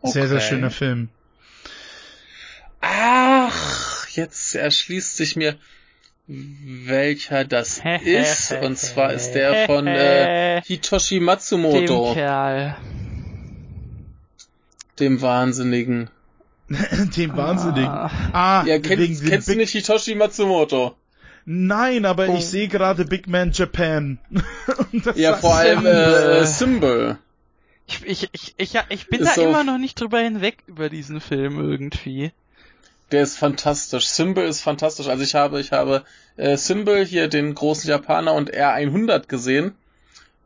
[0.00, 0.12] Okay.
[0.12, 1.10] Sehr, sehr schöner Film.
[2.80, 5.56] Ach, jetzt erschließt sich mir,
[6.26, 8.52] welcher das ist.
[8.62, 12.06] Und zwar ist der von äh, Hitoshi Matsumoto.
[12.06, 12.76] Dem Kerl.
[14.98, 16.08] Dem Wahnsinnigen.
[17.16, 17.84] Dem Wahnsinnigen.
[17.84, 20.96] Ah, ah ja, kennst, kennst du nicht Hitoshi Matsumoto?
[21.46, 22.36] Nein, aber oh.
[22.36, 24.18] ich sehe gerade Big Man Japan.
[25.14, 27.18] ja, vor allem äh, Symbol.
[27.86, 31.20] Ich, ich, ich, ich, ich bin ist da immer noch nicht drüber hinweg über diesen
[31.20, 32.32] Film irgendwie.
[33.12, 34.06] Der ist fantastisch.
[34.06, 35.08] Symbol ist fantastisch.
[35.08, 36.04] Also ich habe, ich habe
[36.36, 39.74] äh, Symbol hier den großen Japaner und R100 gesehen.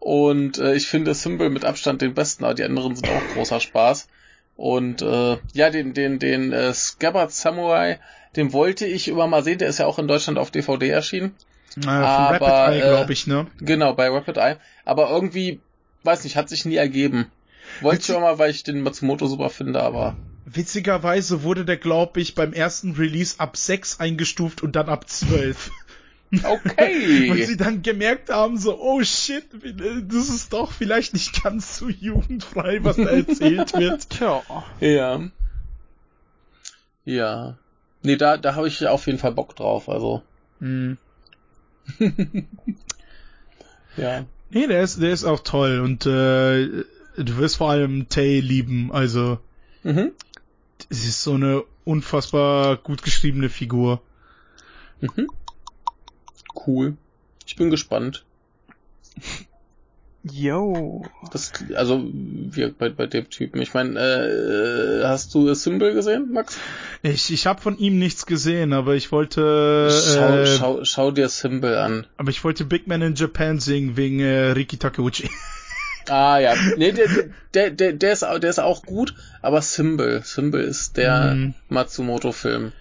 [0.01, 3.61] Und äh, ich finde Symbol mit Abstand den besten, aber die anderen sind auch großer
[3.61, 4.09] Spaß.
[4.57, 8.01] Und äh, ja, den, den, den äh, Scabbard Samurai,
[8.37, 11.35] den wollte ich immer mal sehen, der ist ja auch in Deutschland auf DVD erschienen.
[11.77, 13.47] Naja, aber, Rapid Eye, glaube ich, ne?
[13.61, 14.57] Genau, bei Rapid Eye.
[14.85, 15.61] Aber irgendwie,
[16.05, 17.27] weiß nicht, hat sich nie ergeben.
[17.81, 20.17] Wollte ich immer mal, weil ich den Matsumoto super finde, aber.
[20.47, 25.71] Witzigerweise wurde der, glaube ich, beim ersten Release ab 6 eingestuft und dann ab 12.
[26.31, 27.31] Okay.
[27.31, 31.89] Und sie dann gemerkt haben, so, oh shit, das ist doch vielleicht nicht ganz so
[31.89, 34.11] jugendfrei, was da erzählt wird.
[34.11, 34.43] Tja.
[34.81, 35.23] Ja.
[37.07, 37.57] Ja.
[38.03, 40.23] Nee, da, da habe ich auf jeden Fall Bock drauf, also.
[40.61, 40.99] Mhm.
[43.97, 44.25] ja.
[44.51, 46.85] Nee, der ist, der ist auch toll und äh,
[47.17, 49.39] du wirst vor allem Tay lieben, also.
[49.83, 50.13] Mhm.
[50.91, 54.01] Es ist so eine unfassbar gut geschriebene Figur.
[55.01, 55.29] Mhm.
[56.67, 56.97] Cool.
[57.47, 58.25] Ich bin gespannt.
[60.25, 61.05] Yo.
[61.33, 63.63] Das, also, wie bei, bei dem Typen.
[63.63, 66.59] Ich meine, äh, hast du Symbol gesehen, Max?
[67.03, 69.89] Ich, ich habe von ihm nichts gesehen, aber ich wollte.
[69.91, 72.07] Schau, äh, schau, schau dir Symbol an.
[72.17, 75.31] Aber ich wollte Big Man in Japan singen wegen äh, Riki Takeuchi.
[76.11, 77.07] Ah ja, nee, der,
[77.53, 81.55] der, der, der, ist, der ist auch gut, aber Symbol, Symbol ist der mm.
[81.69, 82.73] Matsumoto-Film.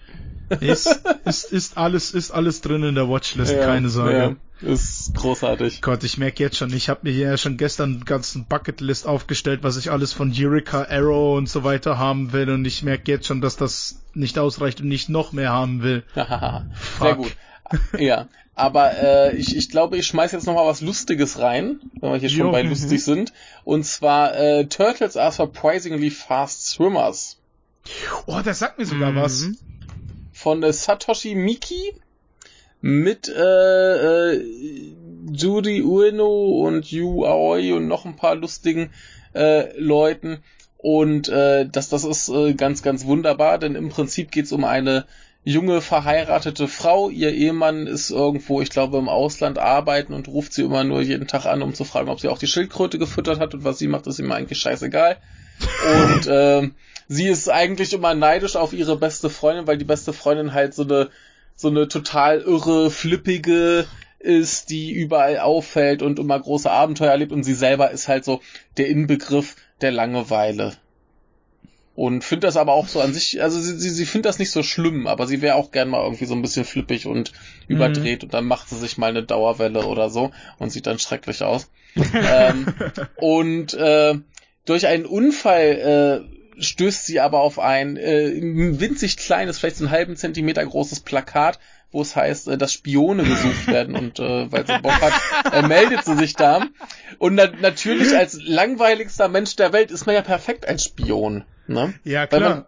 [0.60, 4.16] Ist, ist, ist alles, ist alles drin in der Watchlist, ja, keine Sorge.
[4.16, 5.82] Ja, ist großartig.
[5.82, 9.60] Gott, ich merke jetzt schon, ich habe mir hier schon gestern einen ganzen Bucketlist aufgestellt,
[9.62, 13.26] was ich alles von Eureka, Arrow und so weiter haben will und ich merke jetzt
[13.26, 16.02] schon, dass das nicht ausreicht und nicht noch mehr haben will.
[16.14, 17.36] Sehr gut.
[17.98, 22.12] Ja, aber äh, ich, ich glaube, ich schmeiß jetzt noch mal was Lustiges rein, wenn
[22.12, 22.50] wir hier schon jo.
[22.50, 23.32] bei lustig sind.
[23.62, 27.36] Und zwar äh, Turtles are surprisingly fast swimmers.
[28.26, 29.16] Oh, das sagt mir sogar mhm.
[29.16, 29.46] was
[30.32, 31.94] von äh, Satoshi Miki
[32.80, 34.44] mit äh, äh,
[35.32, 38.90] Juri Ueno und Yu Aoi und noch ein paar lustigen
[39.34, 40.38] äh, Leuten.
[40.76, 45.06] Und äh, das, das ist äh, ganz, ganz wunderbar, denn im Prinzip geht's um eine
[45.44, 47.10] junge verheiratete Frau.
[47.10, 51.26] Ihr Ehemann ist irgendwo, ich glaube, im Ausland arbeiten und ruft sie immer nur jeden
[51.26, 53.88] Tag an, um zu fragen, ob sie auch die Schildkröte gefüttert hat und was sie
[53.88, 55.16] macht, ist ihm eigentlich scheißegal.
[56.04, 56.70] Und äh,
[57.08, 60.82] sie ist eigentlich immer neidisch auf ihre beste Freundin, weil die beste Freundin halt so
[60.82, 61.08] eine
[61.58, 63.86] so eine total irre, flippige
[64.20, 68.40] ist, die überall auffällt und immer große Abenteuer erlebt und sie selber ist halt so
[68.76, 70.76] der Inbegriff der Langeweile.
[71.96, 74.52] Und findet das aber auch so an sich, also sie, sie, sie findet das nicht
[74.52, 77.32] so schlimm, aber sie wäre auch gern mal irgendwie so ein bisschen flippig und
[77.66, 77.74] mhm.
[77.74, 80.30] überdreht und dann macht sie sich mal eine Dauerwelle oder so
[80.60, 81.72] und sieht dann schrecklich aus.
[82.14, 82.72] ähm,
[83.16, 84.14] und äh,
[84.64, 88.32] durch einen Unfall äh, stößt sie aber auf ein äh,
[88.80, 91.58] winzig kleines, vielleicht so einen halben Zentimeter großes Plakat,
[91.90, 95.12] wo es heißt, äh, dass Spione gesucht werden und äh, weil sie Bock hat,
[95.52, 96.66] äh, meldet sie sich da.
[97.18, 101.44] Und na natürlich als langweiligster Mensch der Welt ist man ja perfekt als Spion.
[101.66, 101.94] Ne?
[102.04, 102.40] Ja, klar.
[102.40, 102.64] Weil man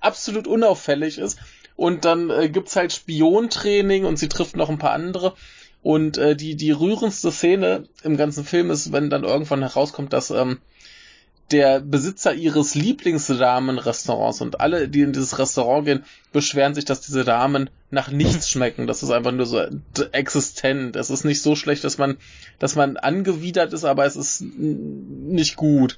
[0.00, 1.38] absolut unauffällig ist.
[1.76, 5.34] Und dann äh, gibt's halt Spiontraining und sie trifft noch ein paar andere.
[5.82, 10.30] Und äh, die, die rührendste Szene im ganzen Film ist, wenn dann irgendwann herauskommt, dass
[10.30, 10.58] ähm,
[11.50, 17.24] der Besitzer ihres Lieblingsdamenrestaurants und alle, die in dieses Restaurant gehen, beschweren sich, dass diese
[17.24, 18.86] Damen nach nichts schmecken.
[18.86, 19.62] Das ist einfach nur so
[20.12, 20.96] existent.
[20.96, 22.18] Es ist nicht so schlecht, dass man,
[22.58, 25.96] dass man angewidert ist, aber es ist nicht gut.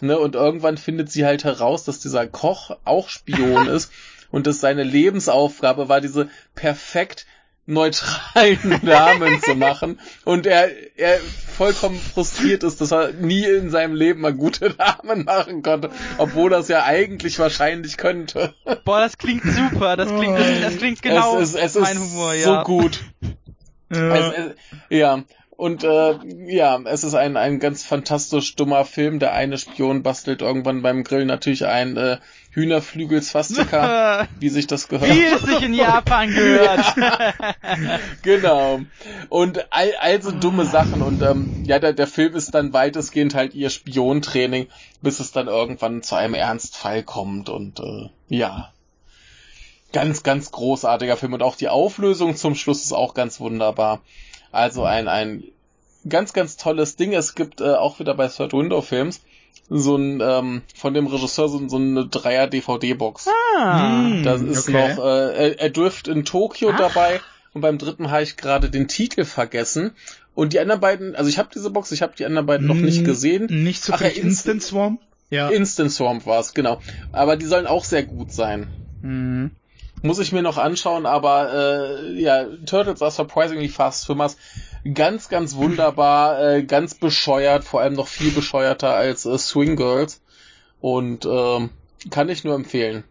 [0.00, 0.18] Ne?
[0.18, 3.90] Und irgendwann findet sie halt heraus, dass dieser Koch auch Spion ist
[4.30, 7.26] und dass seine Lebensaufgabe war, diese perfekt
[7.66, 11.18] neutralen Namen zu machen und er, er
[11.56, 16.50] vollkommen frustriert ist, dass er nie in seinem Leben mal gute Namen machen konnte, obwohl
[16.50, 18.54] das ja eigentlich wahrscheinlich könnte.
[18.84, 22.02] Boah, das klingt super, das klingt, das, das klingt genau es ist, es mein ist
[22.02, 22.44] Humor, ja.
[22.44, 23.00] so gut.
[23.92, 24.16] Ja.
[24.16, 24.54] Es, es,
[24.88, 25.22] ja,
[25.62, 29.20] und äh, ja, es ist ein, ein ganz fantastisch dummer Film.
[29.20, 32.18] Der eine Spion bastelt irgendwann beim Grill natürlich ein äh,
[32.52, 35.10] Hühnerflügelsfastika, wie sich das gehört.
[35.10, 36.94] Wie es sich in Japan gehört.
[38.22, 38.80] genau.
[39.30, 41.00] Und all, all so dumme Sachen.
[41.00, 44.68] Und ähm, ja, der, der Film ist dann weitestgehend halt ihr Spiontraining,
[45.00, 47.48] bis es dann irgendwann zu einem Ernstfall kommt.
[47.48, 48.70] Und äh, ja.
[49.94, 51.32] Ganz, ganz großartiger Film.
[51.32, 54.02] Und auch die Auflösung zum Schluss ist auch ganz wunderbar.
[54.50, 55.44] Also ein, ein
[56.06, 57.14] ganz, ganz tolles Ding.
[57.14, 59.22] Es gibt äh, auch wieder bei Third Window Films
[59.68, 63.28] so ein ähm, von dem Regisseur so, so eine Dreier DVD-Box.
[63.56, 64.04] ah.
[64.06, 64.94] Hm, Das ist okay.
[64.96, 66.78] noch, äh, er, er dürft in Tokio Ach.
[66.78, 67.20] dabei
[67.54, 69.92] und beim dritten habe ich gerade den Titel vergessen.
[70.34, 72.74] Und die anderen beiden, also ich habe diese Box, ich habe die anderen beiden noch
[72.74, 73.46] nicht Hm, gesehen.
[73.64, 74.98] Nicht so Ach ja, Instant Swarm?
[75.28, 75.48] Ja.
[75.48, 76.80] Instant Swamp war es, genau.
[77.12, 78.68] Aber die sollen auch sehr gut sein.
[79.02, 79.50] Mhm.
[80.02, 84.36] Muss ich mir noch anschauen, aber äh, ja, Turtles are surprisingly fast swimmers.
[84.94, 90.20] Ganz, ganz wunderbar, äh, ganz bescheuert, vor allem noch viel bescheuerter als äh, Swing Girls.
[90.80, 91.70] Und ähm,
[92.10, 93.04] kann ich nur empfehlen.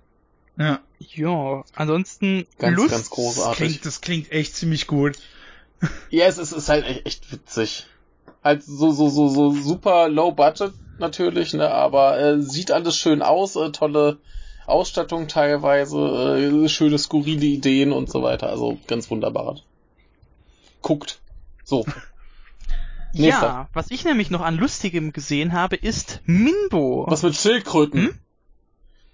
[0.57, 0.79] Ja.
[0.99, 2.91] Ja, ansonsten Ganz, Lust.
[2.91, 3.57] ganz großartig.
[3.57, 5.17] Klingt, das klingt echt ziemlich gut.
[6.11, 7.87] Ja, es ist, ist halt echt, echt witzig.
[8.43, 13.23] Halt so, so, so, so super low budget natürlich, ne, aber äh, sieht alles schön
[13.23, 14.19] aus, äh, tolle
[14.67, 15.97] Ausstattung teilweise,
[16.37, 18.49] äh, schöne skurrile Ideen und so weiter.
[18.49, 19.59] Also ganz wunderbar.
[20.83, 21.19] Guckt.
[21.71, 21.85] So.
[23.13, 23.47] Nächster.
[23.47, 27.05] Ja, was ich nämlich noch an Lustigem gesehen habe, ist Minbo.
[27.07, 28.07] Was mit Schildkröten?
[28.07, 28.19] Hm?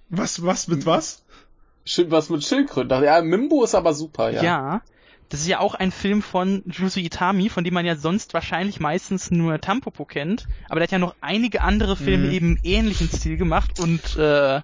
[0.10, 1.24] Was, was mit was?
[2.08, 3.04] Was mit Schildkröten?
[3.04, 4.44] Ja, Mimbo ist aber super, ja.
[4.44, 4.82] Ja.
[5.30, 8.80] Das ist ja auch ein Film von Jusu Itami, von dem man ja sonst wahrscheinlich
[8.80, 10.48] meistens nur Tampopo kennt.
[10.70, 12.32] Aber der hat ja noch einige andere Filme Mhm.
[12.34, 14.62] eben ähnlichen Stil gemacht und äh,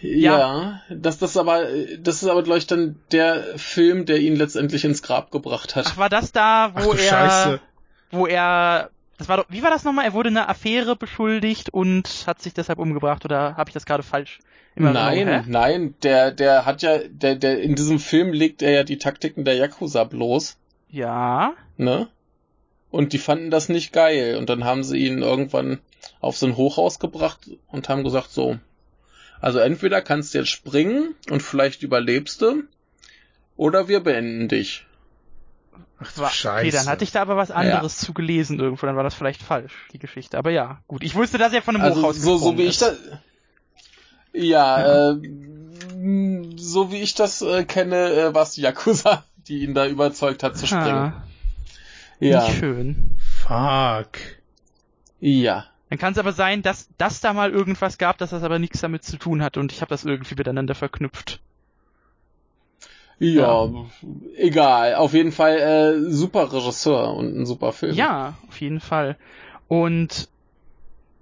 [0.00, 1.66] Ja, das, das ist aber,
[1.98, 5.86] das ist aber, glaube ich, dann der Film, der ihn letztendlich ins Grab gebracht hat.
[5.86, 7.60] ach, war das da, Ach wo du er Scheiße.
[8.10, 10.04] wo er das war doch, wie war das nochmal?
[10.04, 14.02] Er wurde einer Affäre beschuldigt und hat sich deshalb umgebracht oder habe ich das gerade
[14.02, 14.38] falsch?
[14.84, 14.94] Erinnerung?
[14.94, 15.42] Nein, Hä?
[15.46, 19.44] nein, der, der hat ja, der, der, in diesem Film legt er ja die Taktiken
[19.44, 20.56] der Yakuza bloß,
[20.90, 21.54] Ja.
[21.76, 22.08] ne?
[22.90, 24.36] Und die fanden das nicht geil.
[24.36, 25.80] Und dann haben sie ihn irgendwann
[26.20, 28.58] auf so ein Hochhaus gebracht und haben gesagt, so,
[29.40, 32.62] also entweder kannst du jetzt springen und vielleicht überlebst du,
[33.56, 34.86] oder wir beenden dich.
[35.98, 36.76] Ach du War, okay, Scheiße.
[36.76, 39.72] dann hatte ich da aber was anderes zu gelesen irgendwo, dann war das vielleicht falsch,
[39.92, 40.36] die Geschichte.
[40.38, 41.02] Aber ja, gut.
[41.02, 42.82] Ich wusste, dass er von einem Also Hochhaus so, so wie ich ist.
[42.82, 42.98] das,
[44.36, 45.16] ja, Äh,
[46.56, 50.42] so wie ich das äh, kenne, äh, war es die Yakuza, die ihn da überzeugt
[50.42, 51.12] hat zu springen.
[51.14, 51.22] Ah,
[52.20, 53.16] Ja, Nicht schön.
[53.18, 54.18] Fuck.
[55.20, 55.66] ja.
[55.88, 58.80] Dann kann es aber sein, dass das da mal irgendwas gab, dass das aber nichts
[58.80, 61.40] damit zu tun hat und ich habe das irgendwie miteinander verknüpft.
[63.18, 63.68] Ja,
[64.36, 64.96] egal.
[64.96, 67.94] Auf jeden Fall äh, super Regisseur und ein super Film.
[67.94, 69.16] Ja, auf jeden Fall.
[69.68, 70.28] Und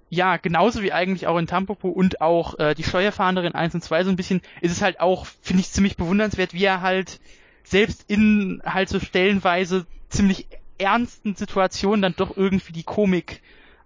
[0.09, 4.03] ja, genauso wie eigentlich auch in Tampopo und auch äh, die Steuerfahnderin 1 und 2
[4.03, 7.19] so ein bisschen, ist es halt auch, finde ich, ziemlich bewundernswert, wie er halt
[7.63, 13.41] selbst in halt so stellenweise ziemlich ernsten Situationen dann doch irgendwie die Komik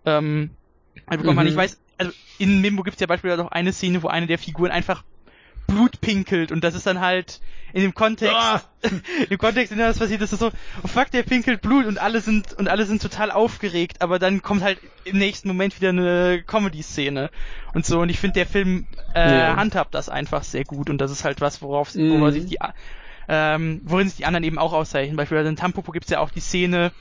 [0.06, 0.52] ähm,
[1.08, 1.38] halt bekommt.
[1.38, 1.52] Man, Mhm.
[1.52, 4.38] Ich weiß, also in Mimbo gibt es ja beispielsweise auch eine Szene, wo eine der
[4.38, 5.04] Figuren einfach
[5.70, 7.40] Blut pinkelt und das ist dann halt
[7.74, 8.62] in dem Kontext, Ah.
[9.30, 10.52] im Kontext, in dem das passiert, ist es so,
[10.84, 14.42] oh fuck, der pinkelt Blut und alle sind und alle sind total aufgeregt, aber dann
[14.42, 17.30] kommt halt im nächsten Moment wieder eine Comedy-Szene
[17.74, 19.56] und so und ich finde der Film äh, Ja.
[19.56, 22.10] handhabt das einfach sehr gut und das ist halt was, worauf Mhm.
[22.12, 22.58] worauf sich die
[23.28, 25.16] ähm, worin sich die anderen eben auch auszeichnen.
[25.16, 26.92] Beispielsweise in Tampopo gibt's ja auch die Szene,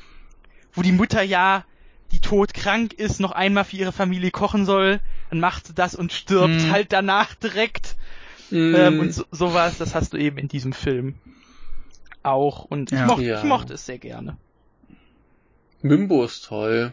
[0.74, 1.64] wo die Mutter ja
[2.12, 5.00] die todkrank ist, noch einmal für ihre Familie kochen soll,
[5.30, 6.70] dann macht sie das und stirbt Mhm.
[6.70, 7.96] halt danach direkt.
[8.50, 11.14] Mm, Ähm, und so, sowas, das hast du eben in diesem Film
[12.22, 12.64] auch.
[12.64, 13.06] Und ich, Ja.
[13.06, 13.38] mochte, Ja.
[13.38, 14.36] ich mochte es sehr gerne.
[15.82, 16.92] Mimbo ist toll.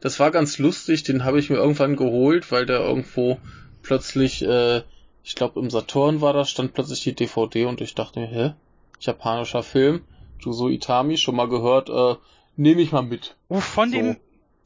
[0.00, 3.38] Das war ganz lustig, den habe ich mir irgendwann geholt, weil der irgendwo
[3.82, 4.82] plötzlich, äh,
[5.22, 8.54] ich glaube im Saturn war das, stand plötzlich die DVD und ich dachte mir, hä?
[9.00, 10.02] Japanischer Film,
[10.40, 12.16] Juso Itami, schon mal gehört, äh,
[12.56, 13.36] nehme ich mal mit.
[13.48, 13.96] Oh, von So.
[13.96, 14.16] dem,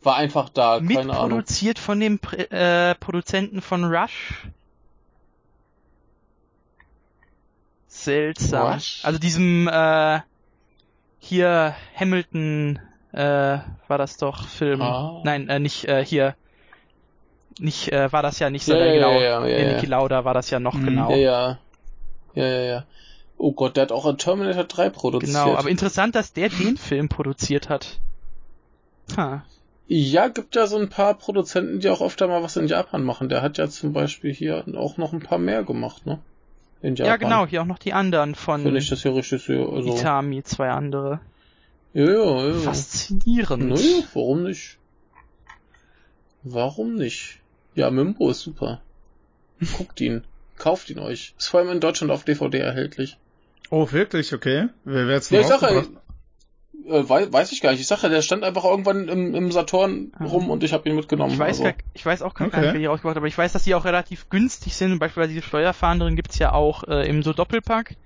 [0.03, 1.39] war einfach da, keine Ahnung.
[1.39, 4.47] Mitproduziert von dem Pr- äh, Produzenten von Rush.
[8.05, 8.75] Seltsam.
[8.75, 9.01] Rush?
[9.05, 10.21] Also diesem äh,
[11.19, 12.79] hier Hamilton
[13.13, 13.59] äh,
[13.89, 14.83] war das doch Film.
[14.83, 15.21] Ah.
[15.25, 16.35] Nein, äh, nicht äh, hier.
[17.59, 19.13] Nicht äh, war das ja nicht so Ja, ja, genau.
[19.13, 19.75] ja, ja, ja.
[19.75, 20.85] Niki Lauda war das ja noch Mhm.
[20.85, 21.11] genau.
[21.11, 21.59] Ja, ja.
[22.35, 22.85] Ja, ja, ja.
[23.37, 25.33] Oh Gott, der hat auch ein Terminator 3 produziert.
[25.33, 27.99] Genau, aber interessant, dass der den Film produziert hat.
[29.17, 29.45] Ha.
[29.89, 33.29] Ja, gibt ja so ein paar Produzenten, die auch öfter mal was in Japan machen.
[33.29, 36.21] Der hat ja zum Beispiel hier auch noch ein paar mehr gemacht, ne?
[36.83, 37.11] In Japan.
[37.11, 39.67] Ja, genau, hier auch noch die anderen von Wenn ich das hier richtig sehe.
[39.69, 41.21] Also, Itami, zwei andere.
[41.93, 42.55] ja, ja, ja.
[42.55, 43.69] Faszinierend.
[43.69, 44.79] Nö, warum nicht?
[46.43, 47.41] Warum nicht?
[47.75, 48.81] Ja, Mimbo ist super.
[49.77, 50.25] Guckt ihn.
[50.57, 51.35] Kauft ihn euch.
[51.39, 53.19] Ist vor allem in Deutschland auf DVD erhältlich.
[53.71, 54.33] Oh, wirklich?
[54.35, 54.69] Okay.
[54.85, 55.85] Wer wird's Ja, ich sag ja?
[56.87, 57.81] Äh, weiß, weiß ich gar nicht.
[57.81, 60.25] Ich sag ja, der stand einfach irgendwann im, im Saturn Ah.
[60.25, 61.33] rum und ich habe ihn mitgenommen.
[61.33, 61.65] Ich weiß, also.
[61.65, 62.61] gar, ich weiß auch gar Okay.
[62.61, 64.99] nicht, wer die rausgebracht hat, aber ich weiß, dass die auch relativ günstig sind.
[64.99, 67.97] Beispielsweise diese Steuerfahnderen gibt's ja auch äh, im so Doppelpack.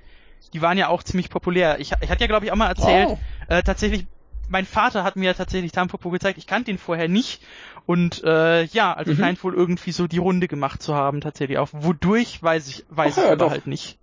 [0.52, 1.80] Die waren ja auch ziemlich populär.
[1.80, 3.18] Ich, ich hatte ja, glaube ich, auch mal erzählt, Oh.
[3.48, 4.06] äh, tatsächlich,
[4.48, 6.38] mein Vater hat mir tatsächlich Tampopo gezeigt.
[6.38, 7.42] Ich kannte ihn vorher nicht.
[7.86, 9.16] Und äh, ja, also Mhm.
[9.18, 11.68] scheint wohl irgendwie so die Runde gemacht zu haben, tatsächlich auch.
[11.72, 13.50] Wodurch, weiß ich, weiß Ach ich ja, aber doch.
[13.50, 13.98] halt nicht.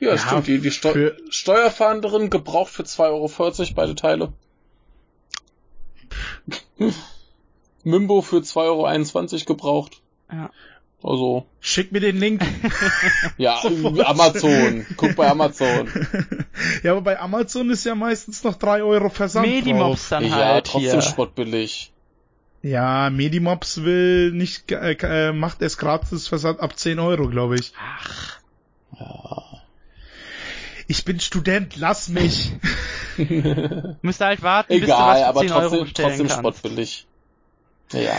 [0.00, 0.46] Ja, Ja, stimmt.
[0.46, 4.32] Die, die Steu für- Steuerfahnderin gebraucht für 2,40 Euro beide Teile.
[7.84, 10.02] Mimbo für 2,21 Euro gebraucht.
[10.30, 10.50] Ja.
[11.02, 12.42] Also, Schick mir den Link.
[13.36, 13.60] ja.
[14.04, 14.86] Amazon.
[14.96, 15.88] Guck bei Amazon.
[16.82, 20.20] ja, aber bei Amazon ist ja meistens noch 3 Euro Versand Medimobs drauf.
[20.20, 21.02] dann ja, halt trotzdem hier.
[21.02, 21.92] spottbillig.
[22.62, 24.96] Ja, Medimobs will nicht, äh,
[25.28, 27.72] äh, macht es gratis Versand ab 10 Euro, glaube ich.
[27.78, 28.40] Ach,
[30.88, 32.52] Ich bin Student, lass mich.
[34.02, 36.28] müsst ihr halt warten, bis du Egal, was für aber 10 Euro trotzdem, bestellen trotzdem
[36.28, 36.38] kannst.
[36.40, 37.06] spottbillig.
[37.92, 38.16] Ja,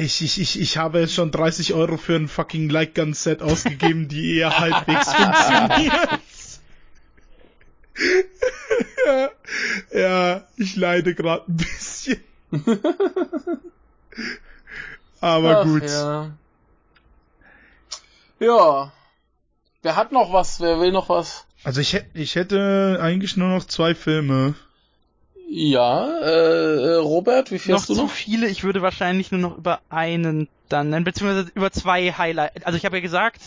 [0.00, 4.08] Ich, ich, ich, ich habe schon 30 Euro für ein fucking Light Gun Set ausgegeben,
[4.08, 6.08] die eher halbwegs funktioniert.
[9.06, 9.30] ja,
[9.92, 12.20] ja, ich leide gerade ein bisschen.
[15.20, 15.82] Aber Ach, gut.
[15.88, 16.30] Ja.
[18.40, 18.92] ja.
[19.84, 20.60] Wer hat noch was?
[20.60, 21.46] Wer will noch was?
[21.62, 24.54] Also ich hätte, ich hätte eigentlich nur noch zwei Filme.
[25.46, 28.10] Ja, äh, äh, Robert, wie viel noch hast du zu noch?
[28.10, 32.64] viele, ich würde wahrscheinlich nur noch über einen dann nennen, beziehungsweise über zwei Highlights.
[32.64, 33.42] Also ich habe ja gesagt,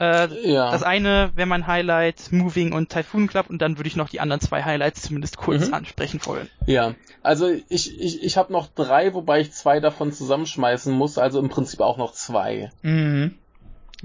[0.00, 0.72] äh, Ja.
[0.72, 4.18] das eine wäre mein Highlight, Moving und Typhoon Club und dann würde ich noch die
[4.18, 5.74] anderen zwei Highlights zumindest kurz Mhm.
[5.74, 6.50] ansprechen wollen.
[6.66, 11.38] Ja, also ich, ich, ich habe noch drei, wobei ich zwei davon zusammenschmeißen muss, also
[11.38, 12.72] im Prinzip auch noch zwei.
[12.82, 13.36] Mhm.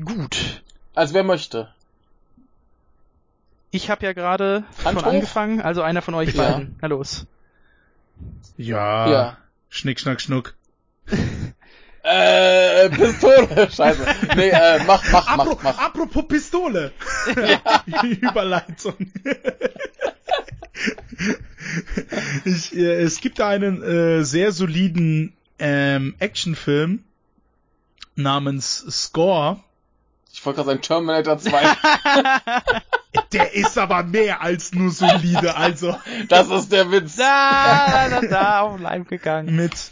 [0.03, 0.61] Gut.
[0.95, 1.69] Also wer möchte?
[3.71, 6.51] Ich habe ja gerade schon angefangen, also einer von euch Ja.
[6.51, 6.77] beiden.
[6.81, 7.25] Na los.
[8.57, 9.09] Ja.
[9.11, 9.37] Ja.
[9.69, 10.55] Schnick, schnack, schnuck.
[12.07, 14.05] Äh, Pistole, scheiße.
[14.35, 15.77] Nee, äh, mach, mach, Apro mach, mach.
[15.79, 16.91] Apropos Pistole.
[18.21, 18.93] Überleitung.
[22.45, 27.03] ich, äh, es gibt da einen äh, sehr soliden ähm, Actionfilm
[28.13, 29.63] namens Score.
[30.35, 31.63] Ich wollte gerade sagen Terminator 2.
[33.31, 35.55] Der ist aber mehr als nur solide.
[35.55, 35.95] Also
[36.27, 37.15] Das ist der Witz.
[37.15, 39.55] Da, da, da, da, auf Leim gegangen.
[39.55, 39.91] mit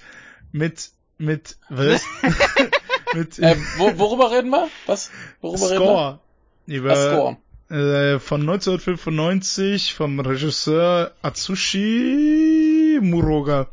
[0.51, 2.01] mit mit was?
[3.13, 4.67] mit Äh, wo, worüber reden wir?
[4.85, 5.11] Was?
[5.39, 6.19] Worüber reden Score.
[6.65, 6.75] wir?
[6.75, 7.37] Über, Score.
[7.69, 13.67] Äh, von 1995 vom Regisseur Atsushi Muroga.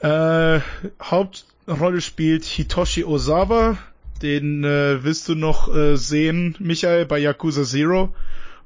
[0.00, 0.60] Äh,
[1.00, 3.78] Hauptrolle spielt Hitoshi Ozawa.
[4.24, 8.14] Den äh, willst du noch äh, sehen, Michael, bei Yakuza Zero.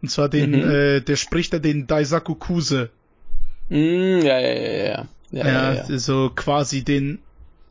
[0.01, 0.71] Und zwar den, Mhm.
[0.71, 2.91] äh, der spricht da den Daisaku Kuse.
[3.69, 5.09] Mm, ja, ja, ja, ja.
[5.33, 7.19] Ja, ja, Ja, ja, so quasi den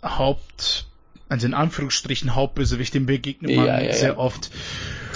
[0.03, 0.85] Haupt,
[1.29, 4.51] also in Anführungsstrichen Hauptbösewicht, dem begegnet man Ja, sehr oft.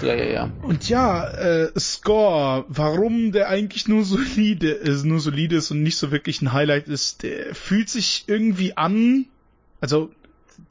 [0.02, 0.50] ja, ja, ja.
[0.64, 5.98] Und ja, äh, Score, warum der eigentlich nur solide ist, nur solide ist und nicht
[5.98, 9.26] so wirklich ein Highlight ist, der fühlt sich irgendwie an,
[9.82, 10.10] also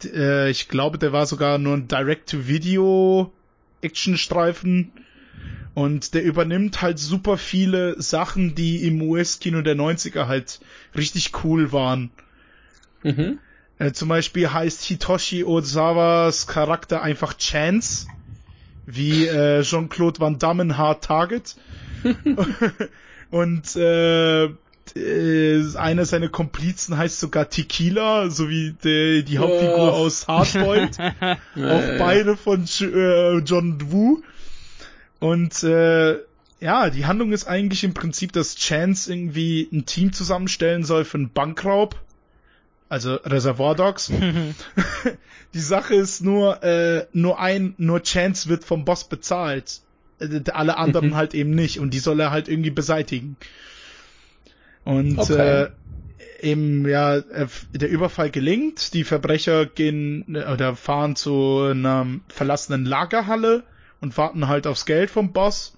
[0.05, 3.33] äh, ich glaube, der war sogar nur ein Direct-to-Video
[3.83, 4.93] Actionstreifen
[5.75, 10.61] und der übernimmt halt super viele Sachen, die im US-Kino der 90er halt
[10.97, 12.11] richtig cool waren.
[13.03, 13.39] Mhm.
[13.79, 18.09] Äh, zum Beispiel heißt Hitoshi Ozawas Charakter einfach Chance,
[18.85, 21.57] wie äh, Jean-Claude Van Damme in Hard Target.
[23.31, 24.49] Und äh,
[24.97, 30.05] äh, einer seiner Komplizen heißt sogar Tequila, so wie der, die Hauptfigur Oh.
[30.05, 30.99] aus Hardboiled.
[31.21, 34.23] Auch beide von äh, John Woo.
[35.21, 36.19] Und äh,
[36.61, 41.19] ja, die Handlung ist eigentlich im Prinzip, dass Chance irgendwie ein Team zusammenstellen soll für
[41.19, 41.97] einen Bankraub.
[42.89, 44.11] Also Reservoir Dogs.
[45.55, 49.81] die Sache ist nur, äh, nur ein, nur Chance wird vom Boss bezahlt.
[50.19, 51.79] Äh, alle anderen halt eben nicht.
[51.79, 53.37] Und die soll er halt irgendwie beseitigen.
[54.85, 55.65] Und Okay.
[55.65, 55.71] äh,
[56.41, 58.95] eben, ja, äh, der Überfall gelingt.
[58.95, 63.65] Die Verbrecher gehen äh, oder fahren zu einer verlassenen Lagerhalle
[64.01, 65.77] und warten halt aufs Geld vom Boss.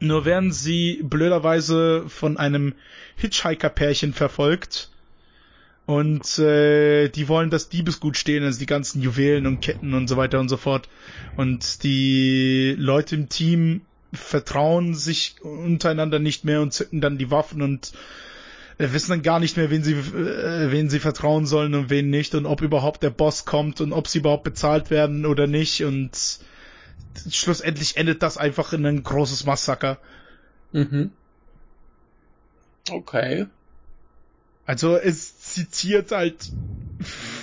[0.00, 2.74] Nur werden sie blöderweise von einem
[3.16, 4.90] Hitchhiker-Pärchen verfolgt.
[5.86, 10.16] Und äh, die wollen das Diebesgut stehlen, also die ganzen Juwelen und Ketten und so
[10.16, 10.88] weiter und so fort.
[11.36, 13.82] Und die Leute im Team
[14.14, 17.92] vertrauen sich untereinander nicht mehr und zücken dann die Waffen und
[18.78, 22.10] äh, wissen dann gar nicht mehr, wen sie, äh, wen sie vertrauen sollen und wen
[22.10, 25.84] nicht und ob überhaupt der Boss kommt und ob sie überhaupt bezahlt werden oder nicht
[25.84, 26.40] und
[27.28, 29.98] schlussendlich endet das einfach in ein großes Massaker.
[30.72, 31.12] Mhm.
[32.90, 33.46] Okay.
[34.66, 36.50] Also es zitiert halt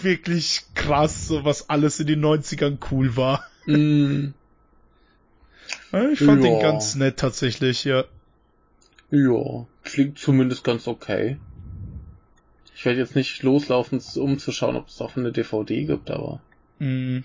[0.02, 3.46] wirklich krass, so was alles in den 90ern cool war.
[3.66, 4.34] Ja,
[6.14, 6.50] Ich fand Ja.
[6.50, 8.06] den ganz nett tatsächlich, ja.
[9.12, 11.38] ja, klingt zumindest ganz okay.
[12.76, 16.42] Ich werde jetzt nicht loslaufen, um zu schauen, ob es auch eine DVD gibt, aber.
[16.80, 17.24] Mhm.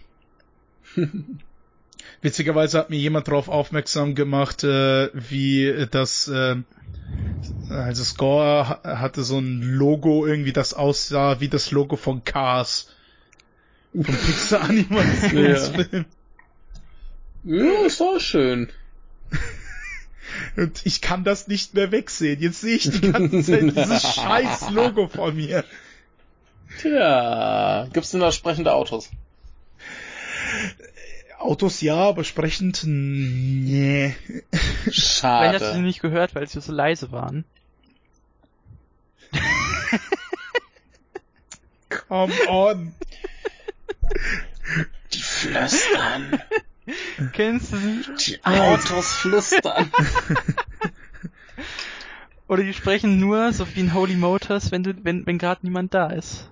[2.23, 6.57] Witzigerweise hat mir jemand darauf aufmerksam gemacht, äh, wie das, äh,
[7.69, 12.91] also Score ha- hatte so ein Logo irgendwie, das aussah wie das Logo von Cars.
[13.93, 16.05] Vom Pixar Animationsfilm.
[17.47, 18.71] Ja, ist doch schön.
[20.57, 22.41] Und ich kann das nicht mehr wegsehen.
[22.41, 25.65] Jetzt sehe ich die ganze Zeit dieses scheiß Logo vor mir.
[26.81, 29.11] Tja, gibt's denn da sprechende Autos?
[31.39, 34.17] Autos ja, aber sprechend, nee.
[34.51, 35.81] Vielleicht hast du sie Schade.
[35.81, 37.45] nicht gehört, weil sie so leise waren.
[42.09, 42.95] Come on.
[45.13, 46.43] Die flüstern.
[47.33, 48.05] Kennst du sie?
[48.27, 49.91] Die Autos flüstern.
[52.49, 55.95] Oder die sprechen nur so wie in Holy Motors, wenn du, wenn, wenn gerade niemand
[55.95, 56.49] da ist.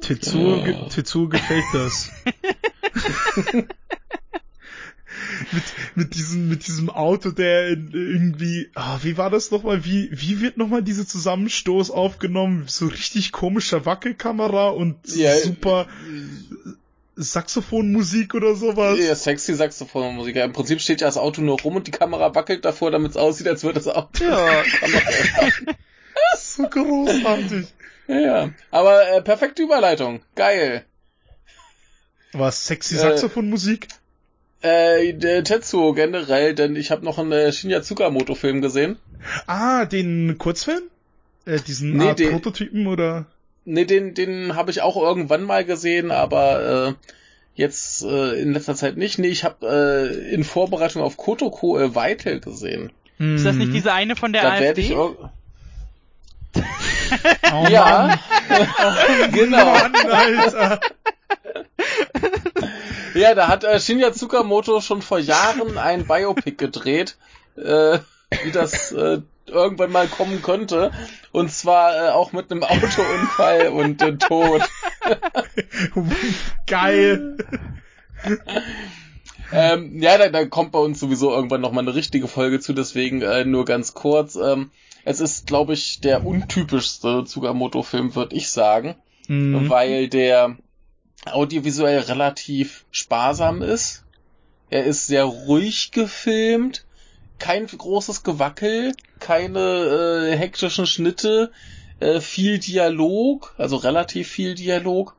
[0.00, 0.88] Tetsuo, Ja.
[0.88, 2.10] Tetsuo gefällt das.
[5.52, 5.62] mit,
[5.94, 9.84] mit diesem, mit diesem Auto, der irgendwie, ah, wie war das nochmal?
[9.84, 12.64] Wie, wie wird nochmal dieser Zusammenstoß aufgenommen?
[12.66, 15.86] So richtig komischer Wackelkamera und Ja, super
[17.22, 18.98] Saxophonmusik oder sowas.
[18.98, 20.36] Ja, sexy Saxophonmusik.
[20.36, 23.12] Ja, Im Prinzip steht ja das Auto nur rum und die Kamera wackelt davor, damit
[23.12, 24.24] es aussieht, als würde das Auto.
[24.24, 24.62] Ja.
[26.36, 27.66] So großartig.
[28.08, 28.50] Ja, ja.
[28.70, 30.20] Aber äh, perfekte Überleitung.
[30.34, 30.84] Geil.
[32.32, 33.88] Was, sexy Äh, Saxophonmusik?
[34.60, 38.98] Äh, der Tetsuo generell, denn ich habe noch einen äh, Shinya Tsukamoto Film gesehen.
[39.46, 40.82] Ah, den Kurzfilm?
[41.46, 43.26] Äh, diesen Nee, Art den- Prototypen oder?
[43.64, 46.94] Nee, den, den habe ich auch irgendwann mal gesehen, aber äh,
[47.54, 49.18] jetzt äh, in letzter Zeit nicht.
[49.18, 52.92] Nee, ich habe äh, in Vorbereitung auf Kotoko äh, Vital gesehen.
[53.18, 53.72] Ist das nicht Mhm.
[53.74, 54.80] diese eine von der da AfD?
[54.80, 55.30] ich irg-
[57.54, 58.18] Oh Ja,
[59.32, 59.64] genau.
[59.64, 60.80] Mann, Alter.
[63.14, 67.16] Ja, da hat äh, Shinya Tsukamoto schon vor Jahren ein Biopic gedreht,
[67.56, 67.98] äh,
[68.42, 69.20] wie das äh,
[69.52, 70.90] irgendwann mal kommen könnte.
[71.30, 74.62] Und zwar äh, auch mit einem Autounfall und äh, Tod.
[76.66, 77.36] Geil.
[79.52, 83.20] Ähm, ja, da, da kommt bei uns sowieso irgendwann nochmal eine richtige Folge zu, deswegen
[83.22, 84.36] äh, nur ganz kurz.
[84.36, 84.70] Ähm,
[85.04, 88.94] es ist, glaube ich, der untypischste Tsukamoto-Film, würde ich sagen,
[89.28, 89.68] Mhm.
[89.68, 90.56] weil der
[91.26, 94.04] audiovisuell relativ sparsam ist.
[94.68, 96.84] Er ist sehr ruhig gefilmt,
[97.38, 101.50] kein großes Gewackel, keine äh, hektischen Schnitte,
[102.00, 105.16] äh, viel Dialog, also relativ viel Dialog.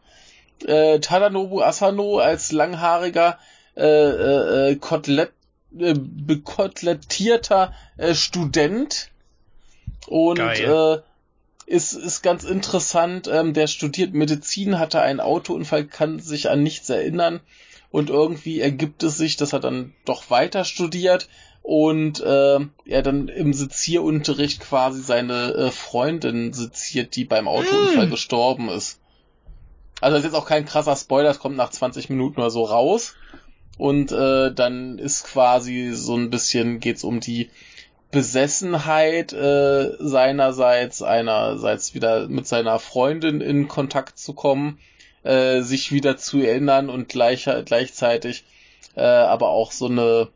[0.65, 3.37] Äh, Tadanobu Asano als langhaariger
[3.75, 5.31] äh, äh, äh, Kotelett,
[5.77, 9.09] äh, bekotelettierter äh, Student
[10.07, 11.01] und Geil.
[11.67, 13.27] äh, ist, ist ganz interessant.
[13.27, 17.39] Ähm, der studiert Medizin, hatte einen Autounfall, kann sich an nichts erinnern
[17.89, 21.27] und irgendwie ergibt es sich, dass er dann doch weiter studiert
[21.63, 28.11] und äh, er dann im Sezierunterricht quasi seine äh, Freundin seziert, die beim Autounfall Mm.
[28.11, 28.99] gestorben ist.
[30.01, 32.63] Also das ist jetzt auch kein krasser Spoiler, es kommt nach 20 Minuten oder so
[32.63, 33.15] raus.
[33.77, 37.49] Und äh, dann ist quasi so ein bisschen geht's um die
[38.11, 44.79] Besessenheit äh, seinerseits, einerseits wieder mit seiner Freundin in Kontakt zu kommen,
[45.23, 48.43] äh, sich wieder zu erinnern und gleich, gleichzeitig
[48.95, 50.27] äh, aber auch so eine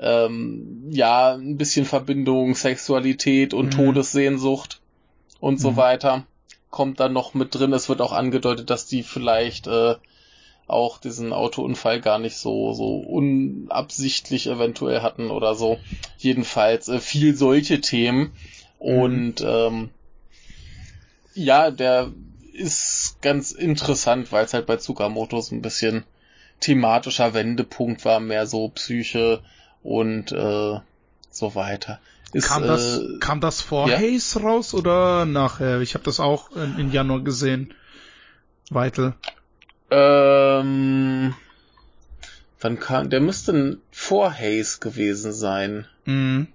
[0.00, 3.70] ähm, ja, ein bisschen Verbindung, Sexualität und Mhm.
[3.70, 4.80] Todessehnsucht
[5.40, 5.76] und so Mhm.
[5.76, 6.26] weiter
[6.70, 7.72] kommt dann noch mit drin.
[7.72, 9.94] Es wird auch angedeutet, dass die vielleicht äh,
[10.66, 15.78] auch diesen Autounfall gar nicht so so unabsichtlich eventuell hatten oder so.
[16.18, 18.34] Jedenfalls äh, viel solche Themen
[18.78, 19.90] und ähm,
[21.34, 22.12] ja, der
[22.52, 26.04] ist ganz interessant, weil es halt bei Tsukamoto so ein bisschen
[26.60, 29.42] thematischer Wendepunkt war, mehr so Psyche
[29.82, 30.80] und äh,
[31.30, 32.00] so weiter.
[32.32, 33.98] Ist, kam, das, äh, kam das vor ja.
[33.98, 35.80] Haze raus oder nachher?
[35.80, 37.74] Ich habe das auch in, in Januar gesehen.
[38.70, 39.14] Weitel.
[39.90, 41.34] ähm,
[42.60, 45.86] wann kam, der müsste vor Haze gewesen sein.
[46.04, 46.48] Mhm.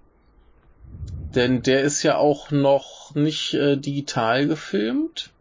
[1.34, 5.32] Denn der ist ja auch noch nicht äh, digital gefilmt.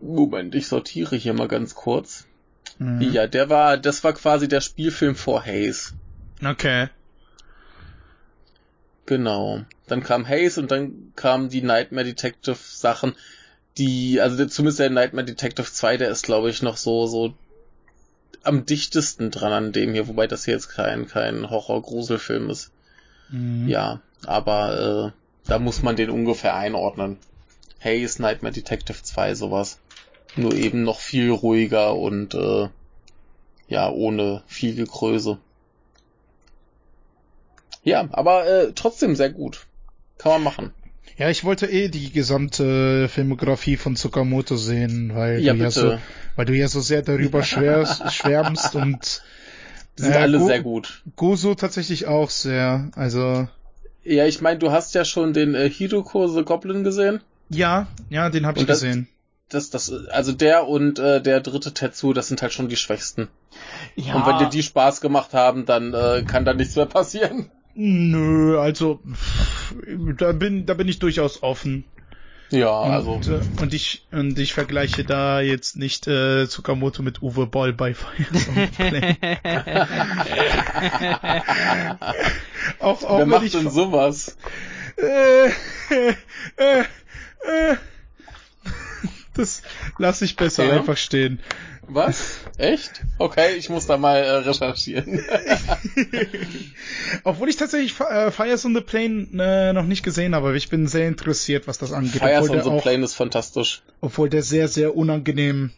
[0.00, 2.26] Moment, ich sortiere hier mal ganz kurz.
[2.78, 3.00] Mhm.
[3.12, 5.94] Ja, der war, das war quasi der Spielfilm vor Haze.
[6.44, 6.88] Okay.
[9.06, 9.64] Genau.
[9.86, 13.14] Dann kam Haze und dann kamen die Nightmare Detective Sachen,
[13.78, 17.34] die, also zumindest der Nightmare Detective 2, der ist glaube ich noch so, so
[18.42, 22.70] am dichtesten dran an dem hier, wobei das hier jetzt kein, kein Horror-Gruselfilm ist.
[23.28, 23.68] Mhm.
[23.68, 27.18] Ja, aber äh, da muss man den ungefähr einordnen.
[27.80, 29.78] Haze, Nightmare Detective 2, sowas.
[30.36, 32.68] Nur eben noch viel ruhiger und äh,
[33.68, 35.38] ja, ohne viel Gekröse.
[37.82, 39.66] Ja, aber äh, trotzdem sehr gut.
[40.18, 40.72] Kann man machen.
[41.16, 45.96] Ja, ich wollte eh die gesamte Filmografie von Tsukamoto sehen, weil Ja, du ja so,
[46.34, 49.22] weil du ja so sehr darüber schwärmst und
[49.98, 51.02] Die sind Äh, alle Go- sehr gut.
[51.16, 52.90] Gozo tatsächlich auch sehr.
[52.96, 53.48] Also
[54.04, 57.20] Ja, ich meine, du hast ja schon den äh, Hiroko the Goblin gesehen.
[57.48, 59.08] ja, ja, den habe ich das- gesehen.
[59.48, 63.28] Das, das, also der und äh, der dritte Tetsu, das sind halt schon die Schwächsten.
[63.94, 67.50] Ja, Und wenn dir die Spaß gemacht haben, dann äh, kann da nichts mehr passieren.
[67.74, 69.00] nö, also
[70.18, 71.84] da bin da bin ich durchaus offen.
[72.50, 73.20] Ja, Und, also.
[73.28, 77.94] äh, und ich und ich vergleiche da jetzt nicht äh, Tsukamoto mit Uwe Boll bei
[77.94, 79.16] Plane.
[82.80, 84.36] auch auch Wer macht denn sowas?
[84.96, 85.48] äh,
[86.56, 87.76] äh, äh,
[89.36, 89.62] das
[89.98, 90.74] lasse ich besser Ja?
[90.74, 91.40] einfach stehen.
[91.88, 92.40] Was?
[92.58, 93.02] Echt?
[93.18, 95.20] Okay, ich muss da mal äh, recherchieren.
[97.24, 100.68] Obwohl ich tatsächlich äh, Fires on the Plane äh, noch nicht gesehen habe, aber ich
[100.68, 102.20] bin sehr interessiert, was das angeht.
[102.20, 103.82] Fires obwohl, on the der auch, Plane ist fantastisch.
[104.00, 105.70] obwohl der sehr, sehr unangenehm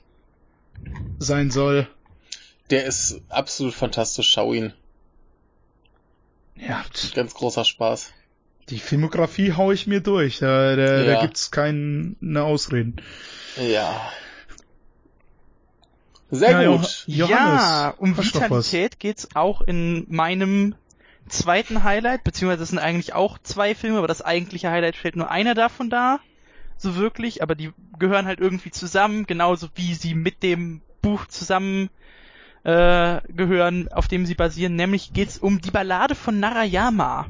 [1.19, 1.89] sein soll.
[2.71, 4.31] Der ist absolut fantastisch.
[4.31, 4.73] Schau ihn.
[6.57, 8.13] Ja, Ganz großer Spaß.
[8.69, 10.39] die Filmografie hau ich mir durch.
[10.39, 11.15] Da, da, Ja.
[11.15, 12.97] da gibt's keine Ausreden.
[13.57, 14.11] Ja.
[16.31, 17.05] Sehr Ja, gut.
[17.07, 18.17] Jo- ja, Johannes, um.
[18.19, 20.75] Vitalität geht's auch in meinem
[21.29, 25.31] zweiten Highlight, beziehungsweise es sind eigentlich auch zwei Filme, aber das eigentliche Highlight stellt nur
[25.31, 26.21] einer davon dar.
[26.77, 31.91] So wirklich, aber die gehören halt irgendwie zusammen, genauso wie sie mit dem Buch zusammen
[32.65, 34.77] äh, gehören, auf dem sie basieren.
[34.77, 37.27] Nämlich geht's um die Ballade von Narayama.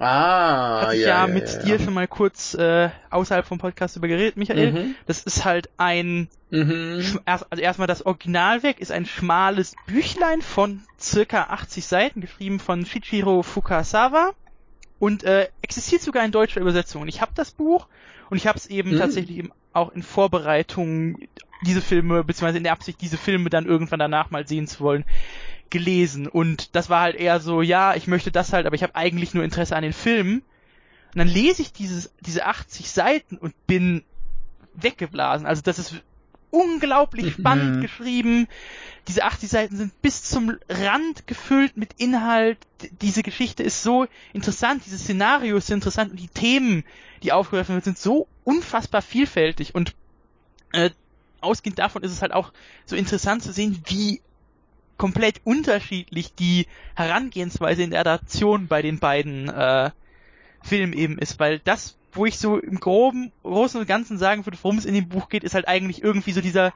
[0.00, 3.58] Ah, Hatte ich ja, ja, ja, mit ja, dir schon mal kurz äh, außerhalb vom
[3.58, 4.72] Podcast über geredet, Michael.
[4.72, 4.94] Mhm.
[5.06, 7.18] Das ist halt ein Mhm.
[7.24, 13.42] Also erstmal das Originalwerk ist ein schmales Büchlein von circa 80 Seiten, geschrieben von Shichiro
[13.42, 14.30] Fukasawa
[15.00, 17.02] und äh, existiert sogar in deutscher Übersetzung.
[17.02, 17.88] Und ich habe das Buch
[18.30, 18.98] und ich habe es eben Mhm.
[18.98, 21.18] tatsächlich eben auch in Vorbereitung
[21.66, 25.04] diese Filme, beziehungsweise in der Absicht, diese Filme dann irgendwann danach mal sehen zu wollen,
[25.74, 26.28] gelesen.
[26.28, 29.34] Und das war halt eher so, ja, ich möchte das halt, aber ich habe eigentlich
[29.34, 30.38] nur Interesse an den Filmen.
[31.12, 34.04] Und dann lese ich dieses, diese 80 Seiten und bin
[34.74, 35.46] weggeblasen.
[35.46, 35.94] Also das ist
[36.50, 37.80] unglaublich spannend Mhm.
[37.80, 38.46] geschrieben.
[39.08, 42.58] Diese 80 Seiten sind bis zum Rand gefüllt mit Inhalt.
[43.02, 46.84] Diese Geschichte ist so interessant, dieses Szenario ist so interessant und die Themen,
[47.24, 49.94] die aufgegriffen werden, sind so unfassbar vielfältig und
[50.72, 50.90] äh,
[51.40, 52.52] ausgehend davon ist es halt auch
[52.86, 54.20] so interessant zu sehen, wie
[54.96, 59.90] komplett unterschiedlich die Herangehensweise in der Adaption bei den beiden äh,
[60.62, 64.58] Filmen eben ist, weil das, wo ich so im groben, großen und ganzen sagen würde,
[64.62, 66.72] worum es in dem Buch geht, ist halt eigentlich irgendwie so dieser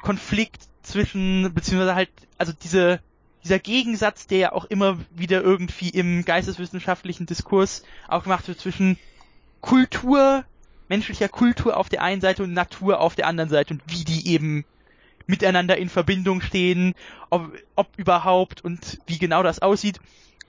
[0.00, 3.00] Konflikt zwischen, beziehungsweise halt, also diese,
[3.44, 8.98] dieser Gegensatz, der ja auch immer wieder irgendwie im geisteswissenschaftlichen Diskurs auch gemacht wird zwischen
[9.60, 10.44] Kultur,
[10.88, 14.28] menschlicher Kultur auf der einen Seite und Natur auf der anderen Seite und wie die
[14.28, 14.64] eben
[15.30, 16.94] miteinander in Verbindung stehen,
[17.30, 20.00] ob, ob überhaupt und wie genau das aussieht.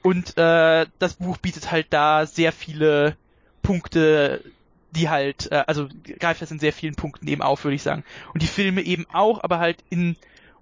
[0.04, 3.16] Und äh, das Buch bietet halt da sehr viele
[3.62, 4.44] Punkte,
[4.92, 5.88] die halt, äh, also
[6.20, 8.04] greift das in sehr vielen Punkten eben auf, würde ich sagen.
[8.34, 10.18] Und die Filme eben auch, aber halt in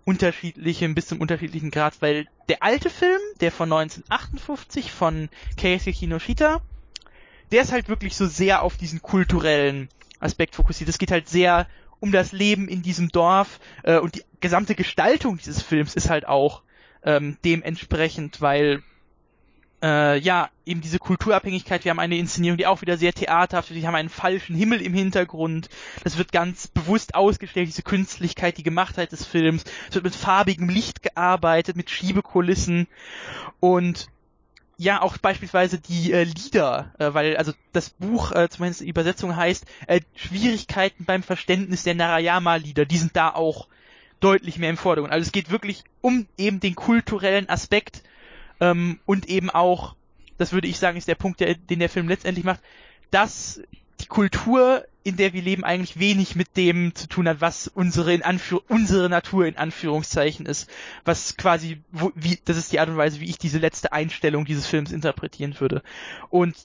[0.06, 6.62] unterschiedlichem bis zum unterschiedlichen Grad, weil der alte Film, der von 1958 von Keisuke Kinoshita,
[7.52, 9.90] der ist halt wirklich so sehr auf diesen kulturellen
[10.20, 10.90] Aspekt fokussiert.
[10.90, 11.68] Es geht halt sehr
[12.00, 16.28] um das Leben in diesem Dorf äh, und die gesamte Gestaltung dieses Films ist halt
[16.28, 16.62] auch
[17.04, 18.84] ähm, dementsprechend, weil
[19.82, 23.78] äh, ja, eben diese Kulturabhängigkeit, wir haben eine Inszenierung, die auch wieder sehr theaterhaft ist,
[23.78, 25.70] wir haben einen falschen Himmel im Hintergrund,
[26.04, 30.70] das wird ganz bewusst ausgestellt, diese Künstlichkeit, die Gemachtheit des Films, es wird mit farbigem
[30.70, 32.88] Licht gearbeitet, mit Schiebekulissen
[33.60, 34.10] und
[34.80, 39.36] ja, auch beispielsweise die äh, Lieder, äh, weil also das Buch, äh, zumindest die Übersetzung
[39.36, 43.68] heißt, äh, Schwierigkeiten beim Verständnis der Narayama-Lieder, die sind da auch
[44.22, 45.12] deutlich mehr im Vordergrund.
[45.12, 48.04] Also es geht wirklich um eben den kulturellen Aspekt
[48.62, 49.96] ähm, und eben auch,
[50.38, 52.62] das würde ich sagen, ist der Punkt, der, den der Film letztendlich macht,
[53.12, 53.62] dass
[54.00, 58.14] die Kultur, in der wir leben, eigentlich wenig mit dem zu tun hat, was unsere
[58.14, 60.70] in Anführ unsere Natur in Anführungszeichen ist,
[61.06, 64.46] was quasi, wo, wie, das ist die Art und Weise, wie ich diese letzte Einstellung
[64.46, 65.82] dieses Films interpretieren würde.
[66.30, 66.56] Und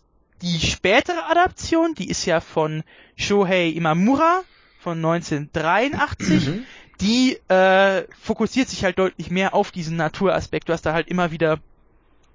[0.42, 2.82] die spätere Adaption, die ist ja von
[3.16, 4.42] Shohei Imamura
[4.78, 6.66] von 1983, mhm.
[7.00, 10.68] die äh, fokussiert sich halt deutlich mehr auf diesen Naturaspekt.
[10.68, 11.60] Du hast da halt immer wieder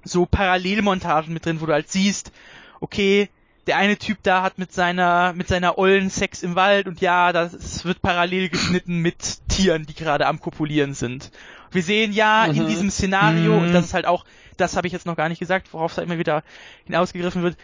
[0.03, 2.31] so Parallelmontagen mit drin, wo du halt siehst,
[2.79, 3.29] okay,
[3.69, 7.31] der eine Typ da hat mit seiner mit seiner Ollen Sex im Wald und ja,
[7.31, 11.29] das wird parallel geschnitten mit Tieren, die gerade am kopulieren sind.
[11.69, 12.61] Wir sehen ja mhm.
[12.61, 13.67] in diesem Szenario mhm.
[13.67, 14.25] und das ist halt auch,
[14.57, 16.43] das habe ich jetzt noch gar nicht gesagt, worauf es halt immer wieder
[16.85, 17.57] hinausgegriffen wird.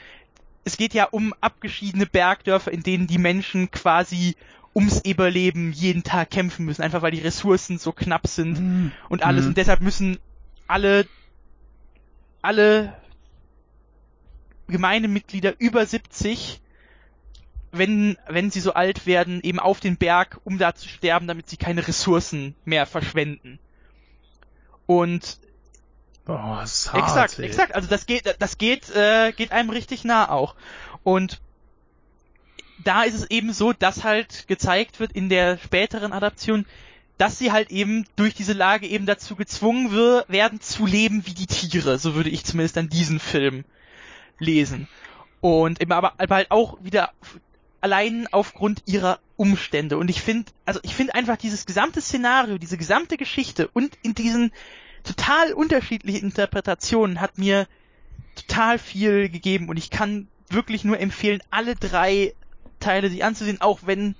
[0.63, 4.35] Es geht ja um abgeschiedene Bergdörfer, in denen die Menschen quasi
[4.75, 8.91] ums Überleben jeden Tag kämpfen müssen, einfach weil die Ressourcen so knapp sind mhm.
[9.09, 9.49] und alles mhm.
[9.49, 10.19] und deshalb müssen
[10.67, 11.07] alle
[12.43, 12.93] alle
[14.67, 16.61] Gemeindemitglieder über 70,
[17.71, 21.49] wenn, wenn sie so alt werden, eben auf den Berg, um da zu sterben, damit
[21.49, 23.59] sie keine Ressourcen mehr verschwenden.
[24.85, 25.39] Und
[26.27, 27.45] Oh, das ist hart, exakt, ey.
[27.45, 27.75] exakt.
[27.75, 30.55] Also das geht, das geht, äh, geht einem richtig nah auch.
[31.03, 31.39] Und
[32.83, 36.65] da ist es eben so, dass halt gezeigt wird in der späteren Adaption,
[37.19, 41.47] dass sie halt eben durch diese Lage eben dazu gezwungen werden zu leben wie die
[41.47, 41.99] Tiere.
[41.99, 43.63] So würde ich zumindest an diesen Film
[44.39, 44.87] lesen.
[45.41, 47.11] Und eben aber, aber halt auch wieder
[47.81, 49.97] allein aufgrund ihrer Umstände.
[49.97, 54.15] Und ich finde, also ich finde einfach dieses gesamte Szenario, diese gesamte Geschichte und in
[54.15, 54.51] diesen
[55.03, 57.67] total unterschiedlichen Interpretationen hat mir
[58.35, 62.33] total viel gegeben und ich kann wirklich nur empfehlen, alle drei
[62.79, 64.15] Teile sich anzusehen, auch wenn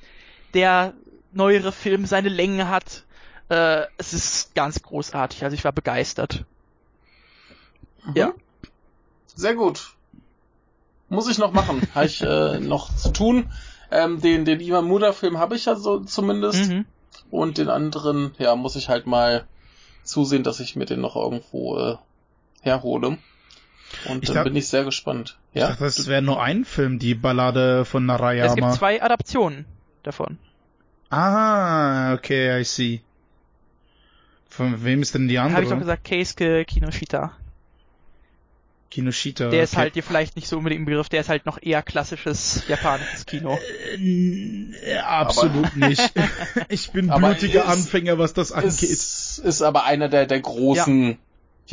[0.53, 0.93] der
[1.31, 3.03] neuere Film seine Länge hat.
[3.49, 5.43] Äh, es ist ganz großartig.
[5.43, 6.45] Also ich war begeistert.
[8.05, 8.13] Mhm.
[8.15, 8.33] Ja.
[9.35, 9.94] Sehr gut.
[11.09, 11.81] Muss ich noch machen.
[11.93, 13.51] habe ich äh, noch zu tun.
[13.91, 16.69] Ähm, den den Iman Muda Film habe ich ja so zumindest.
[16.69, 16.85] Mhm.
[17.31, 19.45] Und den anderen, ja, muss ich halt mal
[20.03, 21.95] zusehen, dass ich mir den noch irgendwo äh,
[22.61, 23.17] herhole.
[24.05, 25.37] Und ich dann dachte, bin ich sehr gespannt.
[25.53, 25.63] Ja?
[25.63, 28.49] Ich dachte, das wäre nur ein Film, die Ballade von Narayama.
[28.49, 29.65] Es gibt zwei Adaptionen
[30.03, 30.37] davon.
[31.09, 33.01] Ah, okay, I see.
[34.49, 35.55] Von wem ist denn die andere?
[35.55, 37.33] Habe ich doch gesagt, Keisuke Kinoshita.
[38.95, 39.49] Kinoshita.
[39.49, 41.83] Der ist halt dir vielleicht nicht so unbedingt im Begriff, der ist halt noch eher
[41.83, 43.59] klassisches japanisches Kino.
[43.99, 46.13] Äh, absolut aber nicht.
[46.69, 48.83] ich bin blutiger Anfänger, was das angeht.
[48.83, 51.17] Ist, ist aber einer der, der großen ja.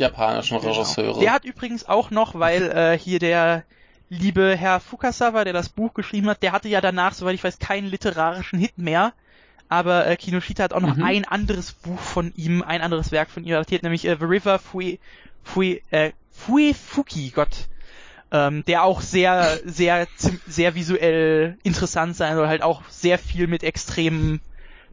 [0.07, 0.73] japanischen genau.
[0.73, 1.21] Regisseure.
[1.21, 3.63] Der hat übrigens auch noch, weil äh, hier der
[4.09, 7.59] liebe Herr Fukasawa, der das Buch geschrieben hat, der hatte ja danach, soweit ich weiß,
[7.59, 9.13] keinen literarischen Hit mehr
[9.69, 11.03] aber äh, Kinoshita hat auch noch mhm.
[11.03, 14.59] ein anderes Buch von ihm, ein anderes Werk von ihm adaptiert, nämlich äh, The River
[14.59, 14.99] Fui,
[15.41, 17.69] Fui, äh, Fui Fuki, Gott,
[18.31, 20.07] ähm, der auch sehr, sehr,
[20.47, 24.41] sehr visuell interessant sein soll, halt auch sehr viel mit extremen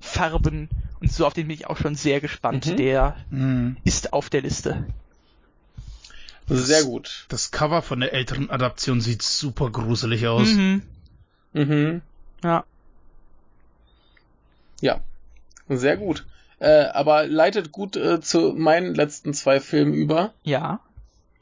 [0.00, 0.68] Farben
[1.00, 2.66] und so, auf den bin ich auch schon sehr gespannt.
[2.66, 2.76] Mhm.
[2.76, 3.76] Der mhm.
[3.84, 4.86] ist auf der Liste.
[6.46, 7.26] Sehr gut.
[7.28, 10.48] Das Cover von der älteren Adaption sieht super gruselig aus.
[10.48, 10.82] Mhm.
[11.52, 12.02] Mhm.
[12.42, 12.64] Ja.
[14.80, 15.00] Ja,
[15.68, 16.26] sehr gut.
[16.58, 20.34] Äh, aber leitet gut äh, zu meinen letzten zwei Filmen über.
[20.42, 20.80] Ja.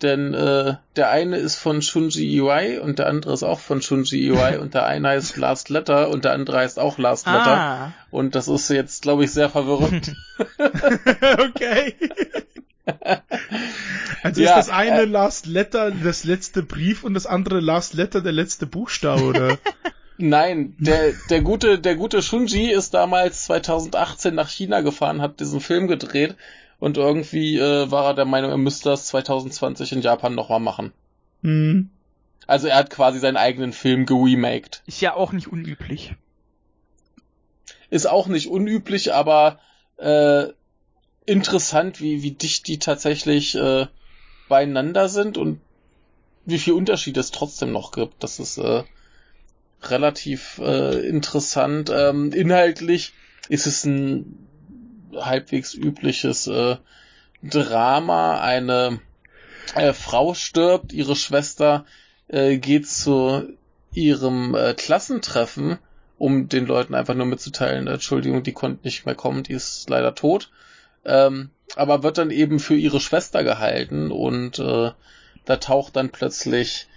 [0.02, 4.28] Denn äh, der eine ist von Shunji Iwai und der andere ist auch von Shunji
[4.28, 7.57] Iwai und der eine heißt Last Letter und der andere heißt auch Last Letter.
[7.57, 7.93] Ah.
[8.10, 10.15] Und das ist jetzt, glaube ich, sehr verwirrend.
[11.39, 11.94] okay.
[14.23, 17.94] Also ja, ist das eine äh, Last Letter das letzte Brief und das andere Last
[17.94, 19.59] Letter der letzte Buchstabe, oder?
[20.17, 25.60] Nein, der, der gute, der gute Shunji ist damals 2018 nach China gefahren, hat diesen
[25.60, 26.35] Film gedreht
[26.78, 30.92] und irgendwie äh, war er der Meinung, er müsste das 2020 in Japan nochmal machen.
[31.42, 31.90] Mhm.
[32.47, 34.82] Also er hat quasi seinen eigenen Film geremaked.
[34.86, 36.15] Ist ja auch nicht unüblich.
[37.90, 39.60] Ist auch nicht unüblich, aber
[39.98, 40.47] äh,
[41.26, 43.86] interessant, wie, wie dicht die tatsächlich äh,
[44.48, 45.60] beieinander sind und
[46.47, 48.23] wie viel Unterschied es trotzdem noch gibt.
[48.23, 48.84] Das ist äh,
[49.82, 51.90] relativ äh, interessant.
[51.94, 53.12] Ähm, inhaltlich
[53.48, 54.48] ist es ein
[55.14, 56.76] halbwegs übliches äh,
[57.42, 58.40] Drama.
[58.40, 59.00] Eine
[59.74, 61.84] äh, Frau stirbt, ihre Schwester
[62.28, 63.48] äh, geht zu
[63.92, 65.78] ihrem äh, Klassentreffen,
[66.18, 70.14] um den Leuten einfach nur mitzuteilen, Entschuldigung, die konnte nicht mehr kommen, die ist leider
[70.14, 70.50] tot.
[71.04, 74.90] Ähm, aber wird dann eben für ihre Schwester gehalten und äh,
[75.44, 76.88] da taucht dann plötzlich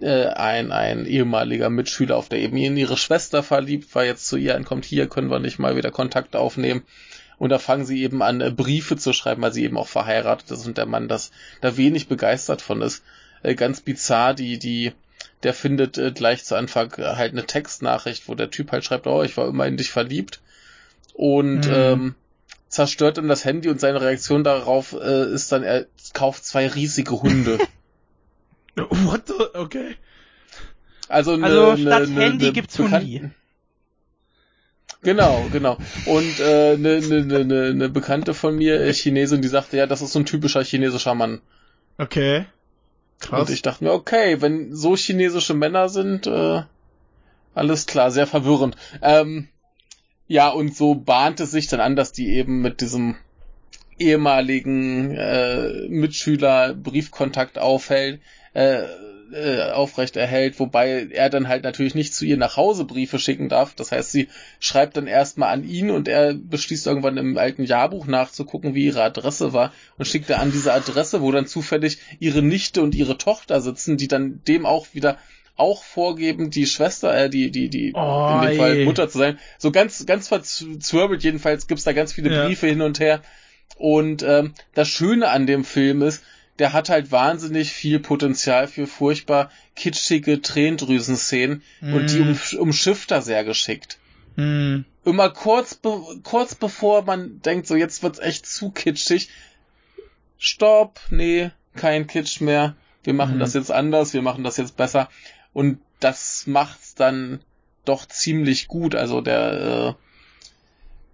[0.00, 4.36] äh, ein, ein ehemaliger Mitschüler auf, der eben in ihre Schwester verliebt war, jetzt zu
[4.36, 6.82] ihr ankommt, hier können wir nicht mal wieder Kontakt aufnehmen.
[7.38, 10.50] Und da fangen sie eben an, äh, Briefe zu schreiben, weil sie eben auch verheiratet
[10.50, 13.02] ist und der Mann das da wenig begeistert von ist.
[13.42, 14.92] Äh, ganz bizarr, die, die,
[15.44, 19.22] der findet äh, gleich zu Anfang halt eine Textnachricht, wo der Typ halt schreibt, oh,
[19.22, 20.40] ich war immer in dich verliebt.
[21.14, 21.72] Und mhm.
[21.72, 22.14] ähm,
[22.68, 27.22] zerstört dann das Handy und seine Reaktion darauf äh, ist dann, er kauft zwei riesige
[27.22, 27.58] Hunde.
[28.76, 29.34] What the?
[29.54, 29.96] Okay.
[31.08, 33.30] Also, ne, also statt ne, Handy ne, gibt's Hundi.
[35.02, 35.78] Genau, genau.
[36.06, 39.86] Und äh, eine ne, ne, ne, ne Bekannte von mir, äh, Chinesin, die sagte, ja,
[39.86, 41.40] das ist so ein typischer chinesischer Mann.
[41.98, 42.46] Okay.
[43.20, 43.40] Krass.
[43.40, 46.62] Und ich dachte mir, okay, wenn so chinesische Männer sind, äh,
[47.54, 48.76] alles klar, sehr verwirrend.
[49.02, 49.48] Ähm,
[50.26, 53.16] ja, und so bahnt es sich dann an, dass die eben mit diesem
[53.98, 58.20] ehemaligen äh, Mitschüler Briefkontakt aufhält,
[58.52, 58.82] äh,
[59.32, 63.48] äh, aufrecht erhält, wobei er dann halt natürlich nicht zu ihr nach Hause Briefe schicken
[63.48, 63.74] darf.
[63.74, 64.28] Das heißt, sie
[64.60, 69.02] schreibt dann erstmal an ihn und er beschließt irgendwann im alten Jahrbuch nachzugucken, wie ihre
[69.02, 73.18] Adresse war und schickt er an diese Adresse, wo dann zufällig ihre Nichte und ihre
[73.18, 75.18] Tochter sitzen, die dann dem auch wieder
[75.56, 79.38] auch vorgeben, die Schwester, äh, die, die, die, oh, in dem Fall Mutter zu sein.
[79.58, 82.72] So ganz, ganz verzwirbelt jedenfalls gibt's da ganz viele Briefe ja.
[82.72, 83.22] hin und her.
[83.76, 86.22] Und ähm, das Schöne an dem Film ist,
[86.58, 91.94] der hat halt wahnsinnig viel Potenzial für furchtbar kitschige Tränendrüsenszenen mm.
[91.94, 93.98] und die um, umschifft er sehr geschickt.
[94.36, 94.80] Mm.
[95.04, 99.28] Immer kurz, be kurz bevor man denkt, so jetzt wird's echt zu kitschig.
[100.38, 102.76] Stopp, nee, kein Kitsch mehr.
[103.04, 103.40] Wir machen mm.
[103.40, 105.08] das jetzt anders, wir machen das jetzt besser.
[105.52, 107.40] Und das macht's dann
[107.84, 108.94] doch ziemlich gut.
[108.94, 110.07] Also der äh,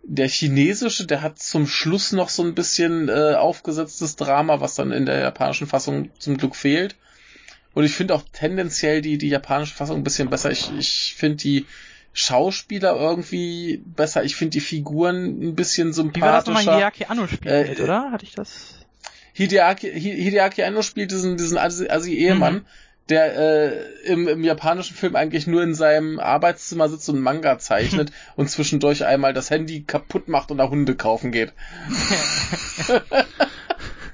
[0.06, 4.92] der chinesische, der hat zum Schluss noch so ein bisschen äh, aufgesetztes Drama, was dann
[4.92, 6.96] in der japanischen Fassung zum Glück fehlt.
[7.72, 10.50] Und ich finde auch tendenziell die, die japanische Fassung ein bisschen besser.
[10.50, 11.66] Ich, ich finde die
[12.12, 14.22] Schauspieler irgendwie besser.
[14.22, 16.26] Ich finde die Figuren ein bisschen sympathischer.
[16.26, 18.12] Wie war das nochmal Hideaki Anno spielt, äh, oder?
[18.12, 18.86] Hatte ich das?
[19.32, 22.54] Hideaki, Hideaki Anno spielt diesen, diesen Asi-Ehemann.
[22.54, 22.66] Mhm
[23.08, 28.12] der äh, im, im japanischen Film eigentlich nur in seinem Arbeitszimmer sitzt und Manga zeichnet
[28.36, 31.52] und zwischendurch einmal das Handy kaputt macht und da Hunde kaufen geht.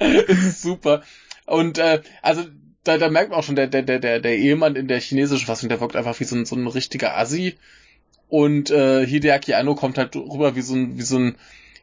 [0.54, 1.02] super.
[1.46, 2.44] Und äh, also
[2.84, 5.68] da, da merkt man auch schon, der, der, der, der Ehemann in der chinesischen Fassung,
[5.68, 7.56] der wirkt einfach wie so ein, so ein richtiger Assi.
[8.28, 11.36] Und äh, Hideaki Anno kommt halt rüber wie so ein, wie so ein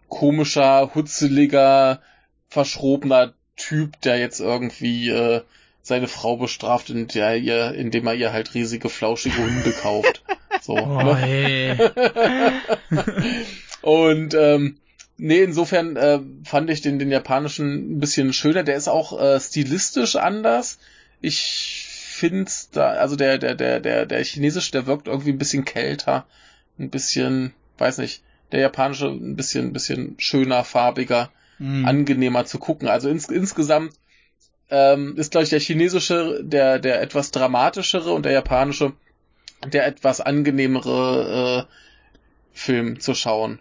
[0.07, 2.01] komischer, hutzeliger,
[2.47, 5.41] verschrobener Typ, der jetzt irgendwie äh,
[5.87, 10.23] seine Frau bestraft, in der ihr, indem er ihr halt riesige, flauschige Hunde kauft.
[10.61, 10.73] So.
[10.73, 11.15] Oh, ne?
[11.15, 11.77] hey.
[13.81, 14.77] Und ähm,
[15.17, 18.63] nee, insofern äh, fand ich den, den japanischen ein bisschen schöner.
[18.63, 20.79] Der ist auch äh, stilistisch anders.
[21.21, 21.85] Ich
[22.17, 26.25] find's da, also der, der, der, der, der chinesische, der wirkt irgendwie ein bisschen kälter,
[26.79, 31.85] ein bisschen, weiß nicht, der japanische ein bisschen, ein bisschen schöner, farbiger, mm.
[31.85, 32.87] angenehmer zu gucken.
[32.87, 33.93] Also ins, insgesamt
[34.69, 38.93] ähm, ist, glaube ich, der chinesische der, der etwas dramatischere und der japanische
[39.65, 41.73] der etwas angenehmere äh,
[42.53, 43.59] Film zu schauen.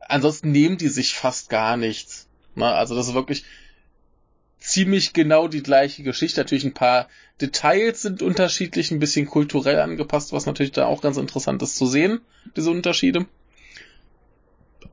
[0.00, 2.28] Ansonsten nehmen die sich fast gar nichts.
[2.54, 2.66] Ne?
[2.66, 3.44] Also das ist wirklich
[4.58, 6.40] ziemlich genau die gleiche Geschichte.
[6.40, 7.08] Natürlich ein paar
[7.40, 11.86] Details sind unterschiedlich, ein bisschen kulturell angepasst, was natürlich da auch ganz interessant ist zu
[11.86, 12.20] sehen,
[12.56, 13.26] diese Unterschiede.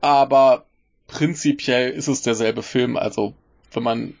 [0.00, 0.66] Aber
[1.06, 2.96] prinzipiell ist es derselbe Film.
[2.96, 3.34] Also
[3.72, 4.14] wenn man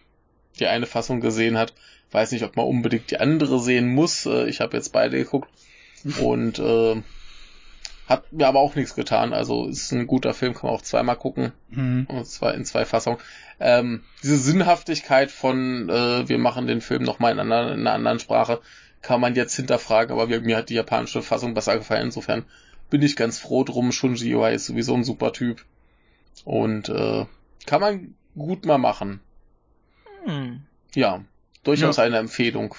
[0.62, 1.74] die eine Fassung gesehen hat.
[2.10, 4.26] Weiß nicht, ob man unbedingt die andere sehen muss.
[4.26, 5.48] Äh, ich habe jetzt beide geguckt
[6.20, 7.02] und äh,
[8.06, 9.32] hat mir aber auch nichts getan.
[9.32, 11.52] Also ist ein guter Film, kann man auch zweimal gucken.
[11.70, 12.06] Mhm.
[12.08, 13.18] Und zwar in zwei Fassungen.
[13.60, 18.18] Ähm, diese Sinnhaftigkeit von äh, wir machen den Film nochmal in, einer, in einer anderen
[18.18, 18.60] Sprache,
[19.00, 22.06] kann man jetzt hinterfragen, aber mir hat die japanische Fassung besser gefallen.
[22.06, 22.44] Insofern
[22.90, 23.90] bin ich ganz froh drum.
[23.90, 25.64] Shunji Iwai ist sowieso ein super Typ.
[26.44, 27.26] Und äh,
[27.66, 29.20] kann man gut mal machen.
[30.24, 30.62] Hm.
[30.94, 31.22] Ja,
[31.64, 32.04] durchaus ja.
[32.04, 32.74] eine Empfehlung.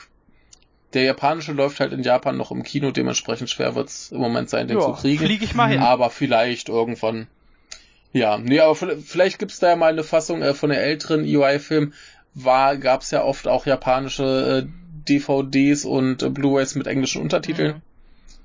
[0.94, 4.68] Der japanische läuft halt in Japan noch im Kino, dementsprechend schwer wird's im Moment sein,
[4.68, 5.26] den ja, zu kriegen.
[5.26, 5.80] Flieg ich mal hin.
[5.80, 7.28] Aber vielleicht irgendwann.
[8.12, 11.94] Ja, nee, aber vielleicht gibt's da ja mal eine Fassung äh, von der älteren UI-Film.
[12.36, 14.70] War, gab's ja oft auch japanische äh,
[15.10, 17.76] DVDs und äh, Blu-rays mit englischen Untertiteln.
[17.76, 17.82] Mhm.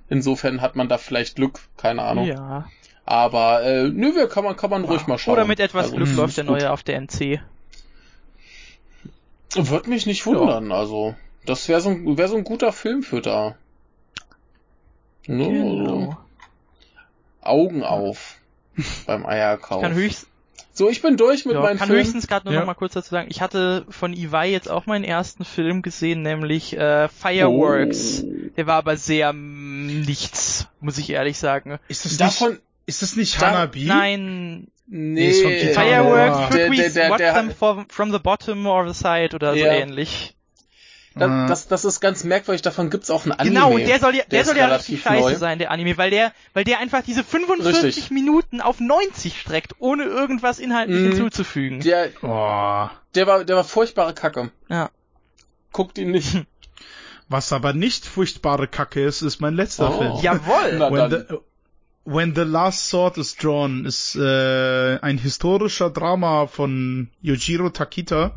[0.09, 2.27] Insofern hat man da vielleicht Glück, keine Ahnung.
[2.27, 2.67] Ja.
[3.05, 5.35] Aber äh, nö, kann man kann man ruhig mal schauen.
[5.35, 7.41] Oder mit etwas Also, Glück mh, läuft der neue auf der NC.
[9.55, 11.15] Wird mich nicht wundern, also
[11.47, 13.57] das wäre so ein wäre so ein guter Film für da.
[15.27, 16.18] Ne, also, Genau.
[17.41, 18.36] Augen auf
[19.07, 19.83] beim Ich Eierkauf.
[19.83, 20.27] kann, höchst,
[20.73, 22.02] So, ich bin durch mit ja, meinen kann Filmen.
[22.02, 22.60] höchstens gerade nur Ja.
[22.60, 26.23] noch mal kurz dazu sagen, ich hatte von Iwai jetzt auch meinen ersten Film gesehen,
[26.23, 28.23] nämlich äh, Fireworks.
[28.25, 28.51] Oh.
[28.57, 31.78] Der war aber sehr nichts, muss ich ehrlich sagen.
[31.89, 33.85] Ist das nicht, Davon, ist das nicht Da- Hanabi?
[33.86, 38.12] Nein, nee, ist von Peter Fireworks, der, Cookies, der, der, watch der, them from, from
[38.12, 39.73] the bottom or the side oder so Ja.
[39.73, 40.34] ähnlich.
[41.15, 43.55] das, das, das ist ganz merkwürdig, davon gibt's auch ein Anime.
[43.55, 45.34] Genau, und der soll ja, der, ist soll ja richtig scheiße neu.
[45.34, 48.10] sein, der Anime, weil der, weil der einfach diese 45 Richtig.
[48.12, 51.07] Minuten auf 90 streckt, ohne irgendwas inhaltlich Mhm.
[51.12, 51.81] hinzuzufügen.
[51.81, 52.89] Der, Oh.
[53.17, 54.50] der war, der war furchtbare Kacke.
[54.68, 54.91] Ja.
[55.73, 56.44] Guckt ihn nicht.
[57.28, 59.99] Was aber nicht furchtbare Kacke ist, ist mein letzter Oh.
[59.99, 60.12] Film.
[60.23, 60.76] Jawohl.
[60.78, 61.36] Na When the,
[62.10, 68.32] When the Last Sword is Drawn ist äh, ein historischer Drama von Yojiro Takita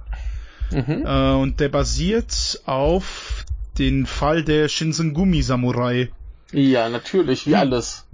[0.72, 1.06] Mhm.
[1.06, 3.46] äh, und der basiert auf
[3.78, 6.10] den Fall der Shinsengumi Samurai.
[6.52, 8.06] Ja, natürlich, wie alles.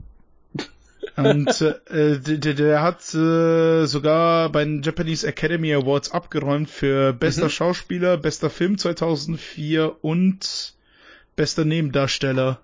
[1.16, 7.46] Und äh, der, der, hat äh, sogar bei den Japanese Academy Awards abgeräumt für bester
[7.46, 7.50] Mhm.
[7.50, 10.74] Schauspieler, bester Film 2004 und
[11.36, 12.60] bester Nebendarsteller.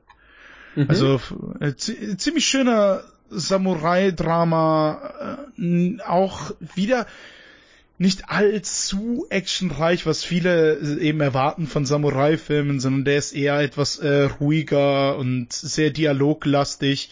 [0.76, 0.86] Mhm.
[0.90, 1.20] Also
[1.60, 7.08] äh, zi- ziemlich schöner Samurai-Drama, äh, auch wieder
[8.00, 14.00] nicht allzu actionreich, was viele äh, eben erwarten von Samurai-Filmen, sondern der ist eher etwas
[14.00, 17.12] äh, ruhiger und sehr dialoglastig.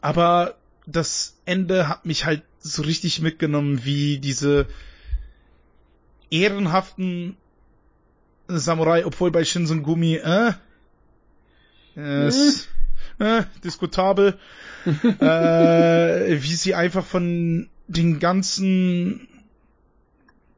[0.00, 0.54] Aber
[0.86, 4.66] das Ende hat mich halt so richtig mitgenommen, wie diese
[6.30, 7.36] ehrenhaften
[8.48, 10.52] Samurai, obwohl bei Shinsengumi, äh,
[11.96, 12.68] es,
[13.18, 14.38] äh, diskutabel,
[15.20, 19.28] äh, wie sie einfach von den ganzen,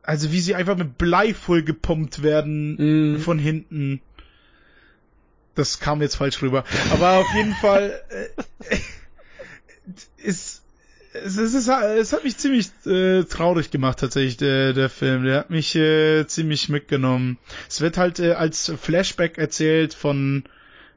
[0.03, 2.77] also wie sie einfach mit Blei voll gepumpt werden
[3.15, 3.21] Mhm.
[3.21, 4.01] von hinten.
[5.55, 6.65] Das kam jetzt falsch rüber.
[6.93, 8.01] Aber auf jeden Fall
[8.69, 8.77] äh,
[10.23, 10.63] ist
[11.15, 15.25] es, es, ist, es hat mich ziemlich äh, traurig gemacht tatsächlich der, der Film.
[15.25, 17.39] Der hat mich äh, ziemlich mitgenommen.
[17.69, 20.45] Es wird halt äh, als Flashback erzählt von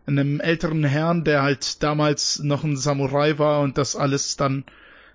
[0.05, 4.63] einem älteren Herrn, der halt damals noch ein Samurai war und das alles dann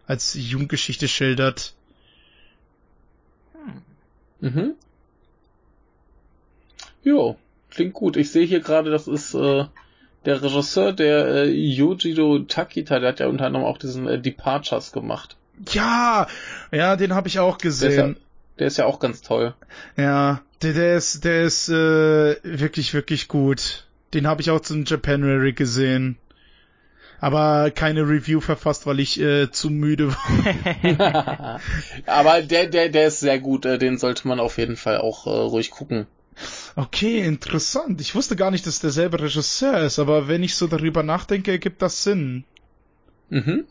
[0.06, 1.74] als Jugendgeschichte schildert.
[4.40, 4.74] Mhm.
[7.02, 7.36] Jo,
[7.70, 8.16] klingt gut.
[8.16, 9.64] Ich sehe hier gerade, das ist äh,
[10.24, 14.92] der Regisseur, der äh, Yujiro Takita, der hat ja unter anderem auch diesen äh, Departures
[14.92, 15.36] gemacht.
[15.72, 16.26] Ja,
[16.72, 18.16] ja, den habe ich auch gesehen.
[18.58, 19.54] der ist ja auch ganz toll.
[19.96, 23.86] Ja, der, der ist, der ist äh, wirklich, wirklich gut.
[24.14, 26.18] Den habe ich auch zum Japanuary gesehen.
[27.20, 31.60] Aber keine Review verfasst, weil ich äh, zu müde war.
[32.06, 33.66] Aber der, der, der ist sehr gut.
[33.66, 36.06] Äh, den sollte man auf jeden Fall auch äh, ruhig gucken.
[36.76, 38.00] Okay, interessant.
[38.00, 41.82] Ich wusste gar nicht, dass derselbe Regisseur ist, aber wenn ich so darüber nachdenke, ergibt
[41.82, 42.44] das Sinn.
[43.28, 43.64] Mhm.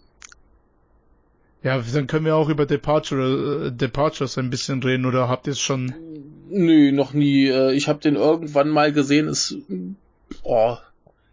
[1.64, 5.54] Ja, dann können wir auch über Departure, äh, Departures ein bisschen reden, oder habt ihr
[5.54, 5.94] es schon?
[6.50, 7.48] Nö, noch nie.
[7.48, 9.56] Äh, Ich habe den irgendwann mal gesehen, ist
[10.44, 10.78] oh,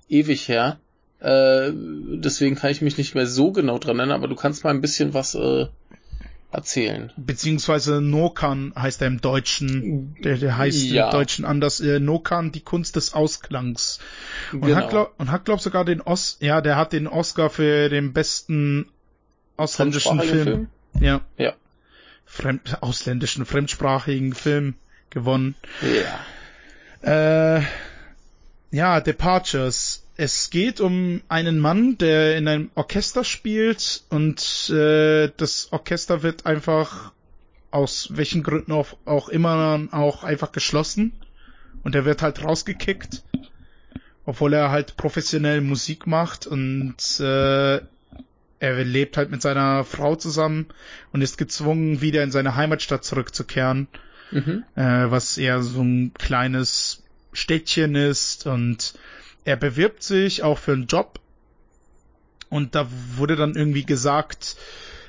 [0.08, 0.78] ewig her.
[1.20, 4.70] Äh, deswegen kann ich mich nicht mehr so genau dran erinnern, aber du kannst mal
[4.70, 5.66] ein bisschen was äh,
[6.52, 7.12] erzählen.
[7.16, 10.16] Beziehungsweise Nokan heißt er im Deutschen.
[10.22, 11.06] Der, der heißt Ja.
[11.06, 11.80] im Deutschen anders.
[11.80, 13.98] Äh, Nokan, die Kunst des Ausklangs.
[14.52, 14.76] Und Genau.
[14.76, 18.12] hat glaub, und hat glaub sogar den Os, ja, der hat den Oscar für den
[18.12, 18.86] besten
[19.56, 20.68] ausländischen Fremdsprachigen Film.
[21.00, 21.20] Ja.
[21.38, 21.54] Ja.
[22.26, 24.74] Fremd, ausländischen, fremdsprachigen Film
[25.10, 25.54] gewonnen.
[27.02, 27.56] Ja.
[27.58, 27.62] Äh,
[28.76, 30.04] ja, Departures.
[30.18, 36.44] Es geht um einen Mann, der in einem Orchester spielt und äh, das Orchester wird
[36.44, 37.12] einfach
[37.70, 41.12] aus welchen Gründen auch, auch immer auch einfach geschlossen
[41.84, 43.22] und er wird halt rausgekickt,
[44.26, 47.76] obwohl er halt professionell Musik macht und äh,
[48.58, 50.66] er lebt halt mit seiner Frau zusammen
[51.12, 53.88] und ist gezwungen, wieder in seine Heimatstadt zurückzukehren
[54.32, 54.64] Mhm.
[54.74, 57.05] äh, was eher so ein kleines
[57.36, 58.94] Städtchen ist und
[59.44, 61.20] er bewirbt sich auch für einen Job
[62.48, 64.56] und da wurde dann irgendwie gesagt,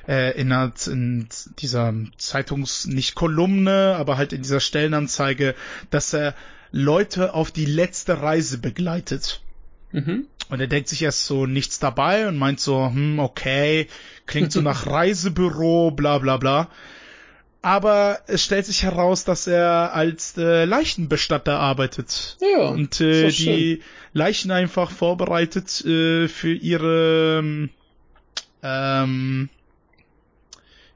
[0.08, 1.28] äh, in, einer, in
[1.60, 5.56] dieser Zeitungs, nicht Kolumne, aber halt in dieser Stellenanzeige,
[5.90, 6.34] dass er
[6.72, 9.42] Leute auf die letzte Reise begleitet.
[9.92, 10.28] Mhm.
[10.50, 13.88] Und er denkt sich erst so nichts dabei und meint so, hm, okay,
[14.26, 16.70] klingt so nach Reisebüro, bla bla bla.
[17.62, 22.38] Aber es stellt sich heraus, dass er als äh, Leichenbestatter arbeitet.
[22.40, 23.82] Ja, und äh, doch die
[24.14, 27.70] Leichen einfach vorbereitet äh, für ihre
[28.64, 29.50] ähm,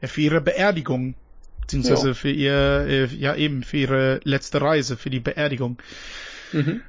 [0.01, 1.15] ja, für ihre Beerdigung.
[1.61, 2.13] Beziehungsweise Ja.
[2.13, 5.77] für ihr, äh, ja eben, für ihre letzte Reise, für die Beerdigung.
[6.51, 6.81] Mhm.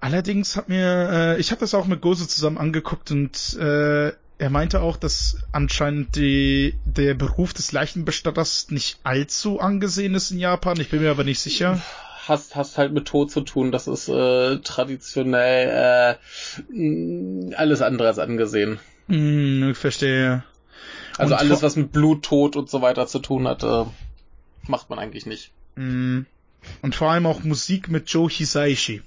[0.00, 4.50] Allerdings hat mir, äh, ich habe das auch mit Gozo zusammen angeguckt und äh, er
[4.50, 10.80] meinte auch, dass anscheinend die, der Beruf des Leichenbestatters nicht allzu angesehen ist in Japan.
[10.80, 11.80] Ich bin mir aber nicht sicher.
[12.26, 13.70] Hast, hast halt mit Tod zu tun.
[13.70, 16.18] Das ist äh, traditionell
[16.68, 18.80] äh, alles andere als angesehen.
[19.06, 20.42] Hm, ich verstehe.
[21.18, 23.84] Also Und alles, was mit Blut, Tod und so weiter zu tun hat, äh,
[24.66, 25.52] macht man eigentlich nicht.
[25.76, 26.26] Hm.
[26.80, 29.02] Und vor allem auch Musik mit Joe Hisaishi.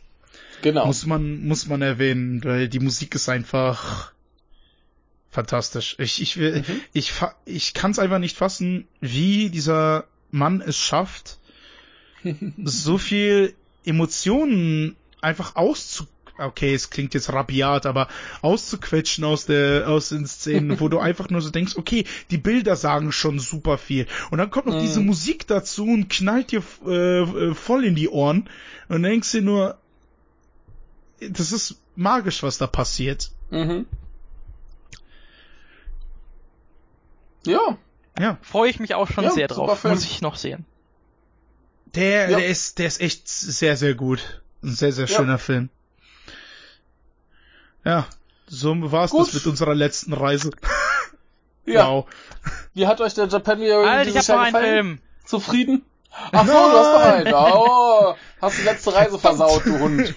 [0.62, 0.86] Genau.
[0.86, 4.15] Muss man, muss man erwähnen, weil die Musik ist einfach
[5.36, 5.96] fantastisch.
[6.00, 6.82] Ich, ich will, Mhm.
[6.94, 7.14] ich,
[7.46, 11.38] ich kann es einfach nicht fassen, wie dieser Mann es schafft,
[12.64, 13.54] so viel
[13.86, 16.08] Emotionen einfach auszu
[16.38, 18.10] okay, es klingt jetzt rabiat, aber
[18.42, 22.76] auszuquetschen aus der aus den Szenen, wo du einfach nur so denkst, okay, die Bilder
[22.76, 24.80] sagen schon super viel und dann kommt noch Mhm.
[24.80, 28.50] diese Musik dazu und knallt dir äh, äh, voll in die Ohren
[28.90, 29.78] und denkst dir nur,
[31.22, 33.32] das ist magisch, was da passiert.
[33.50, 33.86] Mhm.
[37.46, 37.78] Ja,
[38.20, 39.80] Ja, Freue ich mich auch schon Ja, sehr drauf.
[39.82, 39.94] Film.
[39.94, 40.66] Muss ich noch sehen.
[41.94, 42.38] der, Ja.
[42.38, 44.42] der ist, der ist echt sehr, sehr gut.
[44.64, 45.16] Ein sehr, sehr Ja.
[45.16, 45.70] schöner Film.
[47.84, 48.08] Ja,
[48.48, 49.28] so war's Gut.
[49.28, 50.52] das mit unserer letzten Reise.
[51.66, 51.88] ja.
[51.90, 52.06] Wow.
[52.74, 54.74] Wie hat euch der Japan Alter, ich hab noch einen gefallen?
[54.74, 55.00] Film.
[55.26, 55.86] Zufrieden?
[56.32, 57.34] Ach so, du hast noch einen.
[57.34, 60.16] Oh, hast die letzte Reise versaut, du Hund.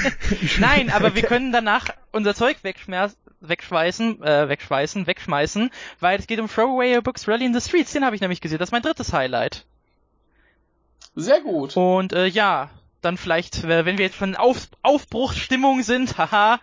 [0.58, 6.48] Nein, aber wir können danach unser Zeug wegschmeißen, äh, wegschmeißen, wegschmeißen, weil es geht um
[6.48, 7.92] Throwaway Your Books Rally in the Streets.
[7.92, 8.58] Den habe ich nämlich gesehen.
[8.58, 9.66] Das ist mein drittes Highlight.
[11.14, 11.76] Sehr gut.
[11.76, 12.70] Und äh, ja,
[13.02, 16.60] dann vielleicht, äh, wenn wir jetzt schon in Auf Aufbruchsstimmung sind, haha,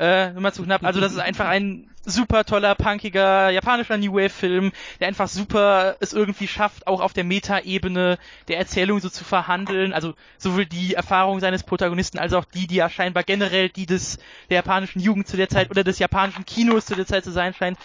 [0.00, 0.82] äh, mal zu knapp.
[0.82, 6.14] Also das ist einfach ein super toller, punkiger, japanischer New Wave-Film, der einfach super es
[6.14, 9.92] irgendwie schafft, auch auf der Meta-Ebene der Erzählung so zu verhandeln.
[9.92, 14.18] Also sowohl die Erfahrung seines Protagonisten als auch die, die ja scheinbar generell die des
[14.48, 17.52] der japanischen Jugend zu der Zeit oder des japanischen Kinos zu der Zeit zu sein
[17.52, 17.78] scheint,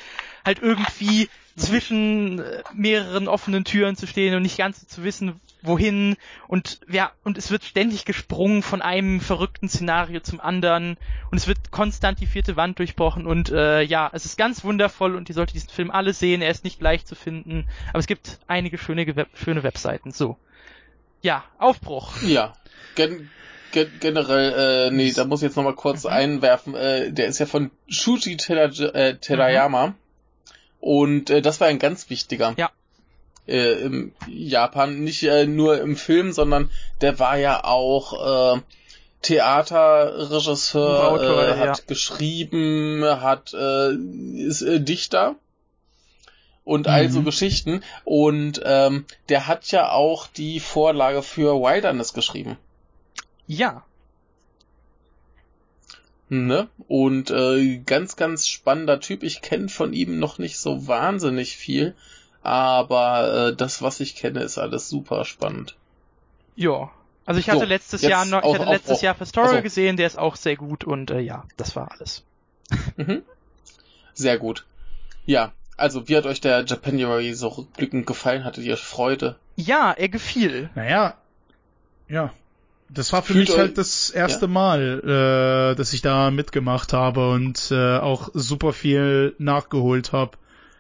[0.45, 6.15] halt irgendwie zwischen äh, mehreren offenen Türen zu stehen und nicht ganz zu wissen, wohin
[6.47, 10.97] und ja, und es wird ständig gesprungen von einem verrückten Szenario zum anderen
[11.31, 15.15] und es wird konstant die vierte Wand durchbrochen und äh, ja, es ist ganz wundervoll
[15.15, 18.07] und ihr solltet diesen Film alle sehen, er ist nicht leicht zu finden, aber es
[18.07, 20.37] gibt einige schöne, Web schöne Webseiten, so.
[21.21, 22.21] Ja, Aufbruch.
[22.21, 22.53] Ja.
[22.95, 23.29] Gen
[23.71, 26.09] gen generell, äh, nee, da muss ich jetzt nochmal kurz Mhm.
[26.11, 26.75] einwerfen.
[26.75, 29.95] Äh, der ist ja von Shuji äh, Terayama.
[30.79, 32.53] Und äh, das war ein ganz wichtiger.
[32.57, 32.69] Ja.
[33.47, 38.61] Äh, Im Japan, nicht äh, nur im Film, sondern der war ja auch äh,
[39.21, 41.57] Theaterregisseur, äh, ja.
[41.57, 43.91] hat geschrieben, hat äh,
[44.37, 45.35] ist äh, Dichter
[46.63, 47.25] und Mhm.
[47.25, 47.81] Geschichten.
[48.03, 52.57] Und ähm, der hat ja auch die Vorlage für Wilderness geschrieben.
[53.47, 53.83] Ja,
[56.27, 56.67] Ne?
[56.87, 59.21] Und äh, ganz, ganz spannender Typ.
[59.21, 61.93] Ich kenne von ihm noch nicht so wahnsinnig viel,
[62.45, 65.75] aber äh, das, was ich kenne, ist alles super spannend.
[66.55, 66.89] ja.
[67.27, 69.03] Also ich hatte So, letztes Jahr noch, ich auf- hatte letztes Aufbruch.
[69.03, 69.61] Jahr Pastoral so.
[69.63, 72.23] gesehen, der ist auch sehr gut und äh, ja, das war alles.
[72.97, 73.23] Mhm.
[74.13, 74.63] Sehr gut.
[75.25, 78.43] Ja, also wie hat euch der Japanuary so rückblickend gefallen?
[78.43, 79.37] Hattet ihr Freude?
[79.55, 80.69] Ja, er gefiel.
[80.75, 81.15] Naja,
[82.07, 82.31] ja.
[82.89, 86.93] Das war für Fühlt mich euch- halt das erste Mal, äh, dass ich da mitgemacht
[86.93, 90.37] habe und äh, auch super viel nachgeholt habe.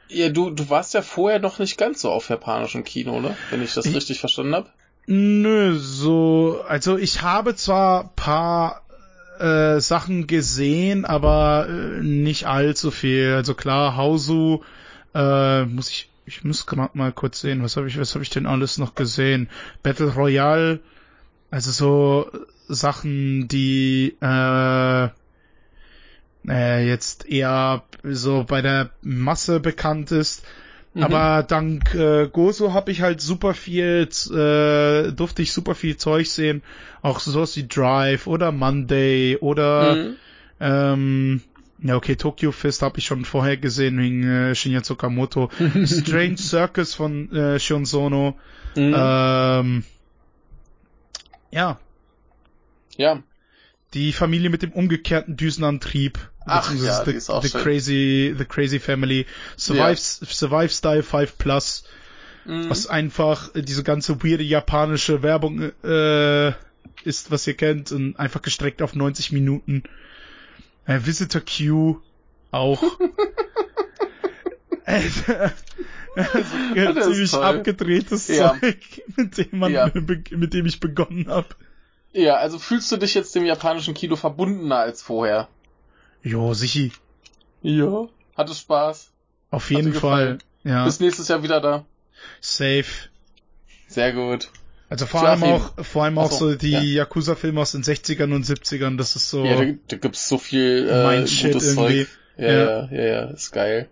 [0.09, 3.35] Ja, du, du warst ja vorher noch nicht ganz so auf japanischem Kino, ne?
[3.49, 4.69] Wenn ich das Ich- richtig verstanden habe.
[5.07, 8.81] Nö, so, also ich habe zwar paar
[9.39, 13.33] äh, Sachen gesehen, aber äh, nicht allzu viel.
[13.35, 14.61] Also klar, Hausu,
[15.13, 18.31] äh, muss ich, ich muss gerade mal kurz sehen, was habe ich, was habe ich
[18.31, 19.47] denn alles noch gesehen?
[19.83, 20.79] Battle Royale,
[21.51, 22.31] also so
[22.67, 25.09] Sachen, die äh,
[26.49, 30.45] äh, jetzt eher so bei der Masse bekannt ist.
[30.93, 31.03] Mhm.
[31.03, 36.27] Aber dank äh, Gozo habe ich halt super viel, äh, durfte ich super viel Zeug
[36.27, 36.63] sehen.
[37.01, 40.15] Auch sowas wie Drive oder Monday oder Mhm.
[40.59, 41.41] ähm,
[41.79, 45.49] ja okay, Tokyo Fist habe ich schon vorher gesehen wegen äh, Shinya Tsukamoto.
[45.85, 48.37] Strange Circus von äh, Shion Sono.
[48.75, 48.93] Mhm.
[48.95, 49.83] Ähm,
[51.51, 51.79] ja,
[52.97, 53.21] ja.
[53.95, 56.19] Die Familie mit dem umgekehrten Düsenantrieb.
[56.45, 57.61] Ach ja, die the, ist auch the schön.
[57.61, 59.25] Crazy, The Crazy Family.
[59.57, 61.85] Survive, Survive Style 5 Plus.
[62.45, 62.69] Mhm.
[62.69, 66.49] Was einfach äh, diese ganze weirde japanische Werbung äh,
[67.03, 67.91] ist, was ihr kennt.
[67.91, 69.83] Und einfach gestreckt auf 90 Minuten.
[70.85, 72.01] Äh, Visitor Q
[72.51, 72.83] auch.
[76.75, 78.55] Ja, ziemlich abgedrehtes Ja.
[78.59, 78.77] Zeug,
[79.17, 79.91] mit dem, man, Ja.
[79.93, 81.47] mit dem ich begonnen habe.
[82.15, 85.49] Ja, also fühlst du dich jetzt dem japanischen Kino verbundener als vorher?
[86.23, 86.93] Jo, sichi.
[87.61, 88.07] Ja.
[88.37, 89.11] Hatte Spaß.
[89.51, 90.37] Auf jeden Fall.
[90.63, 91.85] Ja, Bis nächstes Jahr wieder da.
[92.39, 93.09] safe.
[93.87, 94.49] Sehr gut.
[94.89, 96.79] Also vor allem auch, vor allem auch so, die ja.
[96.81, 100.87] Yakuza-Filme aus den 60ern und 70ern, das ist so Ja, da, da gibt's so viel
[100.87, 102.05] äh, Shit gutes irgendwie.
[102.05, 102.17] Zeug.
[102.37, 103.89] Ja, ja, ja, ja, ist geil.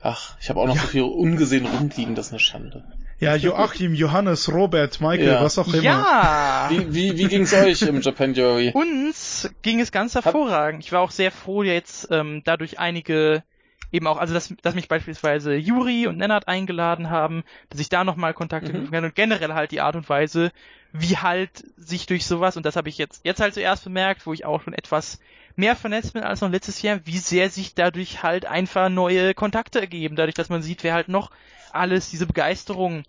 [0.00, 0.82] Ach, ich habe auch noch Ja.
[0.82, 2.84] so viel ungesehen rumliegen, das ist eine Schande.
[3.20, 5.40] Ja, Joachim, Johannes, Robert, Michael, Ja.
[5.42, 5.82] was auch immer.
[5.82, 6.66] Ja!
[6.70, 8.72] Wie, wie, wie ging's euch im Japan Jury?
[8.74, 10.82] Uns ging es ganz hervorragend.
[10.84, 13.44] Ich war auch sehr froh, jetzt ähm, dadurch einige
[13.92, 18.02] eben auch, also dass, dass mich beispielsweise Juri und Nennert eingeladen haben, dass ich da
[18.02, 18.76] nochmal Kontakte Mhm.
[18.78, 20.50] knüpfen kann und generell halt die Art und Weise,
[20.92, 24.32] wie halt sich durch sowas, und das habe ich jetzt, jetzt halt zuerst bemerkt, wo
[24.32, 25.20] ich auch schon etwas
[25.56, 29.80] mehr vernetzt bin als noch letztes Jahr, wie sehr sich dadurch halt einfach neue Kontakte
[29.80, 31.30] ergeben, dadurch, dass man sieht, wer halt noch
[31.70, 33.04] alles diese Begeisterung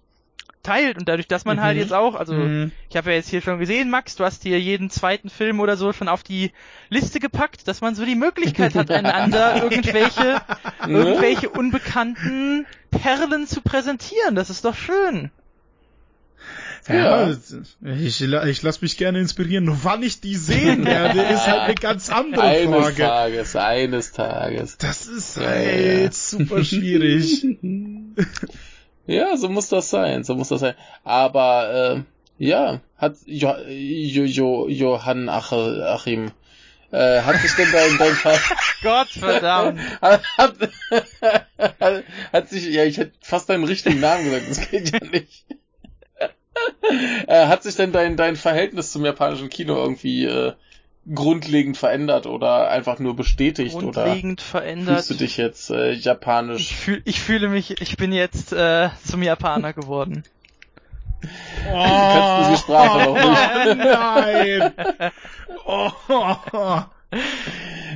[0.63, 1.61] teilt und dadurch, dass man Mhm.
[1.61, 2.71] halt jetzt auch, also Mhm.
[2.89, 5.77] ich habe ja jetzt hier schon gesehen, Max, du hast dir jeden zweiten Film oder
[5.77, 6.51] so schon auf die
[6.89, 10.41] Liste gepackt, dass man so die Möglichkeit hat, einander irgendwelche,
[10.85, 14.35] irgendwelche unbekannten Perlen zu präsentieren.
[14.35, 15.31] Das ist doch schön.
[16.87, 17.31] Ja,
[17.97, 19.65] ich, ich lasse mich gerne inspirieren.
[19.65, 22.95] Nur wann ich die sehen werde, ist halt eine ganz andere Eines Frage.
[22.97, 24.77] Tages, eines Tages.
[24.77, 26.11] Das ist Ja, halt ja.
[26.11, 27.45] super schwierig.
[29.07, 30.75] Ja, so muss das sein, so muss das sein.
[31.03, 32.03] Aber
[32.39, 36.31] äh, ja, hat jo, jo, jo, Johann Achim,
[36.91, 38.39] äh, hat sich denn dein, dein Fall
[38.83, 39.79] Gott verdammt.
[40.01, 44.99] hat, hat, hat sich, ja, ich hätte fast deinen richtigen Namen gesagt, das geht ja
[45.09, 45.45] nicht.
[47.27, 50.53] äh, hat sich denn dein, dein Verhältnis zum japanischen Kino irgendwie äh,
[51.13, 54.95] grundlegend verändert oder einfach nur bestätigt oder Grundlegend verändert.
[54.95, 56.61] fühlst du dich jetzt äh, japanisch?
[56.61, 60.23] Ich, fühl, ich fühle mich, ich bin jetzt äh, zum Japaner geworden.
[61.73, 63.77] Oh, die Sprache noch nicht.
[63.79, 64.73] nein.
[65.65, 65.89] Oh,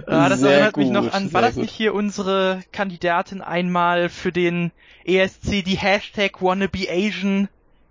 [0.07, 1.63] Ah, das Sehr erinnert mich gut, noch an, war das gut.
[1.63, 4.71] nicht hier unsere Kandidatin einmal für den
[5.05, 7.49] ESC, die Hashtag WannabeAsian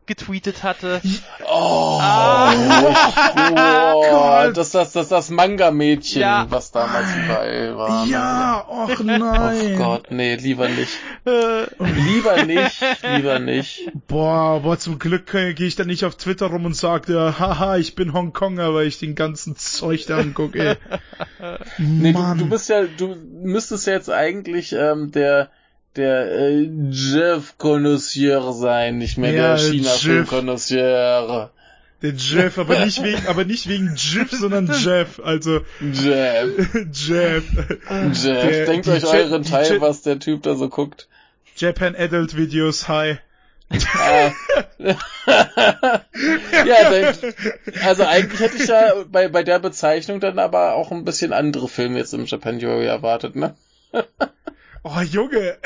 [0.09, 1.01] getweetet hatte?
[1.49, 2.53] Oh, Ah.
[3.95, 6.47] oh das, das, das, das Manga-Mädchen, Ja.
[6.49, 8.05] was damals überall war.
[8.07, 8.12] ne?
[8.12, 9.77] ja, och Oh nein.
[9.77, 10.93] Gott, nee, lieber nicht.
[11.78, 13.91] Lieber nicht, lieber nicht.
[14.09, 17.39] Boah, boah, zum Glück äh, gehe ich da nicht auf Twitter rum und sage, ja,
[17.39, 20.77] haha, ich bin Hongkonger, weil ich den ganzen Zeug da angucke, ey.
[21.78, 25.51] Nee, du, du bist ja, du müsstest ja jetzt eigentlich ähm, der
[25.99, 30.28] der äh, Jeff Connoisseur sein, nicht mehr Ja, der China Film Jeff.
[30.28, 31.51] Connoisseur.
[32.01, 36.51] Der Jeff, aber nicht wegen, aber nicht wegen Jeff, sondern Jeff, also Jeff,
[36.93, 37.44] Jeff.
[37.52, 41.09] Jeff, Der- denkt euch Je- euren Teil, Je- was der Typ da so guckt.
[41.57, 43.18] Japan Adult Videos, hi.
[43.70, 44.31] Äh,
[45.27, 47.15] ja, dann,
[47.85, 51.68] also eigentlich hätte ich ja bei, bei der Bezeichnung dann aber auch ein bisschen andere
[51.68, 53.55] Filme jetzt im Japan Jury erwartet, ne?
[54.85, 55.59] Oh, Junge.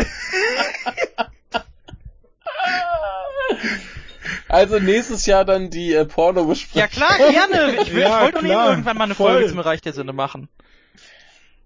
[4.48, 6.78] Also nächstes Jahr dann die äh, Porno besprechen.
[6.80, 7.76] ja klar, gerne.
[7.82, 8.70] Ich, will- Ja, ich wollte doch klar.
[8.70, 9.32] irgendwann mal eine Voll.
[9.32, 10.48] Folge zum Bereich der Sinne machen.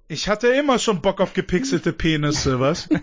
[0.08, 2.88] Ich hatte immer schon Bock auf gepixelte Penisse, was?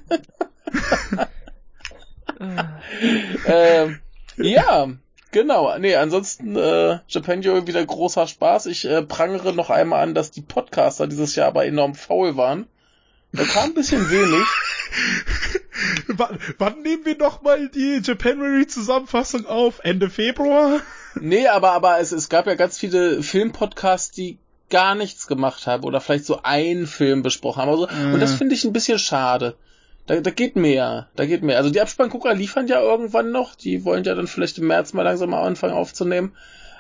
[3.46, 4.00] ähm,
[4.38, 4.88] ja,
[5.32, 5.78] genau.
[5.78, 8.68] Nee, ansonsten äh, Japan Jury wieder großer Spaß.
[8.68, 12.68] Ich äh, prangere noch einmal an, dass die Podcaster dieses Jahr aber enorm faul waren.
[13.34, 14.48] Da kam ein bisschen wenig.
[16.08, 19.80] wann, wann nehmen wir nochmal die Japanuary Zusammenfassung auf?
[19.84, 20.82] Ende Februar?
[21.20, 24.38] Nee, aber, aber es, es gab ja ganz viele Filmpodcasts, die
[24.70, 27.70] gar nichts gemacht haben oder vielleicht so einen Film besprochen haben.
[27.70, 28.14] Also, Mhm.
[28.14, 29.56] Und das finde ich ein bisschen schade.
[30.06, 31.58] Da, da geht mehr, da geht mehr.
[31.58, 33.56] Also die Abspanngucker liefern ja irgendwann noch.
[33.56, 36.34] Die wollen ja dann vielleicht im März mal langsam mal anfangen aufzunehmen.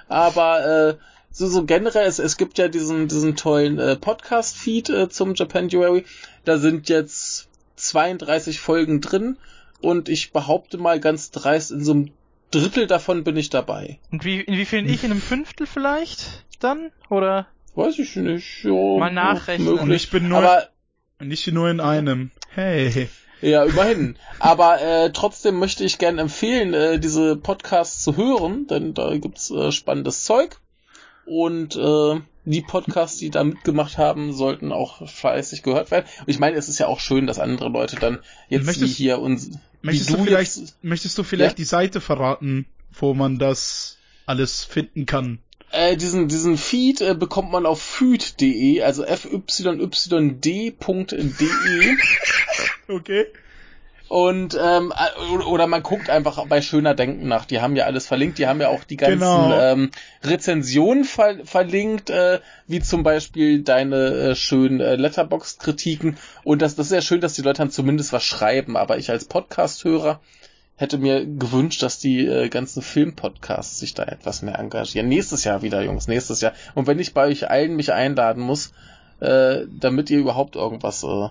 [0.08, 0.96] Aber äh,
[1.34, 5.68] so, so generell, es, es gibt ja diesen, diesen tollen äh, Podcast-Feed äh, zum Japan
[5.68, 6.06] Japanuary.
[6.46, 9.38] Da sind jetzt 32 Folgen drin
[9.82, 12.12] und ich behaupte mal ganz dreist, in so einem
[12.52, 13.98] Drittel davon bin ich dabei.
[14.12, 15.04] Und wie, in wie vielen ich?
[15.04, 16.46] In einem Fünftel vielleicht?
[16.60, 16.92] Dann?
[17.10, 17.48] Oder?
[17.74, 18.64] Weiß ich nicht.
[18.64, 19.80] Ja, Mal nachrechnen.
[19.80, 20.70] Und ich bin nur, Aber
[21.20, 22.30] nicht nur in einem.
[22.50, 23.10] Hey.
[23.42, 24.18] Ja, immerhin.
[24.38, 29.50] Aber äh, trotzdem möchte ich gerne empfehlen, äh, diese Podcasts zu hören, denn da gibt's
[29.50, 30.60] äh, spannendes Zeug.
[31.26, 36.06] Und äh, die Podcasts, die da mitgemacht haben, sollten auch fleißig gehört werden.
[36.20, 38.20] Und ich meine, es ist ja auch schön, dass andere Leute dann
[38.50, 41.56] jetzt Möchtest- wie hier uns, Möchtest wie du, vielleicht, jetzt, möchtest du vielleicht Ja?
[41.56, 45.40] die Seite verraten, wo man das alles finden kann?
[45.72, 50.74] äh, diesen, diesen Feed äh, bekommt man auf fyyd.de, also fyyd.de
[52.88, 53.26] Okay.
[54.10, 57.46] Und ähm, äh, oder- oder man guckt einfach bei Schöner Denken nach.
[57.46, 58.38] Die haben ja alles verlinkt.
[58.38, 59.60] Die haben ja auch die ganzen Genau.
[59.60, 59.92] ähm,
[60.24, 66.18] Rezensionen ver verlinkt, äh, wie zum Beispiel deine äh, schönen äh, Letterbox-Kritiken.
[66.44, 68.78] Und das, das ist ja schön, dass die Leute dann zumindest was schreiben.
[68.78, 70.20] Aber ich als Podcast-Hörer
[70.76, 75.08] hätte mir gewünscht, dass die äh, ganzen Film-Podcasts sich da etwas mehr engagieren.
[75.08, 76.54] Nächstes Jahr wieder, Jungs, nächstes Jahr.
[76.76, 78.74] Und wenn ich bei euch allen mich einladen muss,
[79.20, 81.30] äh, damit ihr überhaupt irgendwas, äh,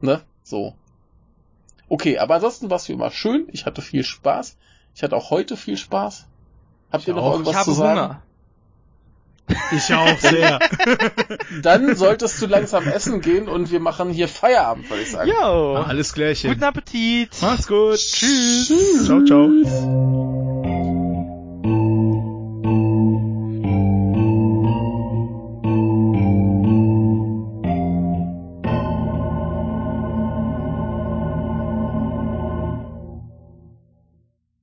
[0.00, 0.74] ne, so.
[1.88, 3.46] Okay, aber ansonsten war es wie immer schön.
[3.52, 4.56] Ich hatte viel Spaß.
[4.94, 6.26] Ich hatte auch heute viel Spaß.
[6.92, 7.32] Habt Ich ihr noch auch.
[7.32, 8.00] irgendwas ich habe zu sagen?
[8.00, 8.22] Hunger.
[9.72, 10.58] Ich auch sehr.
[11.62, 15.30] Dann solltest du langsam essen gehen und wir machen hier Feierabend, würde ich sagen.
[15.30, 15.74] Jo.
[15.76, 16.50] Alles Klärchen.
[16.50, 17.30] Guten Appetit.
[17.42, 17.98] Mach's gut.
[17.98, 19.04] Tschüss.
[19.04, 20.40] Ciao, ciao.